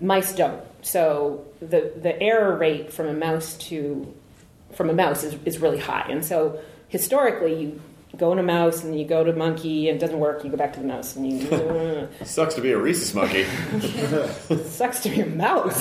Mice 0.00 0.34
don't. 0.34 0.62
So 0.82 1.44
the, 1.60 1.92
the 1.96 2.20
error 2.22 2.56
rate 2.56 2.92
from 2.92 3.06
a 3.08 3.14
mouse 3.14 3.56
to 3.68 4.14
from 4.72 4.90
a 4.90 4.92
mouse 4.92 5.24
is, 5.24 5.36
is 5.44 5.58
really 5.58 5.78
high. 5.78 6.06
And 6.08 6.24
so 6.24 6.60
historically, 6.88 7.60
you 7.60 7.80
go 8.16 8.32
in 8.32 8.38
a 8.38 8.42
mouse 8.42 8.84
and 8.84 8.98
you 8.98 9.04
go 9.04 9.22
to 9.22 9.32
monkey 9.32 9.88
and 9.88 9.96
it 9.96 10.00
doesn't 10.00 10.18
work. 10.18 10.42
You 10.44 10.50
go 10.50 10.56
back 10.56 10.72
to 10.74 10.80
the 10.80 10.86
mouse 10.86 11.14
and 11.16 11.30
you. 11.30 12.08
Sucks 12.24 12.54
to 12.54 12.60
be 12.60 12.72
a 12.72 12.78
rhesus 12.78 13.14
monkey. 13.14 13.44
sucks 14.64 15.00
to 15.00 15.10
be 15.10 15.20
a 15.20 15.26
mouse. 15.26 15.78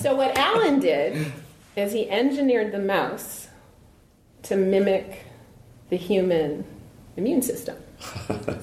so 0.00 0.16
what 0.16 0.36
Allan 0.36 0.80
did 0.80 1.32
is 1.76 1.92
he 1.92 2.10
engineered 2.10 2.72
the 2.72 2.78
mouse 2.78 3.48
to 4.42 4.56
mimic 4.56 5.24
the 5.90 5.96
human 5.96 6.64
immune 7.16 7.42
system. 7.42 7.76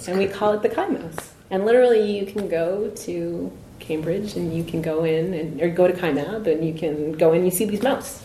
and 0.07 0.17
we 0.17 0.27
call 0.27 0.53
it 0.53 0.61
the 0.61 0.69
Kymouse. 0.69 1.31
And 1.49 1.65
literally, 1.65 2.17
you 2.17 2.25
can 2.25 2.49
go 2.49 2.89
to 2.89 3.51
Cambridge 3.79 4.35
and 4.35 4.53
you 4.53 4.63
can 4.63 4.81
go 4.81 5.05
in 5.05 5.33
and 5.33 5.61
or 5.61 5.69
go 5.69 5.87
to 5.87 5.93
Kymab 5.93 6.47
and 6.47 6.65
you 6.65 6.73
can 6.73 7.13
go 7.13 7.31
in 7.31 7.37
and 7.37 7.45
you 7.45 7.51
see 7.51 7.65
these 7.65 7.83
mouse. 7.83 8.23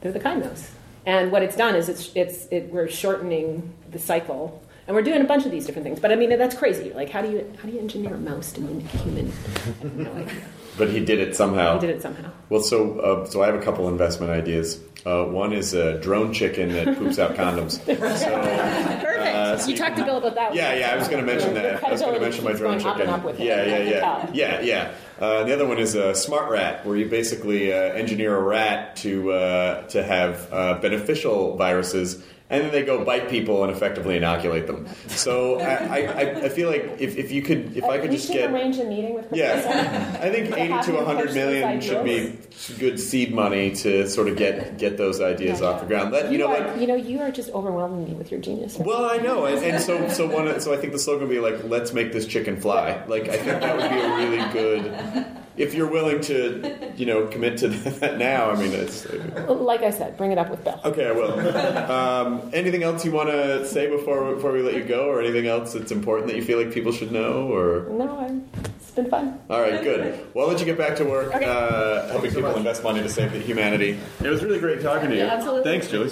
They're 0.00 0.12
the 0.12 0.20
Kymouse. 0.20 0.70
And 1.06 1.30
what 1.30 1.42
it's 1.42 1.56
done 1.56 1.74
is 1.74 1.88
it's 1.88 2.10
it's 2.14 2.46
it, 2.50 2.70
we're 2.72 2.88
shortening 2.88 3.72
the 3.90 3.98
cycle. 3.98 4.60
And 4.86 4.94
we're 4.94 5.02
doing 5.02 5.22
a 5.22 5.24
bunch 5.24 5.46
of 5.46 5.50
these 5.50 5.64
different 5.66 5.84
things. 5.84 5.98
But 6.00 6.12
I 6.12 6.16
mean 6.16 6.30
that's 6.30 6.54
crazy. 6.54 6.92
Like 6.92 7.10
how 7.10 7.22
do 7.22 7.30
you 7.30 7.52
how 7.60 7.68
do 7.68 7.74
you 7.74 7.80
engineer 7.80 8.14
a 8.14 8.18
mouse 8.18 8.52
to 8.52 8.60
mimic 8.60 8.92
a 8.94 8.98
human? 8.98 9.32
I 9.56 9.58
have 9.82 9.96
no 9.96 10.12
idea. 10.12 10.42
But 10.76 10.90
he 10.90 10.98
did 10.98 11.20
it 11.20 11.36
somehow. 11.36 11.74
He 11.74 11.86
did 11.86 11.94
it 11.94 12.02
somehow. 12.02 12.32
Well, 12.48 12.60
so 12.60 12.98
uh, 12.98 13.26
so 13.26 13.42
I 13.44 13.46
have 13.46 13.54
a 13.54 13.62
couple 13.62 13.88
investment 13.88 14.32
ideas. 14.32 14.80
Uh, 15.06 15.24
one 15.26 15.52
is 15.52 15.74
a 15.74 15.98
drone 16.00 16.32
chicken 16.32 16.70
that 16.70 16.96
poops 16.96 17.18
out 17.18 17.34
condoms. 17.34 17.72
So, 17.72 17.84
Perfect. 17.94 19.34
uh, 19.36 19.58
so 19.58 19.70
you 19.70 19.76
talked 19.76 19.96
to 19.98 20.04
Bill 20.04 20.16
about 20.16 20.34
that. 20.34 20.48
One. 20.50 20.56
Yeah, 20.56 20.74
yeah, 20.74 20.92
I 20.92 20.96
was 20.96 21.08
going 21.08 21.20
to 21.24 21.26
mention 21.30 21.52
that. 21.54 21.84
I 21.84 21.92
was 21.92 22.00
going 22.00 22.14
to 22.14 22.20
mention 22.20 22.42
my 22.44 22.52
drone 22.52 22.76
up 22.82 22.96
chicken. 22.96 23.12
up 23.12 23.22
him. 23.22 23.36
yeah, 23.38 23.64
yeah, 23.64 23.78
yeah, 23.78 24.30
yeah, 24.32 24.60
yeah. 24.60 24.94
Uh, 25.20 25.44
the 25.44 25.52
other 25.52 25.66
one 25.66 25.78
is 25.78 25.94
a 25.94 26.14
smart 26.14 26.50
rat, 26.50 26.86
where 26.86 26.96
you 26.96 27.06
basically 27.08 27.70
uh, 27.72 27.76
engineer 27.76 28.34
a 28.34 28.42
rat 28.42 28.96
to 28.96 29.30
uh, 29.32 29.86
to 29.88 30.02
have 30.02 30.50
uh, 30.52 30.78
beneficial 30.80 31.56
viruses, 31.56 32.22
and 32.50 32.62
then 32.62 32.70
they 32.72 32.82
go 32.82 33.04
bite 33.04 33.30
people 33.30 33.64
and 33.64 33.72
effectively 33.72 34.16
inoculate 34.16 34.66
them. 34.66 34.86
So 35.08 35.60
I, 35.60 36.00
I, 36.00 36.44
I 36.44 36.48
feel 36.50 36.68
like 36.70 36.96
if, 36.98 37.16
if 37.16 37.32
you 37.32 37.40
could, 37.40 37.76
if 37.76 37.84
I 37.84 37.98
could 37.98 38.10
just 38.10 38.30
get 38.30 38.50
arrange 38.50 38.78
a 38.78 38.84
meeting 38.84 39.14
with 39.14 39.26
yeah, 39.32 40.18
I 40.20 40.30
think 40.30 40.52
eighty 40.56 40.92
to 40.92 41.04
hundred 41.04 41.34
million 41.34 41.80
should 41.80 42.04
be 42.04 42.38
good 42.78 43.00
seed 43.00 43.34
money 43.34 43.74
to 43.76 44.08
sort 44.08 44.28
of 44.28 44.36
get 44.36 44.76
get 44.76 44.98
those 44.98 45.20
ideas 45.20 45.62
off 45.62 45.80
the 45.80 45.86
ground. 45.86 46.12
Let 46.12 46.30
you 46.30 46.38
know, 46.38 46.48
are, 46.48 46.72
like 46.72 46.80
you 46.80 46.86
know, 46.86 46.96
you 46.96 47.20
are 47.20 47.30
just 47.30 47.50
overwhelming 47.50 48.04
me 48.04 48.12
with 48.12 48.30
your 48.30 48.40
genius. 48.40 48.76
well, 48.78 49.04
I 49.06 49.16
know, 49.18 49.46
and, 49.46 49.64
and 49.64 49.82
so 49.82 50.08
so 50.08 50.26
one. 50.26 50.60
So 50.60 50.72
I 50.72 50.76
think 50.76 50.92
the 50.92 50.98
slogan 50.98 51.28
would 51.28 51.34
be 51.34 51.40
like, 51.40 51.64
"Let's 51.64 51.92
make 51.92 52.12
this 52.12 52.26
chicken 52.26 52.60
fly." 52.60 53.02
Like 53.06 53.28
I 53.28 53.38
think 53.38 53.60
that 53.60 53.76
would 53.76 53.90
be 53.90 54.00
a 54.00 54.16
really 54.16 54.52
good. 54.52 55.43
If 55.56 55.72
you're 55.74 55.88
willing 55.90 56.20
to, 56.22 56.92
you 56.96 57.06
know, 57.06 57.26
commit 57.28 57.58
to 57.58 57.68
that 58.00 58.18
now, 58.18 58.50
I 58.50 58.56
mean, 58.56 58.72
it's 58.72 59.06
Like 59.48 59.82
I 59.82 59.90
said, 59.90 60.16
bring 60.16 60.32
it 60.32 60.38
up 60.38 60.50
with 60.50 60.64
Bill. 60.64 60.80
okay. 60.84 61.06
I 61.06 61.12
will. 61.12 61.92
Um, 61.92 62.50
anything 62.52 62.82
else 62.82 63.04
you 63.04 63.12
want 63.12 63.28
to 63.30 63.66
say 63.66 63.88
before 63.88 64.34
before 64.34 64.52
we 64.52 64.62
let 64.62 64.74
you 64.74 64.82
go, 64.84 65.06
or 65.08 65.20
anything 65.20 65.46
else 65.46 65.72
that's 65.74 65.92
important 65.92 66.26
that 66.28 66.36
you 66.36 66.42
feel 66.42 66.58
like 66.58 66.72
people 66.72 66.90
should 66.92 67.12
know, 67.12 67.52
or? 67.52 67.86
No, 67.90 68.18
I'm, 68.18 68.48
it's 68.64 68.90
been 68.90 69.08
fun. 69.08 69.38
All 69.48 69.60
right, 69.60 69.80
good. 69.82 70.26
Well, 70.34 70.46
I'll 70.46 70.50
let 70.52 70.58
you 70.60 70.66
get 70.66 70.76
back 70.78 70.96
to 70.96 71.04
work, 71.04 71.34
Okay. 71.34 71.44
uh, 71.44 72.08
helping 72.08 72.32
people 72.32 72.54
invest 72.56 72.82
money 72.82 73.02
to 73.02 73.08
save 73.08 73.32
the 73.32 73.38
humanity. 73.38 73.98
It 74.22 74.28
was 74.28 74.42
really 74.42 74.58
great 74.58 74.82
talking 74.82 75.10
to 75.10 75.16
you. 75.16 75.22
Yeah, 75.22 75.34
absolutely. 75.34 75.64
Thanks, 75.70 75.88
Julie. 75.88 76.10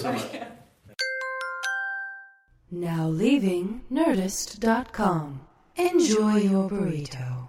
Now 2.70 3.08
leaving 3.08 3.82
Nerdist.com. 3.92 5.40
Enjoy 5.76 6.36
your 6.36 6.70
burrito. 6.70 7.48